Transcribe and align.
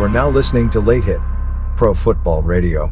You 0.00 0.06
are 0.06 0.08
now 0.08 0.30
listening 0.30 0.70
to 0.70 0.80
Late 0.80 1.04
Hit 1.04 1.20
Pro 1.76 1.92
Football 1.92 2.40
Radio. 2.40 2.90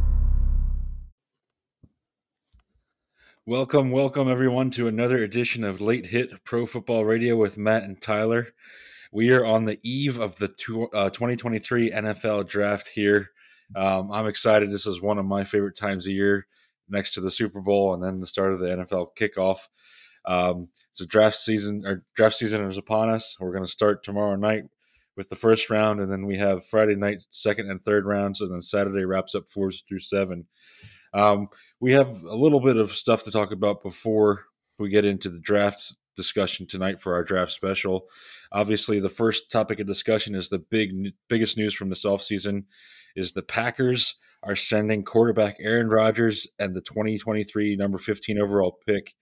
Welcome, 3.46 3.90
welcome 3.90 4.28
everyone 4.28 4.70
to 4.72 4.88
another 4.88 5.16
edition 5.16 5.64
of 5.64 5.80
Late 5.80 6.04
Hit 6.04 6.44
Pro 6.44 6.66
Football 6.66 7.06
Radio 7.06 7.34
with 7.34 7.56
Matt 7.56 7.84
and 7.84 7.98
Tyler. 7.98 8.48
We 9.10 9.32
are 9.32 9.46
on 9.46 9.64
the 9.64 9.80
eve 9.82 10.18
of 10.18 10.36
the 10.36 10.48
two, 10.48 10.88
uh, 10.88 11.08
2023 11.08 11.92
NFL 11.92 12.46
draft 12.46 12.88
here. 12.88 13.30
Um, 13.74 14.12
I'm 14.12 14.26
excited. 14.26 14.70
This 14.70 14.86
is 14.86 15.00
one 15.00 15.16
of 15.16 15.24
my 15.24 15.44
favorite 15.44 15.78
times 15.78 16.06
of 16.06 16.12
year 16.12 16.46
next 16.90 17.14
to 17.14 17.22
the 17.22 17.30
Super 17.30 17.62
Bowl 17.62 17.94
and 17.94 18.02
then 18.02 18.20
the 18.20 18.26
start 18.26 18.52
of 18.52 18.58
the 18.58 18.66
NFL 18.66 19.16
kickoff. 19.18 19.60
Um, 20.26 20.68
so 20.92 21.06
draft 21.06 21.38
season 21.38 21.86
or 21.86 22.04
draft 22.14 22.36
season 22.36 22.68
is 22.70 22.76
upon 22.76 23.08
us. 23.08 23.34
We're 23.40 23.52
going 23.52 23.64
to 23.64 23.70
start 23.70 24.02
tomorrow 24.02 24.36
night 24.36 24.64
with 25.18 25.28
the 25.28 25.36
first 25.36 25.68
round, 25.68 26.00
and 26.00 26.10
then 26.10 26.24
we 26.24 26.38
have 26.38 26.64
Friday 26.64 26.94
night 26.94 27.26
second 27.30 27.68
and 27.68 27.84
third 27.84 28.06
rounds, 28.06 28.40
and 28.40 28.52
then 28.52 28.62
Saturday 28.62 29.04
wraps 29.04 29.34
up 29.34 29.48
fours 29.48 29.82
through 29.82 29.98
seven. 29.98 30.46
Um, 31.12 31.48
we 31.80 31.92
have 31.92 32.22
a 32.22 32.36
little 32.36 32.60
bit 32.60 32.76
of 32.76 32.92
stuff 32.92 33.24
to 33.24 33.32
talk 33.32 33.50
about 33.50 33.82
before 33.82 34.44
we 34.78 34.88
get 34.88 35.04
into 35.04 35.28
the 35.28 35.40
draft 35.40 35.96
discussion 36.14 36.66
tonight 36.66 37.00
for 37.00 37.14
our 37.14 37.24
draft 37.24 37.50
special. 37.50 38.06
Obviously, 38.52 39.00
the 39.00 39.08
first 39.08 39.50
topic 39.50 39.80
of 39.80 39.88
discussion 39.88 40.36
is 40.36 40.48
the 40.48 40.60
big 40.60 40.92
biggest 41.28 41.56
news 41.56 41.74
from 41.74 41.88
this 41.88 42.04
offseason 42.04 42.64
is 43.16 43.32
the 43.32 43.42
Packers 43.42 44.14
are 44.44 44.56
sending 44.56 45.02
quarterback 45.02 45.56
Aaron 45.58 45.88
Rodgers 45.88 46.46
and 46.60 46.76
the 46.76 46.80
2023 46.80 47.74
number 47.74 47.98
15 47.98 48.40
overall 48.40 48.78
pick 48.86 49.14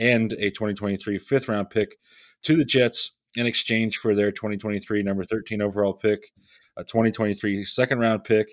and 0.00 0.32
a 0.32 0.50
2023 0.50 1.18
fifth 1.18 1.48
round 1.48 1.70
pick 1.70 1.96
to 2.42 2.56
the 2.56 2.64
Jets 2.64 3.12
in 3.36 3.46
exchange 3.46 3.98
for 3.98 4.14
their 4.14 4.30
2023 4.30 5.02
number 5.02 5.24
13 5.24 5.60
overall 5.60 5.92
pick, 5.92 6.32
a 6.76 6.84
2023 6.84 7.64
second 7.64 7.98
round 7.98 8.24
pick, 8.24 8.48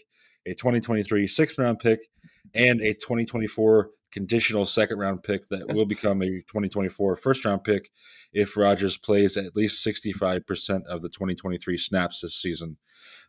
a 0.45 0.53
2023 0.53 1.27
sixth 1.27 1.57
round 1.57 1.79
pick, 1.79 1.99
and 2.53 2.81
a 2.81 2.93
2024 2.93 3.89
conditional 4.11 4.65
second 4.65 4.99
round 4.99 5.23
pick 5.23 5.47
that 5.49 5.67
will 5.73 5.85
become 5.85 6.21
a 6.21 6.27
2024 6.27 7.15
first 7.15 7.45
round 7.45 7.63
pick 7.63 7.89
if 8.33 8.57
Rodgers 8.57 8.97
plays 8.97 9.37
at 9.37 9.55
least 9.55 9.85
65% 9.85 10.85
of 10.85 11.01
the 11.01 11.09
2023 11.09 11.77
snaps 11.77 12.21
this 12.21 12.35
season. 12.35 12.77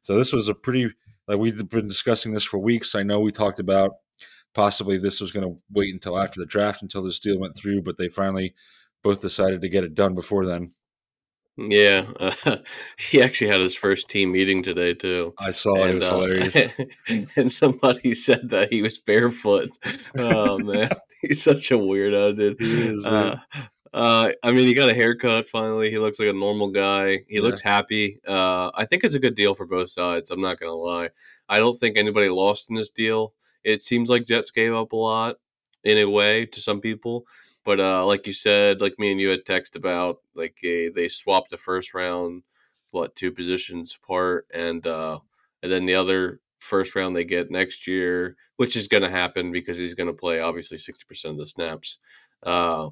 So 0.01 0.17
this 0.17 0.33
was 0.33 0.49
a 0.49 0.55
pretty 0.55 0.91
like 1.29 1.39
we've 1.39 1.69
been 1.69 1.89
discussing 1.89 2.33
this 2.33 2.45
for 2.45 2.59
weeks. 2.59 2.95
I 2.95 3.03
know 3.03 3.21
we 3.21 3.33
talked 3.33 3.61
about 3.61 3.93
possibly 4.55 4.99
this 4.99 5.21
was 5.21 5.33
going 5.33 5.47
to 5.47 5.59
wait 5.71 5.95
until 5.95 6.19
after 6.19 6.41
the 6.41 6.47
draft 6.47 6.83
until 6.83 7.03
this 7.03 7.21
deal 7.21 7.39
went 7.39 7.57
through, 7.57 7.83
but 7.83 7.97
they 7.97 8.09
finally 8.09 8.55
both 9.03 9.23
decided 9.23 9.63
to 9.63 9.69
get 9.69 9.85
it 9.85 9.95
done 9.95 10.15
before 10.15 10.45
then. 10.45 10.73
Yeah, 11.57 12.07
uh, 12.19 12.57
he 12.99 13.21
actually 13.21 13.51
had 13.51 13.61
his 13.61 13.75
first 13.75 14.09
team 14.09 14.33
meeting 14.33 14.63
today 14.63 14.95
too. 14.95 15.35
I 15.39 15.51
saw 15.51 15.75
and, 15.83 15.91
it 15.91 15.95
was 15.97 16.05
uh, 16.05 16.11
hilarious. 16.11 16.57
and 17.37 17.53
somebody 17.53 18.15
said 18.15 18.49
that 18.51 18.73
he 18.73 18.83
was 18.83 18.99
barefoot. 19.01 19.71
Oh 20.17 20.59
man, 20.59 20.89
he's 21.21 21.43
such 21.43 21.71
a 21.71 21.75
weirdo, 21.75 22.37
dude. 22.37 22.57
He 22.59 22.83
is, 22.89 23.05
uh, 23.05 23.37
uh, 23.93 24.33
I 24.43 24.53
mean, 24.53 24.67
he 24.67 24.73
got 24.73 24.89
a 24.89 24.95
haircut 24.95 25.47
finally. 25.47 25.91
He 25.91 25.99
looks 25.99 26.19
like 26.19 26.29
a 26.29 26.33
normal 26.33 26.71
guy. 26.71 27.25
He 27.29 27.37
yeah. 27.37 27.43
looks 27.43 27.61
happy. 27.61 28.21
Uh, 28.27 28.71
I 28.75 28.87
think 28.87 29.05
it's 29.05 29.15
a 29.15 29.21
good 29.21 29.35
deal 29.35 29.55
for 29.55 29.67
both 29.67 29.91
sides. 29.91 30.31
I'm 30.31 30.41
not 30.41 30.59
gonna 30.59 30.73
lie. 30.73 31.11
I 31.51 31.59
don't 31.59 31.79
think 31.79 31.99
anybody 31.99 32.31
lost 32.31 32.71
in 32.71 32.77
this 32.77 32.91
deal. 32.91 33.35
It 33.63 33.83
seems 33.83 34.09
like 34.09 34.25
Jets 34.25 34.51
gave 34.51 34.73
up 34.73 34.93
a 34.93 34.97
lot 34.97 35.37
in 35.85 35.99
a 35.99 36.07
way 36.07 36.47
to 36.47 36.61
some 36.61 36.81
people. 36.81 37.27
But 37.65 37.81
uh, 37.81 38.05
like 38.07 38.27
you 38.27 38.33
said, 38.33 38.81
like 38.81 38.99
me 38.99 39.13
and 39.13 39.21
you 39.21 39.29
had 39.29 39.45
text 39.45 39.77
about, 39.77 40.19
like 40.35 40.59
a, 40.65 40.89
they 40.89 41.09
swapped 41.09 41.51
the 41.51 41.57
first 41.57 41.95
round, 41.95 42.43
what 42.91 43.15
two 43.15 43.31
positions 43.31 43.97
apart, 44.03 44.47
and 44.53 44.87
uh, 44.87 45.21
and 45.63 45.71
then 45.71 45.87
the 45.87 45.95
other 45.95 46.41
first 46.59 46.95
round 46.95 47.15
they 47.15 47.25
get 47.25 47.51
next 47.51 47.87
year, 47.87 48.37
which 48.57 48.77
is 48.77 48.89
going 48.89 49.03
to 49.03 49.11
happen 49.11 49.53
because 49.53 49.79
he's 49.79 49.95
going 49.95 50.09
to 50.09 50.13
play 50.13 50.41
obviously 50.41 50.79
sixty 50.79 51.05
percent 51.07 51.33
of 51.33 51.39
the 51.39 51.47
snaps. 51.47 51.99
Uh, 52.45 52.91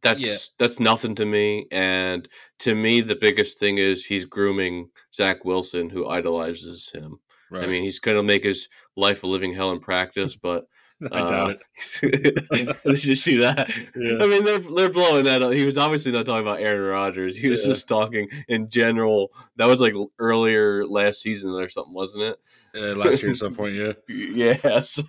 that's 0.00 0.24
yeah. 0.24 0.36
that's 0.58 0.78
nothing 0.78 1.14
to 1.16 1.24
me. 1.24 1.66
And 1.72 2.28
to 2.60 2.74
me, 2.74 3.00
the 3.00 3.16
biggest 3.16 3.58
thing 3.58 3.78
is 3.78 4.06
he's 4.06 4.24
grooming 4.24 4.90
Zach 5.12 5.44
Wilson, 5.44 5.90
who 5.90 6.06
idolizes 6.06 6.90
him. 6.92 7.18
Right. 7.50 7.64
I 7.64 7.66
mean, 7.66 7.82
he's 7.82 7.98
going 7.98 8.16
to 8.16 8.22
make 8.22 8.44
his 8.44 8.68
life 8.96 9.22
a 9.24 9.26
living 9.26 9.54
hell 9.54 9.72
in 9.72 9.80
practice, 9.80 10.36
but 10.36 10.66
I 11.12 11.20
doubt 11.20 11.50
uh, 11.50 11.54
it. 12.02 12.82
Did 12.82 13.04
you 13.04 13.14
see 13.14 13.36
that? 13.36 13.70
Yeah. 13.94 14.18
I 14.20 14.26
mean, 14.26 14.44
they're 14.44 14.58
they're 14.58 14.90
blowing 14.90 15.24
that 15.24 15.42
up. 15.42 15.52
He 15.52 15.64
was 15.64 15.78
obviously 15.78 16.10
not 16.10 16.26
talking 16.26 16.42
about 16.42 16.60
Aaron 16.60 16.82
Rodgers. 16.82 17.38
He 17.38 17.48
was 17.48 17.64
yeah. 17.64 17.72
just 17.72 17.88
talking 17.88 18.28
in 18.48 18.68
general. 18.68 19.32
That 19.56 19.66
was 19.66 19.80
like 19.80 19.94
earlier 20.18 20.84
last 20.84 21.22
season 21.22 21.52
or 21.52 21.68
something, 21.68 21.94
wasn't 21.94 22.24
it? 22.24 22.40
Yeah, 22.74 22.92
last 22.94 23.22
year 23.22 23.32
at 23.32 23.38
some 23.38 23.54
point. 23.56 23.74
Yeah. 23.74 23.92
yeah. 24.08 24.80
So 24.80 25.04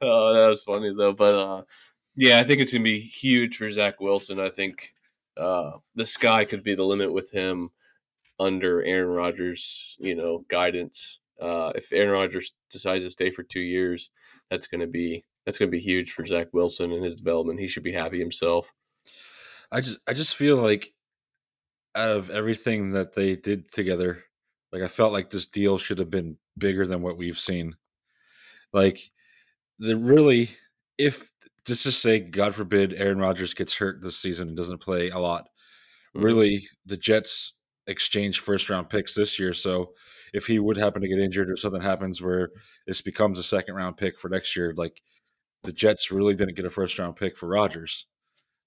uh, 0.00 0.32
that 0.32 0.46
was 0.48 0.64
funny 0.64 0.94
though. 0.96 1.12
But 1.12 1.34
uh, 1.34 1.62
yeah, 2.16 2.40
I 2.40 2.44
think 2.44 2.60
it's 2.60 2.72
gonna 2.72 2.84
be 2.84 2.98
huge 2.98 3.56
for 3.56 3.70
Zach 3.70 4.00
Wilson. 4.00 4.40
I 4.40 4.48
think 4.48 4.94
uh, 5.36 5.72
the 5.94 6.06
sky 6.06 6.44
could 6.44 6.62
be 6.62 6.74
the 6.74 6.84
limit 6.84 7.12
with 7.12 7.32
him 7.32 7.70
under 8.38 8.82
Aaron 8.82 9.08
Rodgers, 9.08 9.96
you 10.00 10.14
know, 10.14 10.44
guidance. 10.48 11.18
Uh, 11.42 11.72
if 11.74 11.92
Aaron 11.92 12.10
Rodgers 12.10 12.52
decides 12.70 13.04
to 13.04 13.10
stay 13.10 13.30
for 13.30 13.42
two 13.42 13.60
years, 13.60 14.10
that's 14.48 14.68
going 14.68 14.80
to 14.80 14.86
be 14.86 15.24
that's 15.44 15.58
going 15.58 15.70
to 15.70 15.76
be 15.76 15.82
huge 15.82 16.12
for 16.12 16.24
Zach 16.24 16.48
Wilson 16.52 16.92
and 16.92 17.04
his 17.04 17.16
development. 17.16 17.58
He 17.58 17.66
should 17.66 17.82
be 17.82 17.92
happy 17.92 18.20
himself. 18.20 18.72
I 19.72 19.80
just 19.80 19.98
I 20.06 20.12
just 20.12 20.36
feel 20.36 20.56
like 20.56 20.92
out 21.94 22.16
of 22.16 22.30
everything 22.30 22.92
that 22.92 23.14
they 23.14 23.34
did 23.34 23.72
together, 23.72 24.22
like 24.70 24.82
I 24.82 24.88
felt 24.88 25.12
like 25.12 25.30
this 25.30 25.46
deal 25.46 25.78
should 25.78 25.98
have 25.98 26.10
been 26.10 26.36
bigger 26.56 26.86
than 26.86 27.02
what 27.02 27.18
we've 27.18 27.38
seen. 27.38 27.74
Like 28.72 29.10
the 29.78 29.96
really, 29.96 30.50
if 30.98 31.30
just 31.66 31.82
to 31.84 31.92
say, 31.92 32.20
God 32.20 32.54
forbid, 32.54 32.94
Aaron 32.94 33.18
Rodgers 33.18 33.54
gets 33.54 33.74
hurt 33.74 34.00
this 34.00 34.16
season 34.16 34.48
and 34.48 34.56
doesn't 34.56 34.80
play 34.80 35.10
a 35.10 35.18
lot. 35.18 35.48
Mm-hmm. 36.14 36.24
Really, 36.24 36.68
the 36.86 36.96
Jets 36.96 37.52
exchange 37.86 38.40
first 38.40 38.68
round 38.70 38.88
picks 38.88 39.14
this 39.14 39.38
year, 39.38 39.52
so 39.52 39.92
if 40.32 40.46
he 40.46 40.58
would 40.58 40.76
happen 40.76 41.02
to 41.02 41.08
get 41.08 41.18
injured 41.18 41.50
or 41.50 41.56
something 41.56 41.80
happens 41.80 42.22
where 42.22 42.50
this 42.86 43.00
becomes 43.00 43.38
a 43.38 43.42
second 43.42 43.74
round 43.74 43.96
pick 43.96 44.18
for 44.18 44.28
next 44.28 44.56
year, 44.56 44.72
like 44.76 45.02
the 45.64 45.72
Jets 45.72 46.10
really 46.10 46.34
didn't 46.34 46.56
get 46.56 46.64
a 46.64 46.70
first 46.70 46.98
round 46.98 47.16
pick 47.16 47.36
for 47.36 47.48
Rodgers. 47.48 48.06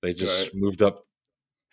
They 0.01 0.13
just 0.13 0.53
right. 0.53 0.61
moved 0.61 0.81
up, 0.81 1.01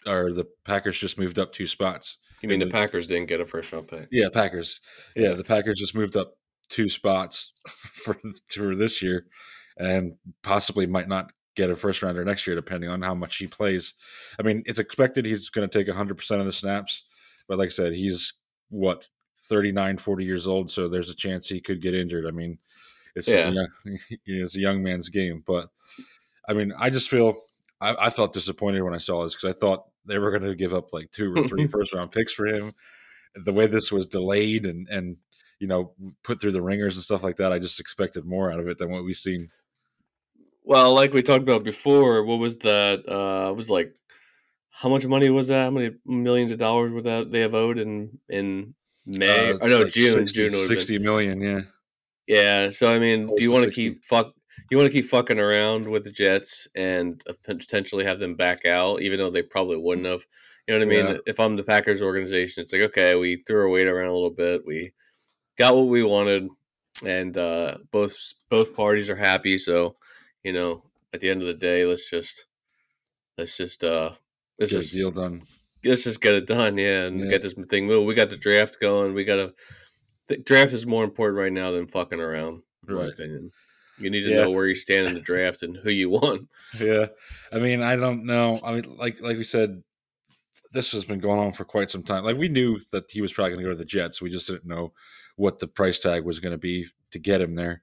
or 0.07 0.33
the 0.33 0.47
Packers 0.65 0.99
just 0.99 1.19
moved 1.19 1.39
up 1.39 1.53
two 1.53 1.67
spots. 1.67 2.19
You 2.43 2.49
mean 2.49 2.59
the, 2.59 2.65
the 2.67 2.73
Packers 2.73 3.07
didn't 3.07 3.29
get 3.29 3.41
a 3.41 3.47
first 3.47 3.73
round 3.73 3.89
pick? 3.89 4.09
Yeah, 4.11 4.29
Packers. 4.33 4.81
Yeah, 5.15 5.35
the 5.35 5.45
Packers 5.45 5.79
just 5.79 5.95
moved 5.95 6.17
up 6.17 6.35
two 6.69 6.89
spots 6.89 7.53
for 7.69 8.17
for 8.49 8.75
this 8.75 9.03
year, 9.03 9.27
and 9.77 10.15
possibly 10.43 10.87
might 10.87 11.09
not 11.09 11.33
get 11.55 11.71
a 11.71 11.77
first 11.77 12.03
rounder 12.03 12.25
next 12.25 12.47
year, 12.47 12.57
depending 12.57 12.91
on 12.91 13.03
how 13.03 13.15
much 13.15 13.37
he 13.37 13.47
plays. 13.47 13.95
I 14.39 14.43
mean, 14.43 14.63
it's 14.67 14.79
expected 14.79 15.27
he's 15.27 15.51
going 15.51 15.69
to 15.69 15.79
take 15.79 15.93
100% 15.95 16.41
of 16.41 16.47
the 16.47 16.53
snaps, 16.53 17.05
but 17.49 17.59
like 17.59 17.67
I 17.67 17.71
said, 17.71 17.93
he's 17.93 18.35
what 18.71 19.09
39, 19.49 19.99
40 19.99 20.25
years 20.25 20.47
old, 20.47 20.71
so 20.71 20.89
there's 20.89 21.11
a 21.11 21.15
chance 21.15 21.49
he 21.49 21.61
could 21.61 21.83
get 21.83 21.95
injured. 21.95 22.27
I 22.27 22.31
mean, 22.31 22.59
it's 23.15 23.29
yeah. 23.29 23.49
you 23.51 24.39
know, 24.39 24.45
it's 24.45 24.57
a 24.57 24.61
young 24.61 24.83
man's 24.83 25.09
game, 25.09 25.43
but 25.47 25.69
I 26.49 26.55
mean, 26.55 26.73
I 26.79 26.91
just 26.91 27.09
feel 27.09 27.37
I, 27.81 28.07
I 28.07 28.11
felt 28.11 28.33
disappointed 28.33 28.83
when 28.83 28.95
I 28.95 28.99
saw 28.99 29.25
this 29.25 29.35
because 29.35 29.55
I 29.55 29.59
thought 29.59 29.85
they 30.07 30.19
were 30.19 30.31
going 30.31 30.49
to 30.49 30.55
give 30.55 30.73
up 30.73 30.93
like 30.93 31.11
two 31.11 31.35
or 31.35 31.43
three 31.43 31.67
first 31.69 31.93
round 31.93 32.11
picks 32.13 32.33
for 32.33 32.47
him. 32.47 32.73
The 33.35 33.53
way 33.53 33.67
this 33.67 33.91
was 33.91 34.07
delayed 34.07 34.67
and 34.67 34.89
and 34.89 35.17
you 35.59 35.67
know 35.67 35.95
put 36.23 36.41
through 36.41 36.53
the 36.53 36.63
ringers 36.63 36.97
and 36.97 37.05
stuff 37.05 37.23
like 37.23 37.37
that, 37.37 37.53
I 37.53 37.59
just 37.59 37.81
expected 37.81 38.25
more 38.25 38.53
out 38.53 38.61
of 38.61 38.69
it 38.69 38.79
than 38.79 38.91
what 38.91 39.05
we've 39.05 39.17
seen. 39.17 39.51
Well, 40.65 40.95
like 40.95 41.13
we 41.13 41.23
talked 41.23 41.43
about 41.43 41.65
before, 41.65 42.23
what 42.25 42.39
was 42.39 42.59
that? 42.59 43.03
Uh, 43.09 43.51
it 43.51 43.57
was 43.57 43.69
like 43.69 43.95
how 44.73 44.89
much 44.89 45.07
money 45.07 45.31
was 45.31 45.49
that? 45.49 45.65
How 45.65 45.71
many 45.71 45.95
millions 46.05 46.51
of 46.51 46.59
dollars 46.59 46.93
was 46.93 47.05
that 47.05 47.31
they 47.31 47.41
have 47.41 47.55
owed 47.55 47.79
in 47.79 48.19
in 48.29 48.75
May. 49.07 49.53
Uh, 49.53 49.59
I 49.63 49.69
know 49.69 49.83
like 49.83 49.93
June. 49.93 50.13
60, 50.27 50.51
June. 50.51 50.67
Sixty 50.67 50.99
million. 50.99 51.41
Yeah. 51.41 51.61
Yeah. 52.27 52.71
So 52.71 52.93
I 52.93 52.99
mean, 52.99 53.27
do 53.37 53.43
you 53.43 53.53
want 53.53 53.65
to 53.65 53.71
keep 53.71 54.05
fuck? 54.05 54.35
You 54.71 54.77
want 54.77 54.91
to 54.91 54.93
keep 54.93 55.09
fucking 55.09 55.39
around 55.39 55.89
with 55.89 56.05
the 56.05 56.13
Jets 56.13 56.69
and 56.75 57.23
potentially 57.45 58.05
have 58.05 58.21
them 58.21 58.37
back 58.37 58.65
out, 58.65 59.03
even 59.03 59.19
though 59.19 59.31
they 59.31 59.43
probably 59.43 59.77
wouldn't 59.77 60.07
have. 60.07 60.25
You 60.67 60.75
know 60.75 60.87
what 60.87 60.95
I 60.95 61.03
mean? 61.03 61.15
Yeah. 61.15 61.21
If 61.27 61.41
I'm 61.41 61.57
the 61.57 61.65
Packers 61.65 62.03
organization, 62.03 62.63
it's 62.63 62.73
like 62.73 62.83
okay, 62.83 63.15
we 63.17 63.43
threw 63.47 63.63
our 63.63 63.69
weight 63.69 63.89
around 63.89 64.09
a 64.09 64.15
little 64.15 64.31
bit. 64.31 64.63
We 64.67 64.93
got 65.59 65.75
what 65.75 65.89
we 65.89 66.03
wanted, 66.03 66.49
and 67.05 67.37
uh, 67.37 67.79
both 67.91 68.35
both 68.49 68.75
parties 68.75 69.11
are 69.11 69.17
happy. 69.17 69.59
So 69.59 69.97
you 70.45 70.53
know, 70.53 70.85
at 71.13 71.21
the 71.21 71.31
end 71.31 71.41
of 71.41 71.49
the 71.49 71.55
day, 71.55 71.85
let's 71.85 72.09
just 72.09 72.47
let's 73.37 73.57
just 73.57 73.83
uh, 73.83 74.13
this 74.59 74.71
just 74.71 74.95
deal 74.95 75.11
done 75.11 75.43
let's 75.85 76.05
just 76.05 76.21
get 76.21 76.35
it 76.35 76.47
done, 76.47 76.79
yeah, 76.79 77.05
and 77.05 77.21
yeah. 77.21 77.27
get 77.27 77.43
this 77.43 77.55
thing 77.69 77.87
moved. 77.87 78.07
We 78.07 78.15
got 78.15 78.31
the 78.31 78.37
draft 78.37 78.79
going. 78.81 79.15
We 79.15 79.25
got 79.25 79.37
to. 79.37 79.55
The 80.29 80.39
draft 80.39 80.73
is 80.73 80.87
more 80.87 81.05
important 81.05 81.39
right 81.39 81.53
now 81.53 81.73
than 81.73 81.89
fucking 81.89 82.21
around. 82.21 82.63
In 82.89 82.95
right. 82.95 83.05
my 83.05 83.09
opinion, 83.11 83.51
you 83.99 84.11
need 84.11 84.23
to 84.23 84.31
yeah. 84.31 84.43
know 84.43 84.51
where 84.51 84.67
you 84.67 84.75
stand 84.75 85.07
in 85.07 85.15
the 85.15 85.21
draft 85.21 85.63
and 85.63 85.77
who 85.77 85.91
you 85.91 86.11
want. 86.11 86.49
Yeah, 86.79 87.07
I 87.53 87.59
mean, 87.59 87.83
I 87.83 87.97
don't 87.97 88.25
know. 88.25 88.61
I 88.63 88.75
mean, 88.75 88.97
like 88.97 89.21
like 89.21 89.37
we 89.37 89.45
said, 89.45 89.83
this 90.73 90.93
has 90.93 91.05
been 91.05 91.21
going 91.21 91.41
on 91.41 91.53
for 91.53 91.65
quite 91.65 91.91
some 91.91 92.03
time. 92.03 92.25
Like 92.25 92.37
we 92.37 92.49
knew 92.49 92.81
that 92.93 93.11
he 93.11 93.21
was 93.21 93.33
probably 93.33 93.53
going 93.53 93.65
to 93.65 93.71
go 93.71 93.73
to 93.73 93.79
the 93.79 93.85
Jets. 93.85 94.23
We 94.23 94.31
just 94.31 94.47
didn't 94.47 94.67
know 94.67 94.93
what 95.37 95.59
the 95.59 95.69
price 95.69 95.99
tag 95.99 96.25
was 96.25 96.41
going 96.41 96.53
to 96.53 96.59
be 96.59 96.87
to 97.11 97.19
get 97.19 97.41
him 97.41 97.55
there. 97.55 97.83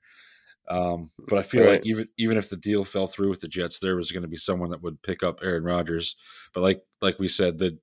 Um, 0.70 1.10
but 1.28 1.40
I 1.40 1.42
feel 1.42 1.64
right. 1.64 1.72
like 1.74 1.86
even 1.86 2.08
even 2.18 2.38
if 2.38 2.50
the 2.50 2.58
deal 2.58 2.86
fell 2.86 3.08
through 3.08 3.30
with 3.30 3.42
the 3.42 3.48
Jets, 3.48 3.80
there 3.80 3.96
was 3.96 4.12
going 4.12 4.22
to 4.22 4.30
be 4.30 4.38
someone 4.38 4.70
that 4.70 4.84
would 4.84 5.02
pick 5.02 5.24
up 5.24 5.40
Aaron 5.42 5.64
Rodgers. 5.64 6.16
But 6.54 6.62
like 6.62 6.82
like 7.02 7.20
we 7.20 7.28
said, 7.28 7.58
that 7.60 7.78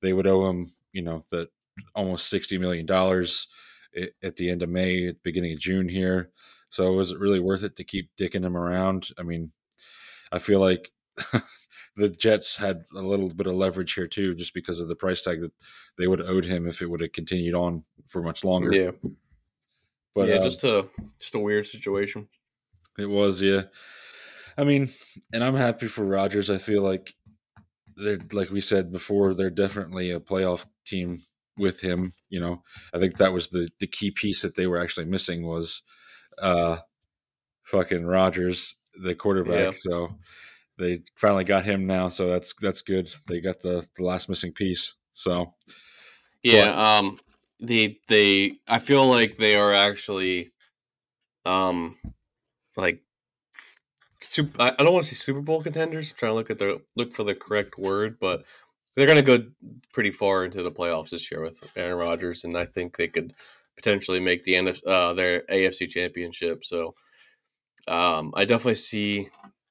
they 0.00 0.12
would 0.12 0.26
owe 0.26 0.48
him, 0.48 0.72
you 0.92 1.02
know, 1.02 1.22
the 1.30 1.48
almost 1.94 2.28
sixty 2.28 2.58
million 2.58 2.86
dollars 2.86 3.46
at 4.22 4.36
the 4.36 4.50
end 4.50 4.62
of 4.62 4.70
May, 4.70 5.12
beginning 5.22 5.52
of 5.52 5.60
June 5.60 5.88
here. 5.88 6.30
So 6.70 6.92
was 6.94 7.10
it 7.10 7.18
really 7.18 7.40
worth 7.40 7.64
it 7.64 7.76
to 7.76 7.84
keep 7.84 8.10
dicking 8.16 8.44
him 8.44 8.56
around? 8.56 9.10
I 9.18 9.22
mean, 9.22 9.52
I 10.32 10.38
feel 10.38 10.60
like 10.60 10.90
the 11.96 12.08
Jets 12.08 12.56
had 12.56 12.84
a 12.96 13.02
little 13.02 13.28
bit 13.28 13.46
of 13.46 13.54
leverage 13.54 13.92
here 13.92 14.08
too, 14.08 14.34
just 14.34 14.54
because 14.54 14.80
of 14.80 14.88
the 14.88 14.96
price 14.96 15.22
tag 15.22 15.42
that 15.42 15.52
they 15.98 16.06
would 16.06 16.18
have 16.18 16.28
owed 16.28 16.46
him 16.46 16.66
if 16.66 16.80
it 16.80 16.88
would 16.88 17.02
have 17.02 17.12
continued 17.12 17.54
on 17.54 17.84
for 18.08 18.22
much 18.22 18.42
longer. 18.42 18.74
Yeah, 18.74 18.90
but 20.14 20.28
yeah, 20.28 20.36
uh, 20.36 20.44
just 20.44 20.64
a 20.64 20.86
just 21.18 21.34
a 21.34 21.38
weird 21.38 21.66
situation. 21.66 22.28
It 22.98 23.06
was, 23.06 23.40
yeah. 23.40 23.62
I 24.56 24.64
mean, 24.64 24.90
and 25.32 25.42
I'm 25.42 25.56
happy 25.56 25.88
for 25.88 26.04
Rodgers. 26.04 26.50
I 26.50 26.58
feel 26.58 26.82
like 26.82 27.14
they're 27.96 28.18
like 28.32 28.50
we 28.50 28.60
said 28.60 28.92
before, 28.92 29.34
they're 29.34 29.50
definitely 29.50 30.10
a 30.10 30.20
playoff 30.20 30.66
team 30.86 31.22
with 31.58 31.80
him. 31.80 32.12
You 32.28 32.40
know, 32.40 32.62
I 32.94 32.98
think 32.98 33.16
that 33.16 33.32
was 33.32 33.48
the 33.48 33.68
the 33.80 33.86
key 33.86 34.10
piece 34.10 34.42
that 34.42 34.54
they 34.56 34.66
were 34.66 34.78
actually 34.78 35.06
missing 35.06 35.46
was 35.46 35.82
uh 36.40 36.78
fucking 37.64 38.04
Rodgers, 38.04 38.76
the 39.02 39.14
quarterback. 39.14 39.72
Yeah. 39.72 39.78
So 39.78 40.08
they 40.78 41.02
finally 41.16 41.44
got 41.44 41.64
him 41.64 41.86
now, 41.86 42.08
so 42.08 42.28
that's 42.28 42.54
that's 42.60 42.82
good. 42.82 43.10
They 43.28 43.40
got 43.40 43.60
the 43.60 43.86
the 43.96 44.04
last 44.04 44.28
missing 44.28 44.52
piece. 44.52 44.94
So 45.12 45.54
yeah, 46.42 46.66
but, 46.66 46.78
um 46.78 47.20
the 47.62 47.98
they 48.08 48.58
I 48.68 48.78
feel 48.78 49.06
like 49.06 49.36
they 49.36 49.56
are 49.56 49.72
actually 49.72 50.52
um 51.46 51.96
like 52.76 53.02
super, 54.20 54.60
I 54.60 54.70
don't 54.70 54.92
want 54.92 55.04
to 55.04 55.14
say 55.14 55.16
Super 55.16 55.40
Bowl 55.40 55.62
contenders. 55.62 56.10
I'm 56.10 56.16
trying 56.16 56.32
to 56.32 56.34
look 56.34 56.50
at 56.50 56.58
the 56.58 56.82
look 56.96 57.14
for 57.14 57.24
the 57.24 57.34
correct 57.34 57.78
word, 57.78 58.18
but 58.20 58.44
they're 58.94 59.06
going 59.06 59.24
to 59.24 59.38
go 59.38 59.44
pretty 59.92 60.10
far 60.10 60.44
into 60.44 60.62
the 60.62 60.72
playoffs 60.72 61.10
this 61.10 61.30
year 61.30 61.42
with 61.42 61.62
Aaron 61.76 61.98
Rodgers, 61.98 62.44
and 62.44 62.58
I 62.58 62.66
think 62.66 62.96
they 62.96 63.08
could 63.08 63.32
potentially 63.76 64.20
make 64.20 64.44
the 64.44 64.54
NF, 64.54 64.86
uh, 64.86 65.14
their 65.14 65.40
AFC 65.50 65.88
Championship. 65.88 66.64
So 66.64 66.94
um, 67.88 68.32
I 68.36 68.44
definitely 68.44 68.74
see 68.74 69.28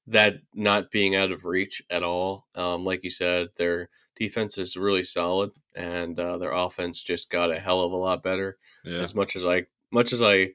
that 0.08 0.36
not 0.56 0.92
being 0.92 1.16
out 1.16 1.32
of 1.32 1.46
reach 1.46 1.82
at 1.90 2.04
all. 2.04 2.46
Um, 2.56 2.84
like 2.84 3.04
you 3.04 3.12
said, 3.12 3.50
their 3.58 3.90
defense 4.16 4.58
is 4.58 4.78
really 4.78 5.04
solid, 5.04 5.52
and 5.76 6.20
uh, 6.20 6.38
their 6.38 6.52
offense 6.52 7.02
just 7.02 7.30
got 7.30 7.52
a 7.52 7.60
hell 7.60 7.82
of 7.82 7.92
a 7.92 7.98
lot 7.98 8.24
better. 8.24 8.58
Yeah. 8.86 9.00
As 9.00 9.16
much 9.16 9.36
as 9.36 9.46
I, 9.46 9.66
much 9.92 10.14
as 10.14 10.22
I 10.22 10.52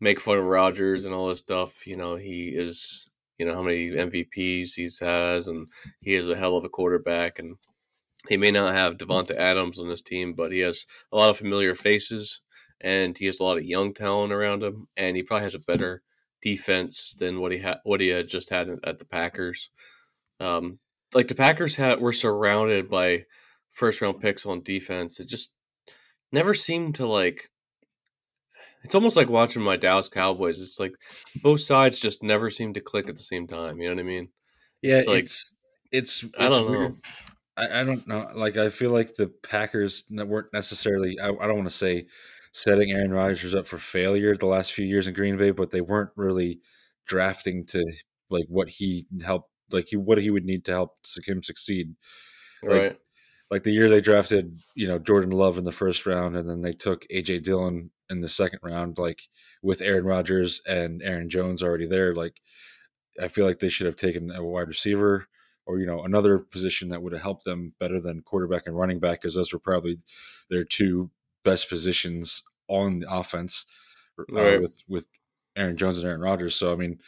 make 0.00 0.20
fun 0.20 0.38
of 0.38 0.44
Rodgers 0.44 1.04
and 1.04 1.14
all 1.14 1.28
this 1.28 1.40
stuff, 1.40 1.86
you 1.86 1.96
know, 1.96 2.16
he 2.16 2.48
is, 2.48 3.08
you 3.38 3.46
know, 3.46 3.54
how 3.54 3.62
many 3.62 3.90
MVPs 3.90 4.74
he's 4.74 4.98
has, 5.00 5.48
and 5.48 5.68
he 6.00 6.14
is 6.14 6.28
a 6.28 6.36
hell 6.36 6.56
of 6.56 6.64
a 6.64 6.68
quarterback, 6.68 7.38
and 7.38 7.56
he 8.28 8.36
may 8.36 8.50
not 8.50 8.74
have 8.74 8.96
Davante 8.96 9.34
Adams 9.36 9.78
on 9.78 9.88
this 9.88 10.02
team, 10.02 10.34
but 10.34 10.52
he 10.52 10.60
has 10.60 10.84
a 11.12 11.16
lot 11.16 11.30
of 11.30 11.38
familiar 11.38 11.74
faces, 11.74 12.40
and 12.80 13.16
he 13.16 13.26
has 13.26 13.40
a 13.40 13.44
lot 13.44 13.58
of 13.58 13.64
young 13.64 13.94
talent 13.94 14.32
around 14.32 14.62
him, 14.62 14.88
and 14.96 15.16
he 15.16 15.22
probably 15.22 15.44
has 15.44 15.54
a 15.54 15.60
better 15.60 16.02
defense 16.40 17.14
than 17.18 17.40
what 17.40 17.52
he 17.52 17.58
had 17.58 17.78
what 17.82 18.00
he 18.00 18.08
had 18.08 18.28
just 18.28 18.50
had 18.50 18.68
at 18.84 18.98
the 18.98 19.04
Packers. 19.04 19.70
Um, 20.40 20.78
like 21.14 21.28
the 21.28 21.34
Packers 21.34 21.76
had 21.76 22.00
were 22.00 22.12
surrounded 22.12 22.90
by 22.90 23.24
first 23.70 24.00
round 24.00 24.20
picks 24.20 24.46
on 24.46 24.62
defense. 24.62 25.20
It 25.20 25.28
just 25.28 25.52
never 26.32 26.54
seemed 26.54 26.94
to 26.96 27.06
like. 27.06 27.50
It's 28.84 28.94
almost 28.94 29.16
like 29.16 29.28
watching 29.28 29.62
my 29.62 29.76
Dallas 29.76 30.08
Cowboys. 30.08 30.60
It's 30.60 30.78
like 30.78 30.92
both 31.42 31.60
sides 31.60 31.98
just 31.98 32.22
never 32.22 32.48
seem 32.48 32.74
to 32.74 32.80
click 32.80 33.08
at 33.08 33.16
the 33.16 33.22
same 33.22 33.46
time. 33.46 33.80
You 33.80 33.88
know 33.88 33.96
what 33.96 34.00
I 34.00 34.04
mean? 34.04 34.28
Yeah, 34.82 34.98
it's 34.98 35.08
like 35.08 35.24
it's, 35.24 35.54
it's, 35.90 36.22
it's 36.22 36.34
I 36.38 36.48
don't 36.48 36.70
weird. 36.70 36.90
know. 36.92 36.96
I, 37.56 37.80
I, 37.80 37.84
don't 37.84 38.06
know. 38.06 38.30
Like 38.34 38.56
I 38.56 38.68
feel 38.70 38.90
like 38.90 39.14
the 39.16 39.32
Packers 39.42 40.04
weren't 40.10 40.52
necessarily. 40.52 41.18
I, 41.20 41.28
I 41.28 41.46
don't 41.46 41.56
want 41.56 41.70
to 41.70 41.76
say 41.76 42.06
setting 42.52 42.92
Aaron 42.92 43.12
Rodgers 43.12 43.54
up 43.54 43.66
for 43.66 43.78
failure 43.78 44.36
the 44.36 44.46
last 44.46 44.72
few 44.72 44.86
years 44.86 45.08
in 45.08 45.14
Green 45.14 45.36
Bay, 45.36 45.50
but 45.50 45.70
they 45.70 45.80
weren't 45.80 46.10
really 46.16 46.60
drafting 47.06 47.66
to 47.66 47.84
like 48.30 48.46
what 48.48 48.68
he 48.68 49.06
helped, 49.24 49.50
like 49.70 49.88
he 49.88 49.96
what 49.96 50.18
he 50.18 50.30
would 50.30 50.44
need 50.44 50.64
to 50.66 50.72
help 50.72 50.96
him 51.26 51.42
succeed. 51.42 51.94
Right. 52.62 52.82
Like, 52.82 53.00
like 53.50 53.62
the 53.62 53.72
year 53.72 53.88
they 53.88 54.00
drafted, 54.00 54.60
you 54.74 54.88
know, 54.88 54.98
Jordan 54.98 55.30
Love 55.30 55.56
in 55.56 55.64
the 55.64 55.72
first 55.72 56.06
round, 56.06 56.36
and 56.36 56.48
then 56.48 56.60
they 56.60 56.72
took 56.72 57.06
AJ 57.08 57.44
Dillon 57.44 57.90
in 58.10 58.20
the 58.20 58.28
second 58.28 58.60
round, 58.62 58.98
like 58.98 59.22
with 59.62 59.80
Aaron 59.80 60.04
Rodgers 60.04 60.60
and 60.66 61.02
Aaron 61.02 61.30
Jones 61.30 61.62
already 61.62 61.86
there. 61.86 62.14
Like, 62.14 62.40
I 63.22 63.28
feel 63.28 63.46
like 63.46 63.58
they 63.58 63.68
should 63.68 63.86
have 63.86 63.96
taken 63.96 64.30
a 64.30 64.44
wide 64.44 64.68
receiver 64.68 65.26
or 65.66 65.78
you 65.78 65.86
know 65.86 66.04
another 66.04 66.38
position 66.38 66.88
that 66.88 67.02
would 67.02 67.12
have 67.12 67.22
helped 67.22 67.44
them 67.44 67.74
better 67.78 68.00
than 68.00 68.22
quarterback 68.22 68.66
and 68.66 68.76
running 68.76 69.00
back, 69.00 69.20
because 69.20 69.34
those 69.34 69.52
were 69.52 69.58
probably 69.58 69.98
their 70.50 70.64
two 70.64 71.10
best 71.44 71.68
positions 71.68 72.42
on 72.68 73.00
the 73.00 73.10
offense 73.10 73.66
uh, 74.18 74.24
right. 74.32 74.60
with 74.60 74.82
with 74.88 75.06
Aaron 75.56 75.76
Jones 75.76 75.98
and 75.98 76.06
Aaron 76.06 76.20
Rodgers. 76.20 76.54
So 76.54 76.72
I 76.72 76.76
mean, 76.76 76.98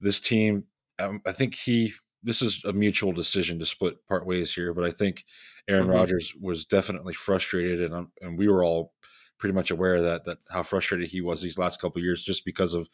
this 0.00 0.20
team, 0.20 0.64
um, 1.00 1.22
I 1.26 1.32
think 1.32 1.54
he 1.54 1.92
this 2.22 2.42
is 2.42 2.62
a 2.64 2.72
mutual 2.72 3.12
decision 3.12 3.58
to 3.58 3.66
split 3.66 4.06
part 4.06 4.26
ways 4.26 4.54
here, 4.54 4.74
but 4.74 4.84
I 4.84 4.90
think 4.90 5.24
Aaron 5.68 5.84
mm-hmm. 5.84 5.92
Rodgers 5.92 6.34
was 6.40 6.66
definitely 6.66 7.14
frustrated, 7.14 7.80
and 7.80 7.94
um, 7.94 8.12
and 8.20 8.38
we 8.38 8.48
were 8.48 8.64
all 8.64 8.92
pretty 9.38 9.54
much 9.54 9.70
aware 9.70 9.96
of 9.96 10.02
that 10.04 10.24
that 10.24 10.38
how 10.50 10.62
frustrated 10.62 11.08
he 11.08 11.20
was 11.20 11.40
these 11.40 11.58
last 11.58 11.80
couple 11.80 12.02
years 12.02 12.22
just 12.22 12.44
because 12.44 12.74
of 12.74 12.88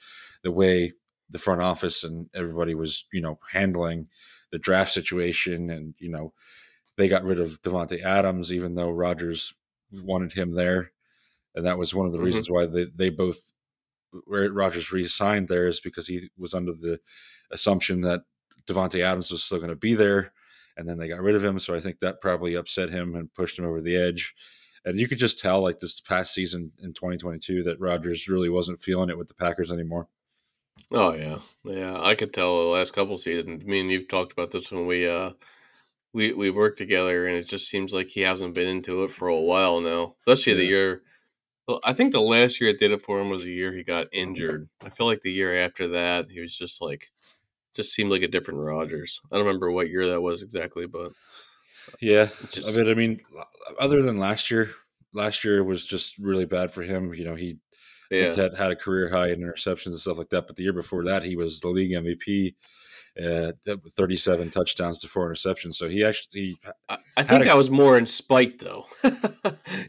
the 0.44 0.53
way 0.53 0.93
the 1.31 1.41
front 1.41 1.61
office 1.61 2.05
and 2.05 2.29
everybody 2.35 2.73
was 2.75 3.05
you 3.12 3.20
know 3.20 3.37
handling 3.50 4.06
the 4.52 4.59
draft 4.59 4.93
situation 4.93 5.70
and 5.70 5.94
you 5.99 6.09
know 6.09 6.32
they 6.97 7.09
got 7.09 7.25
rid 7.25 7.41
of 7.41 7.61
Davante 7.62 8.00
Adams 8.02 8.52
even 8.52 8.76
though 8.76 8.91
Rodgers 8.91 9.55
wanted 9.93 10.32
him 10.32 10.55
there, 10.55 10.93
and 11.55 11.67
that 11.67 11.79
was 11.79 11.94
one 11.94 12.06
of 12.06 12.12
the 12.12 12.19
mm-hmm. 12.19 12.26
reasons 12.26 12.50
why 12.50 12.67
they 12.67 12.87
they 12.94 13.11
both 13.11 13.52
Rodgers 14.27 14.93
re-signed 14.93 15.49
there 15.49 15.67
is 15.67 15.81
because 15.81 16.07
he 16.07 16.31
was 16.39 16.55
under 16.55 16.73
the 16.73 17.01
assumption 17.51 18.01
that 18.03 18.23
Davante 18.67 19.03
Adams 19.03 19.31
was 19.31 19.45
still 19.45 19.59
going 19.59 19.71
to 19.71 19.77
be 19.77 19.95
there, 19.95 20.33
and 20.77 20.89
then 20.89 20.99
they 20.99 21.09
got 21.09 21.23
rid 21.23 21.37
of 21.37 21.45
him. 21.45 21.59
So 21.59 21.75
I 21.75 21.81
think 21.81 22.01
that 22.01 22.21
probably 22.21 22.55
upset 22.55 22.91
him 22.91 23.15
and 23.15 23.33
pushed 23.33 23.59
him 23.59 23.64
over 23.64 23.81
the 23.81 23.97
edge. 23.97 24.35
And 24.85 25.00
you 25.00 25.09
could 25.09 25.19
just 25.19 25.40
tell, 25.40 25.62
like 25.62 25.81
this 25.81 26.00
past 26.00 26.33
season 26.33 26.73
in 26.79 26.93
2022, 26.93 27.64
that 27.64 27.81
Rodgers 27.81 28.29
really 28.29 28.49
wasn't 28.49 28.81
feeling 28.81 29.11
it 29.11 29.19
with 29.19 29.29
the 29.29 29.35
Packers 29.35 29.73
anymore. 29.73 30.09
Oh 30.93 31.14
yeah, 31.14 31.38
yeah, 31.64 31.99
I 32.00 32.14
could 32.14 32.33
tell 32.33 32.59
the 32.62 32.69
last 32.69 32.93
couple 32.93 33.19
seasons. 33.19 33.64
I 33.64 33.67
mean, 33.67 33.90
you've 33.90 34.09
talked 34.09 34.33
about 34.33 34.52
this 34.52 34.71
when 34.71 34.87
we 34.87 35.09
uh 35.09 35.31
we 36.12 36.33
we 36.33 36.50
worked 36.50 36.79
together, 36.79 37.26
and 37.26 37.37
it 37.37 37.49
just 37.49 37.69
seems 37.69 37.93
like 37.93 38.09
he 38.09 38.21
hasn't 38.21 38.55
been 38.55 38.69
into 38.69 39.02
it 39.02 39.11
for 39.11 39.26
a 39.29 39.40
while 39.40 39.81
now. 39.81 40.14
Especially 40.26 40.52
yeah. 40.52 40.59
the 40.59 40.67
year. 40.67 41.02
Well, 41.66 41.80
I 41.82 41.92
think 41.92 42.12
the 42.12 42.20
last 42.20 42.61
year 42.61 42.70
it 42.70 42.78
did 42.78 42.92
it 42.92 43.02
for 43.02 43.20
him 43.20 43.28
was 43.28 43.42
the 43.42 43.50
year 43.50 43.73
he 43.73 43.82
got 43.82 44.06
injured. 44.12 44.68
I 44.80 44.88
feel 44.88 45.06
like 45.06 45.23
the 45.23 45.32
year 45.32 45.64
after 45.64 45.88
that 45.88 46.30
he 46.30 46.40
was 46.40 46.56
just 46.56 46.80
like, 46.80 47.11
just 47.75 47.92
seemed 47.92 48.11
like 48.11 48.23
a 48.23 48.28
different 48.28 48.61
Rodgers. 48.61 49.20
I 49.32 49.37
don't 49.37 49.46
remember 49.46 49.70
what 49.70 49.90
year 49.90 50.06
that 50.08 50.23
was 50.23 50.42
exactly, 50.42 50.87
but 50.87 51.06
uh, 51.08 51.96
yeah, 52.00 52.28
just, 52.50 52.66
I 52.66 52.70
mean, 52.70 52.88
I 52.88 52.94
mean, 52.94 53.18
other 53.80 54.00
than 54.02 54.18
last 54.18 54.50
year, 54.50 54.70
last 55.12 55.44
year 55.44 55.62
was 55.64 55.85
just 55.85 56.16
really 56.18 56.44
bad 56.44 56.70
for 56.70 56.82
him. 56.82 57.12
You 57.14 57.25
know, 57.25 57.35
he 57.35 57.58
yeah. 58.11 58.35
had 58.35 58.54
had 58.54 58.70
a 58.70 58.76
career 58.76 59.11
high 59.11 59.30
in 59.30 59.40
interceptions 59.40 59.87
and 59.87 59.99
stuff 59.99 60.18
like 60.18 60.30
that. 60.30 60.46
But 60.46 60.56
the 60.56 60.62
year 60.62 60.73
before 60.73 61.04
that, 61.04 61.23
he 61.23 61.37
was 61.37 61.61
the 61.61 61.68
league 61.68 61.92
MVP 61.92 62.54
uh, 63.23 63.52
37 63.90 64.50
touchdowns 64.50 64.99
to 65.00 65.08
four 65.08 65.30
interceptions. 65.30 65.75
So 65.75 65.88
he 65.88 66.04
actually. 66.04 66.58
I, 66.88 66.99
I 67.16 67.23
think 67.23 67.42
a, 67.42 67.46
that 67.46 67.56
was 67.56 67.70
more 67.70 67.96
in 67.96 68.06
spite, 68.06 68.58
though. 68.58 68.85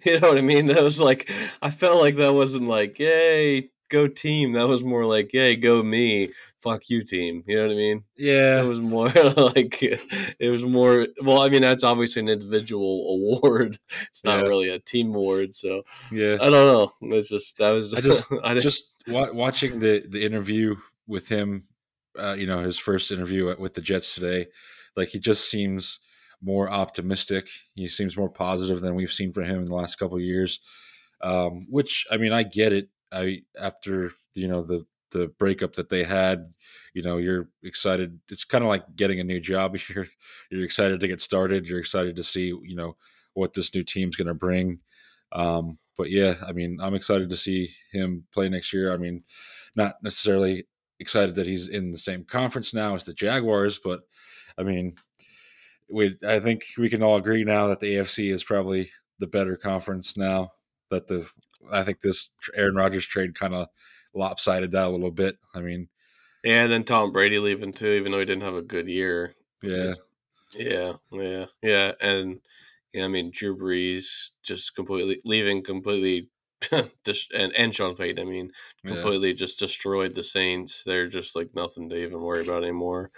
you 0.06 0.20
know 0.20 0.30
what 0.30 0.38
I 0.38 0.42
mean? 0.42 0.68
That 0.68 0.84
was 0.84 1.00
like, 1.00 1.30
I 1.62 1.70
felt 1.70 2.00
like 2.00 2.16
that 2.18 2.34
wasn't 2.34 2.68
like, 2.68 3.00
yay, 3.00 3.70
go 3.90 4.08
team. 4.08 4.54
That 4.54 4.68
was 4.68 4.84
more 4.84 5.06
like, 5.06 5.34
yay, 5.34 5.56
go 5.56 5.84
me. 5.84 6.32
Fuck 6.62 6.90
you, 6.90 7.04
team. 7.04 7.44
You 7.48 7.58
know 7.58 7.68
what 7.68 7.74
I 7.74 7.76
mean? 7.76 8.04
Yeah. 8.16 8.62
It 8.62 8.66
was 8.66 8.80
more 8.80 9.10
like, 9.38 9.78
it 9.82 10.50
was 10.50 10.66
more, 10.66 11.08
well, 11.22 11.42
I 11.42 11.50
mean, 11.50 11.62
that's 11.62 11.84
obviously 11.84 12.22
an 12.22 12.30
individual 12.30 13.40
award. 13.42 13.80
It's 14.10 14.24
not 14.24 14.40
yeah. 14.40 14.48
really 14.48 14.70
a 14.70 14.80
team 14.80 15.14
award. 15.14 15.54
So, 15.54 15.84
yeah. 16.12 16.38
I 16.42 16.50
don't 16.50 16.52
know. 16.52 16.92
It's 17.18 17.30
just, 17.30 17.58
that 17.58 17.72
was 17.72 17.94
I 17.94 18.02
just, 18.02 18.32
I 18.44 18.54
just 18.56 18.94
watching 19.08 19.80
the, 19.80 20.04
the 20.08 20.26
interview 20.26 20.76
with 21.08 21.28
him 21.28 21.68
uh, 22.18 22.36
you 22.38 22.48
know 22.48 22.60
his 22.60 22.78
first 22.78 23.12
interview 23.12 23.56
with 23.58 23.74
the 23.74 23.82
Jets 23.82 24.14
today. 24.14 24.48
Like 24.96 25.10
he 25.10 25.20
just 25.20 25.50
seems 25.50 26.00
more 26.42 26.70
optimistic. 26.70 27.48
He 27.76 27.88
seems 27.88 28.18
more 28.18 28.30
positive 28.30 28.82
than 28.82 28.96
we've 28.96 29.14
seen 29.14 29.34
from 29.34 29.46
him 29.46 29.60
in 29.60 29.66
the 29.66 29.76
last 29.76 29.98
couple 29.98 30.20
years. 30.20 30.60
Um, 31.22 31.68
which 31.70 32.06
I 32.12 32.18
mean, 32.18 32.34
I 32.34 32.44
get 32.44 32.74
it. 32.74 32.90
I 33.12 33.42
after 33.60 34.12
you 34.36 34.48
know 34.48 34.64
the 34.64 34.86
the 35.12 35.28
breakup 35.40 35.74
that 35.74 35.90
they 35.90 36.04
had. 36.04 36.52
You 36.94 37.02
know, 37.02 37.18
you're 37.18 37.50
excited. 37.64 38.20
It's 38.30 38.44
kind 38.44 38.64
of 38.64 38.70
like 38.70 38.96
getting 38.96 39.20
a 39.20 39.24
new 39.24 39.40
job. 39.40 39.78
You're 39.90 40.08
you're 40.50 40.64
excited 40.64 41.00
to 41.00 41.08
get 41.08 41.22
started. 41.22 41.68
You're 41.68 41.80
excited 41.80 42.16
to 42.16 42.24
see 42.24 42.48
you 42.48 42.76
know 42.76 42.98
what 43.34 43.54
this 43.54 43.74
new 43.74 43.84
team's 43.84 44.16
going 44.16 44.28
to 44.28 44.34
bring. 44.34 44.80
Um, 45.32 45.78
but 45.98 46.10
yeah, 46.10 46.36
I 46.48 46.54
mean, 46.54 46.80
I'm 46.82 46.96
excited 46.96 47.30
to 47.30 47.38
see 47.38 47.72
him 47.92 48.26
play 48.34 48.50
next 48.50 48.74
year. 48.74 48.94
I 48.94 48.98
mean, 48.98 49.24
not 49.76 50.02
necessarily 50.02 50.68
excited 51.00 51.36
that 51.36 51.48
he's 51.48 51.68
in 51.68 51.92
the 51.92 51.98
same 51.98 52.24
conference 52.24 52.74
now 52.74 52.96
as 52.96 53.04
the 53.04 53.14
Jaguars, 53.14 53.80
but 53.84 54.02
I 54.58 54.64
mean, 54.64 54.96
we 55.90 56.18
I 56.28 56.40
think 56.40 56.66
we 56.78 56.90
can 56.90 57.04
all 57.04 57.16
agree 57.16 57.44
now 57.44 57.68
that 57.68 57.80
the 57.80 57.96
AFC 57.96 58.32
is 58.32 58.44
probably 58.44 58.90
the 59.20 59.28
better 59.28 59.56
conference 59.56 60.18
now. 60.18 60.52
That 60.90 61.08
the 61.08 61.30
I 61.72 61.84
think 61.84 62.02
this 62.02 62.32
Aaron 62.56 62.76
Rodgers 62.76 63.06
trade 63.06 63.36
kind 63.36 63.54
of 63.54 63.68
lopsided 64.14 64.72
that 64.72 64.88
a 64.88 64.90
little 64.90 65.12
bit. 65.12 65.38
I 65.54 65.62
mean, 65.62 65.88
yeah, 66.44 66.64
and 66.64 66.72
then 66.72 66.84
Tom 66.84 67.12
Brady 67.12 67.40
leaving 67.40 67.74
too, 67.74 67.88
even 67.88 68.12
though 68.12 68.20
he 68.20 68.26
didn't 68.26 68.44
have 68.44 68.56
a 68.56 68.62
good 68.62 68.88
year. 68.88 69.34
Yeah, 69.62 69.94
yeah, 70.56 70.94
yeah, 71.12 71.46
yeah, 71.62 71.92
and 72.02 72.40
yeah, 72.94 73.06
I 73.06 73.08
mean 73.08 73.32
Drew 73.34 73.58
Brees 73.58 74.32
just 74.44 74.76
completely 74.76 75.20
leaving 75.26 75.64
completely. 75.64 76.30
and 76.72 77.54
and 77.54 77.74
Sean 77.74 77.96
Payton, 77.96 78.26
I 78.26 78.30
mean, 78.30 78.52
completely 78.86 79.30
yeah. 79.30 79.36
just 79.36 79.60
destroyed 79.60 80.16
the 80.16 80.24
Saints. 80.24 80.84
They're 80.84 81.08
just 81.08 81.36
like 81.36 81.50
nothing 81.54 81.90
to 81.90 81.98
even 81.98 82.22
worry 82.22 82.42
about 82.42 82.64
anymore. 82.64 83.12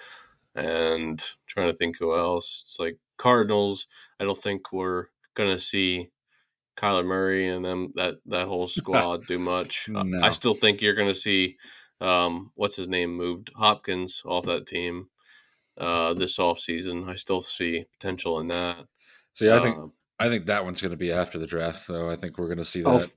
And 0.55 1.24
trying 1.48 1.67
to 1.67 1.75
think 1.75 1.98
who 2.00 2.15
else. 2.17 2.62
It's 2.63 2.79
like 2.79 2.98
Cardinals. 3.17 3.88
I 4.19 4.25
don't 4.25 4.38
think 4.38 4.74
we're 4.74 5.05
gonna 5.36 5.60
see 5.60 6.10
Kyler 6.79 7.05
Murray 7.05 7.48
and 7.48 7.65
them 7.65 7.91
that 7.96 8.15
that 8.25 8.48
whole 8.48 8.67
squad 8.79 9.25
do 9.27 9.38
much. 9.38 9.88
No. 9.89 10.22
I 10.22 10.31
still 10.31 10.53
think 10.53 10.81
you're 10.81 10.96
going 10.96 11.10
to 11.10 11.15
see 11.15 11.58
um, 12.01 12.51
what's 12.55 12.77
his 12.77 12.88
name 12.88 13.15
moved 13.15 13.51
Hopkins 13.55 14.22
off 14.25 14.46
that 14.46 14.65
team 14.65 15.10
uh, 15.77 16.13
this 16.13 16.38
offseason. 16.38 17.10
I 17.10 17.15
still 17.15 17.41
see 17.41 17.86
potential 18.00 18.39
in 18.39 18.48
that. 18.48 18.86
See, 19.34 19.51
I 19.51 19.60
think 19.60 19.77
uh, 19.77 19.88
I 20.19 20.29
think 20.29 20.46
that 20.46 20.65
one's 20.65 20.81
going 20.81 20.91
to 20.91 20.98
be 20.98 21.12
after 21.12 21.38
the 21.38 21.48
draft, 21.48 21.88
though. 21.88 22.10
I 22.10 22.15
think 22.15 22.38
we're 22.38 22.48
going 22.48 22.58
to 22.58 22.65
see 22.65 22.84
oh, 22.84 23.00
that. 23.00 23.13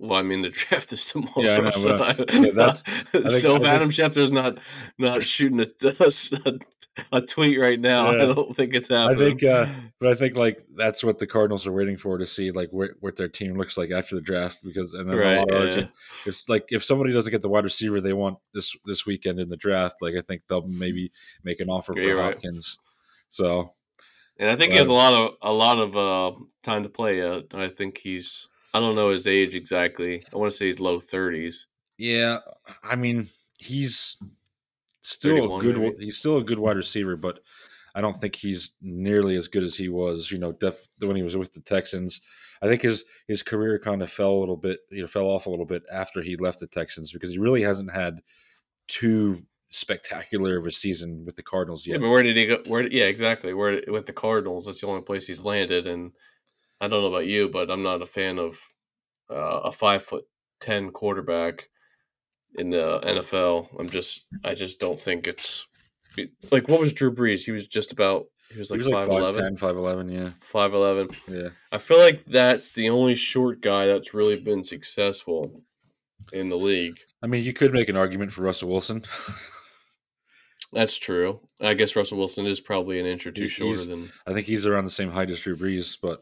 Well, 0.00 0.18
I 0.18 0.22
mean, 0.22 0.40
the 0.40 0.48
draft 0.50 0.92
is 0.92 1.04
tomorrow. 1.04 1.42
Yeah, 1.42 1.58
I 1.58 1.60
know, 1.60 1.70
so, 1.72 1.96
I, 1.96 2.14
yeah, 2.32 2.50
that's, 2.54 2.82
so 3.42 3.56
if 3.56 3.64
Adam 3.64 3.90
Schefter's 3.90 4.32
not 4.32 4.58
not 4.98 5.24
shooting 5.24 5.60
a, 5.60 5.66
a, 6.46 6.58
a 7.12 7.20
tweet 7.20 7.60
right 7.60 7.78
now. 7.78 8.10
Yeah. 8.10 8.22
I 8.22 8.26
don't 8.34 8.56
think 8.56 8.74
it's 8.74 8.88
happening. 8.88 9.22
I 9.22 9.28
think, 9.28 9.44
uh, 9.44 9.66
but 9.98 10.08
I 10.08 10.14
think 10.14 10.36
like 10.36 10.64
that's 10.74 11.04
what 11.04 11.18
the 11.18 11.26
Cardinals 11.26 11.66
are 11.66 11.72
waiting 11.72 11.98
for 11.98 12.16
to 12.16 12.24
see 12.24 12.50
like 12.50 12.70
what, 12.70 12.92
what 13.00 13.16
their 13.16 13.28
team 13.28 13.58
looks 13.58 13.76
like 13.76 13.90
after 13.90 14.14
the 14.14 14.22
draft 14.22 14.58
because 14.64 14.94
and 14.94 15.08
then 15.08 15.18
right, 15.18 15.46
yeah. 15.50 15.86
it's 16.24 16.48
like 16.48 16.64
if 16.70 16.82
somebody 16.82 17.12
doesn't 17.12 17.30
get 17.30 17.42
the 17.42 17.48
wide 17.50 17.64
receiver 17.64 18.00
they 18.00 18.14
want 18.14 18.38
this 18.54 18.74
this 18.86 19.04
weekend 19.04 19.38
in 19.38 19.50
the 19.50 19.56
draft, 19.56 19.96
like 20.00 20.14
I 20.14 20.22
think 20.22 20.42
they'll 20.48 20.66
maybe 20.66 21.12
make 21.44 21.60
an 21.60 21.68
offer 21.68 21.94
for 21.94 22.16
right. 22.16 22.34
Hopkins. 22.34 22.78
So, 23.28 23.74
and 24.38 24.48
I 24.48 24.56
think 24.56 24.70
but, 24.70 24.76
he 24.76 24.78
has 24.78 24.88
a 24.88 24.94
lot 24.94 25.12
of 25.12 25.36
a 25.42 25.52
lot 25.52 25.78
of 25.78 25.94
uh, 25.94 26.32
time 26.62 26.84
to 26.84 26.88
play. 26.88 27.20
Uh, 27.20 27.42
I 27.52 27.68
think 27.68 27.98
he's 27.98 28.48
I 28.72 28.80
don't 28.80 28.94
know 28.94 29.10
his 29.10 29.26
age 29.26 29.56
exactly. 29.56 30.24
I 30.32 30.36
want 30.36 30.50
to 30.52 30.56
say 30.56 30.66
he's 30.66 30.80
low 30.80 31.00
thirties. 31.00 31.66
Yeah, 31.98 32.38
I 32.82 32.96
mean 32.96 33.28
he's 33.58 34.16
still 35.02 35.58
a 35.58 35.62
good. 35.62 35.78
Maybe. 35.78 36.04
He's 36.04 36.18
still 36.18 36.38
a 36.38 36.44
good 36.44 36.58
wide 36.58 36.76
receiver, 36.76 37.16
but 37.16 37.40
I 37.94 38.00
don't 38.00 38.16
think 38.16 38.36
he's 38.36 38.72
nearly 38.80 39.36
as 39.36 39.48
good 39.48 39.64
as 39.64 39.76
he 39.76 39.88
was. 39.88 40.30
You 40.30 40.38
know, 40.38 40.52
def, 40.52 40.86
when 41.00 41.16
he 41.16 41.22
was 41.22 41.36
with 41.36 41.52
the 41.52 41.60
Texans. 41.60 42.20
I 42.62 42.68
think 42.68 42.82
his 42.82 43.04
his 43.26 43.42
career 43.42 43.78
kind 43.78 44.02
of 44.02 44.10
fell 44.10 44.32
a 44.32 44.40
little 44.40 44.56
bit. 44.56 44.80
You 44.90 45.02
know, 45.02 45.08
fell 45.08 45.26
off 45.26 45.46
a 45.46 45.50
little 45.50 45.66
bit 45.66 45.82
after 45.92 46.22
he 46.22 46.36
left 46.36 46.60
the 46.60 46.66
Texans 46.66 47.10
because 47.10 47.30
he 47.30 47.38
really 47.38 47.62
hasn't 47.62 47.90
had 47.90 48.20
too 48.86 49.42
spectacular 49.70 50.58
of 50.58 50.66
a 50.66 50.70
season 50.70 51.24
with 51.24 51.36
the 51.36 51.42
Cardinals 51.42 51.86
yet. 51.86 51.94
Yeah, 51.94 52.00
but 52.00 52.10
where 52.10 52.22
did 52.22 52.36
he 52.36 52.46
go? 52.46 52.62
Where? 52.66 52.86
Yeah, 52.86 53.04
exactly. 53.04 53.54
Where 53.54 53.82
with 53.88 54.06
the 54.06 54.12
Cardinals? 54.12 54.66
That's 54.66 54.80
the 54.80 54.88
only 54.88 55.02
place 55.02 55.26
he's 55.26 55.42
landed. 55.42 55.86
And 55.86 56.12
I 56.80 56.88
don't 56.88 57.02
know 57.02 57.08
about 57.08 57.26
you, 57.26 57.48
but 57.48 57.70
I'm 57.70 57.82
not 57.82 58.02
a 58.02 58.06
fan 58.06 58.38
of 58.38 58.58
uh, 59.30 59.60
a 59.64 59.72
five 59.72 60.02
foot 60.02 60.24
ten 60.60 60.90
quarterback 60.90 61.68
in 62.56 62.70
the 62.70 63.00
NFL. 63.00 63.68
I'm 63.78 63.88
just 63.88 64.26
I 64.44 64.54
just 64.54 64.80
don't 64.80 64.98
think 64.98 65.26
it's 65.26 65.66
like 66.50 66.68
what 66.68 66.80
was 66.80 66.92
Drew 66.92 67.14
Brees? 67.14 67.44
He 67.44 67.52
was 67.52 67.66
just 67.66 67.92
about 67.92 68.26
he 68.52 68.58
was 68.58 68.70
like 68.70 68.80
5'11. 68.80 69.58
5'11, 69.58 70.12
yeah. 70.12 70.30
5'11. 70.52 71.16
Yeah. 71.28 71.50
I 71.70 71.78
feel 71.78 71.98
like 71.98 72.24
that's 72.24 72.72
the 72.72 72.90
only 72.90 73.14
short 73.14 73.60
guy 73.60 73.86
that's 73.86 74.12
really 74.12 74.40
been 74.40 74.64
successful 74.64 75.62
in 76.32 76.48
the 76.48 76.56
league. 76.56 76.98
I 77.22 77.28
mean, 77.28 77.44
you 77.44 77.52
could 77.52 77.72
make 77.72 77.88
an 77.88 77.96
argument 77.96 78.32
for 78.32 78.42
Russell 78.42 78.68
Wilson. 78.68 79.04
that's 80.72 80.98
true. 80.98 81.40
I 81.60 81.74
guess 81.74 81.94
Russell 81.94 82.18
Wilson 82.18 82.46
is 82.46 82.60
probably 82.60 82.98
an 82.98 83.06
inch 83.06 83.24
or 83.24 83.30
two 83.30 83.48
shorter 83.48 83.84
than. 83.84 84.10
I 84.26 84.32
think 84.32 84.46
he's 84.46 84.66
around 84.66 84.84
the 84.84 84.90
same 84.90 85.12
height 85.12 85.30
as 85.30 85.38
Drew 85.38 85.56
Brees, 85.56 85.96
but 86.00 86.20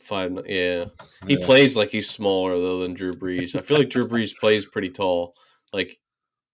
five. 0.00 0.32
Yeah, 0.46 0.86
he 1.26 1.38
yeah. 1.38 1.46
plays 1.46 1.76
like 1.76 1.90
he's 1.90 2.10
smaller 2.10 2.54
though 2.54 2.80
than 2.80 2.94
Drew 2.94 3.14
Brees. 3.14 3.56
I 3.56 3.60
feel 3.60 3.78
like 3.78 3.90
Drew 3.90 4.06
Brees 4.06 4.36
plays 4.36 4.66
pretty 4.66 4.90
tall. 4.90 5.34
Like 5.72 5.94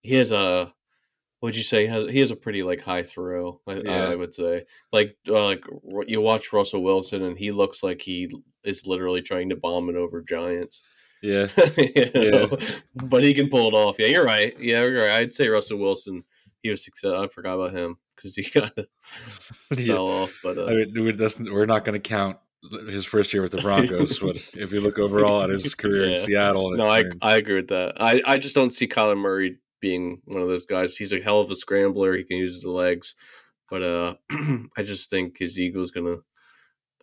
he 0.03 0.15
has 0.15 0.33
a 0.33 0.73
what'd 1.41 1.57
you 1.57 1.63
say? 1.63 1.83
He 1.83 1.89
has, 1.89 2.11
he 2.11 2.21
has 2.21 2.31
a 2.31 2.37
pretty 2.37 2.63
like 2.63 2.83
high 2.83 3.03
throw. 3.03 3.61
I, 3.67 3.75
yeah. 3.75 4.09
I 4.09 4.15
would 4.15 4.35
say 4.35 4.65
like 4.93 5.17
uh, 5.29 5.45
like 5.45 5.65
you 6.07 6.21
watch 6.21 6.53
Russell 6.53 6.83
Wilson 6.83 7.23
and 7.23 7.39
he 7.39 7.53
looks 7.53 7.83
like 7.83 8.03
he 8.03 8.31
is 8.65 8.87
literally 8.87 9.23
trying 9.23 9.49
to 9.51 9.57
bomb 9.57 9.89
it 9.89 9.97
over 9.97 10.23
Giants. 10.23 10.83
Yeah, 11.23 11.49
yeah. 11.77 12.47
But 12.95 13.23
he 13.23 13.35
can 13.35 13.49
pull 13.49 13.69
it 13.69 13.75
off. 13.75 13.99
Yeah, 13.99 14.07
you're 14.07 14.25
right. 14.25 14.59
Yeah, 14.59 14.83
you're 14.85 15.05
right. 15.05 15.21
I'd 15.21 15.35
say 15.35 15.49
Russell 15.49 15.79
Wilson. 15.79 16.25
He 16.63 16.71
was 16.71 16.85
success. 16.85 17.13
I 17.15 17.27
forgot 17.29 17.55
about 17.55 17.73
him 17.73 17.97
because 18.21 18.37
he 18.37 18.43
of 18.61 18.71
yeah. 19.79 19.95
fell 19.95 20.07
off. 20.07 20.35
But 20.43 20.59
uh, 20.59 20.67
I 20.67 20.75
mean, 20.75 20.93
we're 20.95 21.67
not 21.67 21.85
going 21.85 22.01
to 22.01 22.09
count 22.09 22.39
his 22.89 23.05
first 23.05 23.33
year 23.33 23.43
with 23.43 23.53
the 23.53 23.59
Broncos. 23.59 24.19
but 24.19 24.37
if 24.55 24.73
you 24.73 24.81
look 24.81 24.99
overall 24.99 25.43
at 25.43 25.51
his 25.51 25.75
career 25.75 26.07
yeah. 26.07 26.11
in 26.11 26.17
Seattle, 26.17 26.77
no, 26.77 26.89
I 26.89 27.05
I 27.23 27.37
agree 27.37 27.57
with 27.57 27.69
that. 27.69 27.95
I 28.01 28.23
I 28.27 28.39
just 28.39 28.55
don't 28.55 28.73
see 28.73 28.87
Kyler 28.87 29.19
Murray 29.19 29.59
being 29.81 30.21
one 30.25 30.43
of 30.43 30.49
those 30.49 30.67
guys. 30.67 30.97
He's 30.97 31.13
a 31.13 31.23
hell 31.23 31.41
of 31.41 31.51
a 31.51 31.57
scrambler. 31.57 32.17
He 32.17 32.25
can 32.25 32.37
use 32.37 32.55
his 32.55 32.67
legs, 32.67 33.15
but 33.69 33.83
uh, 33.83 34.15
I 34.77 34.83
just 34.83 35.11
think 35.11 35.39
his 35.39 35.59
ego 35.59 35.81
is 35.81 35.91
gonna 35.91 36.17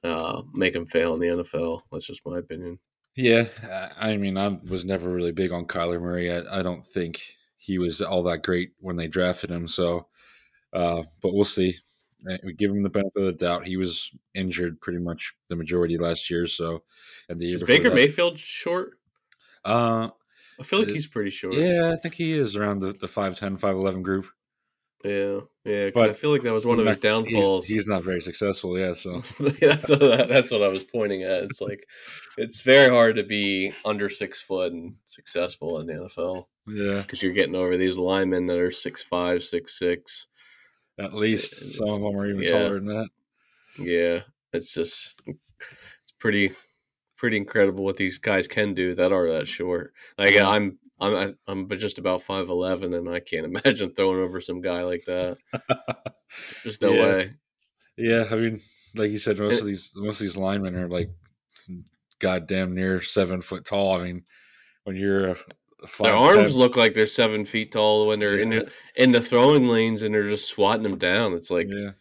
uh 0.03 0.43
make 0.53 0.75
him 0.75 0.85
fail 0.85 1.13
in 1.13 1.19
the 1.19 1.43
NFL. 1.43 1.81
That's 1.91 2.07
just 2.07 2.25
my 2.25 2.37
opinion. 2.37 2.79
Yeah, 3.15 3.45
I 3.97 4.15
mean, 4.15 4.37
I 4.37 4.59
was 4.69 4.85
never 4.85 5.09
really 5.09 5.31
big 5.31 5.51
on 5.51 5.65
Kyler 5.65 5.99
Murray. 5.99 6.31
I, 6.31 6.59
I 6.59 6.61
don't 6.61 6.85
think 6.85 7.19
he 7.57 7.79
was 7.79 7.99
all 7.99 8.21
that 8.23 8.43
great 8.43 8.73
when 8.77 8.95
they 8.95 9.07
drafted 9.07 9.49
him. 9.49 9.67
So, 9.67 10.07
uh, 10.71 11.01
but 11.23 11.33
we'll 11.33 11.43
see. 11.43 11.75
We 12.43 12.53
give 12.53 12.71
him 12.71 12.83
the 12.83 12.89
benefit 12.89 13.21
of 13.21 13.25
the 13.25 13.45
doubt. 13.45 13.67
He 13.67 13.77
was 13.77 14.12
injured 14.33 14.81
pretty 14.81 15.00
much 15.00 15.33
the 15.50 15.55
majority 15.55 15.97
last 15.97 16.29
year. 16.29 16.47
So, 16.47 16.83
and 17.29 17.39
the 17.39 17.45
year 17.45 17.55
is 17.55 17.63
Baker 17.63 17.89
that, 17.89 17.95
Mayfield 17.95 18.39
short? 18.39 19.00
Uh, 19.63 20.09
I 20.59 20.63
feel 20.63 20.79
like 20.79 20.89
he's 20.89 21.07
pretty 21.07 21.29
short. 21.29 21.53
Yeah, 21.53 21.91
I 21.93 21.95
think 21.95 22.15
he 22.15 22.33
is 22.33 22.55
around 22.55 22.79
the, 22.79 22.93
the 22.93 23.07
5'10", 23.07 23.59
5'11 23.59 24.01
group. 24.01 24.27
Yeah, 25.03 25.41
yeah. 25.63 25.89
But 25.93 26.09
I 26.09 26.13
feel 26.13 26.31
like 26.31 26.41
that 26.41 26.53
was 26.53 26.65
one 26.65 26.79
of 26.79 26.86
his 26.86 26.97
downfalls. 26.97 27.67
He's, 27.67 27.75
he's, 27.75 27.88
not 27.88 28.03
very 28.03 28.21
successful. 28.21 28.77
Yeah, 28.79 28.93
so 28.93 29.19
that's 29.39 29.89
what, 29.89 30.27
that's 30.27 30.51
what 30.51 30.63
I 30.63 30.69
was 30.69 30.83
pointing 30.83 31.24
at. 31.24 31.43
It's 31.43 31.62
like 31.62 31.88
it's 32.38 32.62
very 32.62 32.89
hard 32.89 33.15
to 33.17 33.24
be 33.24 33.74
under 33.86 34.09
six 34.09 34.41
foot 34.41 34.74
and 34.74 34.95
successful 35.05 35.79
in 35.79 35.88
the 35.88 35.93
NFL. 35.93 36.45
Yeah, 36.67 37.01
because 37.01 37.21
you're 37.21 37.33
getting 37.33 37.55
over 37.55 37.77
these 37.77 37.97
linemen 37.97 38.47
that 38.47 38.57
are 38.57 38.71
six 38.71 39.03
five, 39.03 39.43
six 39.43 39.77
six. 39.77 40.27
At 40.99 41.13
least 41.13 41.77
some 41.77 41.89
of 41.89 42.01
them 42.01 42.15
are 42.15 42.25
even 42.25 42.41
yeah. 42.41 42.51
taller 42.51 42.79
than 42.79 42.87
that. 42.87 43.09
Yeah, 43.77 44.21
it's 44.53 44.73
just 44.73 45.15
it's 45.27 46.11
pretty 46.19 46.51
pretty 47.17 47.37
incredible 47.37 47.83
what 47.83 47.97
these 47.97 48.17
guys 48.17 48.47
can 48.47 48.73
do 48.73 48.95
that 48.95 49.11
are 49.11 49.29
that 49.29 49.47
short. 49.47 49.93
Like 50.17 50.33
mm-hmm. 50.33 50.47
I'm 50.47 50.79
I'm 50.99 51.37
I'm 51.47 51.69
just 51.77 51.99
about 51.99 52.21
five 52.21 52.49
eleven, 52.49 52.93
and 52.93 53.09
I 53.09 53.19
can't 53.19 53.45
imagine 53.65 53.93
throwing 53.93 54.19
over 54.19 54.41
some 54.41 54.61
guy 54.61 54.83
like 54.83 55.05
that. 55.05 55.37
Just 56.63 56.81
no 56.81 56.91
yeah. 56.91 57.03
way. 57.03 57.33
Yeah, 57.97 58.25
I 58.29 58.35
mean, 58.35 58.61
like 58.95 59.11
you 59.11 59.17
said, 59.17 59.39
most 59.39 59.55
it, 59.55 59.61
of 59.61 59.67
these 59.67 59.91
most 59.95 60.15
of 60.15 60.25
these 60.25 60.37
linemen 60.37 60.75
are 60.75 60.89
like 60.89 61.09
goddamn 62.19 62.75
near 62.75 63.01
seven 63.01 63.41
foot 63.41 63.65
tall. 63.65 63.99
I 63.99 64.03
mean, 64.03 64.23
when 64.83 64.95
you're 64.95 65.29
a 65.29 65.35
their 66.00 66.15
arms 66.15 66.55
look 66.55 66.75
like 66.75 66.93
they're 66.93 67.05
seven 67.05 67.46
feet 67.46 67.72
tall 67.72 68.07
when 68.07 68.19
they're 68.19 68.38
yeah. 68.38 68.43
in 68.43 68.50
the, 68.50 68.72
in 68.96 69.12
the 69.12 69.22
throwing 69.22 69.65
lanes 69.65 70.01
and 70.01 70.13
they're 70.13 70.29
just 70.29 70.50
swatting 70.50 70.84
them 70.84 70.98
down. 70.98 71.34
It's 71.34 71.51
like 71.51 71.67
yeah. 71.69 71.91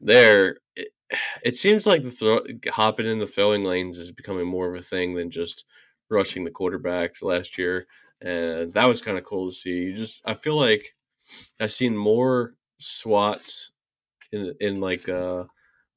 they're. 0.00 0.58
It, 0.76 0.88
it, 1.42 1.56
seems 1.56 1.86
like 1.86 2.02
the 2.02 2.10
throw, 2.10 2.40
hopping 2.70 3.06
in 3.06 3.18
the 3.18 3.26
throwing 3.26 3.64
lanes 3.64 3.98
is 3.98 4.12
becoming 4.12 4.46
more 4.46 4.68
of 4.68 4.78
a 4.78 4.82
thing 4.82 5.14
than 5.14 5.30
just 5.30 5.64
rushing 6.08 6.44
the 6.44 6.50
quarterbacks 6.50 7.22
last 7.22 7.58
year, 7.58 7.86
and 8.20 8.72
that 8.74 8.88
was 8.88 9.02
kind 9.02 9.18
of 9.18 9.24
cool 9.24 9.50
to 9.50 9.56
see. 9.56 9.84
You 9.84 9.94
just 9.94 10.22
I 10.24 10.34
feel 10.34 10.56
like 10.56 10.94
I've 11.60 11.72
seen 11.72 11.96
more 11.96 12.52
swats 12.78 13.72
in 14.32 14.54
in 14.60 14.80
like 14.80 15.08
uh 15.08 15.44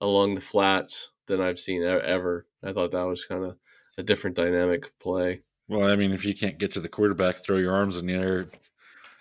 along 0.02 0.36
the 0.36 0.42
flats 0.42 1.12
than 1.28 1.42
I've 1.42 1.60
seen 1.60 1.84
ever. 1.84 2.46
I 2.64 2.74
thought 2.74 2.92
that 2.92 3.04
was 3.04 3.26
kind 3.26 3.44
of 3.44 3.58
a 3.98 4.04
different 4.04 4.36
dynamic 4.36 4.86
of 4.86 5.00
play. 5.00 5.42
Well, 5.68 5.90
I 5.90 5.96
mean, 5.96 6.12
if 6.12 6.26
you 6.26 6.34
can't 6.34 6.58
get 6.58 6.74
to 6.74 6.80
the 6.80 6.90
quarterback, 6.90 7.38
throw 7.38 7.58
your 7.58 7.74
arms 7.74 7.98
in 7.98 8.06
the 8.06 8.14
air. 8.14 8.48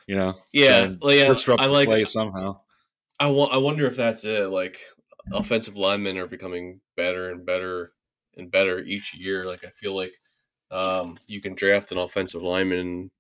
You 0.07 0.17
know, 0.17 0.35
yeah, 0.53 0.93
well, 1.01 1.15
yeah. 1.15 1.29
disrupt 1.29 1.61
I 1.61 1.67
like. 1.67 1.89
play 1.89 2.05
somehow. 2.05 2.61
I, 3.21 3.29
I 3.29 3.57
wonder 3.59 3.87
if 3.87 3.97
that's 3.97 4.25
it. 4.25 4.51
Like 4.51 4.79
offensive 5.33 5.77
linemen 5.77 6.19
are 6.19 6.27
becoming 6.27 6.81
better 6.97 7.31
and 7.31 7.47
better 7.47 7.93
and 8.37 8.51
better 8.51 8.81
each 8.81 9.15
year. 9.15 9.47
Like 9.47 9.65
I 9.65 9.69
feel 9.69 9.95
like 9.95 10.15
um, 10.73 11.19
you 11.27 11.41
can 11.41 11.55
draft 11.55 11.93
an 11.93 11.99
offensive 11.99 12.43
lineman 12.43 13.11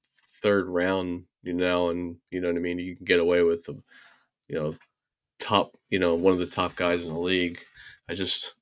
third 0.42 0.68
round, 0.68 1.24
you 1.42 1.52
know, 1.52 1.90
and 1.90 2.16
you 2.30 2.40
know 2.40 2.48
what 2.48 2.56
I 2.56 2.60
mean. 2.60 2.78
You 2.78 2.96
can 2.96 3.04
get 3.04 3.20
away 3.20 3.42
with, 3.42 3.64
the, 3.64 3.80
you 4.48 4.56
know, 4.58 4.76
top, 5.38 5.76
you 5.90 5.98
know, 5.98 6.14
one 6.14 6.32
of 6.32 6.40
the 6.40 6.46
top 6.46 6.74
guys 6.74 7.04
in 7.04 7.12
the 7.12 7.18
league. 7.18 7.60
I 8.08 8.14
just, 8.14 8.54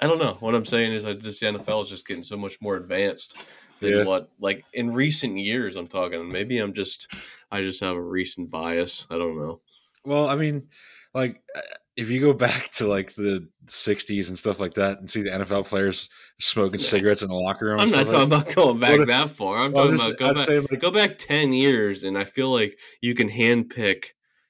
I 0.00 0.06
don't 0.06 0.18
know. 0.18 0.36
What 0.40 0.54
I'm 0.54 0.64
saying 0.64 0.92
is, 0.92 1.04
I 1.04 1.14
just 1.14 1.40
the 1.40 1.46
NFL 1.46 1.82
is 1.82 1.90
just 1.90 2.06
getting 2.06 2.22
so 2.22 2.36
much 2.36 2.60
more 2.60 2.76
advanced 2.76 3.36
than 3.80 3.92
Yeah. 3.92 4.04
what, 4.04 4.30
like 4.40 4.64
in 4.72 4.90
recent 4.90 5.38
years. 5.38 5.76
I'm 5.76 5.86
talking. 5.88 6.30
Maybe 6.30 6.58
I'm 6.58 6.72
just, 6.72 7.08
I 7.50 7.62
just 7.62 7.80
have 7.80 7.96
a 7.96 8.02
recent 8.02 8.50
bias. 8.50 9.06
I 9.10 9.16
don't 9.18 9.38
know. 9.38 9.60
Well, 10.04 10.28
I 10.28 10.36
mean, 10.36 10.68
like 11.14 11.42
uh, 11.54 11.60
if 11.96 12.10
you 12.10 12.20
go 12.20 12.32
back 12.32 12.70
to 12.72 12.86
like 12.86 13.14
the 13.14 13.48
'60s 13.66 14.28
and 14.28 14.38
stuff 14.38 14.60
like 14.60 14.74
that, 14.74 14.98
and 15.00 15.10
see 15.10 15.22
the 15.22 15.30
NFL 15.30 15.66
players 15.66 16.08
smoking 16.40 16.78
cigarettes 16.78 17.22
in 17.22 17.28
the 17.28 17.34
locker 17.34 17.66
room. 17.66 17.80
I'm 17.80 17.90
not 17.90 18.06
talking 18.06 18.28
like- 18.30 18.42
about 18.46 18.54
going 18.54 18.78
back 18.78 18.96
Well, 18.98 19.06
that 19.06 19.30
far. 19.30 19.56
I'm 19.58 19.72
Well, 19.72 19.84
talking 19.84 19.96
this- 19.98 20.06
about 20.06 20.18
go 20.18 20.26
I'd 20.26 20.34
back, 20.62 20.70
like, 20.70 20.80
go 20.80 20.90
back 20.90 21.18
ten 21.18 21.52
years, 21.52 22.04
and 22.04 22.16
I 22.18 22.24
feel 22.24 22.50
like 22.52 22.78
you 23.00 23.14
can 23.14 23.28
handpick. 23.30 24.06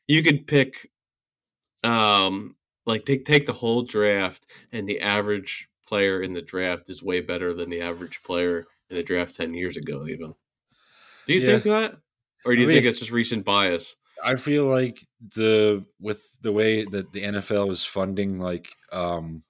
You 0.09 0.23
can 0.23 0.41
pick, 0.45 0.91
um, 1.85 2.57
like 2.85 3.05
take 3.05 3.25
take 3.25 3.47
the 3.47 3.53
whole 3.53 3.83
draft, 3.83 4.47
and 4.73 4.89
the 4.89 5.01
average 5.01 5.69
player 5.87 6.21
in 6.21 6.33
the 6.33 6.43
draft 6.43 6.91
is 6.91 7.03
way 7.03 7.21
better 7.21 7.55
than 7.55 7.71
the 7.71 7.81
average 7.81 8.23
player 8.23 8.67
in 8.91 8.97
the 8.97 9.03
draft 9.03 9.35
ten 9.35 9.55
years 9.55 9.77
ago. 9.77 10.07
Even, 10.07 10.35
do 11.27 11.35
you 11.35 11.41
Yeah. 11.41 11.47
think 11.47 11.65
that, 11.65 11.97
or 12.45 12.53
do 12.55 12.59
I 12.59 12.63
you 12.63 12.67
mean, 12.69 12.77
think 12.77 12.87
it's 12.87 12.99
just 13.01 13.11
recent 13.13 13.45
bias? 13.45 13.97
I 14.25 14.37
feel 14.37 14.65
like 14.67 14.99
the 15.35 15.85
with 16.01 16.23
the 16.41 16.53
way 16.53 16.85
that 16.85 17.13
the 17.13 17.23
NFL 17.23 17.71
is 17.71 17.85
funding 17.85 18.39
like 18.39 18.69
um 18.93 19.43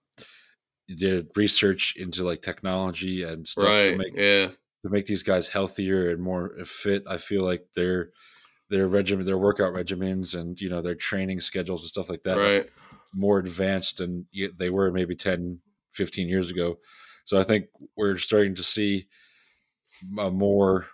the 0.88 1.26
research 1.34 1.94
into 1.96 2.24
like 2.24 2.42
technology 2.42 3.22
and 3.24 3.46
stuff 3.46 3.66
to 3.66 3.96
make 3.96 4.14
yeah. 4.16 4.46
to 4.48 4.88
make 4.90 5.06
these 5.06 5.22
guys 5.22 5.48
healthier 5.48 6.10
and 6.10 6.22
more 6.22 6.50
fit. 6.64 7.04
I 7.08 7.18
feel 7.18 7.44
like 7.44 7.66
their 7.74 8.10
their 8.70 8.88
regimen, 8.88 9.24
their 9.26 9.38
workout 9.38 9.74
regimens, 9.74 10.38
and 10.38 10.60
you 10.60 10.68
know 10.68 10.82
their 10.82 10.94
training 10.94 11.40
schedules 11.40 11.82
and 11.82 11.88
stuff 11.88 12.08
like 12.08 12.22
that, 12.24 12.38
are 12.38 12.58
Right. 12.58 12.70
more 13.14 13.38
advanced 13.38 13.98
than 13.98 14.26
they 14.58 14.70
were 14.70 14.90
maybe 14.92 15.14
10, 15.16 15.60
15 15.94 16.28
years 16.28 16.50
ago. 16.50 16.78
So 17.24 17.38
I 17.38 17.42
think 17.44 17.66
we're 17.96 18.16
starting 18.18 18.54
to 18.56 18.62
see 18.62 19.06
a 20.18 20.30
more, 20.30 20.86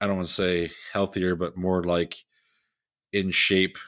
I 0.00 0.06
don't 0.06 0.16
want 0.16 0.28
to 0.28 0.34
say 0.34 0.72
healthier, 0.92 1.34
but 1.36 1.56
more 1.56 1.82
like 1.84 2.16
in 3.12 3.30
shape 3.30 3.78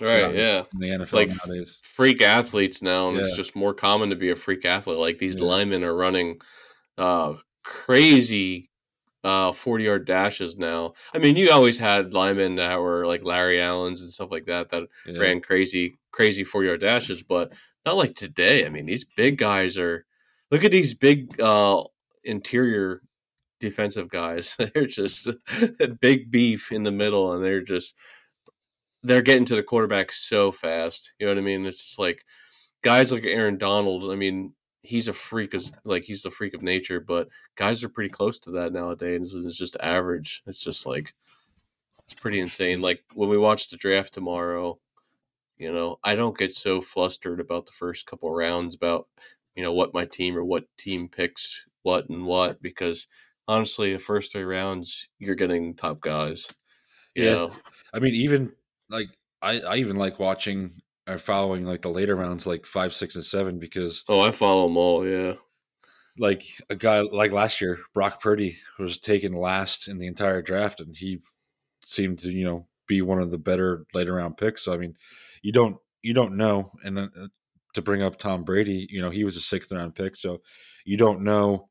Right. 0.00 0.34
Yeah. 0.34 0.64
the 0.72 0.86
NFL 0.90 1.12
Like, 1.20 1.30
nowadays. 1.46 1.80
freak 1.82 2.20
athletes 2.20 2.82
now, 2.82 3.08
and 3.08 3.16
Yeah. 3.16 3.24
it's 3.24 3.36
just 3.36 3.56
more 3.56 3.72
common 3.72 4.10
to 4.10 4.16
be 4.16 4.30
a 4.30 4.36
freak 4.36 4.64
athlete. 4.66 4.98
Like 4.98 5.18
these 5.18 5.36
Yeah. 5.40 5.46
linemen 5.46 5.84
are 5.84 5.96
running 5.96 6.40
uh, 6.98 7.34
crazy 7.64 8.70
uh, 9.24 9.52
forty 9.52 9.84
yard 9.84 10.06
dashes 10.06 10.56
now. 10.56 10.94
I 11.14 11.18
mean, 11.18 11.36
you 11.36 11.50
always 11.50 11.78
had 11.78 12.14
linemen 12.14 12.56
that 12.56 12.80
were 12.80 13.06
like 13.06 13.24
Larry 13.24 13.60
Allen's 13.60 14.00
and 14.02 14.10
stuff 14.10 14.30
like 14.30 14.46
that 14.46 14.70
that 14.70 14.84
Yeah. 15.06 15.18
ran 15.20 15.40
crazy, 15.40 15.96
crazy 16.12 16.44
forty 16.44 16.68
yard 16.68 16.80
dashes, 16.80 17.22
but 17.22 17.52
not 17.84 17.96
like 17.96 18.14
today. 18.14 18.66
I 18.66 18.68
mean, 18.70 18.86
these 18.86 19.04
big 19.16 19.38
guys 19.38 19.76
are. 19.78 20.06
Look 20.52 20.62
at 20.64 20.70
these 20.72 20.94
big 20.94 21.40
uh, 21.40 21.84
interior 22.24 23.02
defensive 23.60 24.08
guys. 24.08 24.56
They're 24.74 24.86
just 24.86 25.28
big 26.00 26.30
beef 26.30 26.72
in 26.72 26.82
the 26.82 26.90
middle, 26.90 27.32
and 27.32 27.44
they're 27.44 27.62
just 27.62 27.94
they're 29.02 29.22
getting 29.22 29.44
to 29.46 29.56
the 29.56 29.62
quarterback 29.62 30.10
so 30.12 30.50
fast. 30.50 31.14
You 31.18 31.26
know 31.26 31.32
what 31.32 31.38
I 31.38 31.42
mean? 31.42 31.66
It's 31.66 31.82
just 31.82 31.98
like 31.98 32.24
guys 32.82 33.12
like 33.12 33.24
Aaron 33.24 33.58
Donald. 33.58 34.10
I 34.10 34.16
mean, 34.16 34.54
he's 34.82 35.08
a 35.08 35.12
freak 35.12 35.54
as 35.54 35.70
like 35.84 36.04
he's 36.04 36.22
the 36.22 36.30
freak 36.30 36.54
of 36.54 36.62
nature, 36.62 37.00
but 37.00 37.28
guys 37.56 37.84
are 37.84 37.88
pretty 37.88 38.10
close 38.10 38.38
to 38.40 38.50
that 38.52 38.72
nowadays. 38.72 39.34
It's 39.34 39.56
just 39.56 39.76
average. 39.80 40.42
It's 40.46 40.62
just 40.62 40.86
like 40.86 41.14
it's 42.04 42.14
pretty 42.14 42.40
insane. 42.40 42.80
Like 42.80 43.02
when 43.14 43.28
we 43.28 43.38
watch 43.38 43.68
the 43.68 43.76
draft 43.76 44.14
tomorrow, 44.14 44.78
you 45.58 45.72
know, 45.72 45.98
I 46.04 46.14
don't 46.14 46.38
get 46.38 46.54
so 46.54 46.80
flustered 46.80 47.40
about 47.40 47.66
the 47.66 47.72
first 47.72 48.06
couple 48.06 48.30
rounds 48.30 48.74
about 48.74 49.08
you 49.54 49.62
know 49.62 49.72
what 49.72 49.94
my 49.94 50.04
team 50.04 50.36
or 50.36 50.44
what 50.44 50.64
team 50.76 51.08
picks 51.08 51.66
what 51.82 52.08
and 52.08 52.26
what 52.26 52.60
because 52.60 53.06
honestly, 53.48 53.92
the 53.92 53.98
first 53.98 54.32
three 54.32 54.44
rounds 54.44 55.08
you're 55.18 55.34
getting 55.34 55.74
top 55.74 56.00
guys. 56.00 56.48
Yeah. 57.14 57.30
know? 57.32 57.52
I 57.94 57.98
mean, 58.00 58.14
even 58.14 58.52
like 58.90 59.08
I, 59.42 59.60
I 59.60 59.76
even 59.76 59.96
like 59.96 60.18
watching 60.18 60.82
or 61.08 61.18
following 61.18 61.64
like 61.64 61.82
the 61.82 61.90
later 61.90 62.16
rounds, 62.16 62.46
like 62.46 62.66
five, 62.66 62.94
six, 62.94 63.14
and 63.14 63.24
seven, 63.24 63.58
because 63.58 64.04
Oh, 64.08 64.20
I 64.20 64.30
follow 64.32 64.66
them 64.66 64.76
all. 64.76 65.06
Yeah. 65.06 65.34
like 66.18 66.44
a 66.70 66.74
guy 66.76 67.00
like 67.00 67.32
last 67.32 67.60
year, 67.60 67.78
Brock 67.94 68.20
Purdy 68.22 68.56
was 68.78 68.98
taken 68.98 69.32
last 69.32 69.88
in 69.88 69.98
the 69.98 70.06
entire 70.06 70.42
draft, 70.42 70.80
and 70.80 70.96
he 70.96 71.20
seemed 71.82 72.18
to 72.20 72.30
you 72.32 72.44
know 72.44 72.66
be 72.86 73.02
one 73.02 73.20
of 73.20 73.30
the 73.30 73.38
better 73.38 73.84
later 73.94 74.14
round 74.14 74.36
picks. 74.36 74.64
So 74.64 74.72
I 74.72 74.78
mean, 74.78 74.94
you 75.42 75.52
don't 75.52 75.76
you 76.02 76.14
don't 76.14 76.36
know, 76.36 76.72
and 76.84 76.96
then 76.96 77.10
uh, 77.20 77.26
to 77.74 77.82
bring 77.82 78.02
up 78.02 78.16
Tom 78.16 78.44
Brady, 78.44 78.86
you 78.90 79.02
know 79.02 79.10
he 79.10 79.24
was 79.24 79.36
a 79.36 79.40
sixth 79.40 79.70
round 79.72 79.94
pick, 79.94 80.16
so 80.16 80.40
you 80.84 80.96
don't 80.96 81.22
know 81.22 81.68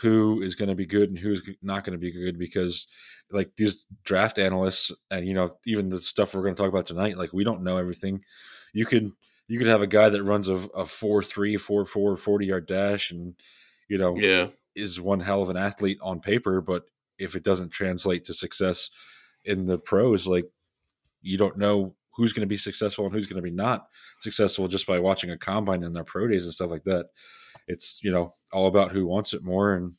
who 0.00 0.42
is 0.42 0.54
going 0.54 0.68
to 0.68 0.74
be 0.74 0.86
good 0.86 1.08
and 1.08 1.18
who's 1.18 1.48
not 1.62 1.84
going 1.84 1.92
to 1.92 1.98
be 1.98 2.10
good 2.10 2.38
because 2.38 2.86
like 3.30 3.54
these 3.56 3.86
draft 4.04 4.38
analysts 4.38 4.90
and 5.10 5.26
you 5.26 5.34
know 5.34 5.50
even 5.66 5.88
the 5.88 6.00
stuff 6.00 6.34
we're 6.34 6.42
going 6.42 6.54
to 6.54 6.60
talk 6.60 6.70
about 6.70 6.86
tonight 6.86 7.16
like 7.16 7.32
we 7.32 7.44
don't 7.44 7.62
know 7.62 7.76
everything 7.76 8.22
you 8.72 8.84
could 8.86 9.10
you 9.46 9.58
could 9.58 9.68
have 9.68 9.82
a 9.82 9.86
guy 9.86 10.08
that 10.08 10.24
runs 10.24 10.48
a, 10.48 10.54
a 10.54 10.82
4-3 10.82 11.54
4-4 11.54 12.18
40 12.18 12.46
yard 12.46 12.66
dash 12.66 13.10
and 13.12 13.34
you 13.88 13.98
know 13.98 14.16
Yeah. 14.16 14.48
is 14.74 15.00
one 15.00 15.20
hell 15.20 15.42
of 15.42 15.50
an 15.50 15.56
athlete 15.56 15.98
on 16.02 16.20
paper 16.20 16.60
but 16.60 16.84
if 17.18 17.36
it 17.36 17.44
doesn't 17.44 17.70
translate 17.70 18.24
to 18.24 18.34
success 18.34 18.90
in 19.44 19.66
the 19.66 19.78
pros 19.78 20.26
like 20.26 20.46
you 21.22 21.38
don't 21.38 21.56
know 21.58 21.94
who's 22.10 22.32
going 22.32 22.40
to 22.40 22.46
be 22.46 22.56
successful 22.56 23.04
and 23.04 23.14
who's 23.14 23.26
going 23.26 23.36
to 23.36 23.42
be 23.42 23.50
not 23.50 23.88
successful 24.18 24.66
just 24.68 24.86
by 24.86 24.98
watching 24.98 25.30
a 25.30 25.38
combine 25.38 25.84
and 25.84 25.94
their 25.94 26.04
pro 26.04 26.26
days 26.26 26.44
and 26.44 26.54
stuff 26.54 26.70
like 26.70 26.84
that 26.84 27.06
it's 27.66 28.00
you 28.02 28.10
know 28.12 28.34
all 28.52 28.66
about 28.66 28.92
who 28.92 29.06
wants 29.06 29.32
it 29.34 29.42
more 29.42 29.74
and 29.74 29.94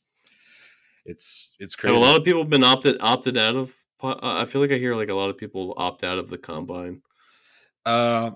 it's 1.04 1.54
it's 1.58 1.74
Have 1.74 1.80
crazy 1.82 1.96
a 1.96 1.98
lot 1.98 2.18
of 2.18 2.24
people 2.24 2.42
have 2.42 2.50
been 2.50 2.64
opted 2.64 2.96
opted 3.00 3.36
out 3.36 3.56
of? 3.56 3.74
uh, 4.02 4.16
I 4.22 4.44
feel 4.44 4.60
like 4.60 4.72
I 4.72 4.76
hear 4.76 4.94
like 4.94 5.08
a 5.08 5.14
lot 5.14 5.30
of 5.30 5.36
people 5.38 5.74
opt 5.76 6.04
out 6.04 6.18
of 6.18 6.28
the 6.28 6.38
combine. 6.38 7.00
Uh, 7.84 8.32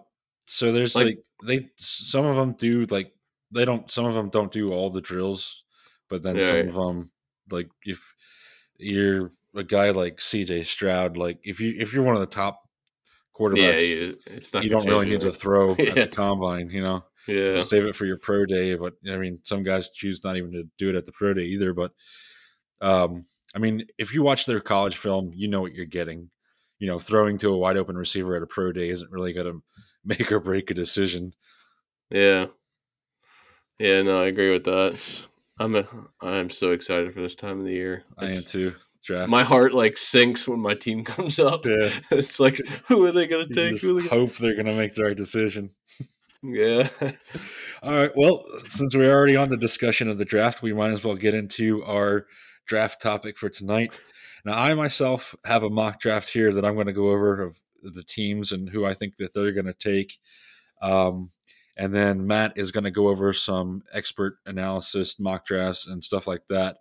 so 0.47 0.73
there's 0.73 0.95
Like- 0.95 1.07
like, 1.07 1.19
they 1.47 1.69
some 1.77 2.27
of 2.27 2.37
them 2.37 2.53
do 2.53 2.85
like 2.87 3.13
they 3.51 3.65
don't 3.65 3.91
some 3.91 4.05
of 4.05 4.15
them 4.15 4.29
don't 4.31 4.53
do 4.53 4.73
all 4.73 4.91
the 4.91 5.01
drills, 5.01 5.65
but 6.09 6.23
then 6.23 6.37
Yeah, 6.37 6.43
some 6.49 6.57
right. 6.59 6.69
of 6.69 6.75
them 6.75 7.11
like 7.51 7.69
if 7.85 8.15
you're 8.79 9.33
a 9.55 9.65
guy 9.65 9.91
like 9.91 10.21
C.J. 10.21 10.63
Stroud, 10.65 11.17
like 11.17 11.41
if 11.43 11.61
you 11.61 11.75
if 11.79 11.93
you're 11.93 12.05
one 12.05 12.15
of 12.15 12.21
the 12.21 12.27
top 12.27 12.63
Yeah, 13.37 13.73
quarterbacks, 13.75 13.89
you, 13.89 14.19
it's 14.27 14.53
not. 14.55 14.63
you 14.65 14.71
don't 14.71 14.87
really 14.87 15.07
need 15.07 15.23
to 15.23 15.33
throw 15.33 15.73
at 15.79 15.95
the 15.95 16.09
combine, 16.09 16.71
you 16.71 16.83
know. 16.83 17.05
Yeah, 17.31 17.61
Save 17.61 17.85
it 17.85 17.95
for 17.95 18.07
your 18.07 18.19
pro 18.19 18.45
day, 18.45 18.75
but 18.75 18.95
I 19.09 19.17
mean, 19.17 19.39
some 19.45 19.63
guys 19.63 19.91
choose 19.91 20.25
not 20.25 20.37
even 20.37 20.51
to 20.53 20.65
do 20.79 20.89
it 20.89 20.97
at 20.97 21.07
the 21.07 21.13
pro 21.13 21.33
day 21.33 21.45
either. 21.45 21.73
But 21.73 21.93
um, 22.81 23.27
I 23.55 23.59
mean, 23.59 23.87
if 23.99 24.13
you 24.15 24.23
watch 24.23 24.47
their 24.47 24.61
college 24.61 24.97
film, 24.97 25.33
you 25.35 25.49
know 25.49 25.61
what 25.61 25.75
you're 25.75 25.87
getting. 25.87 26.31
You 26.79 26.89
know, 26.89 26.99
throwing 26.99 27.39
to 27.39 27.53
a 27.53 27.57
wide 27.57 27.77
open 27.77 27.97
receiver 27.97 28.35
at 28.37 28.43
a 28.43 28.47
pro 28.47 28.73
day 28.73 28.89
isn't 28.89 29.11
really 29.11 29.33
going 29.33 29.47
to 29.53 29.63
make 30.05 30.33
or 30.33 30.41
break 30.41 30.71
a 30.71 30.75
decision. 30.75 31.33
yeah, 32.11 32.47
yeah. 33.79 34.03
No, 34.03 34.23
I 34.23 34.27
agree 34.27 34.51
with 34.51 34.65
that. 34.65 35.27
I'm 35.59 35.77
a, 35.77 35.87
I'm 36.23 36.49
so 36.51 36.73
excited 36.73 37.13
for 37.13 37.21
this 37.21 37.35
time 37.35 37.61
of 37.61 37.67
the 37.67 37.73
year. 37.73 38.05
I 38.19 38.31
am 38.31 38.43
too. 38.43 38.75
Draft. 39.05 39.31
My 39.31 39.45
heart 39.45 39.73
like 39.73 39.97
sinks 39.97 40.47
when 40.47 40.61
my 40.61 40.75
team 40.75 41.05
comes 41.05 41.39
up. 41.39 41.65
yeah. 41.65 41.91
It's 42.11 42.39
like, 42.41 42.61
who 42.87 43.05
are 43.05 43.13
they 43.13 43.27
gonna 43.27 43.47
take? 43.47 43.73
just 43.73 43.85
Who 43.85 43.99
are 43.99 44.03
they 44.03 44.09
gonna... 44.09 44.21
hope 44.21 44.37
they're 44.37 44.55
going 44.55 44.67
to 44.67 44.75
make 44.75 44.95
the 44.95 45.05
right 45.05 45.17
decision. 45.17 45.71
Yeah, 46.43 46.89
All 47.83 47.93
right. 47.97 48.11
Well, 48.17 48.45
since 48.67 48.95
we're 48.95 49.13
already 49.13 49.37
on 49.37 49.51
the 49.51 49.57
discussion 49.59 50.09
of 50.09 50.17
the 50.17 50.25
draft, 50.25 50.63
we 50.63 50.73
might 50.73 50.93
as 50.93 51.05
well 51.05 51.15
get 51.15 51.35
into 51.35 51.85
our 51.85 52.27
draft 52.67 53.01
topic 53.01 53.37
for 53.37 53.51
tonight. 53.51 53.93
Now, 54.45 54.59
I 54.59 54.73
myself 54.75 55.35
have 55.45 55.65
a 55.65 55.71
mock 55.71 56.01
draft 56.01 56.31
here 56.31 56.53
that 56.55 56.65
I'm 56.65 56.75
going 56.75 56.87
to 56.87 56.95
go 56.95 57.11
over 57.11 57.43
of 57.43 57.61
the 57.83 58.03
teams 58.03 58.53
and 58.53 58.71
who 58.71 58.87
I 58.87 58.95
think 58.95 59.17
that 59.17 59.35
they're 59.35 59.53
going 59.53 59.67
to 59.67 59.75
take. 59.75 60.19
Um, 60.81 61.31
and 61.77 61.95
then 61.95 62.27
Matt 62.27 62.55
is 62.57 62.71
going 62.71 62.85
to 62.85 62.91
go 62.91 63.09
over 63.09 63.35
some 63.35 63.83
expert 63.93 64.39
analysis, 64.47 65.19
mock 65.19 65.45
drafts, 65.45 65.87
and 65.87 66.03
stuff 66.03 66.27
like 66.27 66.43
that. 66.49 66.79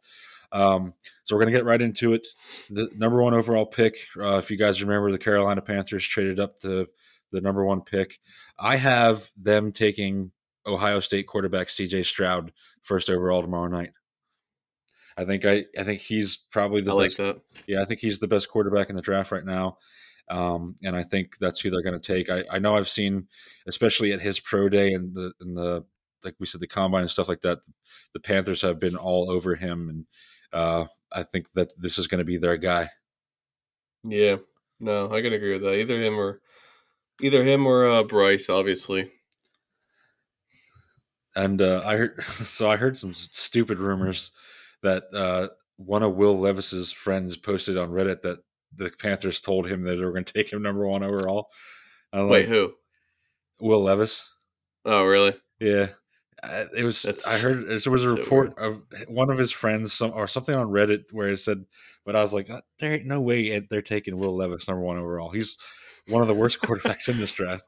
Um, 0.53 0.93
so 1.25 1.35
we're 1.35 1.41
going 1.41 1.53
to 1.53 1.57
get 1.57 1.65
right 1.65 1.81
into 1.81 2.13
it. 2.13 2.25
The 2.69 2.89
number 2.95 3.21
one 3.21 3.33
overall 3.33 3.65
pick, 3.65 3.97
uh, 4.17 4.37
if 4.37 4.49
you 4.49 4.57
guys 4.57 4.81
remember, 4.81 5.11
the 5.11 5.17
Carolina 5.17 5.61
Panthers 5.61 6.05
traded 6.07 6.39
up 6.39 6.57
to 6.59 6.87
the 7.31 7.41
number 7.41 7.63
one 7.63 7.81
pick. 7.81 8.19
I 8.57 8.75
have 8.75 9.31
them 9.37 9.71
taking 9.71 10.31
Ohio 10.65 10.99
State 10.99 11.27
quarterback 11.27 11.67
CJ 11.67 12.05
Stroud 12.05 12.51
first 12.83 13.09
overall 13.09 13.41
tomorrow 13.41 13.67
night. 13.67 13.91
I 15.17 15.25
think 15.25 15.45
I 15.45 15.65
I 15.77 15.83
think 15.83 16.01
he's 16.01 16.37
probably 16.51 16.81
the 16.81 16.91
I 16.91 16.95
like 16.95 17.09
best. 17.09 17.17
that. 17.17 17.41
Yeah, 17.67 17.81
I 17.81 17.85
think 17.85 17.99
he's 17.99 18.19
the 18.19 18.27
best 18.27 18.49
quarterback 18.49 18.89
in 18.89 18.95
the 18.95 19.01
draft 19.01 19.31
right 19.31 19.45
now. 19.45 19.77
Um, 20.29 20.75
and 20.83 20.95
I 20.95 21.03
think 21.03 21.37
that's 21.39 21.59
who 21.59 21.69
they're 21.69 21.81
going 21.81 21.99
to 21.99 22.13
take. 22.13 22.29
I, 22.29 22.43
I 22.51 22.59
know 22.59 22.75
I've 22.75 22.87
seen, 22.87 23.27
especially 23.67 24.13
at 24.13 24.21
his 24.21 24.39
pro 24.39 24.69
day 24.69 24.93
and 24.93 25.13
the 25.13 25.33
and 25.41 25.57
the 25.57 25.83
like 26.23 26.35
we 26.39 26.45
said 26.45 26.61
the 26.61 26.67
combine 26.67 27.01
and 27.01 27.09
stuff 27.09 27.27
like 27.27 27.41
that. 27.41 27.59
The 28.13 28.19
Panthers 28.19 28.61
have 28.61 28.79
been 28.79 28.95
all 28.95 29.29
over 29.31 29.55
him, 29.55 29.89
and 29.89 30.05
uh, 30.53 30.85
I 31.11 31.23
think 31.23 31.51
that 31.53 31.71
this 31.77 31.97
is 31.97 32.07
going 32.07 32.19
to 32.19 32.25
be 32.25 32.37
their 32.37 32.57
guy. 32.57 32.89
Yeah, 34.03 34.37
no, 34.79 35.11
I 35.11 35.21
can 35.21 35.33
agree 35.33 35.53
with 35.53 35.63
that. 35.63 35.79
Either 35.79 36.01
him 36.01 36.17
or 36.17 36.41
either 37.21 37.43
him 37.43 37.65
or 37.65 37.87
uh, 37.87 38.03
Bryce, 38.03 38.49
obviously. 38.49 39.11
And 41.35 41.61
uh, 41.61 41.81
I 41.85 41.95
heard 41.95 42.23
so 42.23 42.69
I 42.69 42.75
heard 42.75 42.97
some 42.97 43.13
stupid 43.13 43.79
rumors 43.79 44.31
that 44.83 45.03
uh, 45.13 45.49
one 45.77 46.03
of 46.03 46.15
Will 46.15 46.37
Levis's 46.37 46.91
friends 46.91 47.37
posted 47.37 47.77
on 47.77 47.89
Reddit 47.89 48.21
that 48.21 48.39
the 48.75 48.91
Panthers 48.99 49.41
told 49.41 49.67
him 49.67 49.83
that 49.83 49.95
they 49.95 50.05
were 50.05 50.11
going 50.11 50.23
to 50.25 50.33
take 50.33 50.51
him 50.51 50.61
number 50.61 50.87
one 50.87 51.03
overall. 51.03 51.49
I'm 52.11 52.29
Wait, 52.29 52.41
like, 52.41 52.49
who? 52.49 52.73
Will 53.61 53.83
Levis. 53.83 54.27
Oh, 54.85 55.05
really? 55.05 55.35
Yeah, 55.59 55.89
it 56.75 56.83
was. 56.83 57.01
That's 57.01 57.27
I 57.27 57.37
heard 57.37 57.67
there 57.67 57.91
was 57.91 58.03
a 58.03 58.15
so 58.15 58.15
report 58.15 58.57
of 58.57 58.81
one 59.07 59.29
of 59.29 59.37
his 59.37 59.51
friends, 59.51 59.93
some 59.93 60.13
or 60.13 60.27
something 60.27 60.55
on 60.55 60.67
Reddit, 60.67 61.11
where 61.11 61.29
it 61.29 61.37
said, 61.37 61.65
but 62.05 62.15
I 62.15 62.21
was 62.21 62.33
like, 62.33 62.49
"Uh, 62.49 62.61
there 62.79 62.93
ain't 62.93 63.05
no 63.05 63.19
way 63.19 63.59
they're 63.59 63.81
taking 63.81 64.17
Will 64.17 64.35
Levis 64.35 64.67
number 64.67 64.81
one 64.81 64.97
overall. 64.97 65.29
He's 65.29 65.57
one 66.09 66.21
of 66.21 66.27
the 66.27 66.33
worst 66.33 66.59
quarterbacks 66.61 67.07
in 67.07 67.17
this 67.17 67.33
draft, 67.33 67.67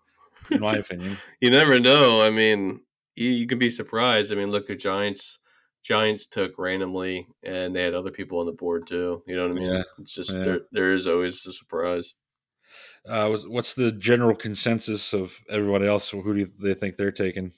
in 0.50 0.60
my 0.60 0.76
opinion. 0.76 1.18
You 1.40 1.50
never 1.50 1.80
know. 1.80 2.22
I 2.22 2.30
mean, 2.30 2.82
you, 3.16 3.30
you 3.30 3.48
can 3.48 3.58
be 3.58 3.70
surprised. 3.70 4.32
I 4.32 4.36
mean, 4.36 4.52
look 4.52 4.70
at 4.70 4.80
Giants. 4.80 5.40
Giants 5.84 6.28
took 6.28 6.60
randomly, 6.60 7.28
and 7.44 7.76
they 7.76 7.82
had 7.82 7.96
other 7.96 8.12
people 8.12 8.40
on 8.40 8.46
the 8.46 8.52
board 8.52 8.86
too. 8.86 9.24
You 9.26 9.36
know 9.36 9.48
what 9.48 9.58
I 9.58 9.60
mean? 9.60 9.74
Yeah, 9.74 9.84
It's 10.00 10.14
just 10.14 10.36
yeah. 10.36 10.44
there. 10.44 10.60
There 10.72 10.94
is 10.94 11.08
always 11.08 11.46
a 11.46 11.54
surprise. 11.54 12.14
Uh, 13.08 13.28
was, 13.32 13.48
what's 13.48 13.74
the 13.74 13.92
general 13.92 14.36
consensus 14.36 15.14
of 15.14 15.34
everybody 15.50 15.88
else? 15.88 16.10
Who 16.10 16.34
do 16.36 16.46
they 16.62 16.76
think 16.76 16.96
they're 16.96 17.12
taking? 17.12 17.52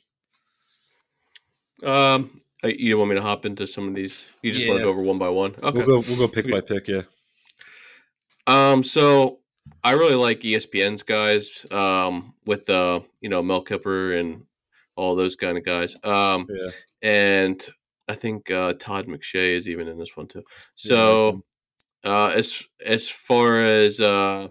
Um, 1.84 2.40
uh, 2.64 2.70
you 2.70 2.98
want 2.98 3.10
me 3.10 3.18
to 3.18 3.22
hop 3.22 3.46
into 3.46 3.68
some 3.68 3.88
of 3.88 3.96
these? 3.96 4.30
You 4.42 4.54
just 4.54 4.68
want 4.68 4.78
to 4.80 4.84
go 4.86 4.90
over 4.90 5.02
one 5.02 5.20
by 5.20 5.30
one? 5.30 5.56
Okay. 5.62 5.78
We'll 5.80 6.02
go. 6.02 6.08
We'll 6.08 6.18
go 6.18 6.28
pick 6.30 6.50
by 6.50 6.62
pick. 6.62 6.88
Yeah. 6.88 7.02
Um, 8.48 8.84
so 8.84 9.40
I 9.84 9.92
really 9.94 10.16
like 10.16 10.42
ESPN's 10.42 11.04
guys. 11.04 11.66
Um, 11.72 12.34
with 12.46 12.70
uh, 12.70 13.02
you 13.22 13.30
know, 13.30 13.42
Mel 13.44 13.64
Kiper 13.64 14.20
and 14.20 14.46
all 14.96 15.16
those 15.16 15.36
kind 15.36 15.58
of 15.58 15.66
guys. 15.66 15.96
Um, 16.04 16.48
Yeah. 16.50 16.68
and 17.02 17.68
I 18.08 18.16
think 18.16 18.52
uh, 18.52 18.74
Todd 18.74 19.08
McShay 19.08 19.54
is 19.56 19.68
even 19.70 19.88
in 19.88 19.98
this 19.98 20.16
one 20.16 20.28
too. 20.28 20.44
So, 20.76 21.44
uh, 22.04 22.28
as 22.36 22.64
as 22.86 23.10
far 23.10 23.64
as 23.64 24.02
uh, 24.02 24.50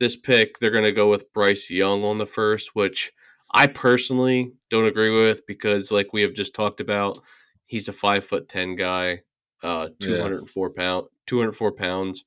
this 0.00 0.16
pick, 0.16 0.58
they're 0.58 0.70
going 0.70 0.84
to 0.84 0.92
go 0.92 1.08
with 1.08 1.32
Bryce 1.32 1.70
Young 1.70 2.04
on 2.04 2.18
the 2.18 2.26
first, 2.26 2.74
which 2.74 3.12
I 3.52 3.66
personally 3.68 4.52
don't 4.70 4.86
agree 4.86 5.10
with 5.24 5.46
because, 5.46 5.90
like 5.92 6.12
we 6.12 6.22
have 6.22 6.34
just 6.34 6.54
talked 6.54 6.80
about, 6.80 7.22
he's 7.66 7.88
a 7.88 7.92
five 7.92 8.24
foot 8.24 8.48
ten 8.48 8.76
guy, 8.76 9.22
uh, 9.62 9.88
Yeah. 10.00 10.06
two 10.06 10.20
hundred 10.20 10.48
four 10.48 10.70
pound, 10.70 11.06
two 11.26 11.38
hundred 11.38 11.52
four 11.52 11.72
pounds, 11.72 12.24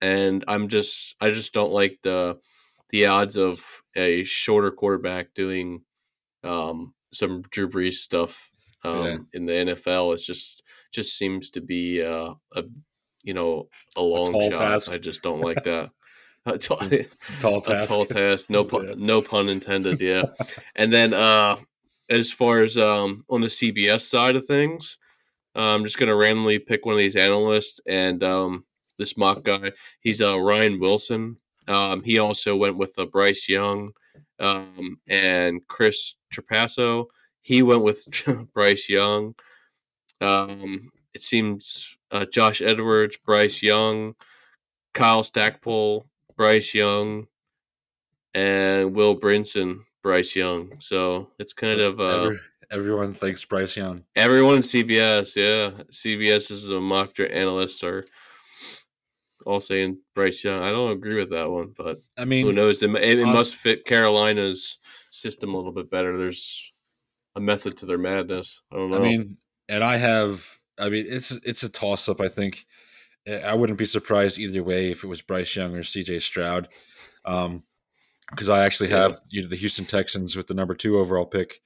and 0.00 0.44
I'm 0.48 0.68
just 0.68 1.16
I 1.20 1.30
just 1.30 1.52
don't 1.52 1.72
like 1.72 1.98
the 2.02 2.38
the 2.90 3.06
odds 3.06 3.36
of 3.36 3.82
a 3.96 4.22
shorter 4.24 4.70
quarterback 4.70 5.34
doing 5.34 5.82
um, 6.44 6.94
some 7.12 7.42
Drew 7.50 7.68
Brees 7.68 7.94
stuff 7.94 8.50
um, 8.84 9.04
Yeah. 9.04 9.16
in 9.32 9.46
the 9.46 9.52
NFL. 9.52 10.12
It's 10.14 10.26
just 10.26 10.62
just 10.92 11.16
seems 11.16 11.50
to 11.50 11.60
be 11.60 12.02
uh, 12.02 12.34
a 12.54 12.64
you 13.22 13.34
know 13.34 13.68
a 13.96 14.02
long 14.02 14.32
tall 14.32 14.50
shot. 14.50 14.58
task. 14.58 14.90
I 14.90 14.98
just 14.98 15.22
don't 15.22 15.40
like 15.40 15.62
that. 15.64 15.90
A 16.48 16.56
tall, 16.58 16.78
Tall 17.40 17.58
a 17.58 17.62
task. 17.62 17.88
tall 17.88 18.06
task. 18.06 18.48
No 18.50 18.62
pun, 18.70 18.86
Yeah. 18.88 18.94
no 18.96 19.20
pun 19.20 19.48
intended. 19.48 20.00
Yeah. 20.00 20.26
and 20.76 20.92
then 20.92 21.12
uh, 21.12 21.56
as 22.08 22.32
far 22.32 22.60
as 22.60 22.78
um, 22.78 23.24
on 23.28 23.40
the 23.40 23.48
CBS 23.48 24.02
side 24.02 24.36
of 24.36 24.46
things, 24.46 24.96
uh, 25.56 25.74
I'm 25.74 25.82
just 25.82 25.98
gonna 25.98 26.14
randomly 26.14 26.60
pick 26.60 26.86
one 26.86 26.94
of 26.94 27.00
these 27.00 27.16
analysts 27.16 27.80
and 27.88 28.22
um, 28.22 28.64
this 28.98 29.16
mock 29.16 29.44
guy. 29.44 29.72
He's 30.00 30.22
uh, 30.22 30.38
Ryan 30.38 30.80
Wilson. 30.80 31.38
Um, 31.68 32.02
he 32.02 32.18
also 32.18 32.56
went 32.56 32.76
with 32.76 32.94
uh, 32.98 33.06
Bryce 33.06 33.48
Young 33.48 33.92
um, 34.38 34.98
and 35.08 35.66
Chris 35.66 36.14
Trapasso. 36.32 37.06
He 37.42 37.62
went 37.62 37.82
with 37.82 38.06
Bryce 38.54 38.88
Young. 38.88 39.34
Um, 40.20 40.90
it 41.14 41.22
seems 41.22 41.96
uh, 42.10 42.24
Josh 42.26 42.60
Edwards, 42.62 43.16
Bryce 43.16 43.62
Young, 43.62 44.14
Kyle 44.94 45.22
Stackpole, 45.22 46.06
Bryce 46.36 46.74
Young, 46.74 47.26
and 48.34 48.94
Will 48.94 49.18
Brinson, 49.18 49.80
Bryce 50.02 50.36
Young. 50.36 50.78
So 50.78 51.30
it's 51.38 51.52
kind 51.52 51.80
of 51.80 52.00
uh, 52.00 52.32
everyone 52.70 53.14
thinks 53.14 53.44
Bryce 53.44 53.76
Young. 53.76 54.04
everyone 54.14 54.56
in 54.56 54.62
CBS. 54.62 55.36
Yeah, 55.36 55.82
CBS 55.90 56.50
is 56.50 56.70
a 56.70 56.80
mock 56.80 57.14
draft 57.14 57.32
analysts 57.32 57.82
are 57.82 58.06
all 59.46 59.60
saying 59.60 59.98
Bryce 60.14 60.44
Young. 60.44 60.60
I 60.62 60.72
don't 60.72 60.90
agree 60.90 61.14
with 61.14 61.30
that 61.30 61.50
one, 61.50 61.72
but 61.76 62.02
I 62.18 62.24
mean, 62.24 62.44
who 62.44 62.52
knows? 62.52 62.82
It, 62.82 62.94
it 62.96 63.22
on- 63.22 63.32
must 63.32 63.54
fit 63.54 63.84
Carolina's 63.86 64.78
system 65.10 65.54
a 65.54 65.56
little 65.56 65.72
bit 65.72 65.90
better. 65.90 66.18
There's 66.18 66.72
a 67.36 67.40
method 67.40 67.76
to 67.78 67.86
their 67.86 67.98
madness. 67.98 68.62
I 68.72 68.76
don't 68.76 68.90
know. 68.90 68.98
I 68.98 69.00
mean, 69.00 69.38
and 69.68 69.82
I 69.82 69.96
have. 69.96 70.44
I 70.78 70.90
mean, 70.90 71.06
it's 71.08 71.30
it's 71.30 71.62
a 71.62 71.68
toss 71.68 72.08
up. 72.08 72.20
I 72.20 72.28
think 72.28 72.66
I 73.44 73.54
wouldn't 73.54 73.78
be 73.78 73.86
surprised 73.86 74.38
either 74.38 74.62
way 74.62 74.90
if 74.90 75.04
it 75.04 75.08
was 75.08 75.22
Bryce 75.22 75.54
Young 75.56 75.74
or 75.74 75.82
C.J. 75.82 76.20
Stroud, 76.20 76.68
because 77.24 78.48
I 78.48 78.64
actually 78.64 78.90
have 78.90 79.16
you 79.30 79.42
know, 79.42 79.48
the 79.48 79.56
Houston 79.56 79.84
Texans 79.84 80.36
with 80.36 80.48
the 80.48 80.54
number 80.54 80.74
two 80.74 80.98
overall 80.98 81.26
pick 81.26 81.60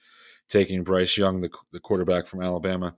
taking 0.49 0.85
Bryce 0.85 1.17
Young, 1.17 1.41
the, 1.41 1.51
the 1.73 1.81
quarterback 1.81 2.27
from 2.27 2.43
Alabama. 2.43 2.95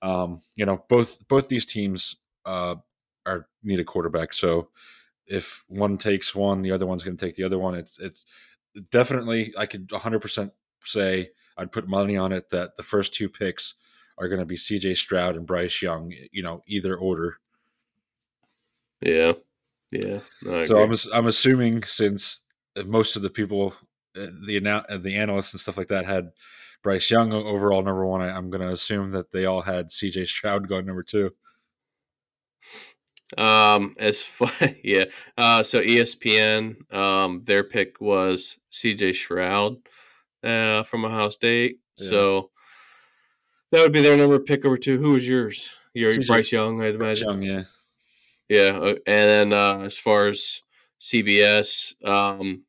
Um, 0.00 0.40
you 0.56 0.66
know, 0.66 0.84
both 0.88 1.26
both 1.28 1.48
these 1.48 1.66
teams 1.66 2.16
uh, 2.44 2.76
are 3.26 3.46
need 3.62 3.80
a 3.80 3.84
quarterback. 3.84 4.32
So 4.32 4.68
if 5.26 5.64
one 5.68 5.98
takes 5.98 6.34
one, 6.34 6.62
the 6.62 6.72
other 6.72 6.86
one's 6.86 7.02
going 7.02 7.16
to 7.16 7.24
take 7.24 7.36
the 7.36 7.44
other 7.44 7.58
one. 7.58 7.74
It's 7.74 7.98
it's 7.98 8.26
definitely 8.90 9.52
I 9.56 9.66
could 9.66 9.90
100 9.90 10.20
percent 10.20 10.52
say 10.84 11.30
I'd 11.56 11.72
put 11.72 11.88
money 11.88 12.16
on 12.16 12.32
it 12.32 12.50
that 12.50 12.76
the 12.76 12.82
first 12.82 13.14
two 13.14 13.28
picks 13.28 13.74
are 14.18 14.28
going 14.28 14.40
to 14.40 14.46
be 14.46 14.56
C.J. 14.56 14.94
Stroud 14.94 15.36
and 15.36 15.46
Bryce 15.46 15.82
Young. 15.82 16.12
You 16.30 16.42
know, 16.42 16.62
either 16.66 16.96
order. 16.96 17.38
yeah, 19.00 19.32
yeah. 19.90 20.20
No, 20.42 20.62
So. 20.64 20.82
I'm 20.82 20.94
I'm 21.12 21.26
assuming 21.26 21.82
since 21.84 22.40
uh, 22.76 22.84
most 22.84 23.16
of 23.16 23.22
the 23.22 23.30
people, 23.30 23.74
uh, 24.16 24.26
the 24.46 24.60
uh, 24.66 24.96
the 24.98 25.16
analysts 25.16 25.52
and 25.52 25.60
stuff 25.60 25.76
like 25.76 25.88
that 25.88 26.06
had 26.06 26.30
Bryce 26.82 27.10
Young 27.10 27.32
overall 27.32 27.82
number 27.82 28.06
one. 28.06 28.20
I, 28.20 28.30
I'm 28.30 28.50
going 28.50 28.62
to 28.62 28.72
assume 28.72 29.12
that 29.12 29.30
they 29.32 29.46
all 29.46 29.62
had 29.62 29.90
C.J. 29.90 30.26
Stroud 30.26 30.68
going 30.68 30.86
number 30.86 31.02
two. 31.02 31.30
Um, 33.38 33.94
as 33.98 34.22
far 34.26 34.50
yeah, 34.82 35.04
uh, 35.36 35.62
so 35.62 35.80
ESPN, 35.80 36.92
um, 36.92 37.42
their 37.44 37.64
pick 37.64 38.00
was 38.00 38.58
C.J. 38.70 39.12
Shroud, 39.12 39.76
uh, 40.42 40.82
from 40.82 41.04
Ohio 41.04 41.28
State. 41.30 41.78
Yeah. 41.98 42.08
So 42.08 42.50
that 43.70 43.80
would 43.80 43.92
be 43.92 44.02
their 44.02 44.16
number 44.16 44.38
pick 44.38 44.64
over 44.64 44.76
two. 44.76 44.98
Who 44.98 45.12
was 45.12 45.26
yours? 45.26 45.76
Your 45.94 46.14
Bryce 46.26 46.52
Young, 46.52 46.82
I'd 46.82 46.94
imagine. 46.94 47.28
Young, 47.28 47.42
yeah, 47.42 47.62
Yeah, 48.48 48.78
uh, 48.78 48.94
and 49.06 49.30
then 49.30 49.52
uh, 49.52 49.82
as 49.84 49.98
far 49.98 50.28
as 50.28 50.62
CBS, 51.00 51.94
um, 52.06 52.64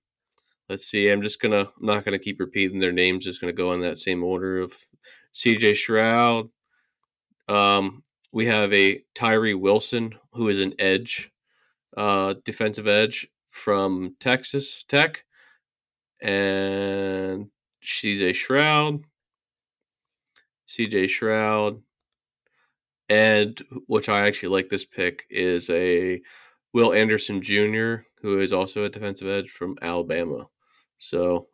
let's 0.70 0.86
see. 0.86 1.10
I'm 1.10 1.22
just 1.22 1.42
gonna 1.42 1.70
I'm 1.80 1.86
not 1.86 2.06
gonna 2.06 2.20
keep 2.20 2.40
repeating 2.40 2.80
their 2.80 2.92
names. 2.92 3.26
Just 3.26 3.40
gonna 3.40 3.54
go 3.54 3.74
in 3.74 3.82
that 3.82 4.00
same 4.00 4.24
order 4.24 4.60
of 4.60 4.74
C.J. 5.32 5.76
Shroud. 5.76 6.50
Um, 7.48 8.03
we 8.34 8.48
have 8.48 8.74
a 8.74 9.04
Tyree 9.16 9.54
Wilson 9.54 10.16
who 10.34 10.50
is 10.50 10.60
an 10.60 10.74
edge, 10.80 11.32
uh, 11.96 12.34
defensive 12.44 12.88
edge 12.88 13.28
from 13.48 14.16
Texas 14.20 14.84
Tech, 14.88 15.24
and 16.22 17.48
she's 17.80 18.22
a 18.22 18.34
Shroud. 18.34 19.06
C.J. 20.66 21.06
Shroud 21.06 21.84
and 23.10 23.62
which 23.86 24.10
I 24.10 24.26
actually 24.26 24.50
like 24.50 24.70
this 24.70 24.86
pick 24.86 25.26
is 25.30 25.70
a 25.70 26.22
Will 26.74 26.94
Anderson 26.94 27.42
Jr., 27.42 28.08
who 28.22 28.40
is 28.40 28.52
also 28.52 28.84
a 28.84 28.90
defensive 28.90 29.28
edge 29.28 29.50
from 29.50 29.78
Alabama. 29.82 30.48
So 30.98 31.48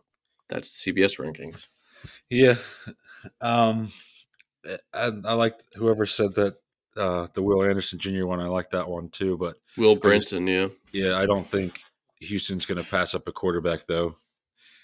that's 0.48 0.84
the 0.84 0.94
CBS 0.94 1.20
rankings. 1.20 1.68
yeah. 2.30 2.56
Um, 3.42 3.92
I, 4.94 5.12
I 5.26 5.34
like 5.34 5.60
whoever 5.76 6.06
said 6.06 6.36
that 6.36 6.56
uh, 6.98 7.28
the 7.34 7.42
Will 7.42 7.64
Anderson 7.64 8.00
Jr. 8.00 8.26
one. 8.26 8.40
I 8.40 8.48
like 8.48 8.70
that 8.72 8.88
one 8.88 9.10
too, 9.10 9.38
but 9.38 9.58
Will 9.78 9.96
just- 9.96 10.34
Brinson, 10.34 10.48
yeah. 10.48 10.68
yeah, 10.92 11.18
I 11.18 11.26
don't 11.26 11.48
think 11.48 11.82
Houston's 12.20 12.66
going 12.66 12.84
to 12.84 12.90
pass 12.90 13.16
up 13.16 13.28
a 13.28 13.32
quarterback 13.32 13.86
though. 13.86 14.16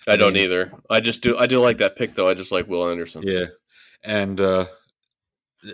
I 0.07 0.17
don't 0.17 0.37
either. 0.37 0.71
I 0.89 0.99
just 0.99 1.21
do. 1.21 1.37
I 1.37 1.47
do 1.47 1.59
like 1.59 1.79
that 1.79 1.95
pick 1.95 2.13
though. 2.13 2.27
I 2.27 2.35
just 2.35 2.51
like 2.51 2.67
Will 2.67 2.89
Anderson. 2.89 3.23
Yeah, 3.25 3.45
and 4.03 4.39
uh, 4.39 4.67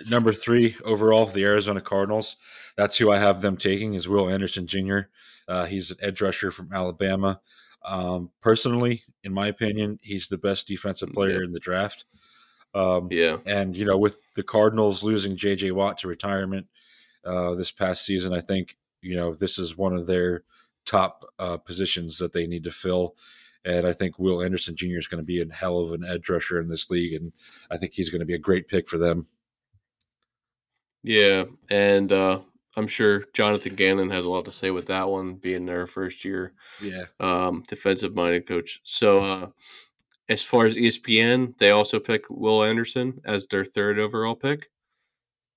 number 0.10 0.32
three 0.32 0.76
overall, 0.86 1.26
the 1.26 1.44
Arizona 1.44 1.82
Cardinals. 1.82 2.38
That's 2.78 2.98
who 2.98 3.12
I 3.12 3.18
have 3.18 3.42
them 3.42 3.58
taking 3.58 3.96
is 3.96 4.08
Will 4.08 4.30
Anderson 4.30 4.68
Jr. 4.68 5.00
Uh, 5.48 5.66
he's 5.66 5.92
an 5.92 5.98
edge 6.02 6.22
rusher 6.22 6.52
from 6.52 6.72
Alabama. 6.72 7.42
Um, 7.84 8.30
personally, 8.42 9.04
in 9.24 9.34
my 9.34 9.48
opinion, 9.48 10.00
he's 10.02 10.28
the 10.28 10.38
best 10.38 10.68
defensive 10.68 11.12
player 11.12 11.40
yeah. 11.40 11.46
in 11.46 11.52
the 11.52 11.60
draft. 11.60 12.06
Um, 12.74 13.10
yeah, 13.12 13.38
and 13.46 13.76
you 13.76 13.86
know, 13.86 13.98
with 13.98 14.22
the 14.36 14.44
Cardinals 14.44 15.04
losing 15.04 15.36
J.J. 15.36 15.72
Watt 15.72 15.98
to 16.00 16.08
retirement 16.08 16.68
uh, 17.26 17.54
this 17.56 17.72
past 17.72 18.06
season, 18.06 18.34
I 18.34 18.42
think 18.42 18.78
you 19.02 19.16
know 19.16 19.34
this 19.34 19.58
is 19.60 19.78
one 19.78 19.96
of 19.96 20.08
their 20.08 20.44
top 20.86 21.26
uh, 21.40 21.58
positions 21.58 22.18
that 22.18 22.34
they 22.34 22.48
need 22.48 22.64
to 22.64 22.72
fill. 22.72 23.16
And 23.64 23.86
I 23.86 23.94
think 23.94 24.18
Will 24.18 24.42
Anderson 24.42 24.76
Jr. 24.76 24.98
is 24.98 25.08
going 25.08 25.22
to 25.22 25.26
be 25.26 25.42
a 25.42 25.54
hell 25.54 25.80
of 25.80 25.92
an 25.92 26.04
edge 26.04 26.30
rusher 26.30 26.60
in 26.60 26.68
this 26.68 26.90
league, 26.90 27.14
and 27.14 27.32
I 27.70 27.78
think 27.78 27.94
he's 27.94 28.10
going 28.10 28.22
to 28.22 28.26
be 28.26 28.34
a 28.34 28.40
great 28.40 28.68
pick 28.68 28.90
for 28.90 28.98
them. 28.98 29.28
Yeah, 31.04 31.46
and 31.70 32.12
uh, 32.12 32.42
I'm 32.76 32.88
sure 32.88 33.24
Jonathan 33.34 33.76
Gannon 33.76 34.10
has 34.12 34.26
a 34.26 34.30
lot 34.30 34.46
to 34.46 34.52
say 34.52 34.72
with 34.72 34.88
that 34.88 35.10
one, 35.10 35.36
being 35.36 35.66
their 35.66 35.88
first 35.88 36.24
year, 36.24 36.54
yeah, 36.82 37.06
um, 37.20 37.64
defensive 37.68 38.16
minded 38.16 38.48
coach. 38.48 38.80
So, 38.84 39.26
uh, 39.26 39.48
as 40.32 40.42
far 40.42 40.66
as 40.66 40.78
ESPN, 40.78 41.58
they 41.58 41.72
also 41.72 42.00
pick 42.00 42.24
Will 42.30 42.64
Anderson 42.64 43.20
as 43.26 43.48
their 43.48 43.66
third 43.66 44.00
overall 44.00 44.34
pick, 44.34 44.70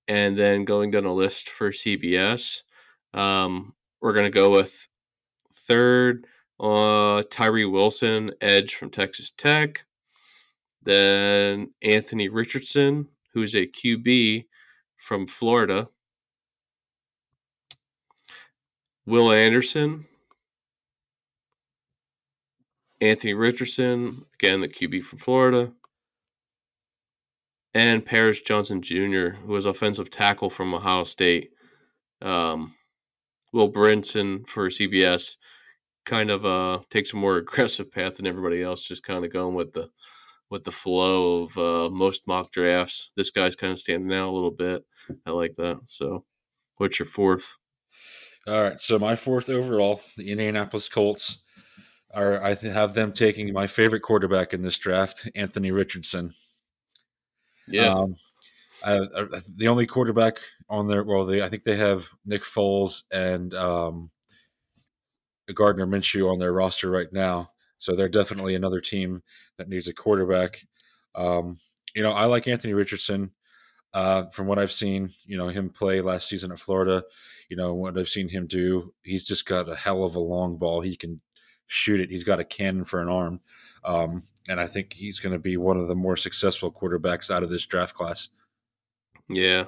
and 0.08 0.36
then 0.36 0.64
going 0.64 0.90
down 0.90 1.04
a 1.04 1.14
list 1.14 1.48
for 1.48 1.70
CBS, 1.70 2.62
um, 3.12 3.74
we're 4.00 4.12
gonna 4.12 4.30
go 4.30 4.50
with 4.50 4.88
third 5.52 6.26
uh, 6.58 7.22
Tyree 7.30 7.64
Wilson, 7.64 8.32
edge 8.40 8.74
from 8.74 8.90
Texas 8.90 9.30
Tech. 9.30 9.86
Then 10.82 11.70
Anthony 11.80 12.28
Richardson, 12.28 13.08
who's 13.32 13.54
a 13.54 13.66
QB 13.66 14.46
from 14.96 15.28
Florida. 15.28 15.88
Will 19.06 19.30
Anderson, 19.32 20.06
Anthony 23.04 23.34
Richardson, 23.34 24.24
again, 24.34 24.60
the 24.60 24.68
QB 24.68 25.02
from 25.02 25.18
Florida, 25.18 25.72
and 27.74 28.04
Paris 28.04 28.40
Johnson 28.40 28.80
Jr., 28.80 29.36
who 29.44 29.52
was 29.52 29.66
offensive 29.66 30.10
tackle 30.10 30.48
from 30.48 30.72
Ohio 30.72 31.04
State. 31.04 31.50
Um, 32.22 32.74
Will 33.52 33.70
Brinson 33.70 34.48
for 34.48 34.68
CBS 34.68 35.36
kind 36.06 36.30
of 36.30 36.46
uh, 36.46 36.80
takes 36.90 37.12
a 37.12 37.16
more 37.16 37.36
aggressive 37.38 37.92
path 37.92 38.16
than 38.16 38.26
everybody 38.26 38.62
else, 38.62 38.88
just 38.88 39.02
kind 39.02 39.24
of 39.24 39.32
going 39.32 39.54
with 39.54 39.72
the 39.74 39.90
with 40.50 40.64
the 40.64 40.70
flow 40.70 41.42
of 41.42 41.58
uh, 41.58 41.90
most 41.90 42.26
mock 42.26 42.50
drafts. 42.52 43.10
This 43.16 43.30
guy's 43.30 43.56
kind 43.56 43.72
of 43.72 43.78
standing 43.78 44.16
out 44.16 44.30
a 44.30 44.32
little 44.32 44.50
bit. 44.50 44.84
I 45.26 45.30
like 45.30 45.54
that. 45.54 45.80
So, 45.86 46.24
what's 46.76 46.98
your 46.98 47.06
fourth? 47.06 47.56
All 48.46 48.62
right. 48.62 48.80
So 48.80 48.98
my 48.98 49.16
fourth 49.16 49.48
overall, 49.48 50.02
the 50.16 50.30
Indianapolis 50.30 50.88
Colts 50.88 51.38
are. 52.14 52.42
I 52.42 52.54
have 52.54 52.94
them 52.94 53.12
taking 53.12 53.52
my 53.52 53.66
favorite 53.66 54.00
quarterback 54.00 54.54
in 54.54 54.62
this 54.62 54.78
draft, 54.78 55.28
Anthony 55.34 55.70
Richardson. 55.70 56.34
Yeah. 57.66 57.94
Um, 57.94 58.16
I, 58.84 58.98
I, 58.98 59.40
the 59.56 59.68
only 59.68 59.86
quarterback 59.86 60.38
on 60.68 60.88
there. 60.88 61.02
Well, 61.02 61.24
they 61.24 61.42
I 61.42 61.48
think 61.48 61.64
they 61.64 61.76
have 61.76 62.08
Nick 62.24 62.42
Foles 62.42 63.02
and 63.10 63.54
um, 63.54 64.10
Gardner 65.52 65.86
Minshew 65.86 66.30
on 66.30 66.38
their 66.38 66.52
roster 66.52 66.90
right 66.90 67.12
now. 67.12 67.48
So 67.78 67.94
they're 67.94 68.08
definitely 68.08 68.54
another 68.54 68.80
team 68.80 69.22
that 69.58 69.68
needs 69.68 69.88
a 69.88 69.94
quarterback. 69.94 70.66
Um, 71.14 71.58
you 71.94 72.02
know, 72.02 72.12
I 72.12 72.24
like 72.26 72.48
Anthony 72.48 72.74
Richardson. 72.74 73.30
Uh, 73.92 74.28
from 74.30 74.48
what 74.48 74.58
I've 74.58 74.72
seen, 74.72 75.10
you 75.24 75.36
know, 75.36 75.46
him 75.46 75.70
play 75.70 76.00
last 76.00 76.28
season 76.28 76.50
at 76.50 76.58
Florida, 76.58 77.04
you 77.48 77.56
know, 77.56 77.74
what 77.74 77.96
I've 77.96 78.08
seen 78.08 78.28
him 78.28 78.48
do, 78.48 78.92
he's 79.04 79.24
just 79.24 79.46
got 79.46 79.68
a 79.68 79.76
hell 79.76 80.02
of 80.02 80.16
a 80.16 80.20
long 80.20 80.56
ball. 80.56 80.80
He 80.80 80.96
can 80.96 81.20
shoot 81.66 82.00
it. 82.00 82.10
He's 82.10 82.24
got 82.24 82.40
a 82.40 82.44
cannon 82.44 82.84
for 82.84 83.00
an 83.00 83.08
arm. 83.08 83.40
Um, 83.84 84.22
and 84.48 84.60
I 84.60 84.66
think 84.66 84.92
he's 84.92 85.18
going 85.18 85.32
to 85.32 85.38
be 85.38 85.56
one 85.56 85.76
of 85.76 85.88
the 85.88 85.94
more 85.94 86.16
successful 86.16 86.70
quarterbacks 86.70 87.30
out 87.30 87.42
of 87.42 87.48
this 87.48 87.66
draft 87.66 87.94
class. 87.94 88.28
Yeah. 89.28 89.66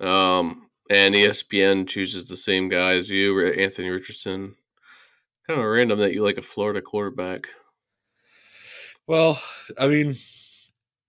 Um, 0.00 0.68
and 0.90 1.14
ESPN 1.14 1.86
chooses 1.86 2.28
the 2.28 2.36
same 2.36 2.68
guy 2.68 2.98
as 2.98 3.08
you, 3.08 3.46
Anthony 3.46 3.88
Richardson. 3.88 4.54
Kind 5.46 5.60
of 5.60 5.66
random 5.66 5.98
that 6.00 6.12
you 6.12 6.22
like 6.22 6.38
a 6.38 6.42
Florida 6.42 6.80
quarterback. 6.80 7.46
Well, 9.06 9.40
I 9.78 9.88
mean, 9.88 10.16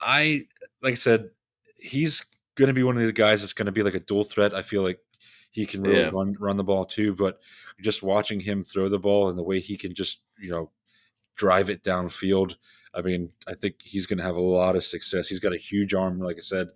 I 0.02 0.48
like 0.82 0.94
I 0.94 0.96
said, 0.96 1.30
he's 1.78 2.24
going 2.56 2.68
to 2.68 2.74
be 2.74 2.84
one 2.84 2.96
of 2.96 3.02
these 3.02 3.12
guys 3.12 3.42
that's 3.42 3.54
going 3.54 3.66
to 3.68 3.72
be 3.72 3.84
like 3.84 3.96
a 3.96 4.00
dual 4.02 4.24
threat. 4.24 4.54
I 4.54 4.62
feel 4.62 4.84
like 4.84 5.00
he 5.56 5.66
can 5.66 5.84
really 5.84 6.02
yeah. 6.02 6.10
run 6.12 6.36
run 6.38 6.58
the 6.58 6.66
ball 6.66 6.84
too, 6.84 7.16
but 7.16 7.40
just 7.80 8.04
watching 8.04 8.42
him 8.42 8.66
throw 8.66 8.90
the 8.90 9.00
ball 9.00 9.30
and 9.30 9.38
the 9.38 9.44
way 9.44 9.62
he 9.62 9.78
can 9.78 9.96
just 9.96 10.20
you 10.38 10.52
know 10.52 10.70
drive 11.36 11.70
it 11.70 11.82
downfield. 11.82 12.56
I 12.94 13.02
mean, 13.02 13.32
I 13.48 13.54
think 13.54 13.76
he's 13.82 14.06
going 14.06 14.18
to 14.18 14.26
have 14.26 14.36
a 14.36 14.42
lot 14.42 14.76
of 14.76 14.84
success. 14.84 15.30
He's 15.30 15.40
got 15.40 15.54
a 15.54 15.58
huge 15.58 15.94
arm, 15.94 16.20
like 16.20 16.36
I 16.36 16.42
said, 16.42 16.68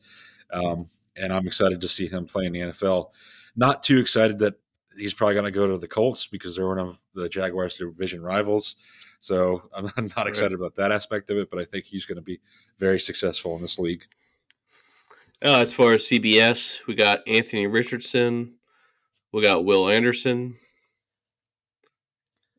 um, 0.54 0.89
and 1.18 1.34
I'm 1.34 1.46
excited 1.46 1.82
to 1.82 1.89
see 1.89 2.08
him 2.08 2.26
play 2.26 2.46
in 2.46 2.54
the 2.54 2.60
NFL. 2.60 3.10
Not 3.58 3.84
too 3.84 4.00
excited 4.00 4.39
that 4.39 4.56
he's 4.98 5.13
probably 5.13 5.34
going 5.34 5.46
to 5.46 5.52
go 5.52 5.68
to 5.68 5.78
the 5.78 5.88
Colts 5.88 6.28
because 6.28 6.56
they're 6.56 6.68
one 6.68 6.80
of 6.80 7.02
the 7.13 7.28
Jaguars' 7.28 7.76
division 7.76 8.22
rivals. 8.22 8.78
So 9.20 9.70
I'm 9.74 10.10
not 10.15 10.28
excited 10.28 10.54
about 10.54 10.76
that 10.76 10.94
aspect 10.94 11.30
of 11.32 11.38
it, 11.38 11.50
but 11.50 11.60
I 11.60 11.65
think 11.65 11.84
he's 11.84 12.06
going 12.06 12.15
to 12.15 12.22
be 12.22 12.39
very 12.78 13.00
successful 13.00 13.58
in 13.58 13.62
this 13.62 13.78
league. 13.78 14.06
Uh, 15.44 15.60
as 15.60 15.74
far 15.74 15.94
as 15.94 16.04
CBS, 16.04 16.86
we 16.86 16.96
got 16.96 17.26
Anthony 17.26 17.65
Richardson, 17.65 18.56
we 19.32 19.42
got 19.42 19.65
Will 19.65 19.89
Anderson, 19.89 20.58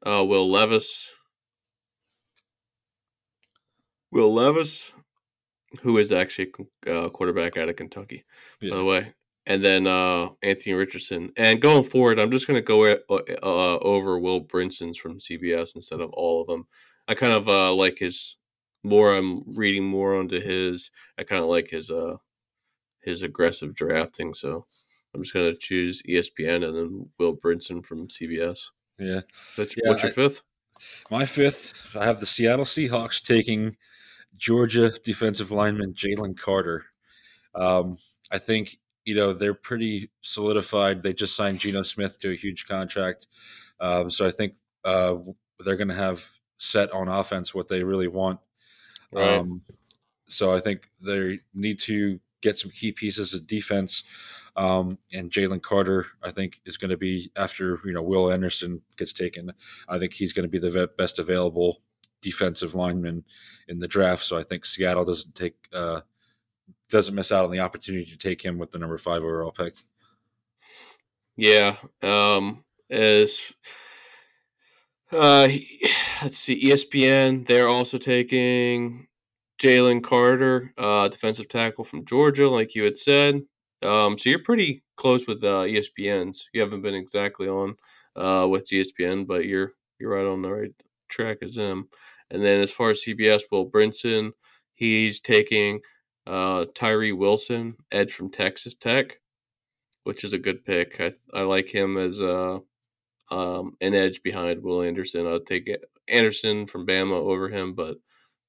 uh, 0.06 0.24
Will 0.24 0.50
Levis, 0.50 1.14
Will 4.10 4.32
Levis, 4.32 4.92
who 5.82 5.98
is 5.98 6.12
actually 6.12 6.52
a 6.86 7.06
uh, 7.06 7.08
quarterback 7.08 7.56
out 7.56 7.68
of 7.68 7.76
Kentucky, 7.76 8.24
yeah. 8.60 8.70
by 8.70 8.76
the 8.76 8.84
way 8.84 9.14
and 9.46 9.64
then 9.64 9.86
uh, 9.86 10.28
Anthony 10.42 10.74
Richardson. 10.74 11.32
And 11.36 11.60
going 11.60 11.82
forward, 11.82 12.20
I'm 12.20 12.30
just 12.30 12.46
going 12.46 12.58
to 12.58 12.62
go 12.62 12.86
uh, 12.86 13.18
uh, 13.42 13.78
over 13.78 14.18
Will 14.18 14.40
Brinson's 14.40 14.98
from 14.98 15.18
CBS 15.18 15.74
instead 15.74 16.00
of 16.00 16.10
all 16.12 16.40
of 16.40 16.46
them. 16.46 16.66
I 17.08 17.14
kind 17.14 17.32
of 17.32 17.48
uh, 17.48 17.74
like 17.74 17.98
his 17.98 18.36
more. 18.84 19.12
I'm 19.12 19.42
reading 19.46 19.84
more 19.84 20.14
onto 20.14 20.40
his. 20.40 20.90
I 21.18 21.24
kind 21.24 21.42
of 21.42 21.48
like 21.48 21.70
his 21.70 21.90
uh 21.90 22.18
his 23.02 23.22
aggressive 23.22 23.74
drafting. 23.74 24.34
So 24.34 24.66
I'm 25.14 25.22
just 25.22 25.34
going 25.34 25.52
to 25.52 25.58
choose 25.58 26.02
ESPN 26.08 26.66
and 26.66 26.76
then 26.76 27.10
Will 27.18 27.36
Brinson 27.36 27.84
from 27.84 28.08
CBS. 28.08 28.70
Yeah. 28.98 29.22
That's, 29.56 29.76
yeah 29.76 29.90
what's 29.90 30.02
your 30.02 30.12
I, 30.12 30.14
fifth? 30.14 30.42
My 31.10 31.26
fifth, 31.26 31.94
I 31.96 32.04
have 32.04 32.20
the 32.20 32.26
Seattle 32.26 32.64
Seahawks 32.64 33.22
taking 33.22 33.76
Georgia 34.36 34.90
defensive 35.04 35.50
lineman 35.50 35.92
Jalen 35.92 36.38
Carter. 36.38 36.86
Um, 37.54 37.98
I 38.30 38.38
think 38.38 38.78
you 39.04 39.14
know 39.14 39.32
they're 39.32 39.54
pretty 39.54 40.10
solidified. 40.22 41.02
They 41.02 41.12
just 41.12 41.36
signed 41.36 41.60
Geno 41.60 41.82
Smith 41.82 42.18
to 42.20 42.30
a 42.30 42.36
huge 42.36 42.66
contract, 42.66 43.26
um, 43.80 44.08
so 44.08 44.26
I 44.26 44.30
think 44.30 44.54
uh, 44.84 45.16
they're 45.58 45.76
going 45.76 45.88
to 45.88 45.94
have 45.94 46.26
set 46.58 46.90
on 46.92 47.08
offense 47.08 47.54
what 47.54 47.68
they 47.68 47.82
really 47.82 48.08
want. 48.08 48.40
Right. 49.12 49.38
Um, 49.38 49.62
so 50.28 50.54
I 50.54 50.60
think 50.60 50.88
they 51.00 51.40
need 51.54 51.80
to 51.80 52.20
get 52.40 52.56
some 52.56 52.70
key 52.70 52.92
pieces 52.92 53.34
of 53.34 53.46
defense. 53.46 54.04
Um, 54.56 54.98
and 55.12 55.30
Jalen 55.30 55.62
Carter, 55.62 56.06
I 56.22 56.30
think, 56.30 56.60
is 56.64 56.76
going 56.76 56.90
to 56.90 56.96
be 56.96 57.30
after 57.36 57.80
you 57.84 57.92
know 57.92 58.02
Will 58.02 58.32
Anderson 58.32 58.80
gets 58.96 59.12
taken. 59.12 59.52
I 59.88 59.98
think 59.98 60.12
he's 60.12 60.32
going 60.32 60.44
to 60.44 60.48
be 60.48 60.58
the 60.58 60.90
best 60.98 61.18
available 61.18 61.82
defensive 62.20 62.74
lineman 62.74 63.24
in 63.68 63.78
the 63.78 63.88
draft. 63.88 64.24
So 64.24 64.36
I 64.36 64.42
think 64.42 64.64
Seattle 64.64 65.04
doesn't 65.04 65.34
take 65.34 65.54
uh, 65.72 66.00
doesn't 66.88 67.14
miss 67.14 67.32
out 67.32 67.44
on 67.44 67.50
the 67.50 67.60
opportunity 67.60 68.10
to 68.10 68.18
take 68.18 68.42
him 68.42 68.58
with 68.58 68.70
the 68.70 68.78
number 68.78 68.98
five 68.98 69.22
overall 69.22 69.52
pick. 69.52 69.74
Yeah. 71.36 71.76
Um, 72.02 72.64
as 72.90 73.54
uh, 75.12 75.48
let's 76.22 76.38
see, 76.38 76.62
ESPN, 76.64 77.46
they're 77.46 77.68
also 77.68 77.98
taking 77.98 79.06
Jalen 79.60 80.02
Carter, 80.02 80.72
uh, 80.78 81.08
defensive 81.08 81.48
tackle 81.48 81.84
from 81.84 82.04
Georgia, 82.04 82.48
like 82.48 82.74
you 82.74 82.84
had 82.84 82.98
said. 82.98 83.42
Um, 83.82 84.18
so 84.18 84.30
you're 84.30 84.42
pretty 84.42 84.82
close 84.96 85.26
with 85.26 85.42
uh, 85.42 85.64
ESPN's. 85.64 86.48
You 86.52 86.60
haven't 86.60 86.82
been 86.82 86.94
exactly 86.94 87.48
on 87.48 87.76
uh, 88.16 88.46
with 88.48 88.68
ESPN, 88.68 89.26
but 89.26 89.46
you're 89.46 89.72
you're 89.98 90.10
right 90.10 90.26
on 90.26 90.42
the 90.42 90.50
right 90.50 90.72
track 91.08 91.38
as 91.42 91.54
them. 91.54 91.88
And 92.30 92.42
then 92.44 92.60
as 92.60 92.72
far 92.72 92.90
as 92.90 93.04
CBS, 93.04 93.42
Will 93.50 93.68
Brinson, 93.68 94.32
he's 94.74 95.20
taking 95.20 95.80
uh, 96.26 96.66
Tyree 96.74 97.12
Wilson, 97.12 97.76
edge 97.90 98.12
from 98.12 98.30
Texas 98.30 98.74
Tech, 98.74 99.20
which 100.04 100.24
is 100.24 100.32
a 100.32 100.38
good 100.38 100.64
pick. 100.64 101.00
I 101.00 101.12
I 101.34 101.42
like 101.42 101.74
him 101.74 101.96
as 101.96 102.20
a 102.20 102.36
uh, 102.36 102.58
um, 103.30 103.76
an 103.80 103.94
edge 103.94 104.22
behind 104.22 104.62
Will 104.62 104.82
Anderson. 104.82 105.26
I'll 105.26 105.40
take 105.40 105.70
Anderson 106.08 106.66
from 106.66 106.86
Bama 106.86 107.14
over 107.14 107.48
him, 107.48 107.74
but 107.74 107.98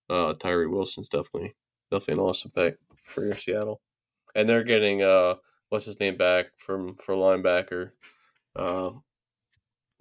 uh, 0.10 0.34
Tyree 0.34 0.68
Wilson's 0.68 1.10
definitely 1.10 1.56
definitely 1.92 2.22
an 2.22 2.28
awesome 2.28 2.52
pick 2.52 2.78
for 3.02 3.26
your 3.26 3.36
Seattle. 3.36 3.82
And 4.36 4.48
they're 4.48 4.64
getting 4.64 5.02
uh 5.02 5.36
what's 5.70 5.86
his 5.86 6.00
name 6.00 6.18
back 6.18 6.48
from 6.58 6.96
for 6.96 7.16
linebacker, 7.16 7.92
uh, 8.56 8.92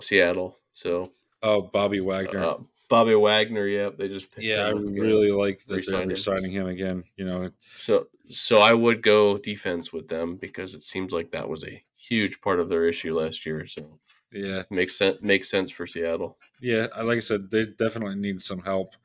Seattle. 0.00 0.58
So 0.72 1.12
oh, 1.42 1.62
Bobby 1.62 2.00
Wagner. 2.00 2.44
Uh, 2.44 2.56
Bobby 2.88 3.14
Wagner, 3.14 3.66
yeah, 3.66 3.90
they 3.96 4.08
just 4.08 4.28
yeah, 4.36 4.66
I 4.66 4.70
really 4.70 5.30
like 5.30 5.64
that 5.66 5.86
they're 5.86 6.06
resigning 6.06 6.50
him 6.50 6.66
again. 6.66 7.04
You 7.16 7.24
know, 7.24 7.50
so 7.76 8.08
so 8.28 8.58
I 8.58 8.72
would 8.72 9.00
go 9.02 9.38
defense 9.38 9.92
with 9.92 10.08
them 10.08 10.36
because 10.36 10.74
it 10.74 10.82
seems 10.82 11.12
like 11.12 11.30
that 11.30 11.48
was 11.48 11.64
a 11.64 11.84
huge 11.96 12.40
part 12.40 12.58
of 12.58 12.68
their 12.68 12.86
issue 12.86 13.16
last 13.16 13.46
year. 13.46 13.64
So 13.64 14.00
yeah, 14.32 14.64
makes 14.70 14.96
sense 14.98 15.18
makes 15.22 15.48
sense 15.48 15.70
for 15.70 15.86
Seattle. 15.86 16.36
Yeah, 16.60 16.88
like 17.00 17.18
I 17.18 17.20
said, 17.20 17.50
they 17.50 17.66
definitely 17.66 18.16
need 18.16 18.40
some 18.42 18.60
help 18.60 18.96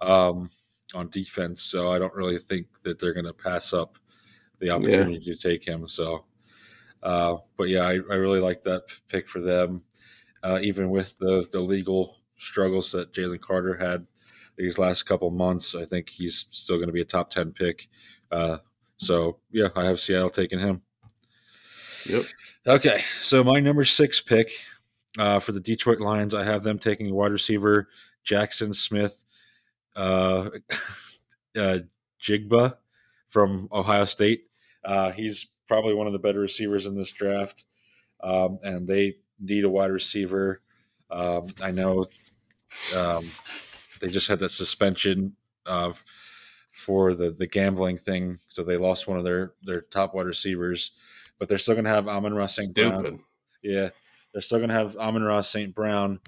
um, 0.00 0.50
on 0.92 1.08
defense. 1.08 1.62
So 1.62 1.92
I 1.92 2.00
don't 2.00 2.14
really 2.14 2.38
think 2.38 2.66
that 2.82 2.98
they're 2.98 3.14
going 3.14 3.26
to 3.26 3.32
pass 3.32 3.72
up 3.72 3.96
the 4.60 4.70
opportunity 4.70 5.20
yeah. 5.22 5.34
to 5.34 5.40
take 5.40 5.66
him. 5.66 5.88
So, 5.88 6.24
uh, 7.02 7.36
but 7.56 7.68
yeah, 7.68 7.82
I, 7.82 7.92
I 7.92 8.14
really 8.14 8.40
like 8.40 8.62
that 8.62 8.82
pick 9.08 9.28
for 9.28 9.40
them. 9.40 9.82
Uh, 10.42 10.58
even 10.62 10.90
with 10.90 11.18
the 11.18 11.46
the 11.52 11.60
legal 11.60 12.16
struggles 12.38 12.90
that 12.92 13.12
Jalen 13.12 13.40
Carter 13.40 13.76
had 13.76 14.06
these 14.56 14.78
last 14.78 15.04
couple 15.04 15.30
months, 15.30 15.74
I 15.74 15.84
think 15.84 16.08
he's 16.08 16.46
still 16.50 16.76
going 16.76 16.88
to 16.88 16.92
be 16.92 17.00
a 17.00 17.04
top 17.04 17.30
10 17.30 17.52
pick. 17.52 17.88
Uh, 18.30 18.58
so, 18.96 19.38
yeah, 19.50 19.68
I 19.76 19.84
have 19.84 20.00
Seattle 20.00 20.30
taking 20.30 20.58
him. 20.58 20.82
Yep. 22.06 22.24
Okay. 22.66 23.02
So, 23.20 23.42
my 23.42 23.60
number 23.60 23.84
six 23.84 24.20
pick 24.20 24.50
uh, 25.18 25.40
for 25.40 25.52
the 25.52 25.60
Detroit 25.60 26.00
Lions, 26.00 26.34
I 26.34 26.44
have 26.44 26.62
them 26.62 26.78
taking 26.78 27.14
wide 27.14 27.32
receiver 27.32 27.88
Jackson 28.22 28.72
Smith, 28.72 29.24
uh, 29.96 30.50
uh, 31.56 31.78
Jigba 32.20 32.76
from 33.28 33.68
Ohio 33.72 34.04
State. 34.04 34.49
Uh, 34.84 35.10
he's 35.10 35.48
probably 35.68 35.94
one 35.94 36.06
of 36.06 36.12
the 36.12 36.18
better 36.18 36.40
receivers 36.40 36.86
in 36.86 36.96
this 36.96 37.10
draft. 37.10 37.64
Um, 38.22 38.58
and 38.62 38.86
they 38.86 39.16
need 39.38 39.64
a 39.64 39.70
wide 39.70 39.90
receiver. 39.90 40.60
Um, 41.10 41.48
I 41.62 41.70
know 41.70 42.04
um, 42.96 43.24
they 44.00 44.08
just 44.08 44.28
had 44.28 44.38
that 44.40 44.50
suspension 44.50 45.36
of 45.66 46.02
for 46.72 47.14
the 47.14 47.30
the 47.30 47.46
gambling 47.46 47.98
thing, 47.98 48.38
so 48.48 48.62
they 48.62 48.76
lost 48.76 49.08
one 49.08 49.18
of 49.18 49.24
their 49.24 49.54
their 49.62 49.82
top 49.82 50.14
wide 50.14 50.26
receivers, 50.26 50.92
but 51.38 51.48
they're 51.48 51.58
still 51.58 51.74
going 51.74 51.84
to 51.84 51.90
have 51.90 52.08
Amon-Ra 52.08 52.46
St. 52.46 52.74
Brown. 52.74 53.20
Yeah, 53.62 53.90
they're 54.32 54.42
still 54.42 54.58
going 54.58 54.68
to 54.68 54.74
have 54.74 54.96
Amon-Ra 54.96 55.40
St. 55.40 55.74
Brown, 55.74 56.20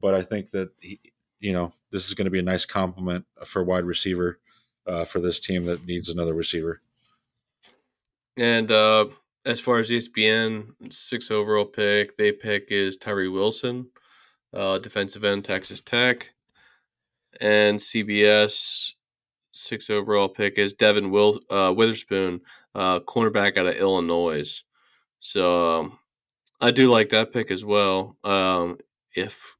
but 0.00 0.14
I 0.14 0.22
think 0.22 0.50
that 0.50 0.70
he, 0.80 1.00
you 1.38 1.52
know 1.52 1.72
this 1.90 2.08
is 2.08 2.14
going 2.14 2.24
to 2.24 2.30
be 2.30 2.38
a 2.38 2.42
nice 2.42 2.64
compliment 2.64 3.24
for 3.44 3.62
wide 3.62 3.84
receiver 3.84 4.38
uh, 4.86 5.04
for 5.04 5.20
this 5.20 5.40
team 5.40 5.66
that 5.66 5.84
needs 5.86 6.08
another 6.08 6.34
receiver. 6.34 6.80
And 8.36 8.70
uh, 8.70 9.06
as 9.44 9.60
far 9.60 9.78
as 9.78 9.90
ESPN 9.90 10.92
six 10.92 11.30
overall 11.30 11.64
pick, 11.64 12.16
they 12.16 12.32
pick 12.32 12.68
is 12.70 12.96
Tyree 12.96 13.28
Wilson 13.28 13.88
uh, 14.52 14.78
defensive 14.78 15.24
end, 15.24 15.44
Texas 15.44 15.80
Tech. 15.80 16.30
And 17.40 17.78
CBS, 17.78 18.92
six 19.52 19.88
overall 19.88 20.28
pick 20.28 20.58
is 20.58 20.74
Devin 20.74 21.10
Will, 21.10 21.40
uh, 21.48 21.72
Witherspoon, 21.74 22.40
uh, 22.74 23.00
cornerback 23.00 23.56
out 23.56 23.66
of 23.66 23.76
Illinois. 23.76 24.62
So 25.20 25.78
um, 25.78 25.98
I 26.60 26.70
do 26.70 26.90
like 26.90 27.10
that 27.10 27.32
pick 27.32 27.50
as 27.50 27.64
well. 27.64 28.16
Um, 28.24 28.78
if, 29.14 29.56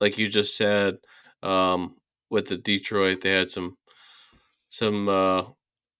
like 0.00 0.18
you 0.18 0.28
just 0.28 0.56
said, 0.56 0.98
um, 1.42 1.96
with 2.28 2.48
the 2.48 2.56
Detroit, 2.56 3.20
they 3.20 3.30
had 3.30 3.50
some 3.50 3.76
some 4.68 5.08
uh, 5.08 5.44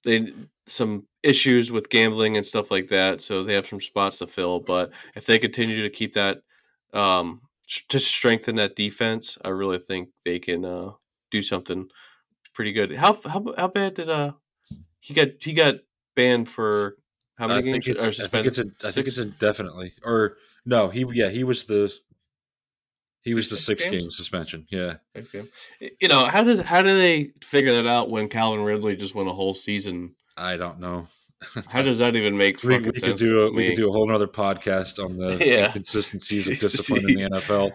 they 0.03 0.33
some 0.66 1.07
issues 1.27 1.73
with 1.73 1.91
gambling 1.91 2.37
and 2.37 2.47
stuff 2.47 2.71
like 2.71 2.89
that, 2.89 3.21
so 3.21 3.43
they 3.43 3.55
have 3.55 3.67
some 3.67 3.81
spots 3.81 4.19
to 4.19 4.27
fill. 4.27 4.61
But 4.61 4.93
if 5.15 5.27
they 5.27 5.39
continue 5.39 5.83
to 5.83 5.91
keep 5.91 6.12
that 6.15 6.43
um, 6.93 7.43
to 7.89 7.99
strengthen 7.99 8.57
that 8.57 8.77
defense, 8.77 9.39
I 9.45 9.49
really 9.49 9.79
think 9.79 10.11
they 10.25 10.39
can 10.39 10.65
uh, 10.65 10.93
do 11.31 11.43
something 11.43 11.89
pretty 12.57 12.73
good. 12.73 12.97
How 12.97 13.12
how 13.29 13.55
how 13.57 13.69
bad 13.69 13.95
did 13.95 14.09
uh 14.09 14.33
he 15.01 15.15
got 15.15 15.29
he 15.41 15.53
got 15.53 15.77
banned 16.15 16.49
for 16.49 16.97
how 17.37 17.47
many 17.47 17.59
I 17.71 17.79
games 17.79 17.89
or 18.01 18.11
suspended? 18.11 18.55
I 18.55 18.57
think 18.57 18.69
it's 18.75 18.85
a, 18.85 18.89
I 18.89 18.91
think 18.91 19.07
it's 19.07 19.19
indefinitely 19.19 19.93
or 20.03 20.39
no 20.65 20.89
he 20.89 21.05
yeah 21.12 21.29
he 21.29 21.45
was 21.45 21.67
the 21.67 21.93
he 23.21 23.35
was 23.35 23.51
the 23.51 23.57
six, 23.57 23.83
six 23.83 23.93
game 23.93 24.11
suspension. 24.11 24.67
Yeah. 24.71 24.95
You 26.01 26.09
know 26.09 26.25
how 26.25 26.43
does 26.43 26.61
how 26.61 26.81
do 26.81 26.97
they 26.97 27.33
figure 27.43 27.75
that 27.75 27.87
out 27.87 28.09
when 28.09 28.29
Calvin 28.29 28.65
Ridley 28.65 28.97
just 28.97 29.15
went 29.15 29.29
a 29.29 29.33
whole 29.33 29.53
season? 29.53 30.15
I 30.37 30.57
don't 30.57 30.81
know. 30.81 31.09
How 31.68 31.83
does 31.83 31.99
that 31.99 32.16
even 32.16 32.37
make 32.37 32.62
we, 32.62 32.75
fucking 32.75 32.92
we 32.94 32.99
sense? 32.99 33.20
Could 33.20 33.29
do 33.29 33.40
a, 33.42 33.53
we 33.53 33.68
could 33.68 33.77
do 33.77 33.88
a 33.88 33.92
whole 33.92 34.11
other 34.12 34.27
podcast 34.27 35.03
on 35.03 35.16
the 35.16 35.37
yeah. 35.46 35.66
inconsistencies 35.66 36.49
of 36.49 36.59
discipline 36.59 37.11
in 37.11 37.16
the 37.16 37.37
NFL. 37.37 37.72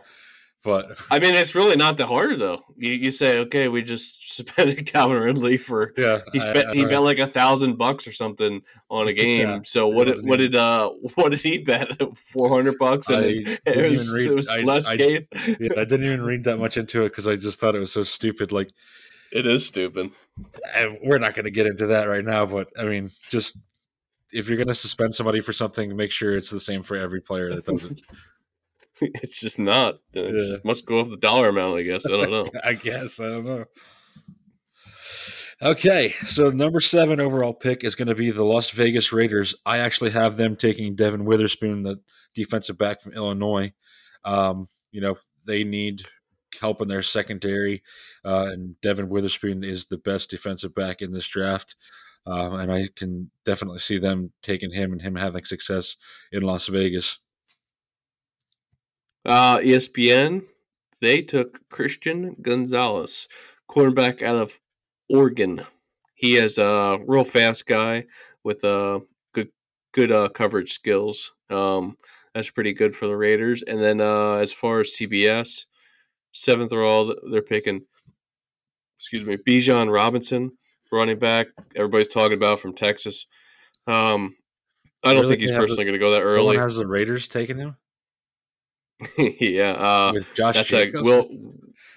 But 0.64 1.00
I 1.10 1.18
mean, 1.18 1.34
it's 1.34 1.56
really 1.56 1.76
not 1.76 1.98
that 1.98 2.06
hard 2.06 2.40
though. 2.40 2.62
You, 2.78 2.92
you 2.92 3.12
say, 3.12 3.40
okay, 3.40 3.68
we 3.68 3.82
just 3.82 4.32
suspended 4.36 4.86
Calvin 4.86 5.18
Ridley 5.18 5.58
for 5.58 5.94
yeah. 5.98 6.20
He 6.34 6.40
spent 6.40 6.68
I, 6.68 6.72
I, 6.72 6.76
he 6.76 6.86
bet 6.86 7.02
like 7.02 7.18
a 7.18 7.26
thousand 7.26 7.78
bucks 7.78 8.08
or 8.08 8.12
something 8.12 8.62
on 8.90 9.08
a 9.08 9.14
game. 9.14 9.48
Yeah, 9.48 9.60
so 9.64 9.88
what 9.88 10.08
did 10.08 10.24
what 10.24 10.38
did 10.38 10.56
uh 10.56 10.92
what 11.16 11.30
did 11.30 11.42
he 11.42 11.60
bet? 11.60 11.90
Four 12.16 12.50
hundred 12.50 12.78
bucks 12.78 13.10
and 13.10 13.26
it 13.26 13.90
was, 13.90 14.14
read, 14.14 14.28
it 14.28 14.36
was 14.36 14.54
less 14.64 14.88
I, 14.88 14.98
games. 14.98 15.28
yeah, 15.34 15.74
I 15.78 15.84
didn't 15.84 16.04
even 16.04 16.22
read 16.22 16.44
that 16.44 16.60
much 16.60 16.78
into 16.78 17.06
it 17.06 17.10
because 17.10 17.28
I 17.28 17.38
just 17.38 17.60
thought 17.60 17.76
it 17.76 17.80
was 17.80 17.94
so 17.94 18.04
stupid. 18.04 18.52
Like 18.52 18.72
it 19.32 19.46
is 19.46 19.66
stupid. 19.66 20.12
And 20.76 20.98
we're 21.04 21.20
not 21.20 21.36
going 21.36 21.46
to 21.46 21.52
get 21.52 21.68
into 21.68 21.88
that 21.88 22.06
right 22.06 22.24
now, 22.24 22.46
but 22.46 22.68
I 22.78 22.86
mean, 22.86 23.10
just 23.30 23.58
if 24.32 24.48
you're 24.48 24.58
going 24.58 24.68
to 24.68 24.76
suspend 24.76 25.14
somebody 25.14 25.42
for 25.42 25.54
something, 25.54 25.96
make 25.96 26.12
sure 26.12 26.36
it's 26.36 26.50
the 26.50 26.60
same 26.60 26.84
for 26.84 26.96
every 26.96 27.22
player 27.22 27.54
that 27.54 27.66
does 27.66 27.86
it. 27.86 28.00
it's 29.02 29.42
just 29.42 29.60
not. 29.60 29.96
It 30.14 30.26
yeah. 30.26 30.38
just 30.38 30.66
must 30.66 30.86
go 30.86 31.00
off 31.00 31.10
the 31.10 31.18
dollar 31.18 31.50
amount, 31.50 31.80
I 31.80 31.84
guess. 31.84 32.06
I 32.06 32.10
don't 32.10 32.32
know. 32.32 32.46
I 32.64 32.74
guess. 32.74 33.20
I 33.20 33.26
don't 33.26 33.46
know. 33.46 33.66
Okay, 35.64 36.14
so 36.26 36.46
number 36.46 36.80
seven 36.80 37.20
overall 37.20 37.54
pick 37.54 37.84
is 37.84 37.94
going 37.94 38.08
to 38.08 38.16
be 38.16 38.32
the 38.32 38.44
Las 38.44 38.72
Vegas 38.72 39.14
Raiders. 39.14 39.54
I 39.64 39.78
actually 39.78 40.10
have 40.10 40.36
them 40.36 40.56
taking 40.56 40.96
Devin 40.96 41.24
Witherspoon, 41.24 41.84
the 41.84 42.00
defensive 42.34 42.80
back 42.80 43.00
from 43.00 43.14
Illinois. 43.14 43.72
Um, 44.26 44.68
you 44.92 45.02
know, 45.02 45.18
they 45.46 45.64
need 45.64 46.04
help 46.60 46.82
in 46.82 46.88
their 46.88 47.04
secondary, 47.04 47.84
uh, 48.26 48.50
and 48.52 48.80
Devin 48.82 49.10
Witherspoon 49.10 49.64
is 49.64 49.86
the 49.86 49.98
best 49.98 50.30
defensive 50.30 50.74
back 50.76 51.02
in 51.02 51.12
this 51.12 51.28
draft. 51.28 51.76
Uh, 52.26 52.54
and 52.56 52.72
I 52.72 52.90
can 52.96 53.32
definitely 53.46 53.80
see 53.80 53.98
them 53.98 54.32
taking 54.44 54.72
him 54.72 54.92
and 54.92 55.02
him 55.02 55.16
having 55.16 55.44
success 55.44 55.96
in 56.32 56.44
Las 56.44 56.68
Vegas. 56.68 57.20
Uh, 59.26 59.58
ESPN, 59.58 60.44
they 61.00 61.22
took 61.22 61.68
Christian 61.70 62.36
Gonzalez, 62.42 63.28
quarterback 63.68 64.22
out 64.22 64.36
of 64.36 64.60
Oregon. 65.10 65.66
He 66.16 66.36
is 66.36 66.58
a 66.58 67.00
real 67.08 67.24
fast 67.24 67.66
guy 67.66 68.06
with 68.44 68.64
uh, 68.64 69.00
good 69.34 69.50
good 69.92 70.12
uh, 70.12 70.30
coverage 70.30 70.72
skills. 70.72 71.34
Um, 71.50 71.98
that's 72.34 72.52
pretty 72.52 72.74
good 72.74 72.96
for 72.96 73.08
the 73.08 73.18
Raiders. 73.18 73.62
And 73.62 73.80
then 73.80 74.00
uh, 74.00 74.36
as 74.36 74.54
far 74.54 74.80
as 74.80 74.92
CBS, 74.92 75.66
seventh 76.32 76.74
overall, 76.74 77.16
they're 77.32 77.42
picking, 77.42 77.82
excuse 78.98 79.26
me, 79.26 79.38
Bijan 79.38 79.92
Robinson 79.92 80.52
running 80.92 81.18
back 81.18 81.48
everybody's 81.76 82.08
talking 82.08 82.38
about 82.38 82.60
from 82.60 82.74
Texas. 82.74 83.26
Um, 83.88 84.36
I 85.04 85.14
don't 85.14 85.24
really? 85.24 85.30
think 85.30 85.42
he's 85.42 85.52
personally 85.52 85.86
going 85.86 85.94
to 85.94 86.00
go 86.00 86.12
that 86.12 86.22
early. 86.22 86.58
has 86.58 86.76
the 86.76 86.86
Raiders 86.86 87.28
taken 87.28 87.58
him? 87.58 87.78
yeah, 89.18 89.72
uh, 89.72 90.12
with 90.14 90.34
Josh. 90.36 90.56
That's 90.56 90.72
like 90.72 90.94
Will 90.94 91.28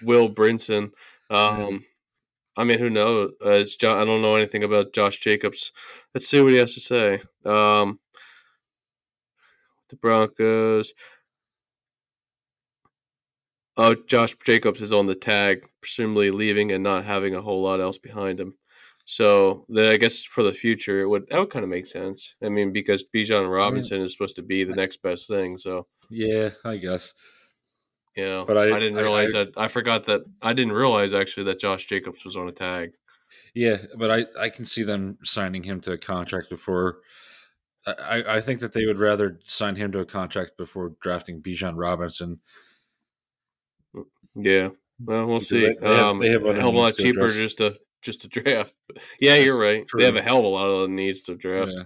Will 0.01 0.29
Brinson. 0.29 0.91
Um, 1.29 1.83
I 2.57 2.63
mean, 2.63 2.79
who 2.79 2.89
knows? 2.89 3.33
Uh, 3.45 3.51
it's 3.51 3.75
jo- 3.75 4.01
I 4.01 4.05
don't 4.05 4.23
know 4.23 4.35
anything 4.35 4.63
about 4.63 4.93
Josh 4.93 5.19
Jacobs. 5.19 5.71
Let's 6.15 6.27
see 6.27 6.41
what 6.41 6.53
he 6.53 6.57
has 6.57 6.73
to 6.73 6.79
say. 6.79 7.21
Um, 7.45 7.99
the 9.89 9.97
Broncos. 9.97 10.93
Oh, 13.77 13.95
Josh 13.95 14.35
Jacobs 14.45 14.81
is 14.81 14.93
on 14.93 15.07
the 15.07 15.15
tag, 15.15 15.67
presumably 15.81 16.31
leaving 16.31 16.71
and 16.71 16.83
not 16.83 17.05
having 17.05 17.35
a 17.35 17.41
whole 17.41 17.61
lot 17.61 17.81
else 17.81 17.97
behind 17.97 18.39
him. 18.39 18.55
So 19.05 19.65
then 19.69 19.91
I 19.91 19.97
guess 19.97 20.23
for 20.23 20.43
the 20.43 20.53
future, 20.53 21.01
it 21.01 21.07
would 21.07 21.27
that 21.27 21.39
would 21.39 21.51
kind 21.51 21.63
of 21.63 21.69
make 21.69 21.85
sense. 21.85 22.35
I 22.43 22.49
mean, 22.49 22.73
because 22.73 23.05
Bijan 23.05 23.53
Robinson 23.53 24.01
is 24.01 24.13
supposed 24.13 24.35
to 24.37 24.41
be 24.41 24.63
the 24.63 24.75
next 24.75 25.01
best 25.03 25.27
thing. 25.27 25.57
So 25.57 25.87
yeah, 26.09 26.51
I 26.63 26.77
guess. 26.77 27.13
Yeah, 28.15 28.45
but 28.47 28.57
I, 28.57 28.63
I 28.63 28.79
didn't 28.79 28.95
realize 28.95 29.35
I, 29.35 29.41
I, 29.41 29.43
that. 29.43 29.53
I 29.57 29.67
forgot 29.67 30.05
that. 30.05 30.21
I 30.41 30.53
didn't 30.53 30.73
realize 30.73 31.13
actually 31.13 31.43
that 31.43 31.59
Josh 31.59 31.85
Jacobs 31.85 32.23
was 32.23 32.37
on 32.37 32.47
a 32.47 32.51
tag. 32.51 32.93
Yeah, 33.53 33.77
but 33.97 34.09
I 34.09 34.25
I 34.39 34.49
can 34.49 34.65
see 34.65 34.83
them 34.83 35.17
signing 35.23 35.63
him 35.63 35.81
to 35.81 35.91
a 35.91 35.97
contract 35.97 36.49
before. 36.49 36.99
I, 37.85 38.23
I 38.27 38.41
think 38.41 38.61
that 38.61 38.71
they 38.71 38.85
would 38.87 38.97
rather 38.97 39.39
sign 39.43 39.75
him 39.75 39.91
to 39.91 39.99
a 39.99 40.05
contract 40.05 40.57
before 40.57 40.93
drafting 41.01 41.43
Bijan 41.43 41.73
Robinson. 41.75 42.39
Yeah, 44.35 44.69
well, 45.03 45.25
we'll 45.25 45.39
see. 45.39 45.61
They, 45.61 45.87
have, 45.87 45.99
um, 45.99 46.19
they 46.19 46.29
have 46.29 46.45
a 46.45 46.53
hell 46.53 46.69
of 46.69 46.75
a 46.75 46.77
lot 46.77 46.93
cheaper 46.95 47.29
just 47.29 47.57
to 47.59 47.77
just 48.01 48.21
to 48.21 48.27
draft. 48.27 48.73
yeah, 49.19 49.35
you're 49.35 49.57
right. 49.57 49.87
True. 49.87 49.99
They 49.99 50.05
have 50.05 50.15
a 50.15 50.21
hell 50.21 50.39
of 50.39 50.45
a 50.45 50.49
lot 50.49 50.67
of 50.67 50.89
needs 50.89 51.21
to 51.23 51.35
draft. 51.35 51.73
Yeah. 51.75 51.83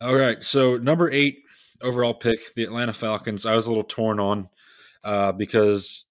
All 0.00 0.14
right, 0.14 0.42
so 0.42 0.76
number 0.76 1.10
eight 1.10 1.44
overall 1.80 2.14
pick, 2.14 2.54
the 2.54 2.64
Atlanta 2.64 2.92
Falcons. 2.92 3.46
I 3.46 3.54
was 3.54 3.66
a 3.66 3.70
little 3.70 3.84
torn 3.84 4.20
on 4.20 4.48
uh, 5.04 5.32
because 5.32 6.06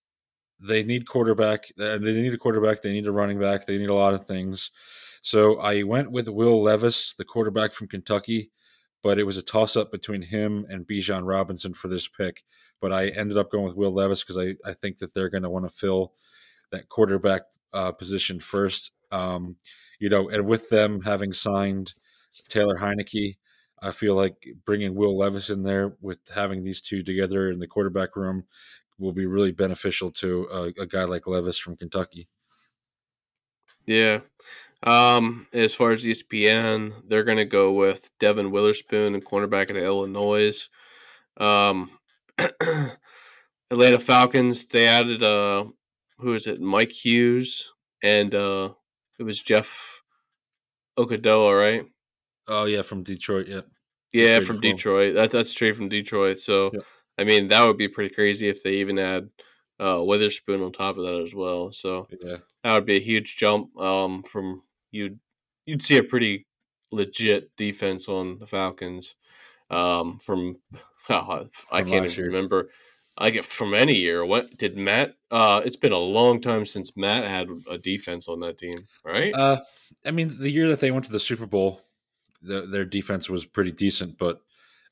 they 0.59 0.83
need 0.83 1.07
quarterback. 1.07 1.65
They 1.77 1.99
need 1.99 2.33
a 2.33 2.37
quarterback. 2.37 2.81
They 2.81 2.93
need 2.93 3.07
a 3.07 3.11
running 3.11 3.39
back. 3.39 3.65
They 3.65 3.77
need 3.77 3.89
a 3.89 3.93
lot 3.93 4.13
of 4.13 4.25
things. 4.25 4.71
So 5.21 5.59
I 5.59 5.83
went 5.83 6.11
with 6.11 6.27
Will 6.27 6.63
Levis, 6.63 7.13
the 7.15 7.25
quarterback 7.25 7.73
from 7.73 7.87
Kentucky, 7.87 8.51
but 9.03 9.19
it 9.19 9.25
was 9.25 9.37
a 9.37 9.43
toss 9.43 9.75
up 9.75 9.91
between 9.91 10.21
him 10.21 10.65
and 10.69 10.87
Bijan 10.87 11.27
Robinson 11.27 11.73
for 11.73 11.89
this 11.89 12.07
pick. 12.07 12.43
But 12.81 12.93
I 12.93 13.09
ended 13.09 13.37
up 13.37 13.51
going 13.51 13.65
with 13.65 13.75
Will 13.75 13.93
Levis 13.93 14.23
because 14.23 14.37
I, 14.37 14.55
I 14.67 14.73
think 14.73 14.97
that 14.97 15.13
they're 15.13 15.29
going 15.29 15.43
to 15.43 15.49
want 15.49 15.69
to 15.69 15.75
fill 15.75 16.13
that 16.71 16.89
quarterback 16.89 17.43
uh, 17.73 17.91
position 17.91 18.39
first. 18.39 18.91
Um, 19.11 19.57
you 19.99 20.09
know, 20.09 20.29
and 20.29 20.47
with 20.47 20.69
them 20.69 21.01
having 21.01 21.33
signed 21.33 21.93
Taylor 22.49 22.77
Heinicke, 22.77 23.37
I 23.81 23.91
feel 23.91 24.15
like 24.15 24.47
bringing 24.65 24.95
Will 24.95 25.17
Levis 25.17 25.49
in 25.49 25.63
there 25.63 25.95
with 26.01 26.19
having 26.33 26.63
these 26.63 26.81
two 26.81 27.03
together 27.03 27.51
in 27.51 27.59
the 27.59 27.67
quarterback 27.67 28.15
room 28.15 28.45
will 28.97 29.11
be 29.11 29.25
really 29.25 29.51
beneficial 29.51 30.11
to 30.11 30.47
a, 30.51 30.81
a 30.81 30.85
guy 30.85 31.03
like 31.03 31.27
Levis 31.27 31.57
from 31.57 31.75
Kentucky. 31.75 32.27
Yeah. 33.85 34.21
Um, 34.83 35.47
as 35.53 35.73
far 35.73 35.91
as 35.91 36.03
ESPN, 36.03 37.07
they're 37.07 37.23
going 37.23 37.37
to 37.37 37.45
go 37.45 37.71
with 37.71 38.11
Devin 38.19 38.51
Witherspoon 38.51 39.13
and 39.13 39.23
cornerback 39.23 39.69
at 39.69 39.77
Illinois. 39.77 40.69
Um, 41.37 41.89
Atlanta 43.71 43.99
Falcons, 43.99 44.65
they 44.65 44.87
added, 44.87 45.23
uh, 45.23 45.65
who 46.17 46.33
is 46.33 46.47
it? 46.47 46.59
Mike 46.59 46.91
Hughes 46.91 47.71
and, 48.03 48.35
uh, 48.35 48.73
it 49.17 49.23
was 49.23 49.41
Jeff 49.41 50.01
Okudah, 50.97 51.57
right? 51.57 51.85
Oh 52.47 52.65
yeah, 52.65 52.81
from 52.81 53.03
Detroit. 53.03 53.47
Yeah. 53.47 53.61
Yeah, 54.11 54.41
from 54.41 54.59
Detroit. 54.59 55.15
That, 55.15 55.31
that's 55.31 55.49
straight 55.49 55.75
from 55.75 55.89
Detroit. 55.89 56.39
So, 56.39 56.71
yeah. 56.73 56.81
I 57.17 57.23
mean, 57.23 57.47
that 57.47 57.65
would 57.65 57.77
be 57.77 57.87
pretty 57.87 58.13
crazy 58.13 58.47
if 58.47 58.61
they 58.61 58.75
even 58.75 58.97
had 58.97 59.29
uh, 59.79 60.03
Witherspoon 60.03 60.61
on 60.61 60.71
top 60.71 60.97
of 60.97 61.03
that 61.03 61.15
as 61.15 61.33
well. 61.33 61.71
So, 61.71 62.07
yeah. 62.23 62.37
that 62.63 62.73
would 62.73 62.85
be 62.85 62.97
a 62.97 63.01
huge 63.01 63.37
jump 63.37 63.75
um, 63.79 64.21
from 64.21 64.61
you'd 64.93 65.19
you'd 65.65 65.81
see 65.81 65.97
a 65.97 66.03
pretty 66.03 66.45
legit 66.91 67.55
defense 67.57 68.07
on 68.07 68.39
the 68.39 68.45
Falcons 68.45 69.15
um, 69.69 70.19
from 70.19 70.57
oh, 71.09 71.47
I 71.71 71.81
can't 71.81 72.05
even 72.05 72.11
year. 72.11 72.27
remember. 72.27 72.69
I 73.17 73.29
get 73.29 73.45
from 73.45 73.73
any 73.73 73.95
year. 73.97 74.25
What 74.25 74.57
did 74.57 74.75
Matt? 74.75 75.15
Uh, 75.29 75.61
it's 75.63 75.75
been 75.75 75.91
a 75.91 75.99
long 75.99 76.41
time 76.41 76.65
since 76.65 76.97
Matt 76.97 77.25
had 77.25 77.47
a 77.69 77.77
defense 77.77 78.27
on 78.27 78.39
that 78.39 78.57
team, 78.57 78.87
right? 79.05 79.33
Uh, 79.33 79.61
I 80.03 80.11
mean, 80.11 80.35
the 80.39 80.49
year 80.49 80.67
that 80.69 80.79
they 80.79 80.89
went 80.89 81.05
to 81.05 81.11
the 81.11 81.19
Super 81.19 81.45
Bowl, 81.45 81.81
the, 82.41 82.61
their 82.61 82.85
defense 82.85 83.29
was 83.29 83.45
pretty 83.45 83.71
decent, 83.71 84.17
but 84.17 84.41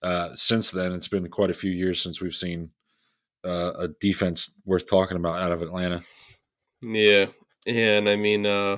uh, 0.04 0.36
since 0.36 0.70
then, 0.70 0.91
it's 0.91 1.08
been 1.08 1.28
quite 1.30 1.49
a 1.49 1.56
few 1.56 1.72
years 1.72 1.99
since 1.99 2.22
we've 2.22 2.36
seen 2.36 2.70
uh, 3.43 3.74
a 3.80 3.88
defense 3.88 4.52
worth 4.66 4.88
talking 4.88 5.18
about 5.18 5.39
out 5.39 5.52
of 5.52 5.64
Atlanta. 5.64 6.02
Yeah, 6.84 7.28
yeah, 7.66 7.97
and 7.97 8.08
I 8.08 8.18
mean, 8.18 8.45
uh, 8.45 8.78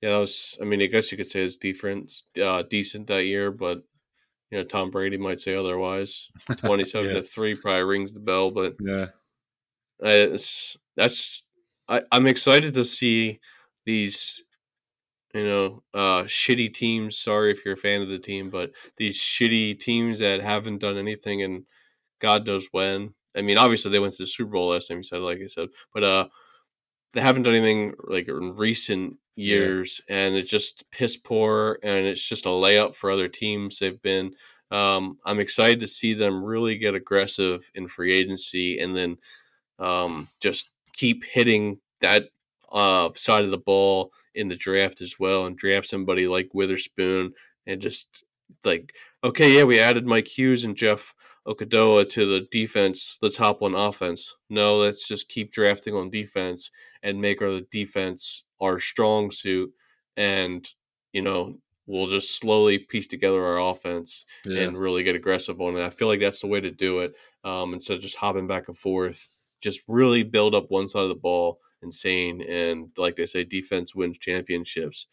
yeah, 0.00 0.10
that 0.10 0.18
was. 0.18 0.58
I 0.60 0.64
mean, 0.64 0.82
I 0.82 0.86
guess 0.86 1.10
you 1.10 1.18
could 1.18 1.26
say 1.26 1.42
it's 1.42 1.56
defense 1.56 2.24
uh, 2.42 2.62
decent 2.62 3.06
that 3.08 3.24
year, 3.24 3.50
but 3.50 3.82
you 4.50 4.58
know, 4.58 4.64
Tom 4.64 4.90
Brady 4.90 5.18
might 5.18 5.40
say 5.40 5.54
otherwise. 5.54 6.30
Twenty-seven 6.56 7.10
yeah. 7.10 7.16
to 7.16 7.22
three 7.22 7.54
probably 7.54 7.82
rings 7.82 8.14
the 8.14 8.20
bell, 8.20 8.50
but 8.50 8.76
yeah, 8.80 9.06
it's 10.00 10.76
that's. 10.96 11.46
I, 11.88 12.02
I'm 12.12 12.26
excited 12.28 12.74
to 12.74 12.84
see 12.84 13.40
these 13.84 14.44
you 15.34 15.44
know, 15.44 15.82
uh, 15.94 16.22
shitty 16.24 16.72
teams. 16.74 17.16
Sorry 17.16 17.52
if 17.52 17.64
you're 17.64 17.74
a 17.74 17.78
fan 17.78 18.02
of 18.02 18.08
the 18.08 18.18
team, 18.18 18.50
but 18.50 18.72
these 18.96 19.18
shitty 19.18 19.78
teams 19.78 20.18
that 20.18 20.40
haven't 20.40 20.78
done 20.78 20.96
anything 20.96 21.42
and 21.42 21.64
God 22.20 22.46
knows 22.46 22.68
when. 22.72 23.14
I 23.36 23.42
mean, 23.42 23.58
obviously 23.58 23.92
they 23.92 24.00
went 24.00 24.14
to 24.14 24.24
the 24.24 24.26
Super 24.26 24.50
Bowl 24.50 24.70
last 24.70 24.88
time. 24.88 24.98
You 24.98 25.02
said, 25.04 25.20
like 25.20 25.38
I 25.42 25.46
said, 25.46 25.68
but 25.94 26.02
uh, 26.02 26.28
they 27.12 27.20
haven't 27.20 27.42
done 27.42 27.54
anything 27.54 27.94
like 28.04 28.28
in 28.28 28.54
recent 28.56 29.16
years, 29.36 30.00
yeah. 30.08 30.16
and 30.16 30.36
it's 30.36 30.50
just 30.50 30.84
piss 30.90 31.16
poor, 31.16 31.78
and 31.82 32.06
it's 32.06 32.26
just 32.26 32.46
a 32.46 32.50
layup 32.50 32.94
for 32.94 33.10
other 33.10 33.28
teams. 33.28 33.78
They've 33.78 34.00
been. 34.00 34.34
Um, 34.70 35.18
I'm 35.26 35.40
excited 35.40 35.80
to 35.80 35.88
see 35.88 36.14
them 36.14 36.44
really 36.44 36.78
get 36.78 36.94
aggressive 36.94 37.70
in 37.74 37.88
free 37.88 38.12
agency, 38.12 38.78
and 38.78 38.94
then 38.94 39.18
um, 39.80 40.28
just 40.40 40.68
keep 40.92 41.24
hitting 41.24 41.78
that 42.00 42.28
uh, 42.70 43.10
side 43.14 43.44
of 43.44 43.50
the 43.50 43.58
ball 43.58 44.12
in 44.34 44.48
the 44.48 44.56
draft 44.56 45.00
as 45.00 45.16
well 45.18 45.44
and 45.44 45.56
draft 45.56 45.88
somebody 45.88 46.28
like 46.28 46.50
Witherspoon 46.54 47.32
and 47.66 47.80
just 47.80 48.24
like, 48.64 48.94
okay, 49.24 49.56
yeah, 49.56 49.64
we 49.64 49.80
added 49.80 50.06
Mike 50.06 50.28
Hughes 50.28 50.64
and 50.64 50.76
Jeff 50.76 51.14
Okudah 51.46 52.10
to 52.12 52.26
the 52.26 52.46
defense. 52.50 53.18
the 53.20 53.30
top 53.30 53.60
hop 53.60 53.62
on 53.62 53.74
offense. 53.74 54.36
No, 54.48 54.76
let's 54.76 55.06
just 55.08 55.28
keep 55.28 55.50
drafting 55.50 55.94
on 55.94 56.10
defense 56.10 56.70
and 57.02 57.20
make 57.20 57.40
our 57.42 57.60
defense 57.70 58.44
our 58.60 58.78
strong 58.78 59.30
suit. 59.30 59.72
And, 60.16 60.68
you 61.12 61.22
know, 61.22 61.58
we'll 61.86 62.06
just 62.06 62.38
slowly 62.38 62.78
piece 62.78 63.08
together 63.08 63.44
our 63.44 63.58
offense 63.58 64.24
yeah. 64.44 64.62
and 64.62 64.78
really 64.78 65.02
get 65.02 65.16
aggressive 65.16 65.60
on 65.60 65.76
it. 65.76 65.84
I 65.84 65.90
feel 65.90 66.08
like 66.08 66.20
that's 66.20 66.40
the 66.40 66.46
way 66.46 66.60
to 66.60 66.70
do 66.70 67.00
it 67.00 67.14
um, 67.42 67.72
instead 67.72 67.96
of 67.96 68.02
just 68.02 68.18
hopping 68.18 68.46
back 68.46 68.68
and 68.68 68.76
forth. 68.76 69.26
Just 69.62 69.82
really 69.88 70.22
build 70.22 70.54
up 70.54 70.66
one 70.70 70.88
side 70.88 71.02
of 71.02 71.08
the 71.08 71.14
ball 71.14 71.58
insane. 71.82 72.42
And 72.42 72.90
like 72.96 73.16
they 73.16 73.26
say, 73.26 73.44
defense 73.44 73.94
wins 73.94 74.18
championships. 74.18 75.06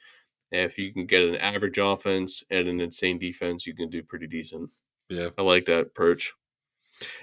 And 0.51 0.61
if 0.61 0.77
you 0.77 0.93
can 0.93 1.05
get 1.05 1.27
an 1.27 1.35
average 1.35 1.77
offense 1.77 2.43
and 2.49 2.67
an 2.67 2.79
insane 2.79 3.19
defense, 3.19 3.65
you 3.65 3.73
can 3.73 3.89
do 3.89 4.03
pretty 4.03 4.27
decent. 4.27 4.71
Yeah, 5.09 5.29
I 5.37 5.41
like 5.41 5.65
that 5.65 5.95
perch. 5.95 6.33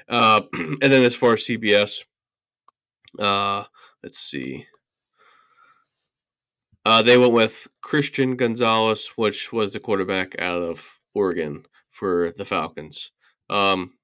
Uh, 0.08 0.42
and 0.54 0.80
then 0.80 1.02
as 1.02 1.16
far 1.16 1.34
as 1.34 1.40
CBS, 1.40 2.04
uh, 3.18 3.64
let's 4.02 4.18
see. 4.18 4.66
Uh, 6.86 7.02
they 7.02 7.16
went 7.16 7.32
with 7.32 7.66
Christian 7.80 8.36
Gonzalez, 8.36 9.12
which 9.16 9.52
was 9.52 9.72
the 9.72 9.80
quarterback 9.80 10.40
out 10.40 10.62
of 10.62 11.00
Oregon 11.14 11.64
for 11.90 12.32
the 12.36 12.44
Falcons. 12.44 13.10
Um, 13.48 13.94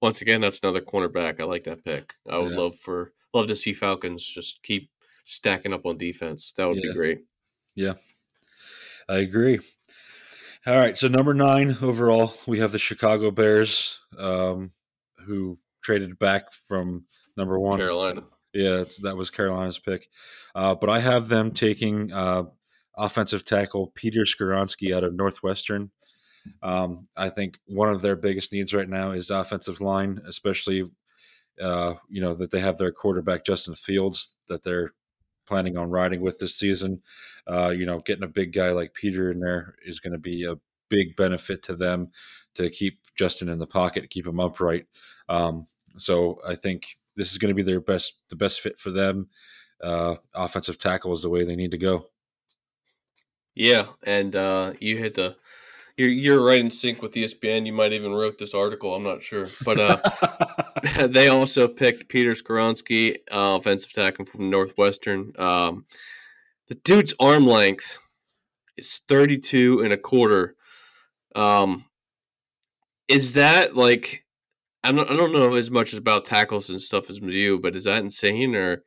once 0.00 0.22
again, 0.22 0.40
that's 0.40 0.60
another 0.62 0.80
cornerback. 0.80 1.40
I 1.40 1.44
like 1.44 1.64
that 1.64 1.84
pick. 1.84 2.14
I 2.28 2.38
would 2.38 2.52
yeah. 2.52 2.58
love 2.58 2.76
for 2.76 3.12
love 3.34 3.48
to 3.48 3.56
see 3.56 3.72
Falcons 3.72 4.24
just 4.24 4.62
keep 4.62 4.90
stacking 5.24 5.74
up 5.74 5.84
on 5.84 5.98
defense. 5.98 6.52
That 6.56 6.66
would 6.68 6.78
yeah. 6.82 6.90
be 6.90 6.94
great. 6.94 7.18
Yeah, 7.74 7.94
I 9.08 9.16
agree. 9.16 9.60
All 10.66 10.76
right, 10.76 10.96
so 10.96 11.08
number 11.08 11.32
nine 11.32 11.74
overall, 11.80 12.34
we 12.46 12.58
have 12.58 12.72
the 12.72 12.78
Chicago 12.78 13.30
Bears, 13.30 13.98
um, 14.18 14.72
who 15.26 15.58
traded 15.82 16.18
back 16.18 16.52
from 16.52 17.06
number 17.34 17.58
one 17.58 17.78
Carolina. 17.78 18.24
Yeah, 18.52 18.84
that 19.02 19.16
was 19.16 19.30
Carolina's 19.30 19.78
pick, 19.78 20.08
uh, 20.54 20.74
but 20.74 20.90
I 20.90 20.98
have 20.98 21.28
them 21.28 21.52
taking 21.52 22.12
uh, 22.12 22.42
offensive 22.94 23.42
tackle 23.42 23.92
Peter 23.94 24.24
Skoronski 24.24 24.94
out 24.94 25.02
of 25.02 25.14
Northwestern. 25.14 25.90
Um, 26.62 27.08
I 27.16 27.30
think 27.30 27.58
one 27.66 27.90
of 27.90 28.02
their 28.02 28.16
biggest 28.16 28.52
needs 28.52 28.74
right 28.74 28.88
now 28.88 29.12
is 29.12 29.30
offensive 29.30 29.80
line, 29.80 30.20
especially 30.26 30.90
uh, 31.58 31.94
you 32.10 32.20
know 32.20 32.34
that 32.34 32.50
they 32.50 32.60
have 32.60 32.76
their 32.76 32.92
quarterback 32.92 33.46
Justin 33.46 33.74
Fields 33.74 34.36
that 34.48 34.62
they're 34.62 34.92
planning 35.50 35.76
on 35.76 35.90
riding 35.90 36.20
with 36.20 36.38
this 36.38 36.54
season. 36.54 37.02
Uh, 37.50 37.70
you 37.70 37.84
know, 37.84 37.98
getting 37.98 38.22
a 38.22 38.28
big 38.28 38.52
guy 38.52 38.70
like 38.70 38.94
Peter 38.94 39.32
in 39.32 39.40
there 39.40 39.74
is 39.84 39.98
going 39.98 40.12
to 40.12 40.18
be 40.18 40.44
a 40.44 40.54
big 40.88 41.16
benefit 41.16 41.60
to 41.64 41.74
them 41.74 42.08
to 42.54 42.70
keep 42.70 43.00
Justin 43.16 43.48
in 43.48 43.58
the 43.58 43.66
pocket, 43.66 44.10
keep 44.10 44.28
him 44.28 44.38
upright. 44.38 44.86
Um, 45.28 45.66
so 45.96 46.40
I 46.46 46.54
think 46.54 46.96
this 47.16 47.32
is 47.32 47.38
going 47.38 47.48
to 47.48 47.54
be 47.54 47.64
their 47.64 47.80
best, 47.80 48.14
the 48.28 48.36
best 48.36 48.60
fit 48.60 48.78
for 48.78 48.92
them. 48.92 49.26
Uh, 49.82 50.14
offensive 50.34 50.78
tackle 50.78 51.12
is 51.12 51.22
the 51.22 51.28
way 51.28 51.44
they 51.44 51.56
need 51.56 51.72
to 51.72 51.78
go. 51.78 52.06
Yeah, 53.56 53.86
and 54.06 54.36
uh, 54.36 54.74
you 54.78 54.98
hit 54.98 55.14
the 55.14 55.36
you're 56.00 56.08
you're 56.08 56.42
right 56.42 56.60
in 56.60 56.70
sync 56.70 57.02
with 57.02 57.12
ESPN. 57.12 57.66
You 57.66 57.74
might 57.74 57.92
even 57.92 58.12
wrote 58.12 58.38
this 58.38 58.54
article. 58.54 58.94
I'm 58.94 59.02
not 59.02 59.22
sure, 59.22 59.48
but 59.64 59.78
uh, 59.78 61.06
they 61.06 61.28
also 61.28 61.68
picked 61.68 62.08
Peter 62.08 62.32
Skoronski, 62.32 63.16
uh, 63.30 63.58
offensive 63.58 63.92
tackle 63.92 64.24
from 64.24 64.48
Northwestern. 64.48 65.32
Um, 65.38 65.84
the 66.68 66.76
dude's 66.76 67.14
arm 67.20 67.46
length 67.46 67.98
is 68.78 69.02
32 69.08 69.82
and 69.82 69.92
a 69.92 69.98
quarter. 69.98 70.56
Um, 71.36 71.84
is 73.06 73.34
that 73.34 73.76
like? 73.76 74.24
I 74.82 74.92
don't, 74.92 75.10
I 75.10 75.14
don't 75.14 75.34
know 75.34 75.54
as 75.56 75.70
much 75.70 75.92
about 75.92 76.24
tackles 76.24 76.70
and 76.70 76.80
stuff 76.80 77.10
as 77.10 77.18
you, 77.18 77.58
but 77.58 77.76
is 77.76 77.84
that 77.84 78.02
insane 78.02 78.56
or 78.56 78.82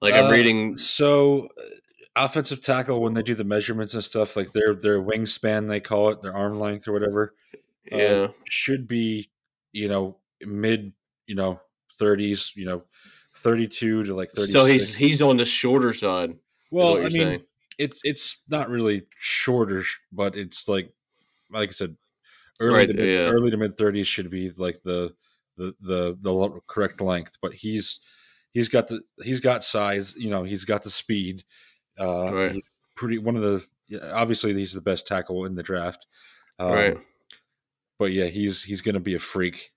like 0.00 0.14
I'm 0.14 0.24
uh, 0.24 0.30
reading? 0.30 0.76
So 0.76 1.50
offensive 2.24 2.60
tackle 2.60 3.00
when 3.00 3.14
they 3.14 3.22
do 3.22 3.34
the 3.34 3.44
measurements 3.44 3.94
and 3.94 4.04
stuff, 4.04 4.36
like 4.36 4.52
their 4.52 4.74
their 4.74 5.02
wingspan 5.02 5.68
they 5.68 5.80
call 5.80 6.10
it, 6.10 6.22
their 6.22 6.34
arm 6.34 6.58
length 6.58 6.88
or 6.88 6.92
whatever, 6.92 7.34
yeah, 7.90 7.98
uh, 7.98 8.28
should 8.48 8.86
be 8.86 9.30
you 9.72 9.88
know 9.88 10.16
mid 10.40 10.92
you 11.26 11.34
know 11.34 11.60
thirties, 11.98 12.52
you 12.54 12.66
know 12.66 12.82
32 13.38 14.04
to 14.04 14.14
like 14.14 14.30
36. 14.30 14.52
So 14.52 14.64
he's 14.64 14.94
he's 14.96 15.22
on 15.22 15.36
the 15.36 15.44
shorter 15.44 15.92
side. 15.92 16.36
well, 16.70 16.98
I 16.98 17.02
mean, 17.02 17.12
saying. 17.12 17.42
it's 17.78 18.00
it's 18.04 18.42
not 18.48 18.68
really 18.68 19.02
shorter, 19.18 19.84
but 20.12 20.36
it's 20.36 20.68
like 20.68 20.92
like 21.50 21.70
I 21.70 21.72
said, 21.72 21.96
early 22.60 22.78
Right, 22.78 22.88
to 22.88 22.94
mid, 22.94 23.08
yeah. 23.08 23.26
early 23.26 23.50
to 23.50 23.56
mid 23.56 23.76
30s 23.76 24.06
should 24.06 24.30
be 24.30 24.50
like 24.50 24.82
the 24.82 25.14
the 25.56 25.74
the 25.80 26.18
the 26.20 26.60
correct 26.66 27.00
length. 27.00 27.38
But 27.40 27.54
he's 27.54 28.00
he's 28.52 28.68
got 28.68 28.88
the 28.88 29.00
he's 29.22 29.40
got 29.40 29.64
size. 29.64 30.14
You 30.16 30.30
know, 30.30 30.42
he's 30.42 30.64
got 30.64 30.82
the 30.82 30.90
speed. 30.90 31.44
Uh, 31.98 32.32
Right. 32.32 32.62
pretty 32.94 33.18
one 33.18 33.36
of 33.36 33.42
the 33.42 33.64
obviously 34.14 34.52
he's 34.54 34.72
the 34.72 34.80
best 34.80 35.06
tackle 35.06 35.44
in 35.46 35.54
the 35.54 35.62
draft. 35.62 36.06
Um, 36.58 36.72
right. 36.72 36.98
But 37.98 38.12
yeah, 38.12 38.26
he's 38.26 38.62
he's 38.62 38.80
going 38.80 38.94
to 38.94 39.00
be 39.00 39.14
a 39.14 39.18
freak. 39.18 39.72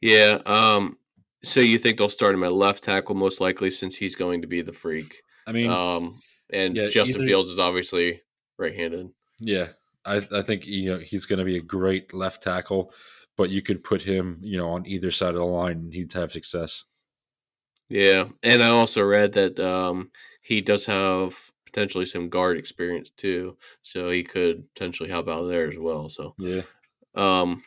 Yeah. 0.00 0.38
Um. 0.46 0.96
So 1.42 1.60
you 1.60 1.78
think 1.78 1.98
they'll 1.98 2.08
start 2.08 2.34
him 2.34 2.44
at 2.44 2.52
left 2.52 2.84
tackle 2.84 3.14
most 3.14 3.40
likely 3.40 3.70
since 3.70 3.96
he's 3.96 4.14
going 4.14 4.42
to 4.42 4.46
be 4.48 4.60
the 4.62 4.72
freak. 4.72 5.22
I 5.46 5.52
mean, 5.52 5.70
Um. 5.70 6.20
And 6.52 6.76
yeah, 6.76 6.88
Justin 6.88 7.16
either- 7.22 7.26
Fields 7.26 7.50
is 7.50 7.58
obviously 7.60 8.22
right-handed. 8.58 9.08
Yeah, 9.38 9.68
I 10.04 10.16
I 10.32 10.42
think 10.42 10.66
you 10.66 10.90
know 10.90 10.98
he's 10.98 11.24
going 11.26 11.38
to 11.38 11.44
be 11.44 11.56
a 11.56 11.62
great 11.62 12.12
left 12.12 12.42
tackle, 12.42 12.92
but 13.36 13.50
you 13.50 13.62
could 13.62 13.82
put 13.84 14.02
him 14.02 14.38
you 14.42 14.58
know 14.58 14.68
on 14.70 14.84
either 14.86 15.10
side 15.10 15.30
of 15.30 15.36
the 15.40 15.44
line 15.44 15.76
and 15.78 15.94
he'd 15.94 16.12
have 16.12 16.32
success. 16.32 16.84
Yeah, 17.88 18.24
and 18.42 18.62
I 18.62 18.68
also 18.68 19.02
read 19.02 19.32
that 19.34 19.58
um, 19.60 20.10
he 20.50 20.60
does 20.60 20.84
have 20.86 21.52
potentially 21.64 22.04
some 22.04 22.28
guard 22.28 22.58
experience 22.58 23.10
too, 23.10 23.56
so 23.82 24.10
he 24.10 24.24
could 24.24 24.68
potentially 24.74 25.08
help 25.08 25.28
out 25.28 25.46
there 25.46 25.68
as 25.70 25.78
well. 25.78 26.08
So, 26.08 26.34
Yeah, 26.38 26.62
um, 27.14 27.62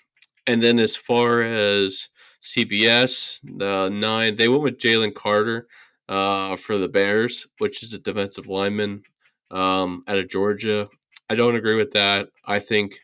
and 0.45 0.61
then 0.61 0.79
as 0.79 0.97
far 0.97 1.41
as 1.41 2.09
CBS 2.41 3.41
uh, 3.61 3.87
nine, 3.87 4.35
they 4.35 4.49
went 4.49 4.63
with 4.63 4.79
Jalen 4.79 5.15
Carter 5.15 5.67
uh, 6.09 6.57
for 6.57 6.77
the 6.77 6.89
Bears, 6.89 7.47
which 7.59 7.83
is 7.83 7.93
a 7.93 7.99
defensive 7.99 8.47
lineman 8.47 9.03
um, 9.49 10.03
out 10.05 10.17
of 10.17 10.27
Georgia. 10.27 10.89
I 11.29 11.35
don't 11.35 11.55
agree 11.55 11.75
with 11.75 11.91
that. 11.91 12.27
I 12.43 12.59
think 12.59 12.99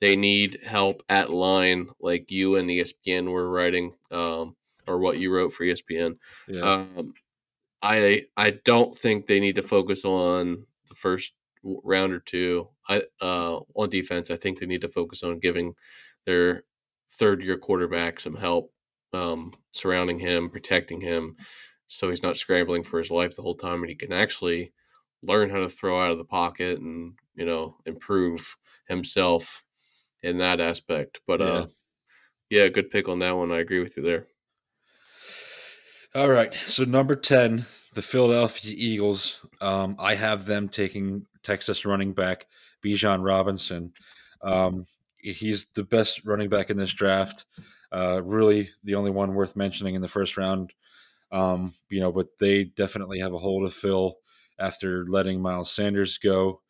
they 0.00 0.16
need 0.16 0.60
help 0.64 1.02
at 1.10 1.28
line, 1.28 1.90
like 2.00 2.30
you 2.30 2.56
and 2.56 2.70
ESPN 2.70 3.30
were 3.30 3.50
writing, 3.50 3.92
um, 4.10 4.56
or 4.86 4.98
what 4.98 5.18
you 5.18 5.30
wrote 5.30 5.52
for 5.52 5.64
ESPN. 5.64 6.18
yeah, 6.46 6.82
Um, 6.96 7.12
I 7.82 8.24
I 8.36 8.50
don't 8.64 8.94
think 8.94 9.26
they 9.26 9.40
need 9.40 9.54
to 9.56 9.62
focus 9.62 10.04
on 10.04 10.66
the 10.88 10.94
first 10.94 11.34
round 11.62 12.12
or 12.12 12.20
two. 12.20 12.70
I 12.88 13.04
uh, 13.20 13.60
on 13.74 13.88
defense, 13.90 14.30
I 14.30 14.36
think 14.36 14.58
they 14.58 14.66
need 14.66 14.80
to 14.82 14.88
focus 14.88 15.22
on 15.22 15.38
giving 15.38 15.74
their 16.26 16.64
third 17.10 17.42
year 17.42 17.56
quarterback 17.58 18.20
some 18.20 18.36
help, 18.36 18.72
um, 19.12 19.54
surrounding 19.72 20.18
him, 20.18 20.50
protecting 20.50 21.00
him, 21.00 21.36
so 21.86 22.08
he's 22.08 22.22
not 22.22 22.36
scrambling 22.36 22.82
for 22.82 22.98
his 22.98 23.10
life 23.10 23.36
the 23.36 23.42
whole 23.42 23.54
time, 23.54 23.80
and 23.82 23.88
he 23.90 23.94
can 23.96 24.12
actually 24.12 24.72
learn 25.22 25.50
how 25.50 25.58
to 25.58 25.68
throw 25.68 26.00
out 26.00 26.10
of 26.10 26.18
the 26.18 26.24
pocket 26.24 26.78
and 26.80 27.18
you 27.34 27.44
know 27.46 27.78
improve 27.86 28.56
himself 28.88 29.64
in 30.22 30.38
that 30.38 30.60
aspect. 30.60 31.20
But 31.26 31.42
uh, 31.42 31.66
yeah, 32.50 32.68
good 32.68 32.90
pick 32.90 33.08
on 33.08 33.20
that 33.20 33.36
one. 33.36 33.52
I 33.52 33.58
agree 33.58 33.80
with 33.80 33.96
you 33.96 34.02
there. 34.02 34.28
All 36.18 36.28
right. 36.28 36.52
So 36.52 36.82
number 36.82 37.14
ten, 37.14 37.64
the 37.94 38.02
Philadelphia 38.02 38.74
Eagles. 38.76 39.40
Um, 39.60 39.94
I 40.00 40.16
have 40.16 40.46
them 40.46 40.68
taking 40.68 41.24
Texas 41.44 41.84
running 41.84 42.12
back 42.12 42.48
Bijan 42.84 43.24
Robinson. 43.24 43.92
Um, 44.42 44.86
he's 45.18 45.66
the 45.76 45.84
best 45.84 46.24
running 46.24 46.48
back 46.48 46.70
in 46.70 46.76
this 46.76 46.92
draft. 46.92 47.44
Uh, 47.92 48.20
really, 48.24 48.68
the 48.82 48.96
only 48.96 49.12
one 49.12 49.32
worth 49.32 49.54
mentioning 49.54 49.94
in 49.94 50.02
the 50.02 50.08
first 50.08 50.36
round. 50.36 50.72
Um, 51.30 51.74
you 51.88 52.00
know, 52.00 52.10
but 52.10 52.36
they 52.40 52.64
definitely 52.64 53.20
have 53.20 53.32
a 53.32 53.38
hole 53.38 53.62
to 53.62 53.70
fill 53.70 54.16
after 54.58 55.06
letting 55.06 55.40
Miles 55.40 55.70
Sanders 55.70 56.18
go. 56.18 56.62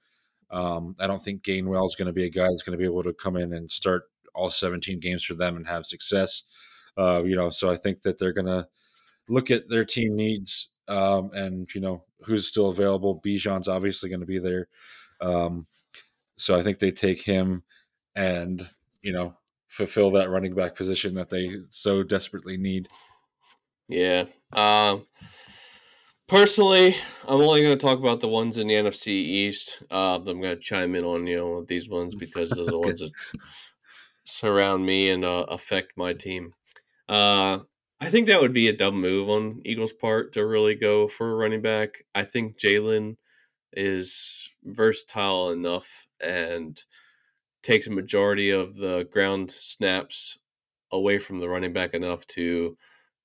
Um, 0.51 0.95
I 1.01 1.07
don't 1.07 1.23
think 1.23 1.43
Gainwell 1.43 1.87
is 1.87 1.95
going 1.95 2.09
to 2.09 2.13
be 2.13 2.27
a 2.27 2.31
guy 2.31 2.49
that's 2.49 2.65
going 2.65 2.79
to 2.79 2.83
be 2.83 2.85
able 2.85 3.03
to 3.03 3.15
come 3.15 3.37
in 3.37 3.55
and 3.55 3.71
start 3.71 4.03
all 4.35 4.51
17 4.51 5.01
games 5.01 5.25
for 5.25 5.37
them 5.37 5.57
and 5.57 5.67
have 5.67 5.87
success. 5.87 6.43
Uh, 6.99 7.23
you 7.25 7.35
know, 7.35 7.49
so 7.49 7.71
I 7.71 7.77
think 7.77 8.03
that 8.03 8.19
they're 8.19 8.35
going 8.35 8.45
to 8.45 8.69
look 9.29 9.51
at 9.51 9.69
their 9.69 9.85
team 9.85 10.17
needs 10.17 10.71
um, 10.89 11.31
and 11.35 11.73
you 11.75 11.81
know 11.81 12.05
who's 12.25 12.49
still 12.49 12.69
available. 12.69 13.21
Bijan's 13.21 13.69
obviously 13.69 14.09
going 14.09 14.21
to 14.21 14.27
be 14.27 14.39
there, 14.39 14.69
um, 15.21 15.67
so 16.37 16.57
I 16.57 16.63
think 16.63 16.79
they 16.79 16.93
take 16.93 17.23
him 17.23 17.65
and 18.17 18.69
you 19.03 19.13
know 19.13 19.39
fulfill 19.69 20.11
that 20.13 20.31
running 20.31 20.55
back 20.55 20.75
position 20.77 21.15
that 21.15 21.31
they 21.31 21.59
so 21.71 22.03
desperately 22.03 22.57
need. 22.57 22.89
Yeah. 23.89 24.27
Um, 24.53 25.07
personally, 26.27 26.95
I'm 27.27 27.41
only 27.41 27.63
going 27.63 27.79
to 27.79 27.85
talk 27.85 27.99
about 27.99 28.21
the 28.21 28.29
ones 28.29 28.59
in 28.59 28.69
the 28.69 28.75
NFC 28.75 29.09
East. 29.09 29.83
Uh, 29.91 30.17
I'm 30.17 30.25
going 30.25 30.43
to 30.43 30.57
chime 30.57 30.95
in 30.95 31.05
on 31.05 31.27
you 31.27 31.37
know 31.37 31.63
these 31.65 31.89
ones 31.89 32.15
because 32.15 32.55
they're 32.55 32.67
the 32.67 32.79
Okay. 32.85 32.93
ones 32.93 33.01
that 33.01 33.13
surround 34.25 34.87
me 34.87 35.11
and 35.11 35.25
uh, 35.25 35.47
affect 35.49 35.97
my 35.97 36.13
team. 36.13 36.53
Uh, 37.09 37.61
I 38.01 38.09
think 38.11 38.29
that 38.29 38.41
would 38.41 38.53
be 38.53 38.69
a 38.69 38.77
dumb 38.77 39.01
move 39.01 39.29
on 39.29 39.61
Eagles' 39.65 39.93
part 39.93 40.33
to 40.35 40.47
really 40.47 40.75
go 40.75 41.07
for 41.09 41.31
a 41.31 41.35
running 41.35 41.63
back. 41.63 42.05
I 42.15 42.23
think 42.23 42.59
Jalen 42.59 43.17
is 43.73 44.51
versatile 44.65 45.51
enough 45.51 46.07
and 46.25 46.81
takes 47.63 47.87
a 47.89 47.93
majority 47.93 48.51
of 48.51 48.77
the 48.77 49.09
ground 49.11 49.51
snaps 49.51 50.39
away 50.93 51.19
from 51.19 51.41
the 51.41 51.49
running 51.49 51.73
back 51.73 51.95
enough 51.95 52.27
to 52.29 52.77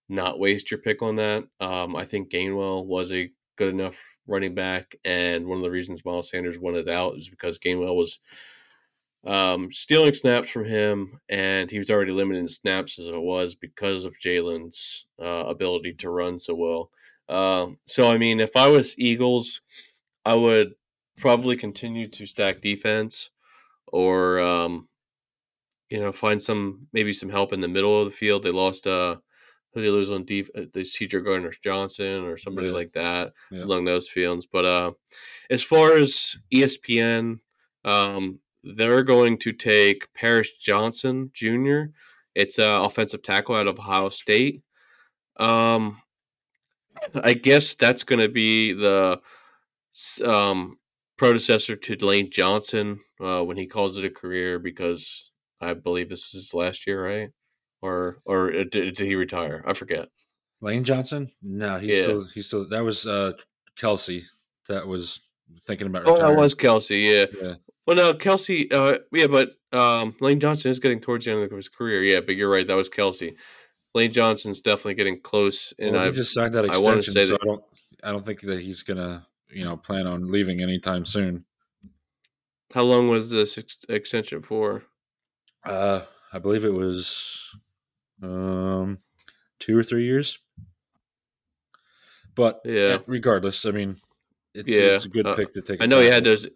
not 0.09 0.39
waste 0.39 0.71
your 0.71 0.79
pick 0.79 1.01
on 1.01 1.17
that. 1.17 1.45
Um, 1.59 1.95
I 1.95 2.05
think 2.05 2.31
Gainwell 2.31 2.85
was 2.85 3.11
a 3.13 3.31
good 3.57 3.73
enough 3.73 4.01
running 4.27 4.55
back, 4.55 4.95
and 5.05 5.47
one 5.47 5.57
of 5.59 5.63
the 5.63 5.71
reasons 5.71 6.05
Miles 6.05 6.29
Sanders 6.29 6.59
wanted 6.59 6.89
out 6.89 7.15
is 7.15 7.29
because 7.29 7.59
Gainwell 7.59 7.95
was 7.95 8.19
um, 9.25 9.71
stealing 9.71 10.13
snaps 10.13 10.49
from 10.49 10.65
him, 10.65 11.19
and 11.29 11.71
he 11.71 11.77
was 11.77 11.89
already 11.89 12.11
limited 12.11 12.39
in 12.39 12.47
snaps 12.47 12.99
as 12.99 13.07
it 13.07 13.21
was 13.21 13.55
because 13.55 14.05
of 14.05 14.15
Jalen's 14.23 15.07
uh, 15.21 15.45
ability 15.47 15.93
to 15.95 16.09
run 16.09 16.39
so 16.39 16.55
well. 16.55 16.91
Um, 17.29 17.77
so, 17.85 18.09
I 18.11 18.17
mean, 18.17 18.39
if 18.39 18.55
I 18.57 18.67
was 18.69 18.97
Eagles, 18.99 19.61
I 20.25 20.35
would 20.35 20.75
probably 21.17 21.55
continue 21.55 22.07
to 22.09 22.25
stack 22.25 22.61
defense 22.61 23.31
or, 23.87 24.39
um, 24.39 24.89
you 25.89 25.99
know, 25.99 26.11
find 26.11 26.41
some 26.41 26.87
maybe 26.93 27.13
some 27.13 27.29
help 27.29 27.53
in 27.53 27.61
the 27.61 27.67
middle 27.67 27.99
of 27.99 28.05
the 28.05 28.11
field. 28.11 28.43
They 28.43 28.51
lost 28.51 28.87
uh, 28.87 29.17
who 29.73 29.81
they 29.81 29.89
lose 29.89 30.09
on 30.09 30.25
def- 30.25 30.49
uh, 30.55 30.65
the 30.73 30.83
Cedric 30.85 31.25
Gardner 31.25 31.51
Johnson 31.63 32.23
or 32.23 32.37
somebody 32.37 32.67
Yeah. 32.67 32.73
like 32.73 32.93
that 32.93 33.33
Yeah. 33.51 33.63
along 33.63 33.85
those 33.85 34.09
fields. 34.09 34.45
But 34.45 34.65
uh, 34.65 34.93
as 35.49 35.63
far 35.63 35.95
as 35.97 36.37
ESPN, 36.53 37.41
um, 37.85 38.39
they're 38.63 39.03
going 39.03 39.37
to 39.39 39.51
take 39.53 40.13
Paris 40.13 40.57
Johnson 40.57 41.31
Jr. 41.33 41.83
It's 42.35 42.57
an 42.57 42.81
offensive 42.81 43.21
tackle 43.23 43.55
out 43.55 43.67
of 43.67 43.79
Ohio 43.79 44.09
State. 44.09 44.61
Um, 45.37 46.01
I 47.23 47.33
guess 47.33 47.75
that's 47.75 48.03
going 48.03 48.21
to 48.21 48.29
be 48.29 48.73
the 48.73 49.19
um, 50.25 50.77
predecessor 51.17 51.75
to 51.75 52.05
Lane 52.05 52.29
Johnson 52.31 52.99
uh, 53.19 53.43
when 53.43 53.57
he 53.57 53.67
calls 53.67 53.97
it 53.97 54.05
a 54.05 54.09
career 54.09 54.59
because 54.59 55.31
I 55.61 55.73
believe 55.73 56.09
this 56.09 56.27
is 56.27 56.33
his 56.33 56.53
last 56.53 56.87
year, 56.87 57.03
right? 57.05 57.29
Or 57.81 58.17
or 58.25 58.49
uh, 58.51 58.63
did, 58.71 58.95
did 58.95 58.99
he 58.99 59.15
retire? 59.15 59.63
I 59.67 59.73
forget. 59.73 60.07
Lane 60.61 60.83
Johnson? 60.85 61.31
No, 61.41 61.77
he's 61.79 61.97
Yeah. 61.97 62.03
still 62.03 62.23
he's 62.33 62.47
still 62.47 62.69
that 62.69 62.83
was 62.83 63.05
uh 63.05 63.33
Kelce 63.77 64.23
that 64.69 64.87
was 64.87 65.21
thinking 65.65 65.87
about 65.87 66.03
Oh, 66.05 66.17
that 66.17 66.35
was 66.37 66.55
Kelce. 66.55 67.03
Yeah. 67.11 67.25
yeah. 67.41 67.55
Well, 67.85 67.95
no, 67.97 68.13
Kelce. 68.13 68.71
Uh, 68.71 68.99
yeah, 69.11 69.27
but 69.27 69.55
um, 69.77 70.15
Lane 70.21 70.39
Johnson 70.39 70.71
is 70.71 70.79
getting 70.79 70.99
towards 71.01 71.25
the 71.25 71.31
end 71.31 71.43
of 71.43 71.51
his 71.51 71.67
career. 71.69 72.01
Yeah, 72.01 72.21
but 72.21 72.35
you're 72.35 72.49
right. 72.49 72.65
That 72.65 72.75
was 72.75 72.89
Kelce. 72.89 73.35
Lane 73.93 74.11
Johnson's 74.13 74.61
definitely 74.61 74.95
getting 74.95 75.19
close, 75.19 75.73
and 75.77 75.93
well, 75.93 76.03
I 76.07 76.09
just 76.11 76.33
signed 76.33 76.53
that 76.53 76.65
extension. 76.65 76.83
I 76.83 76.85
wanna 76.87 76.97
extension, 76.99 77.23
say 77.23 77.27
so 77.27 77.33
that- 77.33 77.41
I 77.41 77.45
don't 77.45 77.63
I 78.05 78.11
don't 78.11 78.25
think 78.25 78.41
that 78.41 78.59
he's 78.61 78.81
gonna 78.83 79.27
you 79.51 79.63
know 79.63 79.77
plan 79.77 80.07
on 80.07 80.31
leaving 80.31 80.61
anytime 80.61 81.05
soon. 81.05 81.45
how 82.73 82.81
long 82.83 83.07
was 83.09 83.29
this 83.29 83.57
ex- 83.57 83.85
extension 83.89 84.41
for? 84.41 84.83
Uh, 85.63 86.01
I 86.31 86.39
believe 86.39 86.63
it 86.65 86.73
was 86.73 87.51
um 88.23 88.97
two 89.59 89.77
or 89.77 89.83
three 89.83 90.05
years. 90.05 90.39
But 92.35 92.61
Yeah. 92.65 92.97
regardless, 93.05 93.65
I 93.65 93.71
mean, 93.71 94.01
it's, 94.55 94.67
Yeah, 94.73 94.95
it's 94.95 95.05
a 95.05 95.09
good 95.09 95.27
uh, 95.27 95.35
pick 95.35 95.51
to 95.53 95.61
take. 95.61 95.83
I 95.83 95.85
know 95.85 95.99
he 96.01 96.07
had 96.07 96.23
those 96.23 96.47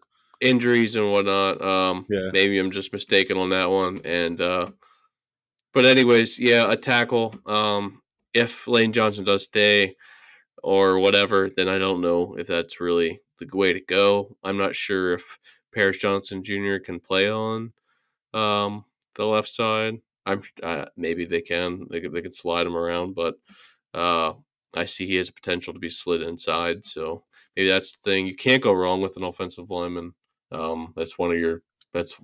injuries 0.42 0.96
and 0.96 1.12
whatnot. 1.12 1.62
Um, 1.62 2.06
Yeah. 2.10 2.30
maybe 2.34 2.60
I'm 2.60 2.72
just 2.72 2.94
mistaken 2.94 3.38
on 3.38 3.50
that 3.50 3.70
one. 3.70 4.02
And 4.06 4.40
uh, 4.42 4.72
but 5.74 5.86
anyways, 5.86 6.40
yeah, 6.40 6.72
a 6.72 6.76
tackle. 6.76 7.36
Um, 7.46 8.02
if 8.34 8.68
Lane 8.68 8.94
Johnson 8.94 9.24
does 9.26 9.44
stay 9.44 9.96
or 10.64 11.00
whatever, 11.00 11.50
then 11.50 11.70
I 11.70 11.78
don't 11.80 12.02
know 12.02 12.36
if 12.38 12.48
that's 12.48 12.82
really 12.82 13.22
the 13.40 13.48
way 13.54 13.74
to 13.74 13.82
go. 13.82 14.38
I'm 14.44 14.58
not 14.58 14.76
sure 14.76 15.14
if 15.14 15.38
Paris 15.74 16.00
Johnson 16.00 16.44
Jr. 16.44 16.80
can 16.80 17.00
play 17.00 17.30
on 17.30 17.74
um, 18.34 18.86
the 19.16 19.26
left 19.26 19.50
side. 19.50 20.02
I'm 20.26 20.42
uh, 20.64 20.86
maybe 20.98 21.26
they 21.26 21.42
can. 21.42 21.88
They 21.90 22.02
could, 22.02 22.14
they 22.14 22.22
could 22.22 22.34
slide 22.36 22.68
him 22.68 22.78
around, 22.78 23.16
but 23.16 23.36
uh, 23.94 24.34
I 24.76 24.86
see 24.86 25.08
he 25.08 25.16
has 25.16 25.32
potential 25.32 25.74
to 25.74 25.80
be 25.80 25.90
slid 25.90 26.22
inside. 26.22 26.86
So 26.86 27.24
maybe 27.56 27.70
that's 27.70 27.94
the 27.94 28.00
thing. 28.04 28.28
You 28.28 28.36
can't 28.36 28.64
go 28.64 28.74
wrong 28.74 29.02
with 29.02 29.18
an 29.18 29.24
offensive 29.24 29.72
lineman. 29.72 30.14
Um, 30.52 30.94
that's 30.96 31.18
one 31.18 31.32
of 31.32 31.40
your 31.40 31.62
that's 31.94 32.20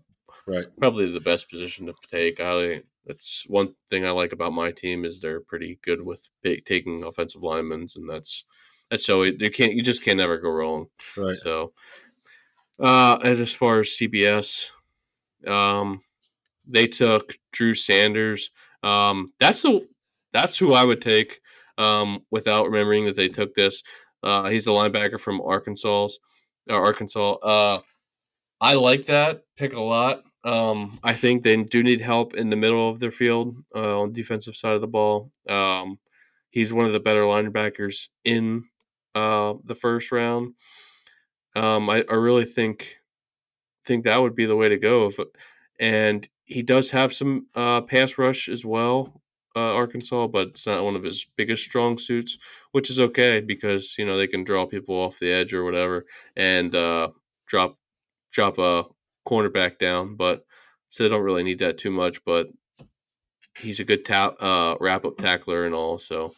right 0.48 0.66
probably 0.80 1.12
the 1.12 1.20
best 1.20 1.50
position 1.50 1.88
to 1.88 1.94
take. 2.10 2.40
I 2.40 2.84
that's 3.06 3.46
one 3.48 3.74
thing 3.90 4.06
I 4.06 4.12
like 4.12 4.32
about 4.32 4.54
my 4.54 4.72
team 4.72 5.04
is 5.04 5.20
they're 5.20 5.42
pretty 5.42 5.80
good 5.82 6.02
with 6.04 6.30
taking 6.44 7.04
offensive 7.04 7.44
linemen, 7.44 7.88
and 7.96 8.10
that's 8.10 8.46
that's 8.90 9.06
so 9.06 9.24
you 9.24 9.50
can't 9.50 9.74
you 9.74 9.82
just 9.82 10.04
can't 10.04 10.18
never 10.18 10.38
go 10.38 10.50
wrong. 10.50 10.88
Right. 11.18 11.36
So, 11.36 11.74
uh, 12.80 13.20
and 13.24 13.40
as 13.40 13.54
far 13.54 13.82
as 13.82 13.90
CBS, 13.90 14.70
um, 15.48 16.02
they 16.66 16.88
took 16.88 17.34
Drew 17.52 17.74
Sanders. 17.74 18.52
Um, 18.84 19.34
that's 19.40 19.62
the 19.62 19.86
that's 20.32 20.58
who 20.58 20.74
I 20.74 20.84
would 20.86 21.02
take. 21.02 21.42
Um, 21.78 22.20
without 22.30 22.68
remembering 22.68 23.06
that 23.06 23.16
they 23.16 23.30
took 23.30 23.56
this. 23.56 23.82
Uh, 24.22 24.48
he's 24.50 24.66
the 24.66 24.72
linebacker 24.72 25.20
from 25.20 25.42
Arkansas. 25.42 26.10
Uh, 26.70 26.76
Arkansas. 26.76 27.34
Uh, 27.42 27.80
I 28.62 28.76
like 28.76 29.06
that 29.08 29.44
pick 29.58 29.74
a 29.74 29.82
lot. 29.82 30.24
Um, 30.44 31.00
I 31.04 31.14
think 31.14 31.44
they 31.44 31.62
do 31.64 31.84
need 31.84 32.02
help 32.02 32.34
in 32.34 32.50
the 32.50 32.56
middle 32.56 32.90
of 32.90 33.00
their 33.00 33.12
field 33.12 33.56
uh, 33.76 34.02
on 34.02 34.12
defensive 34.12 34.56
side 34.56 34.74
of 34.76 34.82
the 34.82 34.88
ball. 34.88 35.32
Um, 35.48 36.00
he's 36.50 36.74
one 36.74 36.86
of 36.86 36.94
the 36.94 37.00
better 37.00 37.22
linebackers 37.24 38.08
in 38.26 38.66
uh, 39.16 39.54
the 39.64 39.76
first 39.76 40.12
round. 40.12 40.54
Um, 41.56 41.90
I, 41.90 42.04
I 42.10 42.16
really 42.16 42.46
think 42.46 42.98
think 43.86 44.06
that 44.06 44.22
would 44.22 44.36
be 44.36 44.46
the 44.46 44.56
way 44.56 44.70
to 44.70 44.78
go. 44.78 45.08
If, 45.08 45.20
and 45.80 46.28
he 46.46 46.64
does 46.64 46.92
have 46.92 47.14
some 47.14 47.48
uh, 47.56 47.82
pass 47.82 48.18
rush 48.18 48.50
as 48.50 48.66
well, 48.66 49.22
uh, 49.56 49.74
Arkansas, 49.76 50.28
but 50.28 50.50
it's 50.50 50.68
not 50.68 50.84
one 50.84 50.96
of 50.96 51.04
his 51.04 51.28
biggest 51.38 51.64
strong 51.64 51.98
suits, 51.98 52.38
which 52.72 52.90
is 52.90 53.00
okay 53.00 53.42
because 53.42 53.96
you 53.98 54.06
know 54.06 54.18
they 54.18 54.28
can 54.28 54.44
draw 54.44 54.66
people 54.66 54.96
off 54.96 55.20
the 55.20 55.32
edge 55.32 55.54
or 55.54 55.64
whatever 55.64 56.06
and 56.36 56.76
uh, 56.76 57.10
drop 57.48 57.76
drop 58.34 58.58
a 58.58 58.86
cornerback 59.26 59.78
down. 59.78 60.16
But 60.16 60.46
so 60.90 61.04
they 61.04 61.10
don't 61.10 61.24
really 61.24 61.44
need 61.44 61.60
that 61.60 61.78
too 61.78 61.92
much. 61.92 62.24
But 62.26 62.50
he's 63.58 63.80
a 63.80 63.86
good 63.86 64.06
ta- 64.06 64.36
uh, 64.40 64.76
wrap 64.80 65.06
up 65.06 65.18
tackler 65.18 65.66
and 65.66 65.74
all. 65.74 65.98
So 65.98 66.34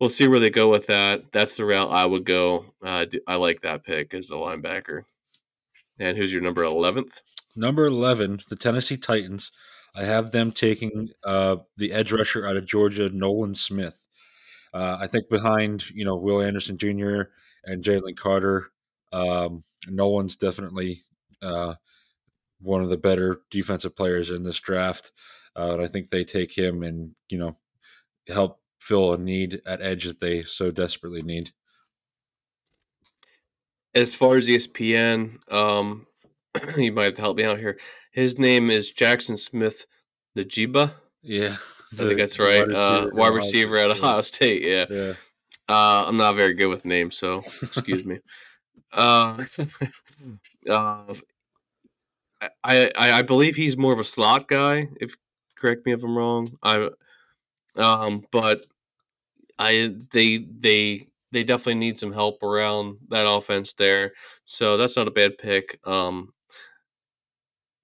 we'll 0.00 0.08
see 0.08 0.28
where 0.28 0.40
they 0.40 0.50
go 0.50 0.68
with 0.68 0.86
that. 0.86 1.32
That's 1.32 1.56
the 1.56 1.64
route 1.64 1.90
I 1.90 2.06
would 2.06 2.24
go. 2.24 2.66
Uh, 2.84 3.06
I 3.26 3.36
like 3.36 3.60
that 3.62 3.84
pick 3.84 4.14
as 4.14 4.30
a 4.30 4.34
linebacker. 4.34 5.02
And 5.98 6.16
who's 6.16 6.32
your 6.32 6.42
number 6.42 6.62
11th? 6.62 7.22
Number 7.56 7.86
11, 7.86 8.40
the 8.48 8.56
Tennessee 8.56 8.96
Titans. 8.96 9.50
I 9.96 10.04
have 10.04 10.30
them 10.30 10.52
taking 10.52 11.08
uh, 11.24 11.56
the 11.76 11.92
edge 11.92 12.12
rusher 12.12 12.46
out 12.46 12.56
of 12.56 12.66
Georgia, 12.66 13.10
Nolan 13.10 13.56
Smith. 13.56 14.06
Uh, 14.72 14.98
I 15.00 15.08
think 15.08 15.28
behind, 15.28 15.90
you 15.90 16.04
know, 16.04 16.14
Will 16.16 16.40
Anderson 16.40 16.78
Jr. 16.78 17.22
and 17.64 17.82
Jalen 17.82 18.16
Carter, 18.16 18.70
um, 19.12 19.64
Nolan's 19.86 20.36
definitely 20.36 21.00
uh, 21.42 21.74
one 22.60 22.82
of 22.82 22.88
the 22.88 22.96
better 22.96 23.42
defensive 23.50 23.96
players 23.96 24.30
in 24.30 24.42
this 24.42 24.60
draft. 24.60 25.12
Uh, 25.56 25.72
and 25.72 25.82
I 25.82 25.86
think 25.86 26.10
they 26.10 26.24
take 26.24 26.56
him 26.56 26.82
and, 26.82 27.14
you 27.28 27.38
know, 27.38 27.56
help 28.28 28.60
fill 28.78 29.12
a 29.12 29.18
need 29.18 29.60
at 29.66 29.82
edge 29.82 30.04
that 30.04 30.20
they 30.20 30.42
so 30.42 30.70
desperately 30.70 31.22
need. 31.22 31.50
As 33.94 34.14
far 34.14 34.36
as 34.36 34.48
ESPN, 34.48 35.38
um, 35.52 36.06
you 36.76 36.92
might 36.92 37.04
have 37.04 37.14
to 37.14 37.22
help 37.22 37.36
me 37.36 37.44
out 37.44 37.58
here. 37.58 37.78
His 38.12 38.38
name 38.38 38.70
is 38.70 38.90
Jackson 38.90 39.36
Smith 39.36 39.86
Njigba. 40.36 40.92
Yeah, 41.22 41.56
the, 41.92 42.04
I 42.04 42.08
think 42.08 42.20
that's 42.20 42.38
right. 42.38 42.66
Wide 42.66 42.68
receiver, 42.68 42.76
uh, 42.76 43.08
wide 43.12 43.34
receiver 43.34 43.76
at 43.76 43.90
Ohio 43.90 44.20
State. 44.20 44.62
Yeah. 44.62 44.84
yeah. 44.90 45.12
Uh, 45.68 46.04
I'm 46.06 46.16
not 46.16 46.36
very 46.36 46.54
good 46.54 46.68
with 46.68 46.84
names, 46.84 47.18
so 47.18 47.38
excuse 47.62 48.04
me. 48.04 48.18
Uh, 48.92 49.44
uh, 50.70 51.14
I, 52.64 52.90
I 52.96 53.12
I 53.18 53.22
believe 53.22 53.56
he's 53.56 53.76
more 53.76 53.92
of 53.92 53.98
a 53.98 54.04
slot 54.04 54.48
guy. 54.48 54.88
If 55.00 55.14
correct 55.56 55.84
me 55.86 55.92
if 55.92 56.02
I'm 56.04 56.16
wrong. 56.16 56.56
I 56.62 56.88
um, 57.76 58.24
but 58.32 58.66
I 59.58 59.94
they 60.12 60.38
they 60.38 61.08
they 61.32 61.44
definitely 61.44 61.76
need 61.76 61.98
some 61.98 62.12
help 62.12 62.42
around 62.42 62.98
that 63.10 63.28
offense 63.28 63.74
there. 63.74 64.12
So 64.44 64.76
that's 64.76 64.96
not 64.96 65.08
a 65.08 65.12
bad 65.12 65.38
pick. 65.38 65.80
Um, 65.86 66.32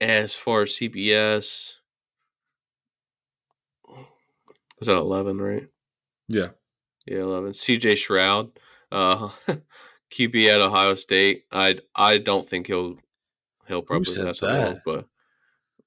as 0.00 0.34
far 0.34 0.62
as 0.62 0.72
CBS, 0.76 1.78
was 4.78 4.88
that 4.88 4.96
eleven, 4.96 5.38
right? 5.38 5.66
Yeah, 6.28 6.50
yeah, 7.06 7.20
eleven. 7.20 7.52
CJ 7.54 7.96
Stroud, 7.96 8.52
uh, 8.92 9.30
QB 10.14 10.54
at 10.54 10.62
Ohio 10.62 10.94
State. 10.94 11.44
I 11.50 11.78
I 11.94 12.18
don't 12.18 12.48
think 12.48 12.68
he'll 12.68 12.96
he'll 13.66 13.82
probably 13.82 14.14
pass 14.14 14.40
that? 14.40 14.82
but 14.84 15.06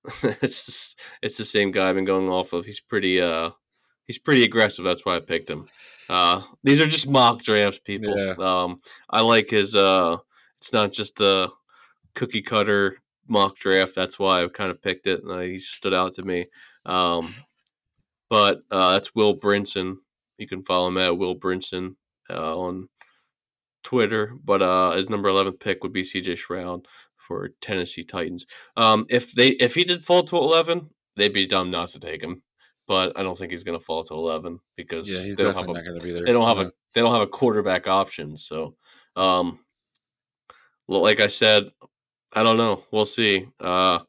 it's 0.23 0.65
just, 0.65 0.99
it's 1.21 1.37
the 1.37 1.45
same 1.45 1.71
guy 1.71 1.89
I've 1.89 1.95
been 1.95 2.05
going 2.05 2.29
off 2.29 2.53
of. 2.53 2.65
He's 2.65 2.79
pretty 2.81 3.21
uh 3.21 3.51
he's 4.05 4.19
pretty 4.19 4.43
aggressive. 4.43 4.83
That's 4.83 5.05
why 5.05 5.15
I 5.15 5.19
picked 5.19 5.49
him. 5.49 5.67
Uh, 6.09 6.41
these 6.63 6.81
are 6.81 6.87
just 6.87 7.09
mock 7.09 7.43
drafts, 7.43 7.79
people. 7.79 8.17
Yeah. 8.17 8.35
Um, 8.39 8.79
I 9.09 9.21
like 9.21 9.49
his. 9.49 9.75
Uh, 9.75 10.17
it's 10.57 10.73
not 10.73 10.91
just 10.91 11.17
the 11.17 11.51
cookie 12.15 12.41
cutter 12.41 12.97
mock 13.27 13.57
draft. 13.57 13.93
That's 13.95 14.17
why 14.17 14.43
I 14.43 14.47
kind 14.47 14.71
of 14.71 14.81
picked 14.81 15.07
it, 15.07 15.23
and 15.23 15.41
he 15.43 15.59
stood 15.59 15.93
out 15.93 16.13
to 16.13 16.23
me. 16.23 16.47
Um, 16.85 17.35
but 18.29 18.61
uh, 18.71 18.93
that's 18.93 19.13
Will 19.13 19.37
Brinson. 19.37 19.97
You 20.37 20.47
can 20.47 20.63
follow 20.63 20.87
him 20.87 20.97
at 20.97 21.17
Will 21.17 21.35
Brinson 21.35 21.95
uh, 22.29 22.57
on 22.57 22.89
Twitter. 23.87 24.33
But 24.43 24.61
uh, 24.61 24.91
his 24.91 25.09
number 25.09 25.29
eleven 25.29 25.53
pick 25.53 25.83
would 25.83 25.93
be 25.93 26.03
C.J. 26.03 26.35
Stroud 26.35 26.87
for 27.15 27.49
Tennessee 27.61 28.03
Titans. 28.03 28.45
Um, 28.75 29.05
if 29.09 29.31
they 29.33 29.49
if 29.51 29.75
he 29.75 29.83
did 29.83 30.03
fall 30.03 30.23
to 30.23 30.37
eleven, 30.37 30.89
they'd 31.15 31.33
be 31.33 31.47
dumb 31.47 31.71
not 31.71 31.89
to 31.89 31.99
take 31.99 32.21
him 32.21 32.43
but 32.87 33.19
I 33.19 33.23
don't 33.23 33.37
think 33.37 33.51
he's 33.51 33.65
going 33.65 33.77
to 33.77 33.83
fall 33.83 34.03
to 34.05 34.13
eleven 34.13 34.59
because 34.75 35.09
yeah, 35.09 35.35
they 35.35 35.43
don't 35.43 35.53
have 35.53 35.67
a, 35.67 35.73
not 35.73 35.83
going 35.83 35.99
to 35.99 36.03
be 36.03 36.13
there. 36.13 36.25
They 36.25 36.31
don't 36.31 36.47
have 36.47 36.65
a 36.65 36.71
they 36.95 37.01
don't 37.01 37.13
have 37.13 37.21
a 37.21 37.27
quarterback 37.27 37.87
option. 37.87 38.37
So, 38.37 38.75
um, 39.15 39.59
like 40.87 41.19
I 41.19 41.27
said, 41.27 41.65
I 42.33 42.43
don't 42.43 42.57
know. 42.57 42.83
We'll 42.91 43.05
see. 43.05 43.47
Uh, 43.59 43.99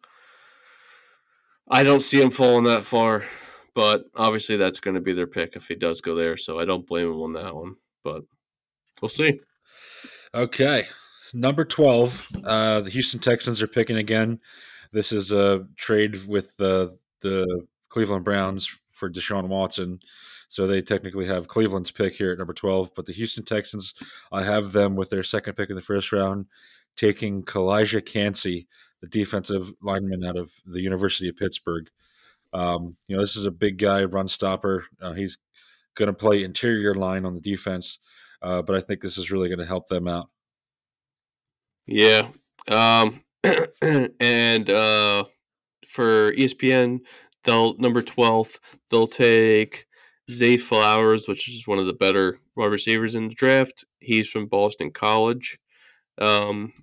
I 1.68 1.82
don't 1.82 2.00
see 2.00 2.22
him 2.22 2.30
falling 2.30 2.64
that 2.64 2.84
far, 2.84 3.24
but 3.74 4.04
obviously 4.14 4.56
that's 4.56 4.80
going 4.80 4.94
to 4.94 5.00
be 5.00 5.12
their 5.12 5.26
pick 5.26 5.56
if 5.56 5.68
he 5.68 5.74
does 5.74 6.00
go 6.00 6.14
there. 6.14 6.36
So 6.36 6.58
I 6.58 6.64
don't 6.64 6.86
blame 6.86 7.08
him 7.08 7.20
on 7.20 7.32
that 7.34 7.54
one, 7.54 7.76
but 8.02 8.22
we'll 9.02 9.08
see. 9.08 9.40
Okay, 10.38 10.84
number 11.34 11.64
twelve. 11.64 12.24
Uh, 12.44 12.80
the 12.80 12.90
Houston 12.90 13.18
Texans 13.18 13.60
are 13.60 13.66
picking 13.66 13.96
again. 13.96 14.38
This 14.92 15.10
is 15.10 15.32
a 15.32 15.66
trade 15.74 16.28
with 16.28 16.56
the 16.58 16.96
the 17.22 17.66
Cleveland 17.88 18.24
Browns 18.24 18.68
for 18.92 19.10
Deshaun 19.10 19.48
Watson. 19.48 19.98
So 20.46 20.68
they 20.68 20.80
technically 20.80 21.26
have 21.26 21.48
Cleveland's 21.48 21.90
pick 21.90 22.14
here 22.14 22.30
at 22.30 22.38
number 22.38 22.54
12, 22.54 22.92
but 22.94 23.04
the 23.04 23.12
Houston 23.14 23.44
Texans, 23.44 23.94
I 24.30 24.44
have 24.44 24.70
them 24.70 24.94
with 24.94 25.10
their 25.10 25.24
second 25.24 25.54
pick 25.54 25.70
in 25.70 25.76
the 25.76 25.82
first 25.82 26.12
round, 26.12 26.46
taking 26.96 27.42
Calijah 27.42 28.06
Kancey, 28.06 28.68
the 29.00 29.08
defensive 29.08 29.72
lineman 29.82 30.24
out 30.24 30.36
of 30.36 30.52
the 30.64 30.80
University 30.80 31.28
of 31.28 31.36
Pittsburgh. 31.36 31.90
Um, 32.52 32.96
you 33.08 33.16
know, 33.16 33.22
this 33.22 33.36
is 33.36 33.44
a 33.44 33.50
big 33.50 33.76
guy, 33.76 34.04
run 34.04 34.28
stopper. 34.28 34.84
Uh, 35.02 35.14
he's 35.14 35.36
going 35.96 36.06
to 36.06 36.12
play 36.12 36.44
interior 36.44 36.94
line 36.94 37.26
on 37.26 37.34
the 37.34 37.40
defense, 37.40 37.98
uh, 38.42 38.62
but 38.62 38.76
I 38.76 38.80
think 38.80 39.00
this 39.00 39.18
is 39.18 39.30
really 39.30 39.48
going 39.48 39.58
to 39.58 39.66
help 39.66 39.86
them 39.86 40.08
out. 40.08 40.28
Yeah. 41.86 42.28
Um, 42.68 43.22
and 44.20 44.70
uh, 44.70 45.24
for 45.86 46.32
ESPN, 46.32 47.00
They'll 47.48 47.76
number 47.78 48.02
twelfth. 48.02 48.60
They'll 48.90 49.06
take 49.06 49.86
Zay 50.30 50.58
Flowers, 50.58 51.26
which 51.26 51.48
is 51.48 51.66
one 51.66 51.78
of 51.78 51.86
the 51.86 51.94
better 51.94 52.38
wide 52.56 52.66
receivers 52.66 53.14
in 53.14 53.28
the 53.28 53.34
draft. 53.34 53.86
He's 54.00 54.28
from 54.28 54.46
Boston 54.46 54.90
College. 54.90 55.58
Um, 56.18 56.74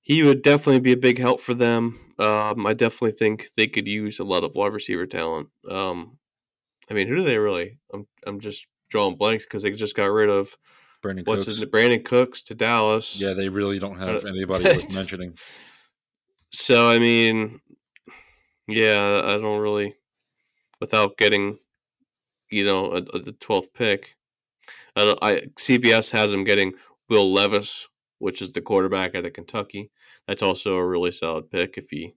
he 0.00 0.22
would 0.22 0.42
definitely 0.42 0.78
be 0.78 0.92
a 0.92 0.96
big 0.96 1.18
help 1.18 1.40
for 1.40 1.54
them. 1.54 1.98
Um, 2.20 2.66
I 2.66 2.74
definitely 2.74 3.12
think 3.12 3.46
they 3.56 3.66
could 3.66 3.88
use 3.88 4.20
a 4.20 4.24
lot 4.24 4.44
of 4.44 4.54
wide 4.54 4.72
receiver 4.72 5.06
talent. 5.06 5.48
Um, 5.68 6.18
I 6.88 6.94
mean, 6.94 7.08
who 7.08 7.16
do 7.16 7.24
they 7.24 7.38
really? 7.38 7.78
I'm 7.92 8.06
I'm 8.24 8.38
just 8.38 8.68
drawing 8.90 9.16
blanks 9.16 9.44
because 9.44 9.62
they 9.62 9.70
just 9.70 9.96
got 9.96 10.10
rid 10.10 10.28
of 10.28 10.56
Brandin 11.02 11.26
what's 11.26 11.44
Cooks. 11.44 11.58
his 11.58 11.68
Brandin 11.68 12.04
Cooks 12.04 12.42
to 12.42 12.54
Dallas. 12.54 13.20
Yeah, 13.20 13.34
they 13.34 13.48
really 13.48 13.78
don't 13.78 13.98
have 13.98 14.24
anybody 14.24 14.64
worth 14.64 14.94
mentioning. 14.94 15.36
So 16.52 16.88
I 16.88 16.98
mean, 16.98 17.60
yeah, 18.66 19.22
I 19.24 19.34
don't 19.34 19.60
really, 19.60 19.96
without 20.80 21.16
getting, 21.16 21.58
you 22.50 22.64
know, 22.64 22.92
a, 22.92 22.96
a, 22.96 23.18
the 23.18 23.36
twelfth 23.38 23.74
pick. 23.74 24.16
I, 24.96 25.14
I 25.20 25.40
CBS 25.58 26.12
has 26.12 26.32
him 26.32 26.44
getting 26.44 26.74
Will 27.08 27.32
Levis, 27.32 27.88
which 28.18 28.40
is 28.40 28.52
the 28.52 28.60
quarterback 28.60 29.14
at 29.14 29.24
the 29.24 29.30
Kentucky. 29.30 29.90
That's 30.26 30.42
also 30.42 30.76
a 30.76 30.86
really 30.86 31.12
solid 31.12 31.50
pick 31.50 31.76
if 31.76 31.90
he 31.90 32.14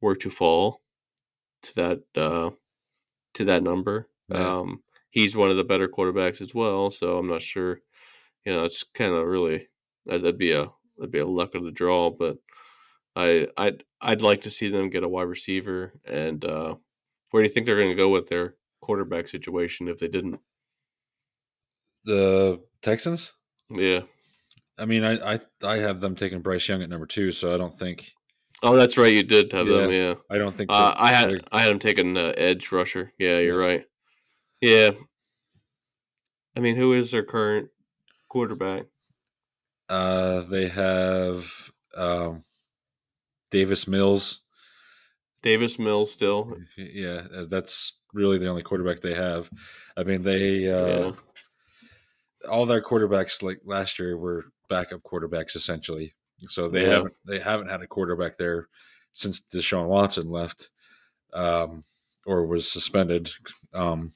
were 0.00 0.16
to 0.16 0.30
fall 0.30 0.82
to 1.62 1.74
that 1.76 2.02
uh, 2.16 2.50
to 3.34 3.44
that 3.44 3.62
number. 3.62 4.08
Yeah. 4.28 4.58
Um, 4.58 4.82
he's 5.10 5.36
one 5.36 5.50
of 5.50 5.56
the 5.56 5.64
better 5.64 5.88
quarterbacks 5.88 6.40
as 6.40 6.54
well. 6.54 6.90
So 6.90 7.18
I'm 7.18 7.28
not 7.28 7.42
sure. 7.42 7.80
You 8.44 8.54
know, 8.54 8.64
it's 8.64 8.84
kind 8.94 9.12
of 9.12 9.26
really 9.26 9.68
that'd 10.06 10.38
be 10.38 10.52
a 10.52 10.66
that'd 10.96 11.10
be 11.12 11.18
a 11.18 11.26
luck 11.26 11.54
of 11.54 11.64
the 11.64 11.70
draw, 11.70 12.10
but 12.10 12.36
I 13.16 13.48
I'd 13.56 13.84
I'd 14.00 14.22
like 14.22 14.42
to 14.42 14.50
see 14.50 14.68
them 14.68 14.90
get 14.90 15.02
a 15.04 15.08
wide 15.08 15.22
receiver. 15.22 15.94
And 16.06 16.44
uh, 16.44 16.76
where 17.30 17.42
do 17.42 17.48
you 17.48 17.52
think 17.52 17.66
they're 17.66 17.78
going 17.80 17.90
to 17.96 18.02
go 18.02 18.08
with 18.08 18.28
their 18.28 18.54
quarterback 18.80 19.28
situation 19.28 19.88
if 19.88 19.98
they 19.98 20.08
didn't? 20.08 20.40
The 22.04 22.60
Texans. 22.82 23.34
Yeah. 23.70 24.00
I 24.78 24.84
mean, 24.86 25.04
I, 25.04 25.34
I 25.34 25.40
I 25.62 25.76
have 25.78 26.00
them 26.00 26.14
taking 26.14 26.40
Bryce 26.40 26.68
Young 26.68 26.82
at 26.82 26.88
number 26.88 27.06
two, 27.06 27.32
so 27.32 27.52
I 27.52 27.58
don't 27.58 27.74
think. 27.74 28.12
Oh, 28.62 28.76
that's 28.76 28.96
right. 28.96 29.12
You 29.12 29.22
did 29.24 29.52
have 29.52 29.68
Yeah. 29.68 29.76
them. 29.78 29.90
Yeah. 29.92 30.14
I 30.30 30.38
don't 30.38 30.54
think. 30.54 30.70
Uh, 30.72 30.94
I 30.96 31.08
had 31.10 31.44
I 31.52 31.62
had 31.62 31.72
him 31.72 31.78
taking 31.80 32.16
uh, 32.16 32.32
edge 32.36 32.70
rusher. 32.72 33.12
Yeah, 33.18 33.38
you're 33.40 33.58
right. 33.58 33.84
Yeah. 34.60 34.90
I 36.56 36.60
mean, 36.60 36.76
who 36.76 36.92
is 36.92 37.10
their 37.10 37.22
current 37.22 37.70
quarterback? 38.28 38.86
Uh, 39.88 40.40
they 40.42 40.68
have 40.68 41.46
um, 41.96 42.44
Davis 43.50 43.86
Mills. 43.88 44.42
Davis 45.42 45.78
Mills 45.78 46.12
still. 46.12 46.56
Yeah, 46.76 47.26
uh, 47.32 47.44
that's 47.44 47.98
really 48.12 48.38
the 48.38 48.48
only 48.48 48.62
quarterback 48.62 49.00
they 49.00 49.14
have. 49.14 49.50
I 49.96 50.02
mean, 50.02 50.22
they 50.22 50.70
uh, 50.70 50.86
Yeah. 50.86 51.12
all 52.50 52.66
their 52.66 52.82
quarterbacks 52.82 53.42
like 53.42 53.60
last 53.64 53.98
year 53.98 54.16
were 54.16 54.46
backup 54.68 55.02
quarterbacks 55.02 55.56
essentially. 55.56 56.14
So 56.48 56.68
they 56.68 56.82
Yeah. 56.82 56.90
haven't 56.94 57.14
they 57.24 57.38
haven't 57.40 57.68
had 57.68 57.82
a 57.82 57.86
quarterback 57.86 58.36
there 58.36 58.68
since 59.12 59.40
Deshaun 59.40 59.86
Watson 59.88 60.28
left 60.30 60.70
um, 61.34 61.84
or 62.26 62.46
was 62.46 62.70
suspended. 62.70 63.30
Um, 63.72 64.12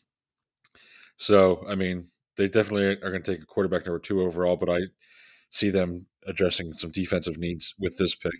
so 1.22 1.64
I 1.68 1.74
mean, 1.74 2.08
they 2.36 2.48
definitely 2.48 2.86
are 2.86 3.10
going 3.10 3.22
to 3.22 3.32
take 3.32 3.42
a 3.42 3.46
quarterback 3.46 3.86
number 3.86 3.98
two 3.98 4.22
overall, 4.22 4.56
but 4.56 4.68
I 4.70 4.80
see 5.50 5.70
them 5.70 6.06
addressing 6.26 6.72
some 6.72 6.90
defensive 6.90 7.38
needs 7.38 7.74
with 7.78 7.96
this 7.98 8.14
pick. 8.14 8.32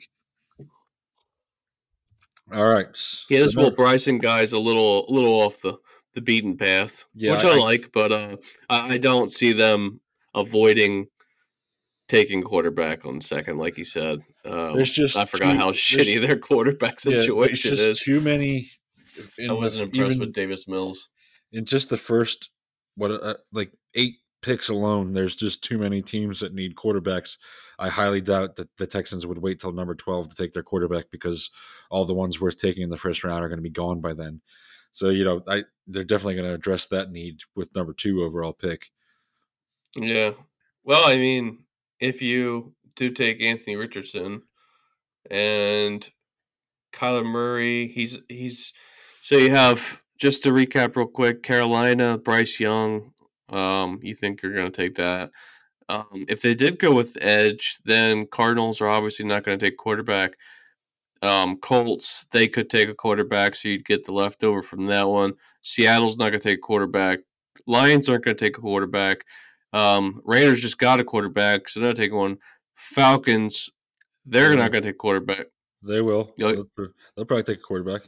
All 2.52 2.66
right. 2.66 2.86
Yeah, 3.30 3.40
this 3.40 3.52
so 3.54 3.60
Will 3.62 3.72
Brinson 3.72 4.20
guy's 4.20 4.52
a 4.52 4.58
little 4.58 5.08
a 5.08 5.12
little 5.12 5.32
off 5.40 5.60
the, 5.62 5.78
the 6.14 6.20
beaten 6.20 6.56
path, 6.56 7.04
Yeah, 7.14 7.32
which 7.32 7.44
I, 7.44 7.50
I- 7.54 7.58
like, 7.58 7.90
but 7.92 8.12
uh, 8.12 8.36
I, 8.68 8.94
I 8.94 8.98
don't 8.98 9.30
see 9.32 9.52
them 9.52 10.00
avoiding 10.34 11.06
taking 12.08 12.42
quarterback 12.42 13.06
on 13.06 13.20
second, 13.20 13.58
like 13.58 13.78
you 13.78 13.84
said. 13.84 14.20
Um, 14.44 14.74
There's 14.76 14.90
just 14.90 15.16
I 15.16 15.24
forgot 15.24 15.52
too- 15.52 15.58
how 15.58 15.70
shitty 15.72 16.20
their 16.26 16.38
quarterback 16.38 16.98
Yeah, 17.06 17.16
situation 17.16 17.70
just 17.70 17.82
is. 17.82 18.00
Too 18.00 18.20
many. 18.20 18.70
in 19.38 19.50
I 19.50 19.52
wasn't 19.54 19.84
impressed 19.92 20.16
even 20.16 20.26
with 20.26 20.34
Davis 20.34 20.66
Mills. 20.68 21.08
in 21.52 21.64
just 21.64 21.88
the 21.88 21.96
first 21.96 22.50
what 22.96 23.10
uh, 23.10 23.34
like 23.52 23.72
eight 23.94 24.16
picks 24.42 24.68
alone. 24.68 25.12
There's 25.12 25.36
just 25.36 25.62
too 25.62 25.78
many 25.78 26.02
teams 26.02 26.40
that 26.40 26.54
need 26.54 26.74
quarterbacks. 26.74 27.38
I 27.78 27.88
highly 27.88 28.20
doubt 28.20 28.56
that 28.56 28.76
the 28.76 28.86
Texans 28.86 29.26
would 29.26 29.38
wait 29.38 29.60
till 29.60 29.72
number 29.72 29.94
twelve 29.94 30.28
to 30.28 30.34
take 30.34 30.52
their 30.52 30.62
quarterback 30.62 31.06
because 31.10 31.50
all 31.90 32.04
the 32.04 32.14
ones 32.14 32.40
worth 32.40 32.58
taking 32.58 32.82
in 32.82 32.90
the 32.90 32.96
first 32.96 33.24
round 33.24 33.44
are 33.44 33.48
going 33.48 33.58
to 33.58 33.62
be 33.62 33.70
gone 33.70 34.00
by 34.00 34.12
then. 34.14 34.40
So 34.92 35.08
you 35.08 35.24
know, 35.24 35.42
I 35.48 35.64
they're 35.86 36.04
definitely 36.04 36.34
going 36.34 36.48
to 36.48 36.54
address 36.54 36.86
that 36.86 37.10
need 37.10 37.40
with 37.56 37.74
number 37.74 37.92
two 37.92 38.22
overall 38.22 38.52
pick. 38.52 38.90
Yeah. 39.96 40.32
Well, 40.84 41.06
I 41.06 41.16
mean, 41.16 41.64
if 42.00 42.22
you 42.22 42.74
do 42.96 43.10
take 43.10 43.40
Anthony 43.40 43.76
Richardson 43.76 44.42
and 45.30 46.08
Kyler 46.92 47.24
Murray, 47.24 47.88
he's 47.88 48.18
he's 48.28 48.72
so 49.22 49.36
you 49.36 49.50
have 49.50 50.01
just 50.18 50.42
to 50.44 50.50
recap 50.50 50.96
real 50.96 51.06
quick, 51.06 51.42
Carolina, 51.42 52.18
Bryce 52.18 52.60
Young, 52.60 53.12
um, 53.48 53.98
you 54.02 54.14
think 54.14 54.42
you're 54.42 54.54
gonna 54.54 54.70
take 54.70 54.94
that. 54.96 55.30
Um, 55.88 56.24
if 56.28 56.40
they 56.42 56.54
did 56.54 56.78
go 56.78 56.92
with 56.92 57.18
Edge, 57.20 57.78
then 57.84 58.26
Cardinals 58.26 58.80
are 58.80 58.88
obviously 58.88 59.26
not 59.26 59.42
going 59.44 59.58
to 59.58 59.64
take 59.66 59.76
quarterback. 59.76 60.34
Um, 61.20 61.58
Colts, 61.58 62.24
they 62.32 62.48
could 62.48 62.70
take 62.70 62.88
a 62.88 62.94
quarterback, 62.94 63.54
so 63.54 63.68
you'd 63.68 63.84
get 63.84 64.04
the 64.04 64.12
leftover 64.12 64.62
from 64.62 64.86
that 64.86 65.08
one. 65.08 65.34
Seattle's 65.60 66.16
not 66.16 66.30
going 66.30 66.40
to 66.40 66.48
take 66.48 66.58
a 66.58 66.60
quarterback. 66.62 67.18
Lions 67.66 68.08
aren't 68.08 68.24
going 68.24 68.36
to 68.36 68.42
take 68.44 68.56
a 68.56 68.60
quarterback. 68.60 69.24
Um, 69.74 70.20
Raiders 70.24 70.60
just 70.62 70.78
got 70.78 71.00
a 71.00 71.04
quarterback, 71.04 71.68
so 71.68 71.80
they're 71.80 71.88
not 71.90 71.96
taking 71.96 72.16
one. 72.16 72.38
Falcons, 72.74 73.68
they're 74.24 74.50
Yeah. 74.52 74.60
not 74.60 74.72
going 74.72 74.84
to 74.84 74.90
take 74.90 74.98
quarterback. 74.98 75.46
They 75.82 76.00
will. 76.00 76.32
They'll, 76.38 76.64
they'll 76.76 77.26
probably 77.26 77.42
take 77.42 77.58
a 77.58 77.62
quarterback. 77.62 78.02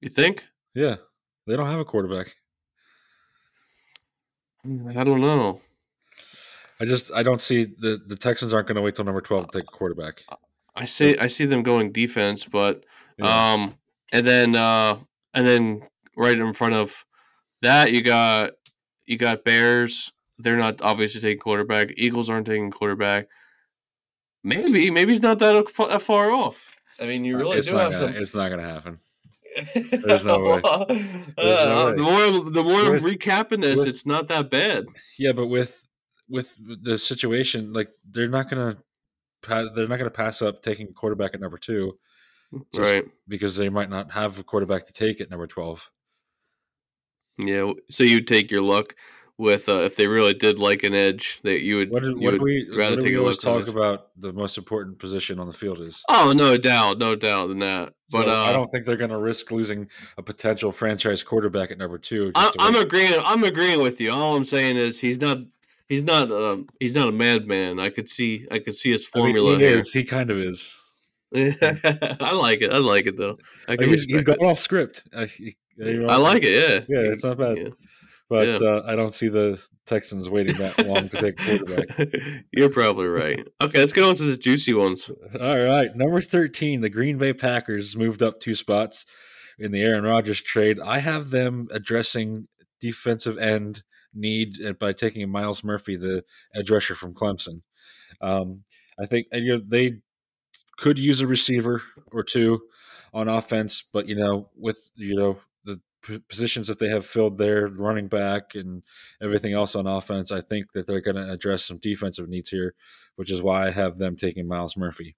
You 0.00 0.08
think? 0.10 0.44
Yeah, 0.74 0.96
they 1.50 1.56
don't 1.56 1.68
have 1.68 1.80
a 1.80 1.84
quarterback. 1.84 2.36
I 4.64 5.04
don't 5.04 5.20
know. 5.20 5.60
I 6.78 6.84
just 6.84 7.10
I 7.12 7.22
don't 7.22 7.40
see 7.40 7.64
the 7.64 8.00
the 8.06 8.16
Texans 8.16 8.54
aren't 8.54 8.68
going 8.68 8.76
to 8.76 8.82
wait 8.82 8.94
till 8.94 9.04
number 9.04 9.20
twelve 9.20 9.50
to 9.50 9.58
take 9.58 9.68
a 9.68 9.72
quarterback. 9.72 10.22
I 10.76 10.84
see. 10.84 11.18
I 11.18 11.26
see 11.26 11.44
them 11.46 11.62
going 11.62 11.92
defense, 11.92 12.46
but 12.46 12.84
Yeah. 13.18 13.52
um, 13.52 13.74
and 14.12 14.26
then 14.26 14.54
uh, 14.54 14.98
and 15.34 15.46
then 15.46 15.82
right 16.16 16.38
in 16.38 16.52
front 16.52 16.74
of 16.74 17.04
that, 17.62 17.92
you 17.92 18.02
got 18.02 18.52
you 19.06 19.18
got 19.18 19.44
Bears. 19.44 20.12
They're 20.38 20.56
not 20.56 20.80
obviously 20.80 21.20
taking 21.20 21.40
quarterback. 21.40 21.92
Eagles 21.96 22.30
aren't 22.30 22.46
taking 22.46 22.70
quarterback. 22.70 23.26
Maybe, 24.42 24.90
maybe 24.90 25.12
he's 25.12 25.20
not 25.20 25.38
that 25.40 25.68
far 26.00 26.30
off. 26.30 26.76
I 26.98 27.04
mean, 27.06 27.26
you 27.26 27.36
really 27.36 27.58
it's 27.58 27.66
do 27.66 27.76
have 27.76 27.92
gonna, 27.92 28.14
some. 28.14 28.22
It's 28.22 28.34
not 28.34 28.48
going 28.48 28.60
to 28.60 28.66
happen. 28.66 28.98
There's 29.74 30.24
no 30.24 30.38
way. 30.40 30.60
Uh, 30.64 30.86
no 31.36 31.86
way. 31.86 31.94
The 31.94 32.02
more 32.02 32.50
the 32.50 32.62
more 32.62 32.96
I'm 32.96 33.02
recapping 33.02 33.62
this, 33.62 33.78
with- 33.78 33.88
it's 33.88 34.06
not 34.06 34.28
that 34.28 34.50
bad. 34.50 34.86
Yeah, 35.18 35.32
but 35.32 35.46
with 35.46 35.86
with 36.28 36.56
the 36.82 36.98
situation, 36.98 37.72
like 37.72 37.90
they're 38.08 38.28
not 38.28 38.48
gonna 38.48 38.76
they're 39.46 39.88
not 39.88 39.98
gonna 39.98 40.10
pass 40.10 40.42
up 40.42 40.62
taking 40.62 40.88
a 40.88 40.92
quarterback 40.92 41.34
at 41.34 41.40
number 41.40 41.58
two, 41.58 41.98
right. 42.76 43.04
Because 43.26 43.56
they 43.56 43.68
might 43.68 43.90
not 43.90 44.12
have 44.12 44.38
a 44.38 44.44
quarterback 44.44 44.86
to 44.86 44.92
take 44.92 45.20
at 45.20 45.30
number 45.30 45.46
twelve. 45.46 45.90
Yeah. 47.44 47.72
So 47.90 48.04
you 48.04 48.20
take 48.20 48.50
your 48.50 48.62
luck 48.62 48.94
with 49.40 49.68
uh, 49.68 49.78
if 49.78 49.96
they 49.96 50.06
really 50.06 50.34
did 50.34 50.58
like 50.58 50.82
an 50.82 50.94
edge 50.94 51.40
that 51.42 51.62
you 51.62 51.76
would 51.76 51.90
What 51.90 52.02
did, 52.02 52.10
you 52.10 52.20
what 52.20 52.32
would 52.34 52.42
we 52.42 52.68
rather 52.76 52.96
what 52.96 53.02
take 53.02 53.12
we 53.12 53.16
a 53.16 53.22
look 53.22 53.40
talk 53.40 53.68
about? 53.68 54.08
The 54.18 54.32
most 54.32 54.58
important 54.58 54.98
position 54.98 55.40
on 55.40 55.46
the 55.46 55.52
field 55.54 55.80
is. 55.80 56.04
Oh, 56.08 56.32
no 56.36 56.58
doubt, 56.58 56.98
no 56.98 57.16
doubt 57.16 57.50
in 57.50 57.58
that. 57.60 57.94
But 58.12 58.28
So 58.28 58.34
uh, 58.34 58.44
I 58.44 58.52
don't 58.52 58.68
think 58.68 58.84
they're 58.84 58.96
gonna 58.96 59.18
risk 59.18 59.50
losing 59.50 59.88
a 60.18 60.22
potential 60.22 60.70
franchise 60.70 61.22
quarterback 61.22 61.70
at 61.70 61.78
number 61.78 61.96
two. 61.96 62.30
I, 62.34 62.52
I'm 62.58 62.76
agreeing. 62.76 63.14
I'm 63.24 63.42
agreeing 63.42 63.80
with 63.82 64.00
you. 64.00 64.12
All 64.12 64.36
I'm 64.36 64.44
saying 64.44 64.76
is 64.76 65.00
he's 65.00 65.20
not. 65.20 65.38
He's 65.88 66.04
not. 66.04 66.30
Um, 66.30 66.68
he's 66.78 66.94
not 66.94 67.08
a 67.08 67.12
madman. 67.12 67.80
I 67.80 67.88
could 67.88 68.08
see. 68.08 68.46
I 68.50 68.58
could 68.58 68.74
see 68.74 68.92
his 68.92 69.08
I 69.14 69.18
mean, 69.18 69.26
formula 69.26 69.56
he 69.56 69.64
here. 69.64 69.76
is. 69.76 69.90
He 69.90 70.04
kind 70.04 70.30
of 70.30 70.38
is. 70.38 70.72
I 71.34 72.32
like 72.32 72.60
it. 72.60 72.72
I 72.72 72.78
like 72.78 73.06
it 73.06 73.16
though. 73.16 73.38
I 73.68 73.72
Like, 73.72 73.80
he's, 73.82 74.06
going 74.06 74.40
off 74.40 74.58
script. 74.58 75.04
I, 75.16 75.28
it. 75.38 75.54
know, 75.78 76.06
I 76.08 76.16
like 76.16 76.42
it. 76.42 76.52
Yeah. 76.52 76.78
Yeah, 76.88 77.12
it's 77.12 77.22
not 77.24 77.38
bad. 77.38 77.56
Yeah. 77.56 77.68
But 78.30 78.46
Yeah. 78.46 78.68
uh, 78.68 78.82
I 78.86 78.94
don't 78.94 79.12
see 79.12 79.28
the 79.28 79.60
Texans 79.86 80.28
waiting 80.28 80.56
that 80.58 80.86
long 80.86 81.08
to 81.08 81.20
take 81.20 81.40
a 81.40 81.44
quarterback. 81.58 82.44
You're 82.52 82.70
probably 82.70 83.08
right. 83.08 83.44
Okay, 83.60 83.78
let's 83.80 83.92
get 83.92 84.04
on 84.04 84.14
to 84.14 84.22
the 84.22 84.36
juicy 84.36 84.72
ones. 84.72 85.10
All 85.40 85.58
right, 85.58 85.94
number 85.96 86.22
thirteen, 86.22 86.80
the 86.80 86.88
Green 86.88 87.18
Bay 87.18 87.32
Packers 87.32 87.96
moved 87.96 88.22
up 88.22 88.38
two 88.38 88.54
spots 88.54 89.04
in 89.58 89.72
the 89.72 89.82
Aaron 89.82 90.04
Rodgers 90.04 90.40
trade. 90.40 90.78
I 90.80 91.00
have 91.00 91.30
them 91.30 91.66
addressing 91.72 92.46
defensive 92.80 93.36
end 93.36 93.82
need 94.14 94.64
uh, 94.64 94.72
by 94.74 94.92
taking 94.92 95.28
Myles 95.28 95.64
Murphy, 95.64 95.96
the 95.96 96.24
edge 96.54 96.70
rusher 96.70 96.94
from 96.94 97.12
Clemson. 97.14 97.62
Um, 98.20 98.62
I 98.98 99.06
think 99.06 99.26
and, 99.32 99.44
you 99.44 99.56
know 99.58 99.62
they 99.66 99.98
could 100.78 100.98
use 101.00 101.20
a 101.20 101.26
receiver 101.26 101.82
or 102.12 102.22
two 102.22 102.60
on 103.12 103.28
offense, 103.28 103.82
but 103.92 104.08
you 104.08 104.14
know 104.14 104.50
with 104.56 104.92
you 104.94 105.16
know 105.16 105.38
positions 106.28 106.66
that 106.68 106.78
they 106.78 106.88
have 106.88 107.06
filled 107.06 107.38
there, 107.38 107.68
running 107.68 108.08
back 108.08 108.54
and 108.54 108.82
everything 109.22 109.52
else 109.52 109.74
on 109.74 109.86
offense, 109.86 110.32
I 110.32 110.40
think 110.40 110.72
that 110.72 110.86
they're 110.86 111.00
going 111.00 111.16
to 111.16 111.30
address 111.30 111.64
some 111.64 111.78
defensive 111.78 112.28
needs 112.28 112.48
here, 112.48 112.74
which 113.16 113.30
is 113.30 113.42
why 113.42 113.66
I 113.66 113.70
have 113.70 113.98
them 113.98 114.16
taking 114.16 114.48
Myles 114.48 114.76
Murphy. 114.76 115.16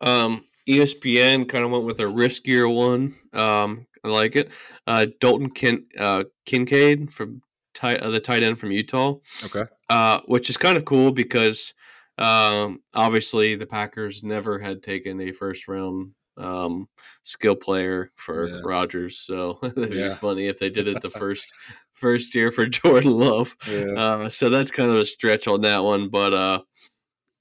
Um, 0.00 0.44
ESPN 0.68 1.48
kind 1.48 1.64
of 1.64 1.70
went 1.70 1.84
with 1.84 2.00
a 2.00 2.04
riskier 2.04 2.72
one. 2.72 3.14
Um, 3.32 3.86
I 4.04 4.08
like 4.08 4.36
it. 4.36 4.50
Uh, 4.86 5.06
Dalton 5.20 5.50
Kin- 5.50 5.86
uh, 5.98 6.24
Kincaid 6.44 7.12
from 7.12 7.40
tight, 7.74 8.00
uh, 8.00 8.10
the 8.10 8.20
tight 8.20 8.42
end 8.42 8.58
from 8.58 8.72
Utah. 8.72 9.16
Okay. 9.44 9.64
uh, 9.88 10.20
which 10.26 10.50
is 10.50 10.56
kind 10.56 10.76
of 10.76 10.84
cool 10.84 11.12
because 11.12 11.74
um, 12.18 12.80
obviously 12.94 13.54
the 13.56 13.66
Packers 13.66 14.22
never 14.22 14.58
had 14.58 14.82
taken 14.82 15.20
a 15.20 15.32
first 15.32 15.68
round 15.68 16.12
um, 16.38 16.88
skill 17.22 17.56
player 17.56 18.10
for 18.14 18.48
Yeah. 18.48 18.60
Rodgers, 18.64 19.18
so 19.18 19.58
it'd 19.62 19.90
be 19.90 20.10
funny 20.10 20.46
if 20.48 20.58
they 20.58 20.70
did 20.70 20.88
it 20.88 21.02
the 21.02 21.10
first 21.22 21.52
first 21.92 22.34
year 22.34 22.50
for 22.50 22.66
Jordan 22.78 23.12
Love. 23.12 23.56
Yeah. 23.68 23.92
Uh, 23.96 24.28
so 24.28 24.50
that's 24.50 24.70
kind 24.70 24.90
of 24.90 24.96
a 24.96 25.04
stretch 25.04 25.48
on 25.48 25.62
that 25.62 25.82
one, 25.84 26.08
but 26.08 26.32
uh, 26.34 26.60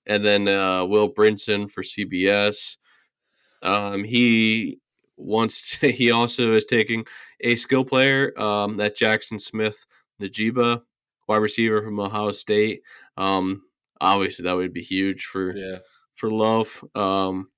and 0.08 0.24
then 0.24 0.48
uh, 0.48 0.86
Will 0.86 1.12
Brinson 1.12 1.70
for 1.70 1.82
CBS. 1.82 2.78
Um, 3.62 4.04
he 4.04 4.80
wants 5.18 5.80
to, 5.80 5.91
he 5.91 6.12
also 6.12 6.54
is 6.54 6.66
taking 6.66 7.06
a 7.41 7.56
skill 7.56 7.84
player 7.86 8.32
um, 8.39 8.78
that 8.78 8.96
Jackson 8.96 9.39
Smith 9.39 9.86
Njigba, 10.22 10.82
wide 11.28 11.38
receiver 11.38 11.82
from 11.82 12.00
Ohio 12.00 12.32
State. 12.32 12.82
Um, 13.18 13.64
obviously, 14.00 14.43
that 14.43 14.56
would 14.56 14.74
be 14.74 14.82
huge 14.84 15.26
for 15.26 15.56
Yeah. 15.56 15.78
for 16.14 16.30
Love. 16.30 16.84
Um, 16.93 17.50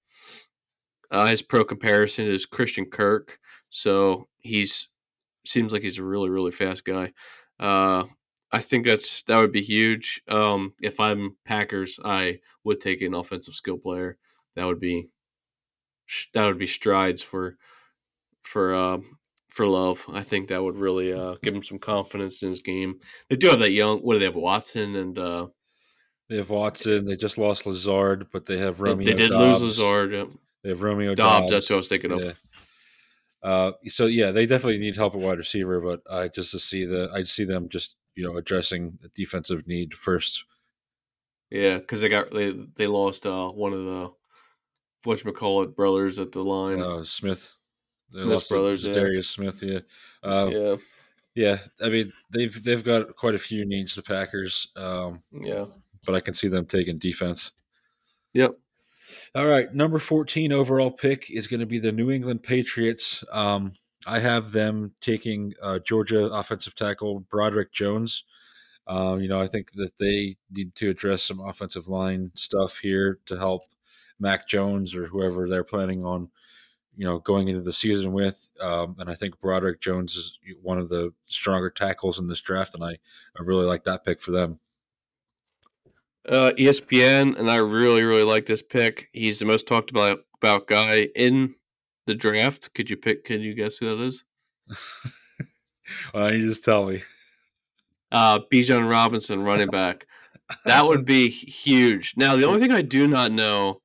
uh, 1.12 1.26
his 1.28 1.41
pro 1.41 1.64
comparison 1.64 2.28
is 2.28 2.45
Christian 2.45 2.86
Kirk, 2.86 3.39
so 3.70 4.28
he's 4.39 4.89
seems 5.45 5.72
like 5.72 5.82
he's 5.84 5.99
a 5.99 6.03
really 6.03 6.30
really 6.30 6.51
fast 6.51 6.84
guy. 6.86 7.14
Uh, 7.60 8.05
I 8.51 8.60
think 8.60 8.86
that's 8.86 9.24
that 9.24 9.39
would 9.39 9.51
be 9.51 9.62
huge. 9.62 10.22
Um, 10.28 10.72
if 10.82 10.99
I'm 10.99 11.36
Packers, 11.45 11.99
I 12.03 12.39
would 12.64 12.80
take 12.82 13.01
an 13.01 13.14
offensive 13.14 13.53
skill 13.55 13.78
player. 13.78 14.18
That 14.55 14.66
would 14.66 14.80
be 14.80 15.10
that 16.34 16.45
would 16.45 16.58
be 16.58 16.68
strides 16.68 17.22
for 17.22 17.58
for 18.41 18.74
uh, 18.74 18.97
for 19.49 19.68
Love. 19.68 20.05
I 20.10 20.22
think 20.22 20.47
that 20.47 20.64
would 20.64 20.76
really 20.78 21.14
uh, 21.14 21.36
give 21.43 21.53
him 21.55 21.64
some 21.64 21.80
confidence 21.80 22.41
in 22.43 22.49
his 22.49 22.62
game. 22.62 22.99
They 23.30 23.36
do 23.36 23.49
have 23.49 23.60
that 23.60 23.72
young. 23.72 23.99
What 23.99 24.14
do 24.14 24.20
they 24.20 24.26
have? 24.26 24.36
Watson 24.36 24.95
and 24.95 25.18
uh, 25.20 25.47
They 26.30 26.38
have 26.38 26.49
Watson. 26.49 27.05
They 27.05 27.16
just 27.16 27.38
lost 27.38 27.66
Lazard, 27.66 28.28
but 28.32 28.45
they 28.45 28.58
have 28.58 28.80
Romeo. 28.82 29.05
they 29.05 29.14
did 29.14 29.32
Doubs. 29.32 29.62
lose 29.62 29.80
Lazard. 29.80 30.30
Yeah. 30.68 30.74
They 30.74 30.78
have 30.78 30.84
Romeo 30.84 31.15
Doubs. 31.15 31.39
Doubs. 31.39 31.51
That's 31.51 31.70
what 31.70 31.76
I 31.76 31.78
was 31.78 31.88
thinking 31.88 32.11
of. 32.11 32.38
Uh, 33.43 33.72
so 33.86 34.07
yeah, 34.07 34.32
they 34.32 34.45
definitely 34.45 34.80
need 34.80 34.95
help 34.95 35.13
at 35.15 35.22
wide 35.22 35.38
receiver, 35.38 35.80
but 35.80 36.01
I 36.11 36.28
just 36.28 36.51
to 36.51 36.59
see 36.59 36.86
the 36.86 37.09
I 37.13 37.24
see 37.24 37.45
them 37.45 37.70
just 37.70 37.95
you 38.15 38.24
know 38.24 38.36
addressing 38.36 38.97
the 39.01 39.09
defensive 39.15 39.68
need 39.68 39.93
first. 39.93 40.43
Yeah, 41.49 41.78
because 41.78 42.01
they 42.01 42.09
got 42.09 42.32
they 42.32 42.51
they 42.76 42.88
lost 42.88 43.26
uh 43.26 43.49
one 43.49 43.72
of 43.72 43.86
the 43.86 44.11
what 45.03 45.24
you 45.24 45.32
call 45.32 45.63
it 45.63 45.76
brothers 45.76 46.20
at 46.20 46.32
the 46.32 46.43
line. 46.43 46.82
Uh, 46.82 47.03
Smith, 47.03 47.55
they 48.11 48.24
Smith 48.24 48.34
lost 48.34 48.49
brothers, 48.49 48.84
yeah. 48.84 48.93
Darius 48.93 49.30
Smith. 49.30 49.63
Yeah, 49.63 49.80
uh, 50.24 50.49
yeah. 50.51 50.76
yeah, 51.36 51.57
I 51.82 51.89
mean 51.89 52.11
they've 52.34 52.63
they've 52.63 52.84
got 52.84 53.15
quite 53.15 53.36
a 53.36 53.39
few 53.39 53.65
needs. 53.65 53.95
The 53.95 54.01
Packers, 54.01 54.68
um, 54.76 55.24
yeah, 55.32 55.65
but 56.05 56.15
I 56.15 56.20
can 56.20 56.34
see 56.34 56.49
them 56.49 56.65
taking 56.65 56.97
defense. 56.97 57.51
yep. 58.34 58.57
All 59.36 59.46
right, 59.46 59.74
number 59.74 60.00
14 60.00 60.52
overall 60.52 60.92
pick 60.92 61.30
is 61.30 61.48
going 61.48 61.60
to 61.60 61.66
be 61.66 61.80
the 61.80 61.92
New 61.92 62.12
England 62.12 62.44
Patriots. 62.44 63.24
Um, 63.32 63.74
I 64.06 64.20
have 64.20 64.52
them 64.52 64.94
taking 65.02 65.54
uh, 65.62 65.80
Georgia 65.80 66.26
offensive 66.26 66.76
tackle 66.76 67.20
Broderick 67.20 67.74
Jones. 67.74 68.24
Um, 68.88 69.20
you 69.20 69.28
know, 69.28 69.42
I 69.42 69.48
think 69.48 69.72
that 69.74 69.98
they 70.00 70.38
need 70.52 70.74
to 70.76 70.90
address 70.90 71.24
some 71.24 71.42
offensive 71.42 71.90
line 71.90 72.32
stuff 72.36 72.78
here 72.78 73.20
to 73.26 73.38
help 73.38 73.64
Mac 74.18 74.48
Jones 74.48 74.96
or 74.96 75.08
whoever 75.08 75.50
they're 75.50 75.66
planning 75.66 76.06
on, 76.06 76.30
you 76.96 77.06
know, 77.06 77.20
going 77.20 77.50
into 77.50 77.62
the 77.62 77.74
season 77.74 78.14
with. 78.14 78.50
Um, 78.62 78.96
and 78.98 79.10
I 79.10 79.16
think 79.16 79.42
Broderick 79.42 79.82
Jones 79.82 80.16
is 80.16 80.40
one 80.62 80.80
of 80.80 80.88
the 80.88 81.14
stronger 81.26 81.70
tackles 81.70 82.18
in 82.18 82.28
this 82.28 82.42
draft, 82.42 82.76
and 82.76 82.84
I, 82.84 82.92
I 83.38 83.44
really 83.44 83.66
like 83.66 83.84
that 83.84 84.06
pick 84.06 84.22
for 84.22 84.32
them. 84.32 84.60
Uh, 86.28 86.52
ESPN, 86.58 87.38
and 87.38 87.50
I 87.50 87.58
really 87.58 88.04
really 88.04 88.24
like 88.24 88.46
this 88.46 88.62
pick. 88.62 89.10
He's 89.14 89.40
the 89.40 89.46
most 89.46 89.68
talked 89.68 89.90
about 89.90 90.20
about 90.42 90.68
guy 90.68 91.08
in 91.16 91.56
the 92.06 92.16
draft. 92.16 92.74
Could 92.74 92.90
you 92.90 92.98
pick? 92.98 93.24
Can 93.24 93.42
you 93.42 93.54
guess 93.54 93.78
who 93.78 93.96
that 93.96 94.04
is? 94.04 94.24
well, 96.14 96.34
you 96.34 96.48
just 96.48 96.66
tell 96.66 96.86
me? 96.86 97.02
Uh, 98.12 98.40
Bijan 98.52 98.90
Robinson, 98.90 99.44
running 99.44 99.70
back. 99.70 100.06
That 100.66 100.86
would 100.86 101.06
be 101.06 101.30
huge. 101.30 102.14
Now, 102.16 102.36
the 102.36 102.46
only 102.46 102.60
thing 102.60 102.72
I 102.72 102.82
do 102.82 103.08
not 103.08 103.32
know 103.32 103.82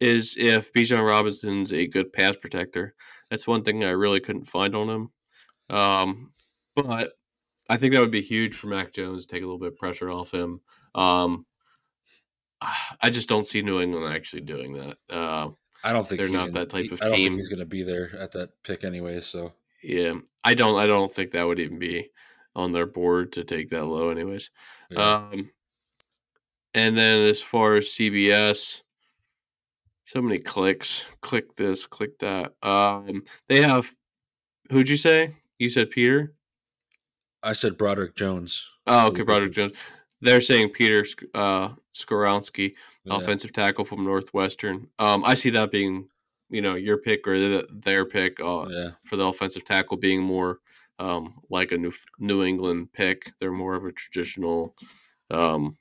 is 0.00 0.36
if 0.38 0.72
Bijan 0.72 1.04
Robinson's 1.04 1.72
a 1.72 1.86
good 1.86 2.12
pass 2.12 2.36
protector. 2.36 2.94
That's 3.30 3.46
one 3.46 3.64
thing 3.64 3.82
I 3.82 3.90
really 3.90 4.20
couldn't 4.20 4.44
find 4.44 4.74
on 4.76 4.88
him. 4.88 5.76
Um, 5.76 6.32
but 6.74 7.12
I 7.68 7.76
think 7.76 7.94
that 7.94 8.00
would 8.00 8.10
be 8.10 8.22
huge 8.22 8.54
for 8.54 8.68
Mac 8.68 8.92
Jones. 8.92 9.26
Take 9.26 9.42
a 9.42 9.46
little 9.46 9.58
bit 9.58 9.72
of 9.72 9.78
pressure 9.78 10.10
off 10.10 10.32
him. 10.32 10.60
Um, 10.94 11.46
I 12.60 13.10
just 13.10 13.28
don't 13.28 13.46
see 13.46 13.62
New 13.62 13.80
England 13.80 14.12
actually 14.14 14.40
doing 14.42 14.72
that. 14.74 14.96
Uh, 15.10 15.50
I 15.84 15.92
don't 15.92 16.06
think 16.08 16.20
They're 16.20 16.28
not 16.28 16.52
gonna- 16.52 16.52
that 16.52 16.70
type 16.70 16.90
of 16.90 17.00
I 17.02 17.06
don't 17.06 17.14
think 17.14 17.28
team. 17.30 17.38
he's 17.38 17.48
going 17.48 17.58
to 17.60 17.66
be 17.66 17.82
there 17.82 18.16
at 18.18 18.32
that 18.32 18.50
pick 18.64 18.82
anyway. 18.84 19.20
So 19.20 19.52
yeah, 19.82 20.14
I 20.42 20.54
don't. 20.54 20.78
I 20.78 20.86
don't 20.86 21.10
think 21.12 21.30
that 21.32 21.46
would 21.46 21.60
even 21.60 21.78
be 21.78 22.10
on 22.54 22.72
their 22.72 22.86
board 22.86 23.32
to 23.32 23.44
take 23.44 23.68
that 23.70 23.84
low, 23.84 24.08
anyways. 24.10 24.50
yeah. 24.90 25.28
Um, 25.32 25.50
and 26.74 26.96
then 26.96 27.20
as 27.20 27.42
far 27.42 27.74
as 27.74 27.86
CBS, 27.88 28.82
so 30.04 30.22
many 30.22 30.38
clicks. 30.38 31.06
Click 31.20 31.54
this, 31.56 31.86
click 31.86 32.18
that. 32.20 32.54
Um, 32.62 33.22
they 33.48 33.62
have. 33.62 33.86
Who'd 34.70 34.88
you 34.88 34.96
say? 34.96 35.34
You 35.58 35.68
said 35.70 35.90
Peter. 35.90 36.34
I 37.42 37.52
said 37.52 37.76
Broderick 37.78 38.16
Jones. 38.16 38.66
Oh, 38.86 39.08
okay, 39.08 39.22
Broderick 39.22 39.52
Jones. 39.52 39.72
They're 40.26 40.40
saying 40.40 40.70
Peter 40.72 41.04
uh, 41.34 41.74
Skoronski, 41.94 42.74
Yeah. 43.04 43.16
offensive 43.16 43.52
tackle 43.52 43.84
from 43.84 44.04
Northwestern. 44.04 44.90
Um, 44.98 45.24
I 45.24 45.34
see 45.34 45.50
that 45.50 45.70
being, 45.70 46.08
you 46.50 46.62
know, 46.62 46.74
your 46.74 46.98
pick 46.98 47.26
or 47.26 47.34
th- 47.34 47.66
their 47.70 48.04
pick 48.06 48.40
uh, 48.40 48.66
Yeah, 48.68 48.90
for 49.04 49.16
the 49.16 49.26
offensive 49.26 49.64
tackle 49.64 49.96
being 49.96 50.22
more 50.22 50.60
um, 50.98 51.34
like 51.50 51.72
a 51.72 51.78
New 51.78 51.92
New 52.18 52.42
England 52.42 52.92
pick. 52.92 53.32
They're 53.38 53.52
more 53.52 53.74
of 53.76 53.84
a 53.84 53.92
traditional 53.92 54.74
um, 55.30 55.78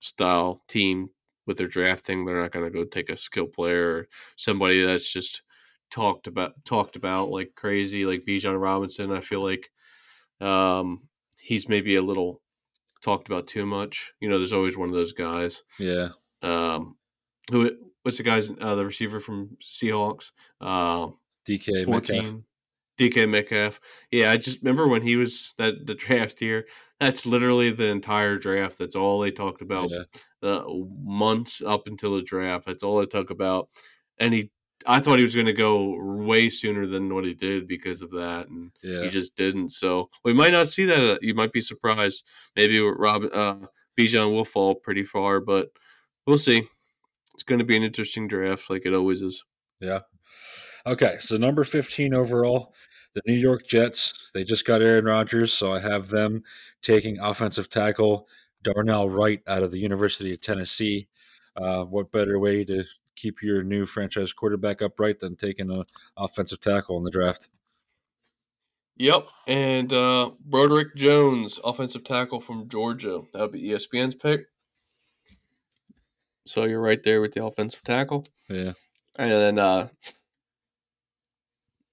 style 0.00 0.62
team 0.68 1.10
with 1.46 1.58
their 1.58 1.68
drafting. 1.68 2.24
They're 2.24 2.40
not 2.40 2.52
going 2.52 2.66
to 2.66 2.70
go 2.70 2.84
take 2.84 3.10
a 3.10 3.16
skill 3.16 3.46
player 3.46 3.96
or 3.96 4.08
somebody 4.36 4.82
that's 4.84 5.12
just 5.12 5.42
talked 5.90 6.26
about 6.26 6.64
talked 6.64 6.96
about 6.96 7.30
like 7.30 7.54
crazy, 7.56 8.06
like 8.06 8.24
Bijan 8.26 8.60
Robinson. 8.60 9.12
I 9.12 9.20
feel 9.20 9.42
like 9.42 9.70
um, 10.40 11.08
he's 11.38 11.68
maybe 11.68 11.96
a 11.96 12.02
little 12.02 12.42
talked 13.02 13.28
about 13.28 13.46
too 13.46 13.66
much. 13.66 14.12
You 14.20 14.28
know, 14.28 14.38
there's 14.38 14.52
always 14.52 14.76
one 14.76 14.88
of 14.88 14.94
those 14.94 15.12
guys. 15.12 15.62
yeah. 15.78 16.10
Um, 16.42 16.96
who 17.50 17.70
what's 18.02 18.16
the 18.16 18.22
guy's 18.22 18.50
uh, 18.50 18.74
the 18.74 18.86
receiver 18.86 19.20
from 19.20 19.56
Seahawks? 19.62 20.32
Uh, 20.60 21.08
DK 21.48 21.86
Metcalf. 21.86 21.86
14 21.86 22.44
DK 22.98 23.28
Metcalf. 23.28 23.80
Yeah, 24.10 24.30
I 24.30 24.36
just 24.36 24.58
remember 24.62 24.86
when 24.88 25.02
he 25.02 25.16
was 25.16 25.54
that 25.58 25.86
the 25.86 25.94
draft 25.94 26.38
here. 26.38 26.66
That's 26.98 27.24
literally 27.24 27.70
the 27.70 27.86
entire 27.86 28.36
draft. 28.36 28.78
That's 28.78 28.94
all 28.96 29.20
they 29.20 29.30
talked 29.30 29.62
about. 29.62 29.90
Yeah, 29.90 30.02
The 30.42 30.64
months 31.02 31.62
up 31.62 31.86
until 31.86 32.16
the 32.16 32.22
draft. 32.22 32.66
That's 32.66 32.82
all 32.82 32.98
they 32.98 33.06
talk 33.06 33.30
about. 33.30 33.68
And 34.18 34.34
he, 34.34 34.50
I 34.86 35.00
thought 35.00 35.18
he 35.18 35.24
was 35.24 35.34
going 35.34 35.46
to 35.46 35.52
go 35.52 35.96
way 36.00 36.48
sooner 36.48 36.86
than 36.86 37.14
what 37.14 37.24
he 37.24 37.34
did 37.34 37.68
because 37.68 38.00
of 38.02 38.10
that, 38.12 38.48
and 38.48 38.72
yeah. 38.82 39.02
he 39.02 39.10
just 39.10 39.36
didn't. 39.36 39.70
So 39.70 40.08
we 40.24 40.32
might 40.32 40.52
not 40.52 40.68
see 40.68 40.86
that. 40.86 41.22
You 41.22 41.34
might 41.34 41.52
be 41.52 41.60
surprised. 41.60 42.24
Maybe 42.56 42.80
Rob 42.80 43.24
uh, 43.32 43.56
Bijan 43.98 44.32
will 44.32 44.44
fall 44.44 44.74
pretty 44.74 45.04
far, 45.04 45.40
but 45.40 45.70
we'll 46.26 46.38
see. 46.38 46.62
It's 47.34 47.42
going 47.42 47.58
to 47.58 47.64
be 47.64 47.76
an 47.76 47.82
interesting 47.82 48.26
draft, 48.26 48.70
like 48.70 48.86
it 48.86 48.94
always 48.94 49.20
is. 49.20 49.44
Yeah. 49.80 50.00
Okay, 50.86 51.16
so 51.20 51.36
number 51.36 51.62
15 51.62 52.14
overall, 52.14 52.74
the 53.14 53.22
New 53.26 53.36
York 53.36 53.66
Jets. 53.68 54.30
They 54.32 54.44
just 54.44 54.64
got 54.64 54.82
Aaron 54.82 55.04
Rodgers, 55.04 55.52
so 55.52 55.72
I 55.72 55.80
have 55.80 56.08
them 56.08 56.42
taking 56.82 57.18
offensive 57.18 57.68
tackle 57.68 58.28
Darnell 58.62 59.08
Wright 59.08 59.42
out 59.46 59.62
of 59.62 59.72
the 59.72 59.78
University 59.78 60.32
of 60.32 60.40
Tennessee. 60.40 61.08
Uh, 61.56 61.84
what 61.84 62.12
better 62.12 62.38
way 62.38 62.64
to 62.64 62.84
keep 63.16 63.42
your 63.42 63.62
new 63.62 63.86
franchise 63.86 64.32
quarterback 64.32 64.82
upright 64.82 65.18
than 65.18 65.36
taking 65.36 65.70
an 65.70 65.84
offensive 66.16 66.60
tackle 66.60 66.96
in 66.98 67.04
the 67.04 67.10
draft? 67.10 67.48
Yep, 68.96 69.28
and 69.46 69.92
uh, 69.92 70.30
Broderick 70.40 70.94
Jones, 70.94 71.58
offensive 71.64 72.04
tackle 72.04 72.38
from 72.40 72.68
Georgia. 72.68 73.22
That 73.32 73.40
would 73.40 73.52
be 73.52 73.62
ESPN's 73.62 74.14
pick. 74.14 74.46
So 76.46 76.64
you're 76.64 76.80
right 76.82 77.02
there 77.02 77.20
with 77.20 77.32
the 77.32 77.44
offensive 77.44 77.82
tackle, 77.84 78.26
Yeah. 78.48 78.72
and 79.18 79.30
then 79.30 79.58
uh, 79.58 79.88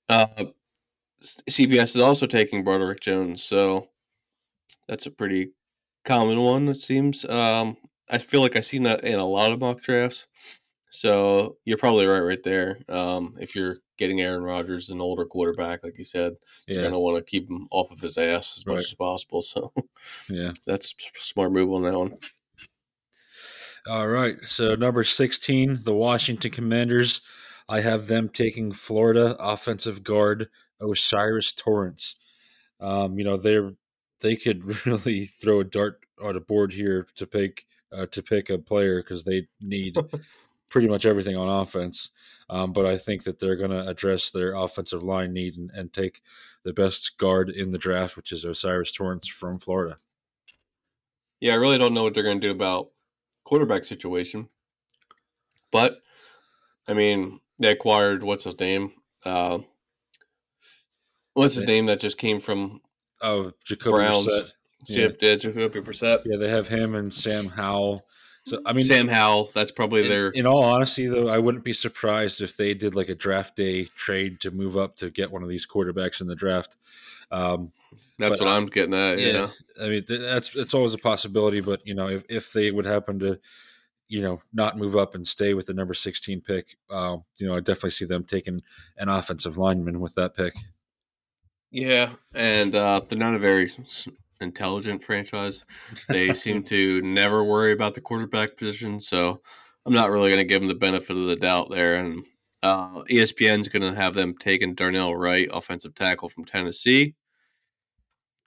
uh, 0.10 0.28
CBS 1.22 1.96
is 1.96 2.00
also 2.00 2.28
taking 2.28 2.64
Broderick 2.64 3.00
Jones. 3.02 3.44
So 3.44 3.90
that's 4.88 5.06
a 5.06 5.12
pretty 5.12 5.52
common 6.06 6.40
one. 6.40 6.68
It 6.70 6.76
seems. 6.78 7.26
Um, 7.26 7.78
I 8.10 8.18
feel 8.18 8.42
like 8.42 8.56
I've 8.56 8.66
seen 8.66 8.84
that 8.84 9.04
in 9.04 9.20
a 9.20 9.26
lot 9.26 9.52
of 9.52 9.60
mock 9.60 9.82
drafts. 9.82 10.28
So 10.92 11.58
you're 11.66 11.78
probably 11.78 12.06
right, 12.06 12.20
right 12.22 12.42
there. 12.44 12.80
Um, 12.90 13.36
if 13.40 13.56
you're 13.56 13.78
getting 13.98 14.22
Aaron 14.22 14.42
Rodgers, 14.44 14.90
an 14.90 15.02
older 15.02 15.26
quarterback, 15.26 15.84
like 15.84 15.98
you 15.98 16.06
said, 16.06 16.36
you're 16.68 16.78
Yeah. 16.78 16.84
gonna 16.84 17.00
want 17.00 17.18
to 17.18 17.30
keep 17.30 17.50
him 17.50 17.68
off 17.72 17.92
of 17.92 18.00
his 18.00 18.18
ass 18.18 18.58
as 18.58 18.66
Right. 18.66 18.76
much 18.76 18.86
as 18.86 18.94
possible. 18.94 19.42
So 19.42 19.74
Yeah. 20.30 20.52
that's 20.66 20.94
a 20.94 21.20
smart 21.20 21.52
move 21.52 21.72
on 21.74 21.84
that 21.84 21.98
one. 21.98 22.18
All 23.88 24.08
right. 24.08 24.38
So 24.48 24.76
number 24.76 25.04
16, 25.04 25.80
the 25.84 25.94
Washington 25.94 26.52
Commanders. 26.52 27.22
I 27.70 27.82
have 27.82 28.08
them 28.08 28.30
taking 28.30 28.72
Florida 28.72 29.36
offensive 29.40 30.04
guard 30.04 30.50
O'Cyrus 30.82 31.52
Torrence. 31.54 32.16
Um, 32.80 33.18
you 33.18 33.26
know, 33.26 33.38
they're 33.38 33.74
they 34.22 34.36
could 34.36 34.64
really 34.86 35.26
throw 35.26 35.60
a 35.60 35.64
dart 35.64 36.00
on 36.22 36.36
a 36.36 36.40
board 36.40 36.74
here 36.74 37.08
to 37.16 37.28
pick 37.28 37.66
uh, 37.92 38.06
to 38.08 38.22
pick 38.22 38.50
a 38.50 38.58
player 38.58 39.02
because 39.02 39.24
they 39.24 39.48
need 39.62 39.98
pretty 40.70 40.88
much 40.88 41.06
everything 41.06 41.36
on 41.36 41.62
offense. 41.62 42.10
Um, 42.50 42.72
but 42.72 42.86
I 42.86 42.98
think 42.98 43.24
that 43.24 43.40
they're 43.40 43.56
going 43.56 43.72
to 43.72 43.88
address 43.88 44.30
their 44.30 44.54
offensive 44.54 45.04
line 45.04 45.34
need 45.34 45.58
and, 45.58 45.70
and, 45.72 45.92
take 45.92 46.22
the 46.64 46.72
best 46.72 47.18
guard 47.18 47.50
in 47.50 47.72
the 47.72 47.78
draft, 47.78 48.16
which 48.16 48.32
is 48.32 48.46
O'Cyrus 48.46 48.94
Torrence 48.94 49.28
from 49.28 49.60
Florida. 49.60 49.98
Yeah, 51.42 51.54
I 51.54 51.56
really 51.56 51.78
don't 51.78 51.94
know 51.94 52.04
what 52.04 52.14
they're 52.14 52.24
going 52.24 52.40
to 52.40 52.48
do 52.48 52.52
about 52.52 52.90
quarterback 53.44 53.84
situation. 53.84 54.48
But 55.72 56.02
I 56.88 56.94
mean, 56.94 57.40
they 57.60 57.72
acquired 57.72 58.24
what's 58.24 58.46
his 58.46 58.60
name? 58.60 58.92
Uh, 59.26 59.60
what's 61.34 61.56
his 61.56 61.66
name 61.66 61.88
that 61.88 62.00
just 62.00 62.18
came 62.18 62.40
from 62.40 62.82
oh 63.22 63.52
Jacoby 63.66 63.98
Browns? 63.98 64.28
Brissett. 64.28 64.52
Yeah. 64.88 65.08
yeah, 65.20 65.36
Jacoby 65.36 65.82
Brissett. 65.82 66.22
Yeah, 66.26 66.38
they 66.38 66.50
have 66.50 66.68
him 66.68 66.96
and 66.96 67.14
Sam 67.14 67.48
Howell. 67.48 68.06
So 68.48 68.62
I 68.66 68.72
mean, 68.72 68.86
Sam 68.86 69.10
Howell. 69.10 69.50
That's 69.54 69.72
probably 69.72 70.04
in, 70.04 70.08
their. 70.08 70.30
In 70.30 70.46
all 70.46 70.64
honesty, 70.64 71.06
though, 71.06 71.28
I 71.28 71.38
wouldn't 71.38 71.66
be 71.66 71.74
surprised 71.74 72.42
if 72.42 72.56
they 72.56 72.74
did 72.74 72.96
like 72.96 73.10
a 73.10 73.16
draft 73.16 73.58
day 73.58 73.84
trade 73.98 74.40
to 74.40 74.52
move 74.52 74.78
up 74.78 74.96
to 74.98 75.10
get 75.10 75.30
one 75.30 75.44
of 75.44 75.50
these 75.50 75.68
quarterbacks 75.68 76.22
in 76.22 76.28
the 76.28 76.36
draft. 76.36 76.78
Um, 77.30 77.74
that's 78.18 78.40
what 78.40 78.48
I'm 78.48 78.66
getting 78.66 78.94
at. 78.94 79.20
Yeah, 79.20 79.32
know? 79.34 79.50
I 79.82 79.90
mean 79.90 80.06
that's 80.08 80.56
it's 80.56 80.74
always 80.74 80.94
a 80.94 80.98
possibility, 80.98 81.60
but 81.60 81.86
you 81.86 81.94
know 81.94 82.08
if 82.08 82.24
if 82.30 82.54
they 82.54 82.72
would 82.72 82.86
happen 82.86 83.20
to, 83.20 83.38
you 84.08 84.22
know, 84.22 84.42
not 84.54 84.78
move 84.78 84.96
up 84.96 85.14
and 85.14 85.28
stay 85.28 85.54
with 85.54 85.66
the 85.66 85.74
number 85.74 85.94
16 85.94 86.40
pick, 86.40 86.78
uh, 86.90 87.18
you 87.40 87.48
know, 87.48 87.54
I 87.54 87.60
definitely 87.60 87.92
see 87.92 88.06
them 88.06 88.24
taking 88.24 88.64
an 88.98 89.10
offensive 89.10 89.58
lineman 89.58 90.00
with 90.00 90.16
that 90.16 90.38
pick. 90.38 90.56
Yeah, 91.70 92.12
and 92.34 92.74
uh, 92.74 93.02
they're 93.10 93.20
not 93.20 93.34
a 93.34 93.40
very 93.40 93.74
intelligent 94.42 95.04
franchise. 95.04 95.64
They 96.08 96.34
seem 96.34 96.64
to 96.66 97.02
never 97.02 97.44
worry 97.44 97.72
about 97.72 97.96
the 97.96 98.02
quarterback 98.02 98.58
position, 98.58 99.00
so 99.00 99.42
I'm 99.86 99.94
not 99.94 100.10
really 100.10 100.30
going 100.30 100.40
to 100.40 100.46
give 100.46 100.62
them 100.62 100.70
the 100.70 100.76
benefit 100.76 101.16
of 101.16 101.26
the 101.26 101.36
doubt 101.36 101.70
there. 101.70 101.96
And 101.96 102.26
uh, 102.64 103.04
ESPN's 103.10 103.70
going 103.70 103.84
to 103.84 104.00
have 104.00 104.14
them 104.14 104.36
taking 104.38 104.76
Darnell 104.76 105.16
Wright, 105.16 105.48
offensive 105.52 105.96
tackle 105.96 106.30
from 106.30 106.46
Tennessee. 106.46 107.16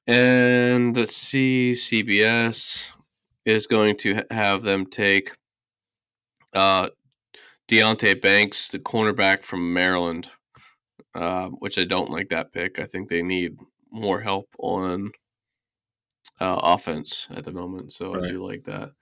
And 0.07 0.97
let's 0.97 1.17
see, 1.17 1.73
CBS 1.73 2.93
is 3.45 3.67
going 3.67 3.97
to 3.99 4.25
have 4.31 4.63
them 4.63 4.87
take 4.87 5.31
uh, 6.53 6.89
Deonte 7.71 8.21
Banks, 8.21 8.69
the 8.69 8.79
cornerback 8.79 9.45
from 9.45 9.73
Maryland, 9.73 10.29
uh, 11.15 11.49
which 11.49 11.79
I 11.79 11.85
don't 11.85 12.11
like 12.11 12.29
that 12.31 12.53
pick. 12.53 12.79
I 12.79 12.85
think 12.85 13.09
they 13.09 13.23
need 13.23 13.57
more 13.91 14.21
help 14.21 14.49
on 14.59 15.13
uh, 16.41 16.61
offense 16.63 17.29
at 17.35 17.45
the 17.45 17.53
moment, 17.53 17.93
so 17.93 18.15
right. 18.15 18.25
I 18.25 18.29
do 18.29 18.45
like 18.45 18.65
that. 18.65 18.93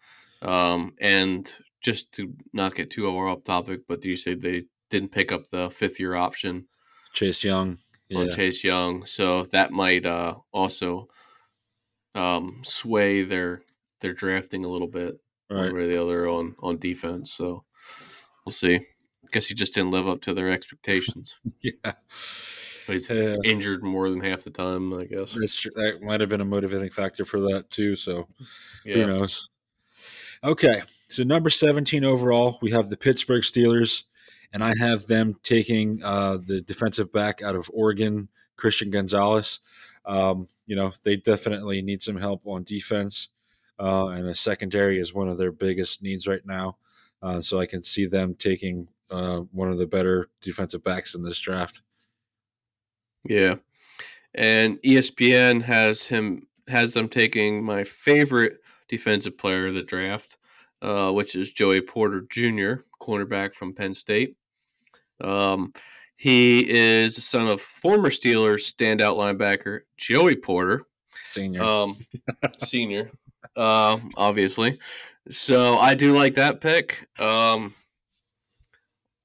Um, 0.43 0.95
and 1.01 1.51
just 1.81 2.13
to 2.13 2.35
not 2.53 2.75
get 2.75 2.91
too 2.91 3.07
over 3.07 3.29
off 3.29 3.45
topic, 3.45 3.83
but 3.89 4.05
you 4.05 4.17
say 4.17 4.35
they 4.35 4.65
didn't 4.91 5.13
pick 5.13 5.33
up 5.33 5.49
the 5.49 5.71
fifth 5.71 6.01
year 6.01 6.15
option, 6.15 6.67
Chase 7.13 7.45
Young, 7.45 7.79
yeah. 8.09 8.21
on 8.21 8.31
Chase 8.31 8.65
Young, 8.65 9.05
so 9.05 9.45
that 9.45 9.71
might 9.71 10.05
uh, 10.05 10.37
also 10.53 11.09
um, 12.15 12.61
sway 12.63 13.23
their 13.23 13.63
their 14.01 14.13
drafting 14.13 14.65
a 14.65 14.69
little 14.69 14.89
bit, 14.89 15.17
right. 15.51 15.65
one 15.65 15.75
way 15.75 15.83
or 15.83 15.87
the 15.89 16.03
other 16.03 16.29
on 16.29 16.57
on 16.61 16.79
defense. 16.79 17.33
So 17.33 17.65
we'll 18.45 18.53
see. 18.53 18.77
I 18.77 19.31
guess 19.31 19.47
he 19.47 19.55
just 19.55 19.75
didn't 19.75 19.91
live 19.91 20.09
up 20.09 20.23
to 20.23 20.35
their 20.35 20.51
expectations. 20.51 21.39
yeah. 21.61 21.93
He's 22.89 23.09
yeah. 23.09 23.37
injured 23.45 23.83
more 23.83 24.11
than 24.11 24.21
half 24.21 24.45
the 24.45 24.51
time, 24.51 24.93
I 24.93 25.05
guess. 25.05 25.35
That 25.35 26.01
might 26.03 26.21
have 26.21 26.29
been 26.29 26.41
a 26.41 26.45
motivating 26.45 26.91
factor 26.91 27.25
for 27.25 27.41
that 27.41 27.71
too. 27.71 27.97
So 27.97 28.27
yeah. 28.85 28.97
who 28.97 29.07
knows? 29.07 29.49
Okay, 30.43 30.83
so 31.09 31.23
number 31.23 31.51
seventeen 31.51 32.05
overall, 32.05 32.59
we 32.63 32.71
have 32.71 32.89
the 32.89 32.97
Pittsburgh 32.97 33.43
Steelers, 33.43 34.05
and 34.53 34.63
I 34.63 34.73
have 34.79 35.07
them 35.07 35.37
taking 35.43 36.03
uh, 36.03 36.39
the 36.45 36.61
defensive 36.61 37.13
back 37.13 37.43
out 37.43 37.57
of 37.57 37.71
Oregon, 37.73 38.29
Christian 38.57 38.91
Gonzalez. 38.91 39.61
Um, 40.07 40.49
you 40.67 40.77
know, 40.77 40.93
they 41.05 41.17
definitely 41.17 41.83
need 41.83 42.03
some 42.03 42.17
help 42.17 42.47
on 42.47 42.63
defense, 42.65 43.29
uh, 43.81 44.09
and 44.09 44.27
the 44.27 44.35
secondary 44.35 44.99
is 45.01 45.13
one 45.13 45.29
of 45.29 45.39
their 45.39 45.53
biggest 45.53 46.03
needs 46.03 46.27
right 46.27 46.47
now. 46.47 46.77
Uh, 47.21 47.41
so 47.41 47.59
I 47.59 47.67
can 47.67 47.83
see 47.83 48.07
them 48.07 48.35
taking 48.35 48.87
uh, 49.11 49.39
one 49.51 49.71
of 49.71 49.79
the 49.79 49.87
better 49.87 50.31
defensive 50.41 50.85
backs 50.85 51.15
in 51.15 51.23
this 51.25 51.41
draft. 51.41 51.83
Yeah. 53.25 53.57
And 54.35 54.81
ESPN 54.83 55.63
has 55.63 56.07
him 56.07 56.47
has 56.69 56.93
them 56.93 57.09
taking 57.09 57.65
my 57.65 57.83
favorite 57.83 58.61
defensive 58.89 59.39
player 59.39 59.69
of 59.69 59.75
the 59.75 59.83
draft, 59.83 60.37
uh, 60.83 61.11
which 61.11 61.35
is 61.35 61.53
Joey 61.53 61.81
Porter 61.81 62.27
Jr., 62.31 62.83
cornerback 63.01 63.55
from 63.55 63.75
Penn 63.75 63.95
State. 63.95 64.37
Um, 65.21 65.73
he 66.17 66.69
is 66.69 67.15
the 67.17 67.23
son 67.23 67.49
of 67.49 67.61
former 67.61 68.11
Steelers 68.11 68.71
standout 68.73 69.17
linebacker 69.17 69.81
Joey 69.97 70.37
Porter, 70.37 70.83
senior. 71.23 71.63
Um, 71.63 71.97
senior, 72.63 73.11
uh, 73.57 73.99
obviously. 74.17 74.79
So 75.31 75.79
I 75.79 75.95
do 75.95 76.17
like 76.17 76.35
that 76.35 76.61
pick. 76.61 77.09
Um, 77.19 77.75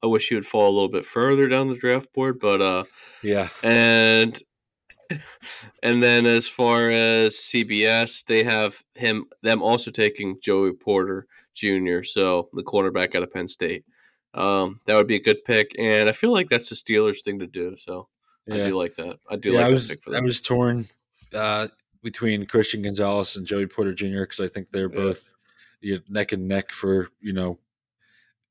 I 0.03 0.07
wish 0.07 0.27
he 0.27 0.35
would 0.35 0.45
fall 0.45 0.65
a 0.65 0.73
little 0.73 0.89
bit 0.89 1.05
further 1.05 1.47
down 1.47 1.69
the 1.69 1.75
draft 1.75 2.13
board, 2.13 2.37
but 2.39 2.61
uh, 2.61 2.83
yeah. 3.23 3.47
And 3.63 4.37
and 5.81 6.03
then 6.03 6.25
as 6.25 6.47
far 6.47 6.89
as 6.89 7.35
CBS, 7.35 8.25
they 8.25 8.43
have 8.43 8.83
him 8.95 9.25
them 9.41 9.61
also 9.61 9.91
taking 9.91 10.39
Joey 10.41 10.73
Porter 10.73 11.25
Jr. 11.53 12.03
So 12.03 12.49
the 12.53 12.63
quarterback 12.63 13.15
out 13.15 13.23
of 13.23 13.31
Penn 13.31 13.47
State. 13.47 13.85
Um, 14.33 14.79
that 14.85 14.95
would 14.95 15.07
be 15.07 15.15
a 15.15 15.21
good 15.21 15.43
pick, 15.45 15.71
and 15.77 16.09
I 16.09 16.11
feel 16.11 16.33
like 16.33 16.49
that's 16.49 16.69
the 16.69 16.75
Steelers 16.75 17.23
thing 17.23 17.39
to 17.39 17.47
do. 17.47 17.77
So 17.77 18.09
yeah. 18.47 18.55
I 18.55 18.57
do 18.69 18.77
like 18.77 18.95
that. 18.95 19.19
I 19.29 19.35
do 19.37 19.51
yeah, 19.51 19.59
like 19.59 19.67
I 19.67 19.69
was, 19.69 19.87
pick 19.87 20.03
for 20.03 20.09
them. 20.09 20.23
I 20.23 20.25
was 20.25 20.41
torn 20.41 20.87
uh, 21.33 21.67
between 22.01 22.45
Christian 22.47 22.81
Gonzalez 22.81 23.37
and 23.37 23.45
Joey 23.45 23.67
Porter 23.67 23.93
Jr. 23.93 24.21
because 24.21 24.41
I 24.41 24.47
think 24.47 24.71
they're 24.71 24.89
both 24.89 25.33
you 25.81 25.95
know, 25.95 26.01
neck 26.09 26.31
and 26.31 26.47
neck 26.47 26.71
for 26.71 27.09
you 27.21 27.31
know 27.31 27.59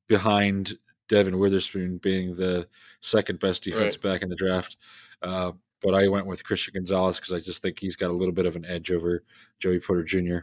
behind 0.07 0.78
Devon 1.12 1.38
Witherspoon 1.38 1.98
being 1.98 2.34
the 2.34 2.66
second 3.02 3.38
best 3.38 3.62
defense 3.62 3.96
right. 3.96 4.12
back 4.12 4.22
in 4.22 4.30
the 4.30 4.34
draft. 4.34 4.78
Uh, 5.20 5.52
but 5.82 5.94
I 5.94 6.08
went 6.08 6.26
with 6.26 6.42
Christian 6.42 6.72
Gonzalez 6.72 7.20
because 7.20 7.34
I 7.34 7.40
just 7.40 7.60
think 7.60 7.78
he's 7.78 7.96
got 7.96 8.10
a 8.10 8.14
little 8.14 8.32
bit 8.32 8.46
of 8.46 8.56
an 8.56 8.64
edge 8.64 8.90
over 8.90 9.22
Joey 9.60 9.78
Porter 9.78 10.04
Jr. 10.04 10.38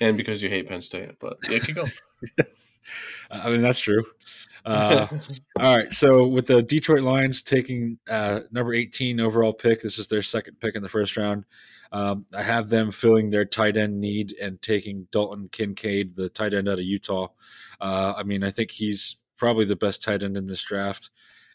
And 0.00 0.16
because 0.16 0.42
you 0.42 0.48
hate 0.48 0.68
Penn 0.68 0.80
State, 0.80 1.18
but 1.18 1.36
yeah, 1.50 1.58
keep 1.58 1.74
going. 1.74 1.92
I 3.30 3.50
mean 3.50 3.60
that's 3.60 3.78
true. 3.78 4.04
Uh, 4.64 5.06
all 5.60 5.76
right, 5.76 5.94
so 5.94 6.26
with 6.26 6.46
the 6.46 6.62
Detroit 6.62 7.00
Lions 7.00 7.42
taking 7.42 7.96
uh, 8.10 8.40
number 8.50 8.74
18 8.74 9.18
overall 9.18 9.52
pick, 9.52 9.80
this 9.80 9.98
is 9.98 10.08
their 10.08 10.20
second 10.20 10.60
pick 10.60 10.74
in 10.74 10.82
the 10.82 10.88
first 10.88 11.16
round. 11.16 11.46
Um, 11.90 12.26
I 12.36 12.42
have 12.42 12.68
them 12.68 12.90
filling 12.90 13.30
their 13.30 13.46
tight 13.46 13.78
end 13.78 13.98
need 13.98 14.34
and 14.42 14.60
taking 14.60 15.06
Dalton 15.10 15.48
Kincaid, 15.52 16.16
the 16.16 16.28
tight 16.28 16.52
end 16.52 16.68
out 16.68 16.80
of 16.80 16.84
Utah. 16.84 17.28
Uh, 17.80 18.12
I 18.14 18.24
mean, 18.24 18.44
I 18.44 18.50
think 18.50 18.70
he's 18.70 19.16
probably 19.38 19.64
the 19.64 19.76
best 19.76 20.02
tight 20.02 20.22
end 20.22 20.36
in 20.36 20.46
this 20.46 20.62
draft. 20.62 21.10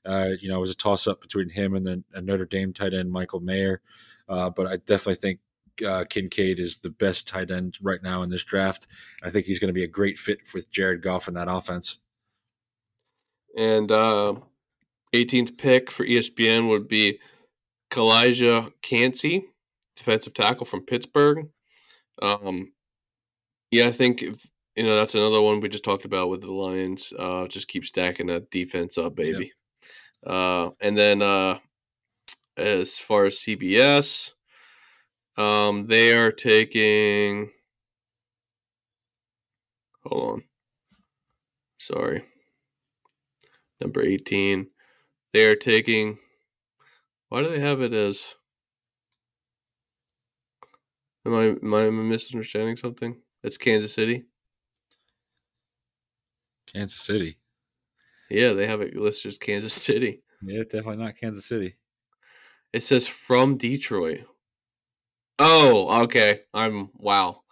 Uh, 0.06 0.30
you 0.42 0.50
know, 0.50 0.58
it 0.58 0.62
was 0.62 0.72
a 0.72 0.76
toss 0.76 1.08
up 1.08 1.22
between 1.22 1.50
him 1.50 1.76
and 1.76 1.86
then 1.86 2.04
Notre 2.22 2.46
Dame 2.46 2.74
tight 2.74 2.94
end, 2.94 3.12
Michael 3.12 3.40
Mayer. 3.40 3.82
Uh, 4.28 4.50
but 4.50 4.68
I 4.68 4.78
definitely 4.78 5.16
think 5.16 5.40
uh, 5.86 6.06
Kincaid 6.10 6.60
is 6.60 6.78
the 6.78 6.90
best 6.90 7.28
tight 7.28 7.52
end 7.52 7.78
right 7.82 8.02
now 8.04 8.22
in 8.22 8.30
this 8.30 8.44
draft. 8.44 8.88
I 9.24 9.30
think 9.30 9.46
he's 9.46 9.60
going 9.60 9.70
to 9.70 9.74
be 9.74 9.84
a 9.84 9.88
great 9.88 10.18
fit 10.18 10.40
with 10.54 10.72
Jared 10.72 11.02
Goff 11.02 11.28
in 11.28 11.34
that 11.36 11.50
offense. 11.50 12.00
And 13.58 13.90
18th 13.90 15.50
uh, 15.50 15.54
pick 15.58 15.92
for 15.92 16.06
ESPN 16.06 16.70
would 16.70 16.88
be 16.88 17.20
Calijah 17.92 18.72
Kancey, 18.82 19.46
defensive 19.96 20.34
tackle 20.34 20.66
from 20.66 20.86
Pittsburgh. 20.86 21.50
Um, 22.22 22.74
yeah, 23.72 23.88
I 23.88 23.92
think 23.92 24.22
if 24.22 24.48
you 24.76 24.84
know, 24.84 24.96
that's 24.96 25.16
another 25.16 25.42
one 25.42 25.60
we 25.60 25.70
just 25.70 25.84
talked 25.84 26.06
about 26.06 26.30
with 26.30 26.42
the 26.42 26.52
Lions. 26.52 27.14
Uh, 27.18 27.48
just 27.48 27.68
keep 27.68 27.86
stacking 27.86 28.28
that 28.28 28.50
defense 28.50 28.98
up, 28.98 29.16
baby. 29.16 29.52
Yep. 30.26 30.34
Uh, 30.34 30.70
and 30.82 30.98
then 30.98 31.22
uh, 31.22 31.60
as 32.58 32.98
far 32.98 33.26
as 33.26 33.36
CBS, 33.36 34.32
um, 35.38 35.86
they 35.86 36.14
are 36.14 36.32
taking. 36.32 37.52
Hold 40.06 40.32
on. 40.32 40.44
Sorry. 41.78 42.24
Number 43.80 44.02
18. 44.02 44.68
They 45.34 45.46
are 45.46 45.56
taking. 45.56 46.18
Why 47.30 47.44
do 47.44 47.50
they 47.50 47.60
have 47.60 47.82
it 47.82 47.94
as. 47.94 48.36
Am 51.26 51.34
I, 51.34 51.44
am 51.44 51.74
I 51.74 51.90
misunderstanding 51.90 52.76
something? 52.76 53.16
It's 53.44 53.58
Kansas 53.58 53.94
City. 53.94 54.26
Kansas 56.74 57.00
City. 57.00 57.38
Yeah, 58.30 58.54
they 58.54 58.68
have 58.68 58.82
it 58.82 58.96
listed 58.96 59.30
as 59.30 59.38
Kansas 59.38 59.74
City. 59.74 60.24
Yeah, 60.42 60.64
definitely 60.64 60.98
not 60.98 61.18
Kansas 61.18 61.46
City. 61.46 61.76
It 62.72 62.84
says 62.84 63.08
from 63.08 63.58
Detroit. 63.58 64.22
Oh, 65.40 66.04
okay. 66.04 66.42
I'm 66.54 66.90
wow. 66.96 67.44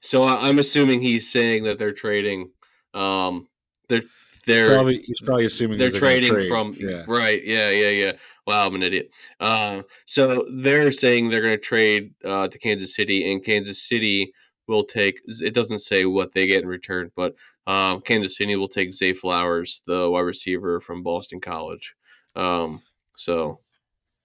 So 0.00 0.24
I'm 0.24 0.58
assuming 0.58 1.00
he's 1.00 1.30
saying 1.30 1.64
that 1.64 1.78
they're 1.78 1.92
trading. 1.92 2.50
Um, 2.94 3.48
they're 3.88 4.02
they're 4.46 4.74
probably, 4.74 5.02
he's 5.02 5.20
probably 5.20 5.44
assuming 5.44 5.78
they're 5.78 5.90
gonna 5.90 5.98
trading 5.98 6.32
trade. 6.32 6.48
from 6.48 6.74
yeah. 6.78 7.04
right. 7.06 7.44
Yeah, 7.44 7.70
yeah, 7.70 7.90
yeah. 7.90 8.12
Wow, 8.46 8.66
I'm 8.66 8.74
an 8.76 8.82
idiot. 8.82 9.10
Uh, 9.38 9.82
so 10.06 10.46
they're 10.50 10.90
saying 10.90 11.28
they're 11.28 11.42
going 11.42 11.54
to 11.54 11.58
trade 11.58 12.14
uh, 12.24 12.48
to 12.48 12.58
Kansas 12.58 12.96
City, 12.96 13.30
and 13.30 13.44
Kansas 13.44 13.82
City 13.82 14.32
will 14.66 14.84
take. 14.84 15.20
It 15.26 15.52
doesn't 15.52 15.80
say 15.80 16.06
what 16.06 16.32
they 16.32 16.46
get 16.46 16.62
in 16.62 16.68
return, 16.68 17.10
but 17.14 17.34
um, 17.68 18.00
Kansas 18.00 18.38
City 18.38 18.56
will 18.56 18.66
take 18.66 18.94
Zay 18.94 19.12
Flowers, 19.12 19.82
the 19.86 20.08
wide 20.10 20.20
receiver 20.20 20.80
from 20.80 21.02
Boston 21.02 21.38
College. 21.38 21.94
Um, 22.34 22.82
so 23.14 23.60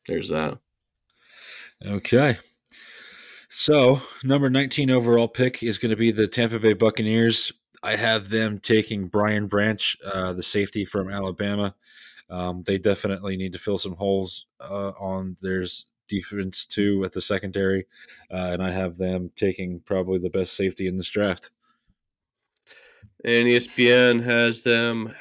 there's 0.07 0.29
that. 0.29 0.57
Okay. 1.85 2.37
So, 3.49 4.01
number 4.23 4.49
19 4.49 4.89
overall 4.89 5.27
pick 5.27 5.61
is 5.61 5.77
going 5.77 5.89
to 5.89 5.97
be 5.97 6.11
the 6.11 6.25
Tampa 6.25 6.57
Bay 6.57 6.73
Buccaneers. 6.73 7.51
I 7.83 7.97
have 7.97 8.29
them 8.29 8.59
taking 8.59 9.09
Brian 9.09 9.47
Branch, 9.47 9.97
uh, 10.05 10.31
the 10.31 10.41
safety 10.41 10.85
from 10.85 11.11
Alabama. 11.11 11.75
Um, 12.29 12.63
they 12.65 12.77
definitely 12.77 13.35
need 13.35 13.51
to 13.51 13.59
fill 13.59 13.77
some 13.77 13.95
holes 13.95 14.45
uh, 14.61 14.91
on 14.91 15.35
their 15.41 15.65
defense 16.07 16.65
too 16.65 17.03
at 17.03 17.11
the 17.11 17.21
secondary, 17.21 17.87
uh, 18.31 18.51
and 18.53 18.63
I 18.63 18.71
have 18.71 18.97
them 18.97 19.31
taking 19.35 19.81
probably 19.81 20.19
the 20.19 20.29
best 20.29 20.55
safety 20.55 20.87
in 20.87 20.97
this 20.97 21.09
draft. 21.09 21.51
And 23.25 23.47
ESPN 23.47 24.23
has 24.23 24.63
them 24.63 25.13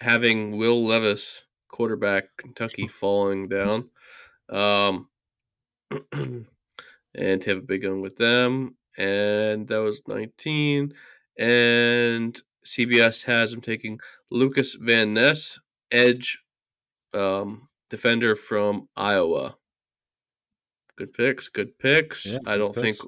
having 0.00 0.56
Will 0.56 0.84
Levis, 0.84 1.46
quarterback, 1.68 2.24
Kentucky, 2.36 2.86
falling 2.88 3.48
down. 3.48 3.90
Um, 4.48 5.08
and 6.12 6.46
to 7.14 7.50
have 7.50 7.58
a 7.58 7.62
big 7.62 7.86
one 7.86 8.00
with 8.00 8.16
them. 8.16 8.76
And 8.96 9.66
that 9.68 9.78
was 9.78 10.02
19. 10.06 10.92
And 11.38 12.40
CBS 12.64 13.24
has 13.24 13.52
him 13.52 13.60
taking 13.60 13.98
Lucas 14.30 14.76
Van 14.80 15.14
Ness, 15.14 15.58
edge 15.90 16.38
um, 17.12 17.68
defender 17.90 18.34
from 18.34 18.88
Iowa. 18.96 19.56
Good 20.96 21.12
picks, 21.12 21.48
good 21.48 21.78
picks. 21.78 22.26
Yeah, 22.26 22.38
I 22.46 22.56
don't 22.56 22.74
think 22.74 22.98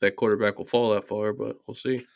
that 0.00 0.16
quarterback 0.16 0.58
will 0.58 0.64
fall 0.64 0.94
that 0.94 1.06
far, 1.06 1.34
but 1.34 1.58
we'll 1.66 1.74
see. 1.74 2.06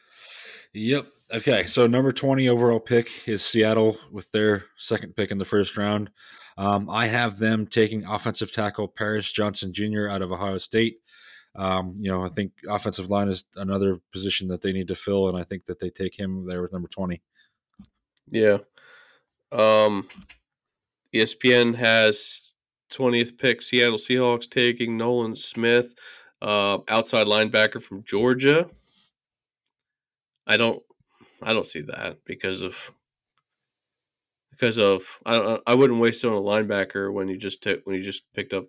Yep. 0.74 1.06
Okay. 1.32 1.66
So 1.66 1.86
number 1.86 2.12
20 2.12 2.48
overall 2.48 2.80
pick 2.80 3.28
is 3.28 3.44
Seattle 3.44 3.98
with 4.10 4.30
their 4.32 4.64
second 4.78 5.16
pick 5.16 5.30
in 5.30 5.38
the 5.38 5.44
first 5.44 5.76
round. 5.76 6.10
Um, 6.58 6.90
I 6.90 7.06
have 7.06 7.38
them 7.38 7.66
taking 7.66 8.04
offensive 8.04 8.52
tackle 8.52 8.88
Paris 8.88 9.30
Johnson 9.32 9.72
Jr. 9.72 10.08
out 10.08 10.22
of 10.22 10.32
Ohio 10.32 10.58
State. 10.58 10.98
Um, 11.56 11.94
you 11.98 12.10
know, 12.10 12.22
I 12.22 12.28
think 12.28 12.52
offensive 12.68 13.10
line 13.10 13.28
is 13.28 13.44
another 13.56 14.00
position 14.12 14.48
that 14.48 14.60
they 14.60 14.72
need 14.72 14.88
to 14.88 14.94
fill, 14.94 15.28
and 15.28 15.38
I 15.38 15.42
think 15.42 15.64
that 15.66 15.80
they 15.80 15.90
take 15.90 16.18
him 16.18 16.46
there 16.46 16.62
with 16.62 16.72
number 16.72 16.88
20. 16.88 17.20
Yeah. 18.28 18.58
Um, 19.50 20.06
ESPN 21.12 21.74
has 21.74 22.54
20th 22.92 23.36
pick 23.36 23.62
Seattle 23.62 23.98
Seahawks 23.98 24.48
taking 24.48 24.96
Nolan 24.96 25.34
Smith, 25.34 25.94
uh, 26.40 26.78
outside 26.88 27.26
linebacker 27.26 27.82
from 27.82 28.04
Georgia. 28.04 28.68
I 30.50 30.56
don't, 30.56 30.82
I 31.42 31.52
don't 31.52 31.66
see 31.66 31.80
that 31.82 32.18
because 32.26 32.62
of 32.62 32.90
because 34.50 34.78
of 34.78 35.02
I 35.24 35.58
I 35.66 35.74
wouldn't 35.74 36.00
waste 36.00 36.24
it 36.24 36.28
on 36.28 36.34
a 36.34 36.40
linebacker 36.40 37.12
when 37.12 37.28
you 37.28 37.38
just 37.38 37.62
took 37.62 37.80
when 37.84 37.96
you 37.96 38.02
just 38.02 38.24
picked 38.34 38.52
up 38.52 38.66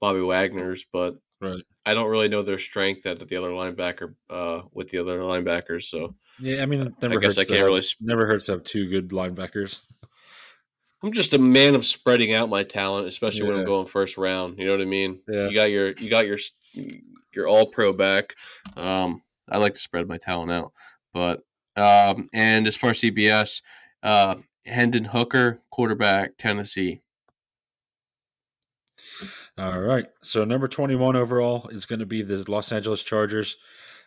Bobby 0.00 0.20
Wagner's, 0.20 0.84
but 0.92 1.16
Right. 1.40 1.64
I 1.84 1.94
don't 1.94 2.08
really 2.08 2.28
know 2.28 2.42
their 2.42 2.58
strength 2.58 3.04
at 3.04 3.18
the 3.18 3.36
other 3.36 3.50
linebacker 3.50 4.14
uh, 4.30 4.62
with 4.72 4.90
the 4.90 4.98
other 4.98 5.18
linebackers. 5.18 5.82
So 5.82 6.14
Yeah. 6.38 6.62
I 6.62 6.66
mean, 6.66 6.94
never 7.02 7.14
I 7.14 7.16
guess 7.16 7.34
hurts 7.34 7.38
I 7.38 7.42
to 7.42 7.46
can't 7.48 7.58
have- 7.58 7.66
really. 7.66 7.82
sp- 7.82 7.98
never 8.00 8.26
hurts 8.26 8.46
to 8.46 8.52
have 8.52 8.62
two 8.62 8.88
good 8.88 9.08
linebackers. 9.08 9.80
I'm 11.02 11.12
just 11.12 11.34
a 11.34 11.38
man 11.40 11.74
of 11.74 11.84
spreading 11.84 12.32
out 12.32 12.48
my 12.48 12.62
talent, 12.62 13.08
especially 13.08 13.48
when 13.48 13.58
I'm 13.58 13.64
going 13.64 13.86
first 13.88 14.16
round. 14.16 14.56
You 14.56 14.66
know 14.66 14.70
what 14.70 14.82
I 14.82 14.84
mean? 14.84 15.20
Yeah. 15.28 15.48
You 15.48 15.54
got 15.54 15.70
your 15.72 15.88
you 15.94 16.08
got 16.08 16.26
your 16.26 16.38
your 17.34 17.48
all 17.48 17.66
pro 17.66 17.92
back. 17.92 18.34
Um, 18.76 19.20
I 19.52 19.58
like 19.58 19.74
to 19.74 19.80
spread 19.80 20.08
my 20.08 20.18
talent 20.18 20.50
out, 20.50 20.72
but 21.12 21.42
um, 21.76 22.28
and 22.32 22.66
as 22.66 22.76
far 22.76 22.90
as 22.90 23.00
CBS, 23.00 23.62
uh, 24.02 24.36
Hendon 24.66 25.04
Hooker, 25.04 25.62
quarterback, 25.70 26.36
Tennessee. 26.38 27.02
All 29.58 29.80
right. 29.80 30.06
So 30.22 30.44
number 30.44 30.68
21 30.68 31.16
overall 31.16 31.68
is 31.68 31.86
going 31.86 32.00
to 32.00 32.06
be 32.06 32.22
the 32.22 32.50
Los 32.50 32.72
Angeles 32.72 33.02
Chargers. 33.02 33.56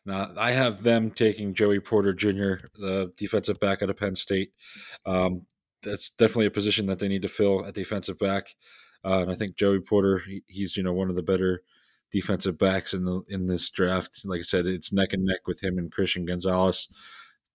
Now, 0.05 0.31
I 0.37 0.51
have 0.51 0.83
them 0.83 1.11
taking 1.11 1.53
Joey 1.53 1.79
Porter 1.79 2.13
Jr., 2.13 2.67
the 2.75 3.11
defensive 3.17 3.59
back 3.59 3.81
out 3.81 3.89
of 3.89 3.97
Penn 3.97 4.15
State. 4.15 4.51
Um, 5.05 5.45
that's 5.81 6.11
definitely 6.11 6.45
a 6.47 6.51
position 6.51 6.85
that 6.87 6.99
they 6.99 7.07
need 7.07 7.23
to 7.23 7.27
fill 7.27 7.65
at 7.65 7.73
defensive 7.73 8.17
back. 8.19 8.55
Uh, 9.03 9.19
and 9.19 9.31
I 9.31 9.35
think 9.35 9.55
Joey 9.55 9.79
Porter, 9.79 10.19
he, 10.19 10.43
he's 10.47 10.77
you 10.77 10.83
know 10.83 10.93
one 10.93 11.09
of 11.09 11.15
the 11.15 11.23
better 11.23 11.63
defensive 12.15 12.57
backs 12.57 12.93
in 12.93 13.03
the 13.03 13.21
in 13.27 13.45
this 13.45 13.69
draft. 13.69 14.21
Like 14.23 14.39
I 14.39 14.43
said, 14.43 14.65
it's 14.65 14.93
neck 14.93 15.11
and 15.11 15.25
neck 15.25 15.47
with 15.47 15.61
him 15.61 15.77
and 15.77 15.91
Christian 15.91 16.25
Gonzalez 16.25 16.87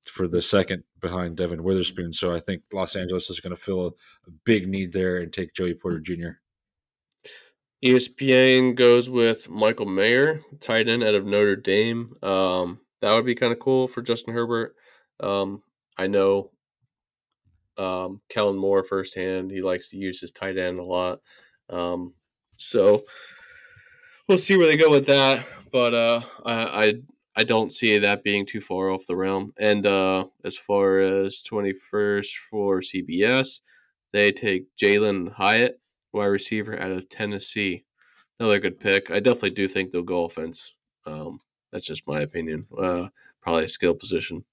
for 0.06 0.28
the 0.28 0.42
second 0.42 0.84
behind 1.00 1.38
Devon 1.38 1.64
Witherspoon. 1.64 2.12
So 2.12 2.34
I 2.34 2.40
think 2.40 2.62
Los 2.70 2.94
Angeles 2.94 3.30
is 3.30 3.40
going 3.40 3.56
to 3.56 3.60
fill 3.60 3.86
a, 3.86 3.88
a 3.88 4.32
big 4.44 4.68
need 4.68 4.92
there 4.92 5.16
and 5.16 5.32
take 5.32 5.54
Joey 5.54 5.72
Porter 5.72 5.98
Jr. 5.98 6.40
ESPN 7.82 8.74
goes 8.74 9.08
with 9.08 9.48
Michael 9.48 9.86
Mayer, 9.86 10.42
tight 10.60 10.88
end 10.88 11.02
out 11.02 11.14
of 11.14 11.24
Notre 11.24 11.56
Dame. 11.56 12.14
Um, 12.22 12.80
that 13.00 13.14
would 13.14 13.24
be 13.24 13.34
kind 13.34 13.52
of 13.52 13.58
cool 13.58 13.88
for 13.88 14.02
Justin 14.02 14.34
Herbert. 14.34 14.74
Um, 15.20 15.62
I 15.96 16.06
know 16.06 16.50
um, 17.78 18.20
Kellen 18.28 18.58
Moore 18.58 18.84
firsthand. 18.84 19.50
He 19.50 19.62
likes 19.62 19.88
to 19.90 19.96
use 19.96 20.20
his 20.20 20.30
tight 20.30 20.58
end 20.58 20.78
a 20.78 20.84
lot. 20.84 21.20
Um, 21.70 22.12
so 22.58 23.04
we'll 24.30 24.38
see 24.38 24.56
where 24.56 24.68
they 24.68 24.76
go 24.76 24.88
with 24.88 25.06
that. 25.06 25.44
But 25.72 25.92
uh, 25.92 26.20
I, 26.46 26.94
I 27.36 27.42
don't 27.42 27.72
see 27.72 27.98
that 27.98 28.22
being 28.22 28.46
too 28.46 28.60
far 28.60 28.88
off 28.90 29.06
the 29.08 29.16
realm. 29.16 29.52
And 29.58 29.84
uh, 29.84 30.26
as 30.44 30.56
far 30.56 31.00
as 31.00 31.42
twenty 31.42 31.72
first 31.72 32.38
for 32.38 32.80
CBS, 32.80 33.60
they 34.12 34.30
take 34.30 34.74
Jalin 34.80 35.32
Hyatt, 35.32 35.80
wide 36.12 36.26
receiver 36.26 36.80
out 36.80 36.92
of 36.92 37.08
Tennessee. 37.08 37.84
Another 38.38 38.60
good 38.60 38.78
pick. 38.80 39.10
I 39.10 39.18
definitely 39.20 39.50
do 39.50 39.68
think 39.68 39.90
they'll 39.90 40.02
go 40.02 40.24
offense. 40.24 40.76
Um, 41.04 41.40
that's 41.72 41.86
just 41.86 42.08
my 42.08 42.20
opinion. 42.20 42.66
Uh, 42.76 43.08
probably 43.42 43.64
a 43.64 43.68
skill 43.68 43.94
position. 43.94 44.44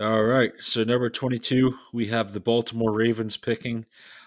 All 0.00 0.22
right. 0.22 0.52
So 0.60 0.84
number 0.84 1.10
22, 1.10 1.74
we 1.92 2.06
have 2.06 2.32
the 2.32 2.38
Baltimore 2.38 2.92
Ravens 2.92 3.36
picking. 3.36 3.84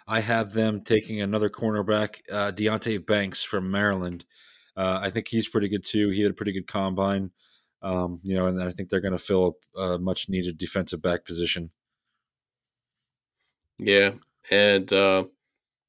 I 0.08 0.20
have 0.20 0.54
them 0.54 0.82
taking 0.82 1.22
another 1.22 1.50
cornerback, 1.50 2.22
uh, 2.32 2.52
Deonte 2.52 3.06
Banks 3.06 3.44
from 3.44 3.70
Maryland. 3.72 4.26
Uh, 4.76 5.00
I 5.02 5.10
think 5.10 5.28
he's 5.28 5.50
pretty 5.50 5.70
good 5.70 5.86
too. 5.86 6.10
He 6.10 6.22
had 6.22 6.32
a 6.32 6.36
pretty 6.36 6.54
good 6.54 6.68
combine, 6.68 7.32
um, 7.82 8.20
you 8.24 8.36
know, 8.36 8.48
and 8.48 8.62
I 8.62 8.72
think 8.72 8.90
they're 8.90 9.02
going 9.02 9.18
to 9.18 9.18
fill 9.18 9.58
a 9.78 9.98
much 9.98 10.30
needed 10.30 10.58
defensive 10.58 11.02
back 11.02 11.26
position. 11.26 11.72
Yeah, 13.78 14.12
and 14.52 14.92
uh, 14.94 15.26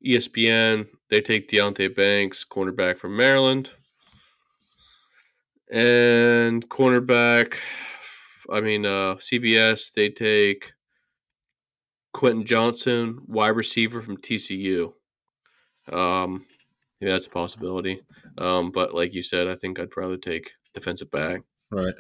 ESPN 0.05 0.89
they 1.11 1.21
take 1.21 1.49
Deonte 1.49 1.95
Banks, 1.95 2.45
cornerback 2.45 2.99
from 2.99 3.17
Maryland, 3.17 3.71
and 5.71 6.67
cornerback. 6.69 7.57
I 8.51 8.61
mean, 8.61 8.85
uh, 8.85 9.17
CBS 9.17 9.93
they 9.93 10.09
take 10.09 10.73
Quentin 12.13 12.45
Johnston, 12.45 13.21
wide 13.27 13.57
receiver 13.57 14.01
from 14.01 14.19
TCU. 14.19 14.93
Um, 15.91 16.47
yeah, 17.01 17.13
that's 17.13 17.27
a 17.27 17.31
possibility. 17.31 18.03
Um, 18.39 18.71
but 18.71 18.95
like 18.95 19.15
you 19.15 19.23
said, 19.23 19.49
I 19.49 19.55
think 19.55 19.81
I'd 19.81 19.97
rather 19.97 20.17
take 20.17 20.53
defensive 20.75 21.11
back. 21.11 21.43
Right. 21.71 21.95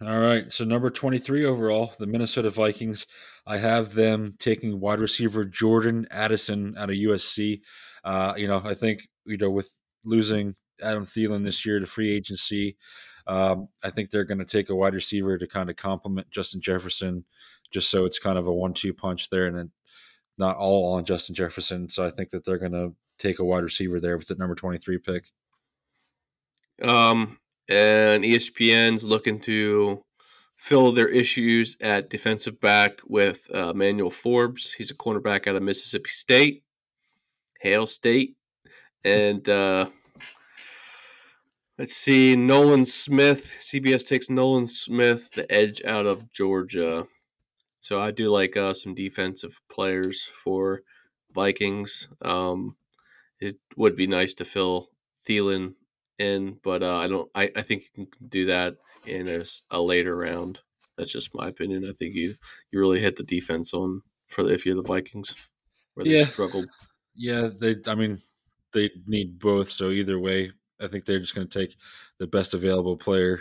All 0.00 0.18
right. 0.18 0.52
So 0.52 0.64
number 0.64 0.90
23 0.90 1.44
overall, 1.44 1.92
the 1.98 2.06
Minnesota 2.06 2.50
Vikings. 2.50 3.06
I 3.46 3.58
have 3.58 3.94
them 3.94 4.34
taking 4.40 4.80
wide 4.80 4.98
receiver 4.98 5.44
Jordan 5.44 6.08
Addison 6.10 6.74
out 6.76 6.90
of 6.90 6.96
USC. 6.96 7.60
Uh, 8.02 8.34
you 8.36 8.48
know, 8.48 8.60
I 8.64 8.74
think, 8.74 9.02
you 9.26 9.36
know, 9.36 9.50
with 9.50 9.70
losing 10.04 10.54
Adam 10.82 11.04
Thielen 11.04 11.44
this 11.44 11.64
year 11.64 11.78
to 11.78 11.86
free 11.86 12.12
agency, 12.12 12.76
um, 13.26 13.68
I 13.82 13.90
think 13.90 14.10
they're 14.10 14.24
going 14.24 14.38
to 14.38 14.44
take 14.44 14.70
a 14.70 14.74
wide 14.74 14.94
receiver 14.94 15.38
to 15.38 15.46
kind 15.46 15.70
of 15.70 15.76
complement 15.76 16.30
Justin 16.30 16.60
Jefferson, 16.60 17.24
just 17.70 17.90
so 17.90 18.04
it's 18.04 18.18
kind 18.18 18.38
of 18.38 18.46
a 18.46 18.52
one 18.52 18.74
two 18.74 18.92
punch 18.92 19.30
there 19.30 19.46
and 19.46 19.70
not 20.38 20.56
all 20.56 20.94
on 20.94 21.04
Justin 21.04 21.34
Jefferson. 21.34 21.88
So 21.88 22.04
I 22.04 22.10
think 22.10 22.30
that 22.30 22.44
they're 22.44 22.58
going 22.58 22.72
to 22.72 22.94
take 23.18 23.38
a 23.38 23.44
wide 23.44 23.62
receiver 23.62 24.00
there 24.00 24.16
with 24.16 24.28
the 24.28 24.34
number 24.34 24.54
23 24.54 24.98
pick. 24.98 25.30
Um, 26.82 27.38
and 27.68 28.24
ESPN's 28.24 29.04
looking 29.04 29.38
to 29.40 30.04
fill 30.56 30.92
their 30.92 31.08
issues 31.08 31.76
at 31.80 32.10
defensive 32.10 32.60
back 32.60 33.00
with 33.06 33.48
uh, 33.54 33.72
Manuel 33.74 34.10
Forbes. 34.10 34.72
He's 34.72 34.90
a 34.90 34.94
cornerback 34.94 35.46
out 35.46 35.56
of 35.56 35.62
Mississippi 35.62 36.10
State, 36.10 36.64
Hale 37.60 37.86
State, 37.86 38.36
and 39.04 39.48
uh, 39.48 39.88
let's 41.78 41.96
see, 41.96 42.36
Nolan 42.36 42.84
Smith. 42.86 43.58
CBS 43.60 44.06
takes 44.06 44.30
Nolan 44.30 44.66
Smith, 44.66 45.32
the 45.32 45.50
edge 45.52 45.82
out 45.84 46.06
of 46.06 46.30
Georgia. 46.32 47.06
So 47.80 48.00
I 48.00 48.10
do 48.10 48.30
like 48.30 48.56
uh, 48.56 48.74
some 48.74 48.94
defensive 48.94 49.60
players 49.70 50.24
for 50.24 50.82
Vikings. 51.32 52.08
Um, 52.22 52.76
it 53.40 53.58
would 53.76 53.96
be 53.96 54.06
nice 54.06 54.34
to 54.34 54.44
fill 54.44 54.88
Thielen 55.28 55.74
in, 56.18 56.60
but 56.62 56.82
uh, 56.82 56.98
I 56.98 57.08
don't. 57.08 57.30
I, 57.34 57.50
I 57.56 57.62
think 57.62 57.82
you 57.96 58.06
can 58.06 58.28
do 58.28 58.46
that 58.46 58.76
in 59.06 59.28
a, 59.28 59.44
a 59.70 59.80
later 59.82 60.16
round. 60.16 60.62
That's 60.96 61.12
just 61.12 61.34
my 61.34 61.48
opinion. 61.48 61.88
I 61.88 61.92
think 61.92 62.14
you 62.14 62.36
you 62.70 62.80
really 62.80 63.00
hit 63.00 63.16
the 63.16 63.22
defense 63.24 63.74
on 63.74 64.02
for 64.28 64.48
if 64.50 64.66
you're 64.66 64.76
the 64.76 64.82
Vikings, 64.82 65.36
where 65.94 66.06
they 66.06 66.14
Yeah. 66.14 66.24
struggled. 66.32 66.70
Yeah, 67.14 67.48
they. 67.48 67.76
I 67.86 67.94
mean, 67.94 68.22
they 68.72 68.90
need 69.06 69.38
both. 69.38 69.70
So 69.70 69.90
either 69.90 70.18
way, 70.18 70.52
I 70.82 70.88
think 70.88 71.04
they're 71.04 71.20
just 71.20 71.34
going 71.34 71.48
to 71.48 71.58
take 71.58 71.76
the 72.18 72.26
best 72.26 72.54
available 72.54 72.96
player. 72.96 73.40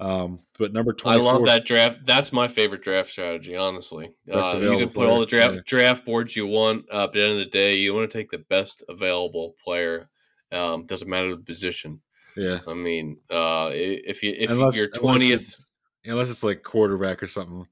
Um, 0.00 0.40
but 0.58 0.72
number 0.72 0.92
twenty, 0.92 1.20
I 1.20 1.22
love 1.22 1.44
that 1.44 1.64
draft. 1.64 2.04
That's 2.04 2.32
my 2.32 2.48
favorite 2.48 2.82
draft 2.82 3.10
strategy, 3.10 3.56
honestly. 3.56 4.12
Uh, 4.30 4.58
you 4.60 4.78
can 4.78 4.88
put 4.88 5.08
all 5.08 5.20
the 5.20 5.26
draft 5.26 5.54
yeah. 5.54 5.60
draft 5.64 6.04
boards 6.04 6.34
you 6.34 6.46
want. 6.46 6.86
Uh, 6.92 7.04
at 7.04 7.12
the 7.12 7.22
end 7.22 7.32
of 7.32 7.38
the 7.38 7.44
day, 7.46 7.76
you 7.76 7.94
want 7.94 8.10
to 8.10 8.18
take 8.18 8.30
the 8.30 8.38
best 8.38 8.82
available 8.88 9.54
player. 9.62 10.08
Um, 10.50 10.84
doesn't 10.86 11.08
matter 11.08 11.30
the 11.30 11.42
position. 11.42 12.00
Yeah, 12.36 12.58
I 12.66 12.74
mean, 12.74 13.18
uh, 13.30 13.70
if 13.72 14.22
you 14.24 14.34
if 14.36 14.50
Unless- 14.50 14.76
you're 14.76 14.90
twentieth, 14.90 15.42
it's- 15.42 15.66
unless 16.04 16.28
it's 16.28 16.42
like 16.42 16.62
quarterback 16.62 17.22
or 17.22 17.28
something. 17.28 17.66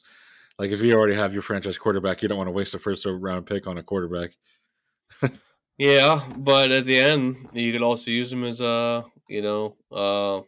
Like 0.58 0.70
if 0.70 0.80
you 0.80 0.94
already 0.94 1.14
have 1.14 1.32
your 1.32 1.42
franchise 1.42 1.76
quarterback, 1.76 2.22
you 2.22 2.28
don't 2.28 2.38
want 2.38 2.48
to 2.48 2.52
waste 2.52 2.74
a 2.74 2.78
first 2.78 3.04
round 3.04 3.46
pick 3.46 3.66
on 3.66 3.78
a 3.78 3.82
quarterback. 3.82 4.30
yeah, 5.78 6.20
but 6.36 6.70
at 6.70 6.84
the 6.86 6.98
end, 6.98 7.48
you 7.52 7.72
could 7.72 7.82
also 7.82 8.10
use 8.10 8.30
them 8.30 8.44
as 8.44 8.60
a 8.60 9.04
you 9.28 9.42
know 9.42 9.76
uh, 9.90 10.42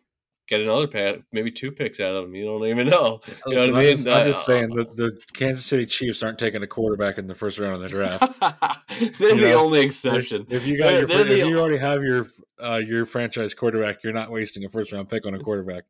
get 0.46 0.60
another 0.60 0.86
pass, 0.86 1.16
maybe 1.32 1.50
two 1.50 1.72
picks 1.72 2.00
out 2.00 2.14
of 2.14 2.24
them. 2.24 2.34
You 2.34 2.44
don't 2.44 2.64
even 2.66 2.88
know. 2.88 3.20
You 3.46 3.54
know 3.54 3.66
what 3.66 3.70
I 3.70 3.72
Listen, 3.72 3.76
I'm 3.76 3.82
just, 3.82 4.06
I'm 4.08 4.26
just 4.26 4.40
Uh, 4.40 4.44
saying 4.44 4.70
that 4.76 4.96
the 4.96 5.18
Kansas 5.32 5.64
City 5.64 5.86
Chiefs 5.86 6.22
aren't 6.22 6.38
taking 6.38 6.62
a 6.62 6.66
quarterback 6.66 7.18
in 7.18 7.26
the 7.26 7.34
first 7.34 7.58
round 7.58 7.76
of 7.76 7.80
the 7.82 7.88
draft. 7.88 8.32
They're 9.18 9.30
You 9.34 9.40
the 9.40 9.50
know, 9.50 9.64
only 9.64 9.80
exception. 9.80 10.46
if 10.50 10.66
you 10.66 10.76
got 10.78 10.86
They're- 10.88 10.98
your, 10.98 11.06
they're 11.08 11.20
if 11.20 11.28
the- 11.28 11.48
you 11.48 11.58
already 11.58 11.78
have 11.78 12.02
your 12.02 12.26
uh, 12.62 12.80
your 12.86 13.04
franchise 13.06 13.52
quarterback, 13.54 14.04
you're 14.04 14.12
not 14.12 14.30
wasting 14.30 14.64
a 14.64 14.68
first 14.68 14.92
round 14.92 15.08
pick 15.08 15.26
on 15.26 15.34
a 15.34 15.38
quarterback. 15.40 15.84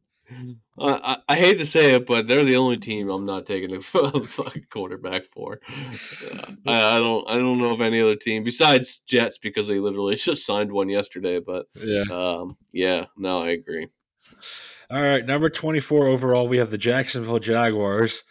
I, 0.78 1.18
I, 1.28 1.36
hate 1.36 1.58
to 1.58 1.66
say 1.66 1.94
it, 1.94 2.06
but 2.06 2.26
they're 2.26 2.44
the 2.44 2.56
only 2.56 2.76
team 2.78 3.10
I'm 3.10 3.26
not 3.26 3.46
taking 3.46 3.74
a 3.74 3.80
fucking 3.80 4.66
quarterback 4.70 5.22
for. 5.22 5.60
I, 6.66 6.96
I 6.96 6.98
don't 6.98 7.28
I 7.28 7.34
don't 7.34 7.58
know 7.58 7.72
of 7.72 7.80
any 7.80 8.00
other 8.00 8.16
team 8.16 8.42
besides 8.42 9.00
Jets 9.00 9.38
because 9.38 9.68
they 9.68 9.78
literally 9.78 10.16
just 10.16 10.46
signed 10.46 10.72
one 10.72 10.88
yesterday. 10.88 11.40
But 11.40 11.66
Yeah. 11.74 12.04
um, 12.10 12.56
yeah, 12.72 13.06
no, 13.16 13.42
I 13.42 13.50
agree. 13.50 13.88
All 14.90 15.00
right, 15.02 15.24
number 15.24 15.50
24 15.50 16.06
overall, 16.06 16.48
we 16.48 16.58
have 16.58 16.70
the 16.70 16.78
Jacksonville 16.78 17.38
Jaguars. 17.38 18.22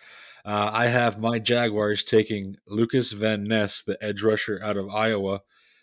Uh, 0.45 0.69
I 0.73 0.85
have 0.87 1.19
my 1.19 1.39
Jaguars 1.39 2.03
taking 2.03 2.57
Lucas 2.67 3.11
Van 3.11 3.43
Ness, 3.43 3.83
the 3.83 3.97
edge 4.03 4.21
rusher 4.23 4.59
out 4.61 4.77
of 4.77 4.89
Iowa. 4.89 5.41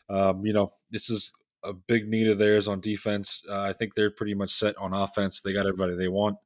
Um, 0.08 0.44
you 0.44 0.52
know, 0.52 0.72
this 0.90 1.08
is 1.08 1.32
a 1.62 1.72
big 1.72 2.08
need 2.08 2.28
of 2.28 2.38
theirs 2.38 2.68
on 2.68 2.80
defense. 2.80 3.42
Uh, 3.48 3.60
I 3.60 3.72
think 3.72 3.94
they're 3.94 4.10
pretty 4.10 4.34
much 4.34 4.52
set 4.52 4.76
on 4.76 4.94
offense. 4.94 5.40
They 5.40 5.52
got 5.52 5.66
everybody 5.66 5.94
they 5.94 6.08
want, 6.08 6.36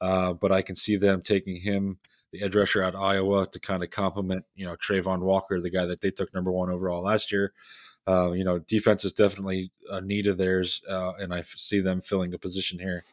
uh, 0.00 0.32
but 0.34 0.52
I 0.52 0.62
can 0.62 0.76
see 0.76 0.96
them 0.96 1.22
taking 1.22 1.56
him, 1.56 1.98
the 2.32 2.42
edge 2.42 2.56
rusher 2.56 2.82
out 2.82 2.94
of 2.94 3.02
Iowa, 3.02 3.46
to 3.50 3.60
kind 3.60 3.82
of 3.82 3.90
complement, 3.90 4.44
you 4.54 4.66
know, 4.66 4.76
Travon 4.76 5.20
Walker, 5.20 5.60
the 5.60 5.70
guy 5.70 5.86
that 5.86 6.00
they 6.00 6.10
took 6.10 6.32
number 6.34 6.52
one 6.52 6.70
overall 6.70 7.02
last 7.02 7.32
year. 7.32 7.52
Uh, 8.08 8.32
you 8.32 8.42
know, 8.42 8.58
defense 8.58 9.04
is 9.04 9.12
definitely 9.12 9.70
a 9.90 10.00
need 10.00 10.26
of 10.26 10.36
theirs, 10.36 10.82
uh, 10.88 11.12
and 11.20 11.32
I 11.32 11.42
see 11.42 11.80
them 11.80 12.00
filling 12.00 12.34
a 12.34 12.38
position 12.38 12.78
here. 12.78 13.04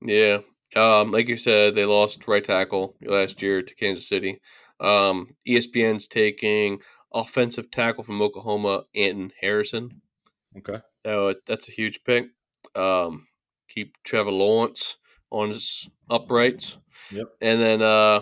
Yeah. 0.00 0.38
Um, 0.74 1.10
like 1.10 1.28
you 1.28 1.36
said, 1.36 1.74
they 1.74 1.84
lost 1.84 2.26
right 2.26 2.44
tackle 2.44 2.96
last 3.02 3.42
year 3.42 3.62
to 3.62 3.74
Kansas 3.74 4.08
City. 4.08 4.40
Um, 4.80 5.36
ESPN's 5.46 6.08
taking 6.08 6.80
offensive 7.12 7.70
tackle 7.70 8.02
from 8.02 8.22
Oklahoma, 8.22 8.84
Anton 8.94 9.32
Harrison. 9.40 10.00
Okay. 10.58 10.80
Oh, 11.04 11.34
that's 11.46 11.68
a 11.68 11.72
huge 11.72 12.04
pick. 12.04 12.26
Um, 12.74 13.26
keep 13.68 13.96
Trevor 14.04 14.30
Lawrence 14.30 14.96
on 15.30 15.48
his 15.48 15.88
uprights. 16.10 16.78
Yep. 17.10 17.26
And 17.40 17.60
then 17.60 17.82
uh, 17.82 18.20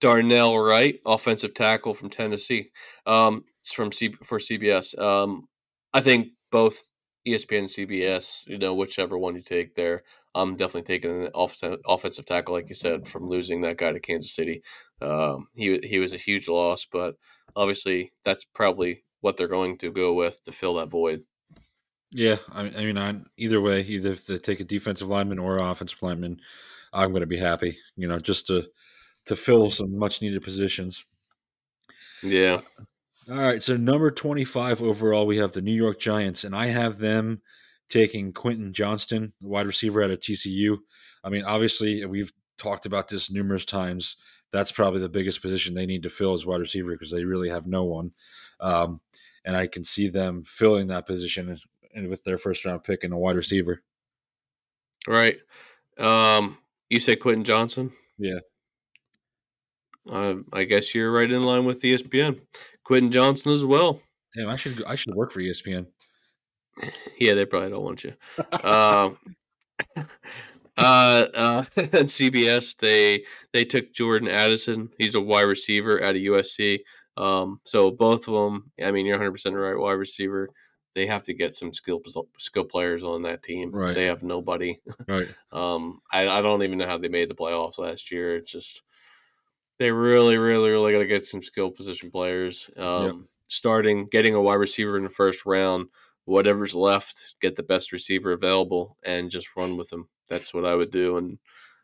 Darnell 0.00 0.58
Wright, 0.58 0.98
offensive 1.04 1.54
tackle 1.54 1.94
from 1.94 2.10
Tennessee. 2.10 2.70
Um, 3.06 3.44
it's 3.60 3.72
from 3.72 3.92
C- 3.92 4.16
for 4.22 4.38
CBS. 4.38 4.98
Um, 4.98 5.48
I 5.92 6.00
think 6.00 6.28
both 6.50 6.82
ESPN 7.26 7.58
and 7.58 7.68
CBS, 7.68 8.46
you 8.46 8.58
know, 8.58 8.74
whichever 8.74 9.18
one 9.18 9.34
you 9.34 9.42
take 9.42 9.74
there, 9.74 10.02
I'm 10.34 10.56
definitely 10.56 10.82
taking 10.82 11.24
an 11.24 11.30
off- 11.34 11.62
offensive 11.86 12.26
tackle, 12.26 12.54
like 12.54 12.68
you 12.68 12.74
said, 12.74 13.08
from 13.08 13.28
losing 13.28 13.62
that 13.62 13.78
guy 13.78 13.92
to 13.92 14.00
Kansas 14.00 14.34
City. 14.34 14.62
Um, 15.00 15.48
he 15.54 15.78
he 15.82 15.98
was 15.98 16.12
a 16.12 16.18
huge 16.18 16.48
loss, 16.48 16.86
but 16.90 17.16
obviously 17.54 18.12
that's 18.24 18.44
probably 18.44 19.04
what 19.26 19.36
they're 19.36 19.48
going 19.48 19.76
to 19.76 19.90
go 19.90 20.14
with 20.14 20.40
to 20.44 20.52
fill 20.52 20.74
that 20.74 20.88
void. 20.88 21.24
Yeah, 22.12 22.36
I, 22.52 22.60
I 22.60 22.84
mean, 22.84 22.96
I, 22.96 23.16
either 23.36 23.60
way, 23.60 23.80
either 23.80 24.12
if 24.12 24.24
they 24.24 24.38
take 24.38 24.60
a 24.60 24.64
defensive 24.64 25.08
lineman 25.08 25.40
or 25.40 25.56
offensive 25.56 26.00
lineman, 26.00 26.38
I'm 26.92 27.10
going 27.10 27.22
to 27.22 27.26
be 27.26 27.36
happy. 27.36 27.76
You 27.96 28.06
know, 28.06 28.20
just 28.20 28.46
to 28.46 28.66
to 29.24 29.34
fill 29.34 29.68
some 29.70 29.98
much 29.98 30.22
needed 30.22 30.44
positions. 30.44 31.04
Yeah. 32.22 32.60
All 33.28 33.36
right, 33.36 33.60
so 33.60 33.76
number 33.76 34.12
25 34.12 34.80
overall, 34.80 35.26
we 35.26 35.38
have 35.38 35.50
the 35.50 35.60
New 35.60 35.74
York 35.74 35.98
Giants, 35.98 36.44
and 36.44 36.54
I 36.54 36.66
have 36.66 36.98
them 36.98 37.42
taking 37.88 38.32
Quentin 38.32 38.72
Johnston, 38.72 39.32
wide 39.40 39.66
receiver 39.66 40.04
out 40.04 40.12
of 40.12 40.20
TCU. 40.20 40.76
I 41.24 41.30
mean, 41.30 41.42
obviously, 41.42 42.06
we've 42.06 42.32
talked 42.56 42.86
about 42.86 43.08
this 43.08 43.28
numerous 43.28 43.64
times. 43.64 44.14
That's 44.52 44.70
probably 44.70 45.00
the 45.00 45.08
biggest 45.08 45.42
position 45.42 45.74
they 45.74 45.86
need 45.86 46.04
to 46.04 46.08
fill 46.08 46.34
as 46.34 46.46
wide 46.46 46.60
receiver 46.60 46.92
because 46.92 47.10
they 47.10 47.24
really 47.24 47.48
have 47.48 47.66
no 47.66 47.82
one. 47.82 48.12
Um, 48.60 49.00
and 49.44 49.56
I 49.56 49.66
can 49.66 49.84
see 49.84 50.08
them 50.08 50.44
filling 50.44 50.88
that 50.88 51.06
position 51.06 51.58
and 51.94 52.08
with 52.08 52.24
their 52.24 52.38
first 52.38 52.64
round 52.64 52.84
pick 52.84 53.04
and 53.04 53.12
a 53.12 53.16
wide 53.16 53.36
receiver. 53.36 53.82
Right. 55.08 55.38
Um, 55.98 56.58
you 56.90 57.00
say 57.00 57.16
Quentin 57.16 57.44
Johnston? 57.44 57.92
Yeah. 58.18 58.40
Uh, 60.10 60.36
I 60.52 60.64
guess 60.64 60.94
you're 60.94 61.10
right 61.10 61.30
in 61.30 61.44
line 61.44 61.64
with 61.64 61.82
ESPN. 61.82 62.40
Quentin 62.84 63.10
Johnston 63.10 63.52
as 63.52 63.64
well. 63.64 64.00
Damn, 64.36 64.48
I 64.48 64.56
should 64.56 64.84
I 64.84 64.94
should 64.94 65.14
work 65.14 65.32
for 65.32 65.40
ESPN. 65.40 65.86
Yeah, 67.18 67.34
they 67.34 67.46
probably 67.46 67.70
don't 67.70 67.82
want 67.82 68.04
you. 68.04 68.12
um, 68.62 69.18
uh, 70.76 71.26
uh, 71.34 71.64
at 71.76 72.06
CBS, 72.06 72.76
they 72.76 73.24
they 73.52 73.64
took 73.64 73.92
Jordan 73.92 74.28
Addison. 74.28 74.90
He's 74.98 75.14
a 75.14 75.20
wide 75.20 75.42
receiver 75.42 76.02
out 76.02 76.16
of 76.16 76.22
USC. 76.22 76.80
Um, 77.16 77.60
so 77.64 77.90
both 77.90 78.28
of 78.28 78.34
them. 78.34 78.70
I 78.82 78.90
mean, 78.90 79.06
you're 79.06 79.16
100 79.16 79.32
percent 79.32 79.56
right. 79.56 79.78
Wide 79.78 79.92
receiver. 79.92 80.50
They 80.94 81.06
have 81.06 81.24
to 81.24 81.34
get 81.34 81.54
some 81.54 81.72
skill 81.72 82.00
skill 82.38 82.64
players 82.64 83.04
on 83.04 83.22
that 83.22 83.42
team. 83.42 83.70
Right. 83.70 83.94
They 83.94 84.06
have 84.06 84.22
nobody. 84.22 84.80
Right. 85.06 85.26
Um, 85.52 86.00
I, 86.12 86.28
I 86.28 86.42
don't 86.42 86.62
even 86.62 86.76
know 86.78 86.86
how 86.86 86.98
they 86.98 87.08
made 87.08 87.30
the 87.30 87.34
playoffs 87.34 87.78
last 87.78 88.10
year. 88.10 88.36
It's 88.36 88.52
just 88.52 88.82
they 89.78 89.90
really, 89.90 90.36
really, 90.36 90.70
really 90.70 90.92
got 90.92 90.98
to 90.98 91.06
get 91.06 91.24
some 91.24 91.42
skill 91.42 91.70
position 91.70 92.10
players. 92.10 92.70
Um, 92.76 93.28
Starting, 93.48 94.06
getting 94.06 94.34
a 94.34 94.42
wide 94.42 94.54
receiver 94.54 94.96
in 94.96 95.04
the 95.04 95.08
first 95.08 95.46
round, 95.46 95.86
whatever's 96.24 96.74
left, 96.74 97.36
get 97.40 97.54
the 97.54 97.62
best 97.62 97.92
receiver 97.92 98.32
available, 98.32 98.96
and 99.04 99.30
just 99.30 99.56
run 99.56 99.76
with 99.76 99.88
them. 99.90 100.08
That's 100.28 100.52
what 100.52 100.64
I 100.64 100.74
would 100.74 100.90
do, 100.90 101.16
and 101.16 101.38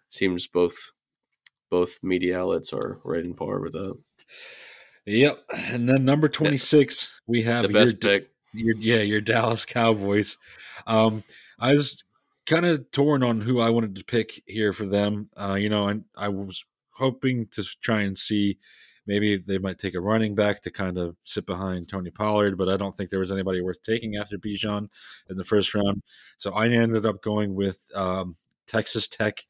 seems 0.09 0.49
both 0.49 0.93
both 1.71 2.01
media 2.03 2.41
outlets 2.41 2.73
are 2.73 2.99
right 3.05 3.25
in 3.25 3.35
par 3.35 3.61
with 3.61 3.75
that. 3.75 3.97
Yep. 5.07 5.45
And 5.71 5.89
then 5.89 6.05
number 6.05 6.29
26, 6.29 7.21
we 7.27 7.43
have 7.43 7.63
The 7.63 7.69
best 7.73 8.03
your, 8.03 8.13
pick. 8.13 8.31
your 8.53 8.77
yeah, 8.77 9.03
your 9.03 9.21
Dallas 9.21 9.65
Cowboys. 9.65 10.37
Um, 10.87 11.25
I 11.59 11.73
was 11.73 12.05
kind 12.47 12.67
of 12.67 12.91
torn 12.91 13.23
on 13.23 13.41
who 13.41 13.61
I 13.61 13.71
wanted 13.71 13.97
to 13.97 14.05
pick 14.05 14.43
here 14.47 14.73
for 14.73 14.87
them. 14.87 15.29
Uh, 15.37 15.55
you 15.55 15.69
know, 15.69 15.89
and 15.89 16.05
I 16.17 16.29
was 16.29 16.65
hoping 16.91 17.47
to 17.53 17.65
try 17.81 18.03
and 18.03 18.17
see 18.17 18.59
maybe 19.07 19.37
they 19.37 19.59
might 19.59 19.79
take 19.79 19.95
a 19.95 20.01
running 20.01 20.35
back 20.35 20.61
to 20.63 20.71
kind 20.71 20.97
of 20.99 21.17
sit 21.25 21.47
behind 21.47 21.89
Tony 21.89 22.11
Pollard, 22.11 22.57
but 22.57 22.69
I 22.69 22.77
don't 22.77 22.95
think 22.95 23.11
there 23.11 23.19
was 23.19 23.33
anybody 23.33 23.61
worth 23.61 23.83
taking 23.83 24.17
after 24.17 24.39
Bijan 24.39 24.89
in 25.29 25.37
the 25.37 25.45
first 25.45 25.75
round. 25.75 26.03
So 26.37 26.53
I 26.53 26.69
ended 26.69 27.05
up 27.07 27.21
going 27.23 27.57
with 27.57 27.81
um, 27.97 28.37
Texas 28.69 29.09
Tech 29.09 29.45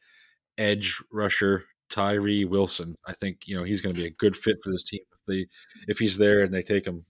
edge 0.56 1.02
rusher 1.12 1.64
Tyree 1.90 2.46
Wilson. 2.46 2.96
I 3.06 3.12
think 3.12 3.46
you 3.46 3.54
know 3.56 3.64
he's 3.64 3.82
going 3.82 3.94
to 3.94 4.00
be 4.00 4.06
a 4.06 4.10
good 4.10 4.34
fit 4.36 4.56
for 4.62 4.70
this 4.70 4.84
team 4.84 5.00
they 5.26 5.46
if 5.88 5.98
he's 5.98 6.18
there 6.18 6.42
and 6.42 6.52
they 6.52 6.62
take 6.62 6.86
him. 6.86 7.04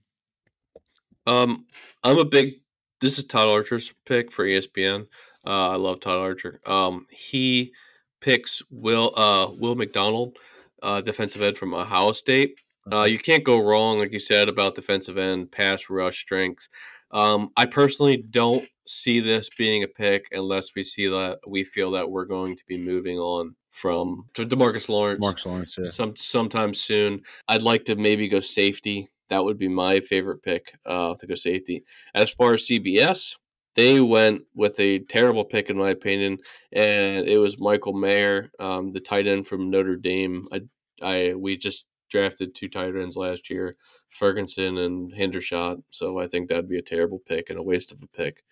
Um, 1.25 1.65
I'm 2.03 2.17
a 2.17 2.25
big. 2.25 2.55
This 3.01 3.17
is 3.19 3.25
Todd 3.25 3.49
Archer's 3.49 3.93
pick 4.05 4.31
for 4.31 4.45
ESPN. 4.45 5.07
Uh, 5.45 5.71
I 5.71 5.75
love 5.75 5.99
Todd 5.99 6.19
Archer. 6.19 6.59
Um, 6.65 7.05
he 7.11 7.73
picks 8.21 8.61
Will 8.69 9.11
uh, 9.15 9.47
Will 9.57 9.75
McDonald, 9.75 10.37
uh, 10.81 11.01
defensive 11.01 11.41
end 11.41 11.57
from 11.57 11.73
Ohio 11.73 12.11
State. 12.11 12.59
Uh, 12.91 13.03
you 13.03 13.17
can't 13.17 13.43
go 13.43 13.59
wrong, 13.59 13.99
like 13.99 14.11
you 14.11 14.19
said, 14.19 14.49
about 14.49 14.75
defensive 14.75 15.17
end, 15.17 15.51
pass 15.51 15.89
rush 15.89 16.19
strength. 16.19 16.67
Um, 17.13 17.49
I 17.55 17.67
personally 17.67 18.17
don't 18.17 18.67
see 18.85 19.19
this 19.19 19.49
being 19.57 19.83
a 19.83 19.87
pick 19.87 20.25
unless 20.31 20.71
we 20.75 20.83
see 20.83 21.07
that 21.07 21.39
we 21.47 21.63
feel 21.63 21.91
that 21.91 22.11
we're 22.11 22.25
going 22.25 22.57
to 22.57 22.63
be 22.67 22.77
moving 22.77 23.17
on 23.17 23.55
from 23.69 24.25
to 24.33 24.45
Demarcus 24.45 24.89
Lawrence. 24.89 25.21
Marcus 25.21 25.45
Lawrence, 25.45 25.75
yeah. 25.77 25.89
Some 25.89 26.15
sometime 26.15 26.73
soon. 26.73 27.21
I'd 27.47 27.61
like 27.61 27.85
to 27.85 27.95
maybe 27.95 28.27
go 28.27 28.39
safety. 28.39 29.09
That 29.29 29.45
would 29.45 29.57
be 29.57 29.67
my 29.67 29.99
favorite 29.99 30.43
pick 30.43 30.73
uh, 30.85 31.15
to 31.19 31.27
go 31.27 31.35
safety. 31.35 31.83
As 32.13 32.29
far 32.29 32.53
as 32.53 32.67
CBS, 32.67 33.35
they 33.75 33.99
went 33.99 34.43
with 34.53 34.79
a 34.79 34.99
terrible 34.99 35.45
pick 35.45 35.69
in 35.69 35.77
my 35.77 35.89
opinion, 35.89 36.39
and 36.71 37.27
it 37.27 37.37
was 37.37 37.59
Michael 37.59 37.93
Mayer, 37.93 38.51
um, 38.59 38.91
the 38.91 38.99
tight 38.99 39.27
end 39.27 39.47
from 39.47 39.69
Notre 39.69 39.95
Dame. 39.95 40.45
I, 40.51 40.61
I 41.01 41.33
we 41.33 41.57
just 41.57 41.85
drafted 42.13 42.53
two 42.53 42.69
tight 42.69 42.95
ends 42.95 43.17
last 43.17 43.49
year, 43.49 43.75
Ferguson 44.07 44.77
and 44.77 45.11
Hendershot. 45.11 45.81
So 45.89 46.19
I 46.19 46.27
think 46.27 46.47
that'd 46.47 46.69
be 46.69 46.77
a 46.77 46.83
terrible 46.83 47.19
pick 47.19 47.49
and 47.49 47.57
a 47.57 47.63
waste 47.63 47.91
of 47.91 48.03
a 48.03 48.07
pick. 48.07 48.43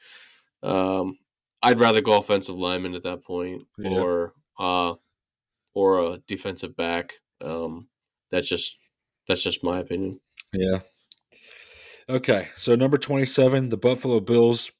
Um, 0.63 1.19
I'd 1.61 1.79
rather 1.79 2.01
go 2.01 2.17
offensive 2.17 2.57
lineman 2.57 2.95
at 2.95 3.03
that 3.03 3.23
point, 3.23 3.67
yeah. 3.77 3.99
or 3.99 4.33
uh, 4.59 4.95
or 5.75 5.99
a 5.99 6.17
defensive 6.27 6.75
back. 6.75 7.13
Um, 7.39 7.88
that's 8.31 8.49
just 8.49 8.77
that's 9.27 9.43
just 9.43 9.63
my 9.63 9.79
opinion. 9.79 10.19
Yeah. 10.51 10.79
Okay, 12.09 12.47
so 12.57 12.75
number 12.75 12.97
twenty-seven, 12.97 13.69
the 13.69 13.77
Buffalo 13.77 14.19
Bills. 14.19 14.71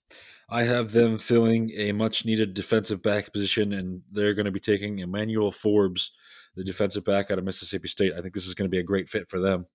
I 0.50 0.64
have 0.64 0.92
them 0.92 1.18
filling 1.18 1.72
a 1.78 1.94
much 1.94 2.26
needed 2.26 2.56
defensive 2.56 3.02
back 3.02 3.32
position, 3.32 3.72
and 3.72 4.02
they're 4.12 4.34
going 4.34 4.48
to 4.48 4.52
be 4.52 4.60
taking 4.60 5.00
Emmanuel 5.00 5.52
Forbes, 5.52 6.12
the 6.56 6.64
defensive 6.64 7.04
back 7.04 7.32
out 7.32 7.38
of 7.38 7.44
Mississippi 7.44 7.88
State. 7.88 8.14
I 8.18 8.22
think 8.22 8.34
this 8.34 8.48
is 8.48 8.54
going 8.54 8.70
to 8.70 8.74
be 8.74 8.80
a 8.80 8.84
great 8.84 9.10
fit 9.10 9.30
for 9.30 9.40
them. 9.40 9.66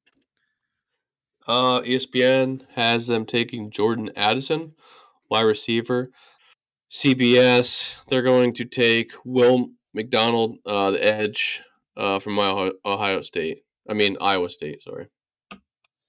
Uh, 1.47 1.81
ESPN 1.83 2.63
has 2.75 3.07
them 3.07 3.25
taking 3.25 3.71
Jordan 3.71 4.11
Addison, 4.17 4.73
wide 5.31 5.43
receiver. 5.43 6.11
CBS, 6.91 7.97
they're 8.09 8.23
going 8.23 8.53
to 8.55 8.65
take 8.65 9.13
Will 9.25 9.71
McDonald, 9.95 10.59
uh, 10.67 10.91
the 10.91 11.05
edge 11.05 11.63
uh, 11.97 12.19
from 12.19 12.39
Ohio, 12.39 12.73
Ohio 12.85 13.21
State. 13.21 13.63
I 13.89 13.95
mean, 13.95 14.17
Iowa 14.21 14.51
State, 14.51 14.83
sorry. 14.83 15.09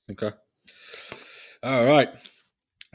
Okay. 0.10 0.31
All 1.64 1.85
right. 1.85 2.10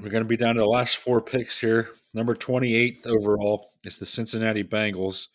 We're 0.01 0.11
going 0.11 0.25
to 0.25 0.29
be 0.29 0.37
down 0.37 0.55
to 0.55 0.61
the 0.61 0.67
last 0.67 0.97
four 0.97 1.21
picks 1.21 1.61
here. 1.61 1.91
Number 2.15 2.35
28th 2.35 3.07
overall 3.07 3.73
is 3.85 3.99
the 3.99 4.07
Cincinnati 4.07 4.65
Bengals. 4.65 5.29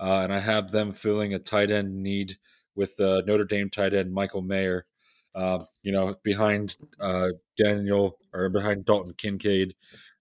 Uh, 0.00 0.20
and 0.22 0.32
I 0.32 0.38
have 0.38 0.70
them 0.70 0.92
filling 0.92 1.34
a 1.34 1.38
tight 1.38 1.70
end 1.70 2.02
need 2.02 2.36
with 2.74 2.98
uh, 2.98 3.20
Notre 3.26 3.44
Dame 3.44 3.68
tight 3.68 3.92
end 3.92 4.12
Michael 4.12 4.40
Mayer. 4.40 4.86
Uh, 5.34 5.62
you 5.82 5.92
know, 5.92 6.14
behind 6.24 6.74
uh, 6.98 7.28
Daniel 7.56 8.18
or 8.32 8.48
behind 8.48 8.86
Dalton 8.86 9.12
Kincaid, 9.12 9.74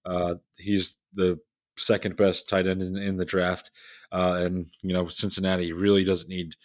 uh, 0.05 0.35
he's 0.57 0.97
the 1.13 1.39
second 1.77 2.17
best 2.17 2.49
tight 2.49 2.67
end 2.67 2.81
in, 2.81 2.97
in 2.97 3.15
the 3.15 3.25
draft. 3.25 3.71
Uh, 4.11 4.39
and 4.41 4.67
you 4.83 4.93
know, 4.93 5.07
Cincinnati 5.07 5.71
really 5.71 6.03
doesn't 6.03 6.29
need 6.29 6.55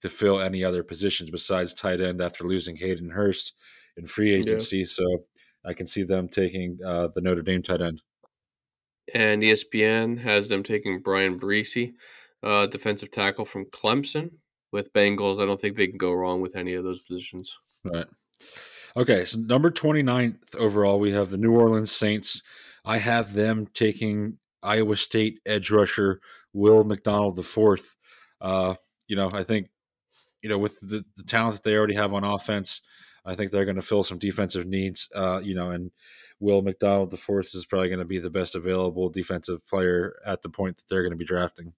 to 0.00 0.08
fill 0.08 0.40
any 0.40 0.64
other 0.64 0.82
positions 0.82 1.30
besides 1.30 1.74
tight 1.74 2.00
end 2.00 2.22
after 2.22 2.44
losing 2.44 2.76
Hayden 2.76 3.10
Hurst 3.10 3.52
in 3.98 4.06
free 4.06 4.32
agency. 4.34 4.78
Yeah. 4.78 4.84
So 4.86 5.04
I 5.64 5.74
can 5.74 5.86
see 5.86 6.04
them 6.04 6.28
taking 6.28 6.78
the 6.78 7.20
Notre 7.20 7.42
Dame 7.42 7.62
tight 7.62 7.82
end. 7.82 8.02
And 9.14 9.42
ESPN 9.42 10.20
has 10.22 10.48
them 10.48 10.62
taking 10.62 11.00
Bryan 11.00 11.38
Bresee 11.38 11.92
uh, 12.42 12.66
defensive 12.66 13.10
tackle 13.10 13.44
from 13.44 13.66
Clemson. 13.66 14.30
With 14.72 14.92
Bengals, 14.92 15.40
I 15.40 15.46
don't 15.46 15.60
think 15.60 15.76
they 15.76 15.86
can 15.86 15.96
go 15.96 16.12
wrong 16.12 16.40
with 16.40 16.56
any 16.56 16.74
of 16.74 16.84
those 16.84 17.00
positions. 17.00 17.58
Right. 17.84 18.06
Okay, 18.96 19.24
so 19.24 19.38
number 19.38 19.70
29th 19.70 20.56
overall, 20.56 20.98
we 20.98 21.12
have 21.12 21.30
the 21.30 21.38
New 21.38 21.52
Orleans 21.52 21.92
Saints. 21.92 22.42
I 22.84 22.98
have 22.98 23.32
them 23.32 23.68
taking 23.72 24.38
Iowa 24.62 24.96
State 24.96 25.40
edge 25.46 25.70
rusher 25.70 26.20
Will 26.52 26.82
McDonald 26.84 27.36
the 27.36 27.42
fourth. 27.42 27.96
Uh, 28.40 28.74
you 29.06 29.16
know, 29.16 29.30
I 29.32 29.44
think, 29.44 29.68
you 30.42 30.48
know, 30.48 30.58
with 30.58 30.80
the, 30.80 31.04
the 31.16 31.22
talent 31.22 31.54
that 31.54 31.62
they 31.62 31.76
already 31.76 31.94
have 31.94 32.12
on 32.12 32.24
offense, 32.24 32.80
I 33.24 33.34
think 33.34 33.50
they're 33.50 33.64
going 33.64 33.76
to 33.76 33.82
fill 33.82 34.04
some 34.04 34.18
defensive 34.18 34.66
needs. 34.66 35.08
Uh, 35.14 35.40
you 35.42 35.54
know, 35.54 35.70
and 35.70 35.90
Will 36.40 36.62
McDonald 36.62 37.10
the 37.10 37.16
fourth 37.16 37.54
is 37.54 37.66
probably 37.66 37.88
going 37.88 37.98
to 37.98 38.04
be 38.04 38.18
the 38.18 38.30
best 38.30 38.54
available 38.54 39.10
defensive 39.10 39.66
player 39.66 40.18
at 40.24 40.42
the 40.42 40.48
point 40.48 40.76
that 40.76 40.84
they're 40.88 41.02
going 41.02 41.12
to 41.12 41.16
be 41.16 41.24
drafting. 41.24 41.72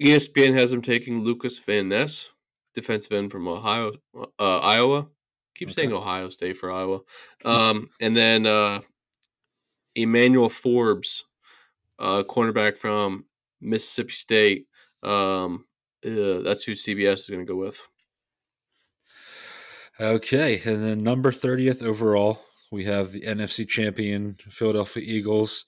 ESPN 0.00 0.56
has 0.56 0.72
him 0.72 0.82
taking 0.82 1.22
Lucas 1.22 1.58
Van 1.58 1.88
Ness, 1.88 2.30
defensive 2.74 3.12
end 3.12 3.32
from 3.32 3.48
Ohio, 3.48 3.92
uh, 4.38 4.58
Iowa. 4.58 5.08
Keep 5.54 5.68
okay. 5.68 5.74
saying 5.74 5.92
Ohio 5.92 6.28
State 6.28 6.56
for 6.56 6.70
Iowa. 6.70 7.00
Um, 7.44 7.88
and 8.00 8.16
then 8.16 8.46
uh, 8.46 8.80
Emmanuel 9.96 10.48
Forbes, 10.48 11.24
uh, 11.98 12.22
cornerback 12.28 12.78
from 12.78 13.24
Mississippi 13.60 14.12
State. 14.12 14.66
Um, 15.02 15.64
uh, 16.06 16.40
that's 16.40 16.62
who 16.62 16.72
CBS 16.72 17.14
is 17.14 17.28
going 17.28 17.44
to 17.44 17.52
go 17.52 17.58
with. 17.58 17.80
Okay, 20.00 20.62
and 20.64 20.84
then 20.84 21.02
number 21.02 21.32
thirtieth 21.32 21.82
overall, 21.82 22.38
we 22.70 22.84
have 22.84 23.10
the 23.10 23.22
NFC 23.22 23.66
champion 23.66 24.36
Philadelphia 24.48 25.02
Eagles 25.04 25.64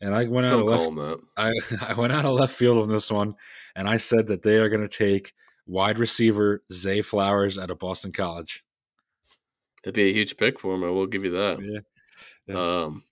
and 0.00 0.14
I 0.14 0.24
went 0.24 0.46
out 0.46 0.58
Don't 0.58 0.68
of 0.68 0.96
left. 0.96 1.22
I 1.36 1.52
I 1.88 1.94
went 1.94 2.12
out 2.12 2.24
of 2.24 2.32
left 2.32 2.54
field 2.54 2.78
on 2.78 2.88
this 2.88 3.10
one, 3.10 3.34
and 3.76 3.88
I 3.88 3.96
said 3.96 4.26
that 4.28 4.42
they 4.42 4.56
are 4.56 4.68
going 4.68 4.86
to 4.86 4.88
take 4.88 5.32
wide 5.66 5.98
receiver 5.98 6.62
Zay 6.72 7.02
Flowers 7.02 7.58
out 7.58 7.70
of 7.70 7.78
Boston 7.78 8.12
College. 8.12 8.64
It'd 9.84 9.94
be 9.94 10.10
a 10.10 10.12
huge 10.12 10.36
pick 10.36 10.58
for 10.58 10.74
him. 10.74 10.84
I 10.84 10.90
will 10.90 11.06
give 11.06 11.24
you 11.24 11.30
that. 11.30 11.58
Yeah. 11.62 11.80
yeah. 12.46 12.82
Um, 12.84 13.02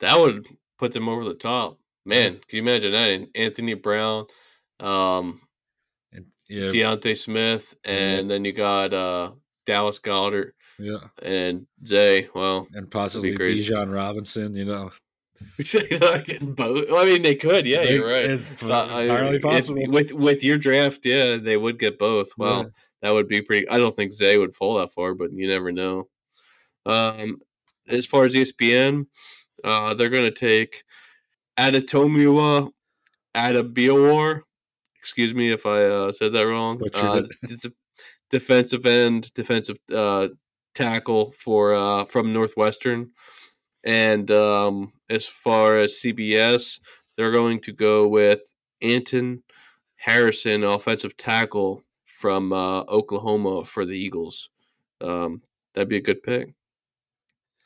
that 0.00 0.18
would 0.18 0.46
put 0.78 0.92
them 0.92 1.08
over 1.08 1.24
the 1.24 1.34
top. 1.34 1.78
Man, 2.06 2.40
can 2.48 2.56
you 2.56 2.62
imagine 2.62 2.92
that? 2.92 3.28
Anthony 3.34 3.74
Brown, 3.74 4.26
um, 4.80 5.40
and, 6.12 6.26
yeah. 6.50 6.70
D'Ante 6.70 7.14
Smith, 7.14 7.74
and 7.84 8.28
yeah. 8.28 8.34
then 8.34 8.44
you 8.44 8.52
got 8.52 8.92
uh, 8.92 9.32
Dallas 9.64 9.98
Goedert. 9.98 10.52
Yeah. 10.78 10.98
And 11.22 11.66
Zay, 11.86 12.28
well, 12.34 12.66
and 12.74 12.90
possibly 12.90 13.34
Bijan 13.34 13.94
Robinson, 13.94 14.54
you 14.54 14.64
know, 14.64 14.90
both. 16.42 16.92
I 16.92 17.04
mean, 17.04 17.22
they 17.22 17.34
could. 17.34 17.66
Yeah, 17.66 17.84
they, 17.84 17.94
you're 17.94 18.08
right. 18.08 18.24
It's 18.24 18.62
entirely 18.62 19.38
possible. 19.38 19.80
If, 19.80 19.90
with 19.90 20.12
with 20.12 20.44
your 20.44 20.58
draft, 20.58 21.04
yeah, 21.04 21.36
they 21.36 21.56
would 21.56 21.78
get 21.78 21.98
both. 21.98 22.28
Well, 22.36 22.62
yeah. 22.62 22.68
that 23.02 23.14
would 23.14 23.28
be 23.28 23.40
pretty. 23.40 23.68
I 23.68 23.76
don't 23.76 23.94
think 23.94 24.12
Zay 24.12 24.36
would 24.38 24.54
fall 24.54 24.76
that 24.78 24.90
far, 24.90 25.14
but 25.14 25.32
you 25.32 25.48
never 25.48 25.70
know. 25.72 26.08
Um, 26.86 27.40
as 27.88 28.06
far 28.06 28.24
as 28.24 28.34
ESPN, 28.34 29.06
uh, 29.62 29.94
they're 29.94 30.08
going 30.08 30.24
to 30.24 30.30
take 30.30 30.82
Adetomiwa 31.58 32.70
Adebawore. 33.34 34.42
Excuse 34.98 35.34
me 35.34 35.52
if 35.52 35.66
I 35.66 35.84
uh, 35.84 36.12
said 36.12 36.32
that 36.32 36.46
wrong. 36.46 36.80
Uh, 36.94 37.22
it's 37.42 37.66
a 37.66 37.72
defensive 38.30 38.86
end, 38.86 39.32
defensive 39.34 39.78
uh, 39.94 40.28
tackle 40.74 41.30
for 41.30 41.74
uh, 41.74 42.04
from 42.04 42.32
Northwestern. 42.32 43.10
And 43.84 44.30
um, 44.30 44.92
as 45.10 45.26
far 45.26 45.78
as 45.78 46.00
CBS, 46.02 46.80
they're 47.16 47.32
going 47.32 47.60
to 47.60 47.72
go 47.72 48.08
with 48.08 48.54
Anton 48.80 49.42
Harrison, 49.96 50.64
offensive 50.64 51.16
tackle 51.16 51.82
from 52.04 52.52
uh, 52.52 52.82
Oklahoma 52.82 53.64
for 53.64 53.84
the 53.84 53.96
Eagles. 53.98 54.50
Um, 55.00 55.42
that'd 55.74 55.88
be 55.88 55.98
a 55.98 56.02
good 56.02 56.22
pick. 56.22 56.54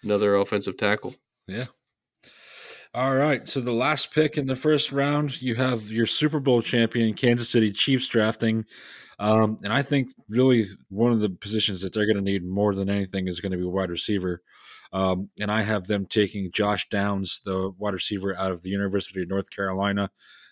Another 0.02 0.36
offensive 0.36 0.76
tackle. 0.76 1.14
Yeah. 1.46 1.64
All 2.94 3.14
right. 3.14 3.46
So 3.46 3.60
the 3.60 3.72
last 3.72 4.12
pick 4.12 4.38
in 4.38 4.46
the 4.46 4.56
first 4.56 4.92
round, 4.92 5.40
you 5.42 5.54
have 5.56 5.90
your 5.90 6.06
Super 6.06 6.40
Bowl 6.40 6.62
champion, 6.62 7.14
Kansas 7.14 7.50
City 7.50 7.70
Chiefs, 7.70 8.08
drafting. 8.08 8.64
Um, 9.20 9.58
and 9.64 9.72
I 9.72 9.82
think 9.82 10.10
really 10.28 10.64
one 10.90 11.12
of 11.12 11.20
the 11.20 11.28
positions 11.28 11.82
that 11.82 11.92
they're 11.92 12.06
going 12.06 12.16
to 12.16 12.22
need 12.22 12.44
more 12.44 12.74
than 12.74 12.88
anything 12.88 13.26
is 13.26 13.40
going 13.40 13.52
to 13.52 13.58
be 13.58 13.64
wide 13.64 13.90
receiver. 13.90 14.42
Um, 14.92 15.30
and 15.40 15.50
I 15.50 15.62
have 15.62 15.86
them 15.86 16.06
taking 16.06 16.52
Josh 16.52 16.88
Downs, 16.88 17.40
the 17.44 17.72
wide 17.78 17.94
receiver 17.94 18.36
out 18.36 18.52
of 18.52 18.62
the 18.62 18.70
University 18.70 19.22
of 19.22 19.28
North 19.28 19.50
Carolina. 19.50 20.10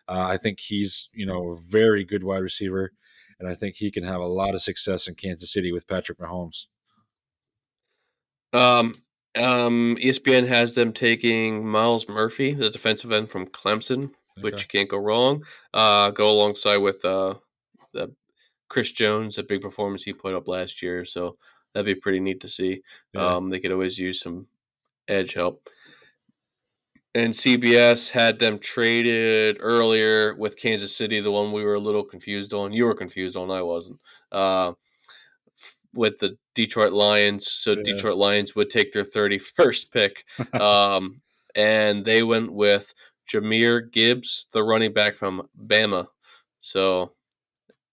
Uh, 0.09 0.21
I 0.21 0.37
think 0.37 0.61
he's, 0.61 1.09
you 1.13 1.27
know, 1.27 1.53
a 1.53 1.57
very 1.57 2.05
good 2.05 2.23
wide 2.23 2.43
receiver, 2.43 2.93
and 3.41 3.49
I 3.49 3.55
think 3.55 3.77
he 3.77 3.91
can 3.91 4.05
have 4.05 4.21
a 4.21 4.27
lot 4.27 4.55
of 4.55 4.63
success 4.63 5.09
in 5.09 5.15
Kansas 5.15 5.53
City 5.53 5.73
with 5.73 5.89
Patrick 5.89 6.19
Mahomes. 6.19 6.67
Um, 8.53 8.95
um, 9.39 9.97
ESPN 10.01 10.47
has 10.49 10.75
them 10.75 10.93
taking 10.93 11.67
Myles 11.67 12.09
Murphy, 12.09 12.55
the 12.55 12.71
defensive 12.71 13.13
end 13.13 13.31
from 13.31 13.47
Clemson, 13.47 14.05
okay. 14.05 14.43
which 14.43 14.63
you 14.63 14.69
can't 14.69 14.89
go 14.89 14.99
wrong. 14.99 15.45
Uh, 15.75 16.11
go 16.11 16.31
alongside 16.31 16.79
with 16.79 17.05
uh, 17.05 17.35
the 17.93 18.13
Chris 18.69 18.93
Jones, 18.93 19.39
a 19.39 19.43
big 19.43 19.61
performance 19.61 20.05
he 20.05 20.13
put 20.13 20.35
up 20.35 20.49
last 20.49 20.83
year. 20.83 21.05
So 21.05 21.37
that'd 21.73 21.87
be 21.87 21.95
pretty 21.95 22.21
neat 22.21 22.41
to 22.41 22.49
see. 22.49 22.83
Yeah. 23.13 23.27
Um, 23.27 23.51
they 23.51 23.61
could 23.61 23.73
always 23.73 23.99
use 23.99 24.21
some 24.21 24.47
edge 25.09 25.35
help. 25.35 25.69
And 27.15 27.33
CBS 27.33 28.11
had 28.11 28.39
them 28.39 28.59
traded 28.59 29.57
earlier 29.61 30.35
with 30.35 30.61
Kansas 30.61 30.95
City, 30.95 31.21
the 31.21 31.31
one 31.31 31.51
we 31.51 31.65
were 31.65 31.75
a 31.75 31.81
little 31.81 32.05
confused 32.05 32.53
on. 32.53 32.73
You 32.73 32.85
were 32.85 32.95
confused 32.95 33.37
on, 33.37 33.51
I 33.51 33.63
wasn't. 33.63 34.01
Uh, 34.31 34.75
with 35.95 36.19
the 36.19 36.37
Detroit 36.55 36.93
Lions. 36.93 37.51
So 37.51 37.73
yeah. 37.73 37.83
Detroit 37.85 38.17
Lions 38.17 38.55
would 38.55 38.71
take 38.71 38.93
their 38.93 39.05
31st 39.05 39.91
pick. 39.91 40.25
um, 40.61 41.17
and 41.55 42.05
they 42.05 42.23
went 42.23 42.53
with 42.53 42.93
Jahmyr 43.33 43.91
Gibbs, 43.91 44.47
the 44.53 44.63
running 44.63 44.93
back 44.93 45.15
from 45.15 45.49
Bama. 45.59 46.07
So 46.61 47.13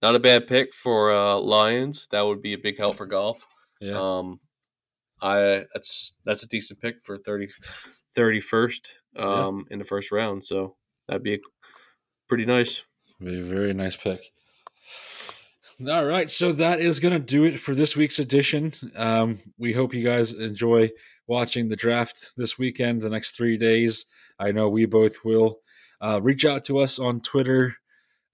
not 0.03 0.15
a 0.15 0.19
bad 0.19 0.45
pick 0.45 0.73
for 0.73 1.11
uh, 1.11 1.39
Lions. 1.39 2.07
That 2.11 2.25
would 2.25 2.41
be 2.41 2.53
a 2.53 2.57
big 2.57 2.77
help 2.77 2.97
for 2.97 3.05
Goff. 3.05 3.47
Yeah. 3.79 3.99
Um, 3.99 4.39
I 5.21 5.63
that's 5.73 6.17
that's 6.25 6.43
a 6.43 6.47
decent 6.47 6.81
pick 6.81 7.01
for 7.01 7.17
30, 7.17 7.47
31st 8.17 8.89
um, 9.17 9.65
yeah. 9.69 9.73
in 9.73 9.79
the 9.79 9.85
first 9.85 10.11
round. 10.11 10.43
So 10.43 10.75
that'd 11.07 11.23
be 11.23 11.35
a, 11.35 11.39
pretty 12.27 12.45
nice. 12.45 12.85
Be 13.19 13.39
a 13.39 13.41
very 13.41 13.73
nice 13.73 13.95
pick. 13.95 14.21
All 15.89 16.05
right, 16.05 16.29
so 16.29 16.51
that 16.51 16.79
is 16.79 16.99
going 16.99 17.13
to 17.13 17.19
do 17.19 17.45
it 17.45 17.59
for 17.59 17.73
this 17.73 17.95
week's 17.95 18.19
edition. 18.19 18.73
Um, 18.95 19.39
we 19.57 19.73
hope 19.73 19.93
you 19.93 20.03
guys 20.03 20.31
enjoy 20.31 20.91
watching 21.25 21.67
the 21.67 21.75
draft 21.75 22.31
this 22.37 22.59
weekend, 22.59 23.01
the 23.01 23.09
next 23.09 23.35
three 23.35 23.57
days. 23.57 24.05
I 24.37 24.51
know 24.51 24.69
we 24.69 24.85
both 24.85 25.25
will. 25.25 25.59
Uh, 25.99 26.21
reach 26.21 26.45
out 26.45 26.63
to 26.65 26.79
us 26.79 26.99
on 26.99 27.21
Twitter 27.21 27.75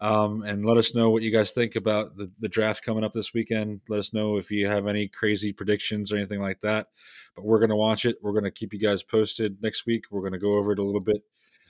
um, 0.02 0.44
and 0.44 0.66
let 0.66 0.78
us 0.78 0.96
know 0.96 1.10
what 1.10 1.24
you 1.24 1.32
guys 1.32 1.52
think 1.52 1.76
about 1.76 2.16
the, 2.16 2.32
the 2.40 2.48
draft 2.48 2.84
coming 2.84 3.04
up 3.04 3.12
this 3.12 3.34
weekend. 3.34 3.82
Let 3.90 4.00
us 4.00 4.14
know 4.14 4.38
if 4.38 4.50
you 4.50 4.68
have 4.68 4.88
any 4.88 5.08
crazy 5.08 5.52
predictions 5.52 6.12
or 6.12 6.18
anything 6.18 6.40
like 6.40 6.62
that. 6.62 6.88
But 7.36 7.46
we're 7.46 7.60
going 7.60 7.70
to 7.70 7.76
watch 7.76 8.06
it. 8.06 8.18
We're 8.22 8.32
going 8.32 8.46
to 8.46 8.52
keep 8.52 8.74
you 8.74 8.80
guys 8.80 9.04
posted 9.04 9.62
next 9.62 9.86
week. 9.86 10.06
We're 10.10 10.22
going 10.22 10.34
to 10.34 10.40
go 10.40 10.54
over 10.54 10.72
it 10.72 10.80
a 10.80 10.84
little 10.84 11.02
bit 11.02 11.24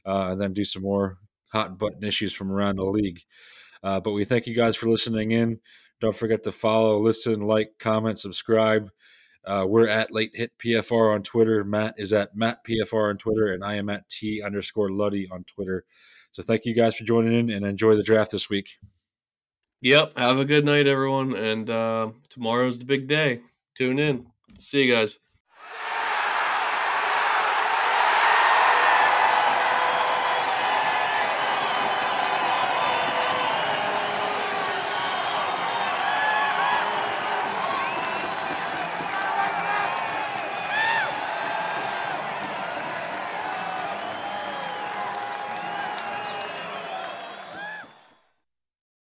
uh, 0.06 0.30
and 0.32 0.42
then 0.42 0.54
do 0.54 0.64
some 0.64 0.84
more 0.84 1.18
hot 1.52 1.80
button 1.80 2.04
issues 2.04 2.32
from 2.32 2.52
around 2.52 2.76
the 2.76 2.84
league. 2.84 3.22
Uh, 3.84 4.00
but 4.00 4.12
we 4.12 4.26
thank 4.26 4.46
you 4.46 4.56
guys 4.56 4.76
for 4.76 4.88
listening 4.88 5.32
in. 5.32 5.60
Don't 6.00 6.16
forget 6.16 6.44
to 6.44 6.52
follow, 6.52 7.00
listen, 7.00 7.42
like, 7.42 7.74
comment, 7.80 8.20
subscribe. 8.20 8.90
Uh, 9.46 9.66
we're 9.68 9.88
at 9.88 10.14
Late 10.14 10.32
Hit 10.34 10.52
PFR 10.58 11.14
on 11.14 11.24
Twitter. 11.24 11.64
Matt 11.64 11.96
is 11.98 12.14
at 12.14 12.36
Matt 12.36 12.64
PFR 12.64 13.10
on 13.10 13.18
Twitter, 13.18 13.54
and 13.54 13.64
I 13.64 13.76
am 13.76 13.90
at 13.90 14.08
T 14.10 14.42
underscore 14.42 14.92
Luddy 14.92 15.28
on 15.32 15.44
Twitter. 15.46 15.86
So 16.32 16.44
thank 16.44 16.66
you 16.66 16.74
guys 16.74 16.96
for 16.96 17.04
joining 17.04 17.38
in 17.38 17.50
and 17.50 17.66
enjoy 17.66 17.96
the 17.96 18.04
draft 18.04 18.32
this 18.32 18.50
week. 18.50 18.78
Yep. 19.82 20.18
Have 20.18 20.38
a 20.38 20.46
good 20.46 20.66
night, 20.66 20.88
everyone. 20.88 21.36
And 21.36 21.70
uh, 21.70 22.12
tomorrow's 22.30 22.80
the 22.80 22.86
big 22.86 23.08
day. 23.08 23.40
Tune 23.76 24.00
in. 24.00 24.28
See 24.60 24.84
you 24.84 24.94
guys. 24.94 25.18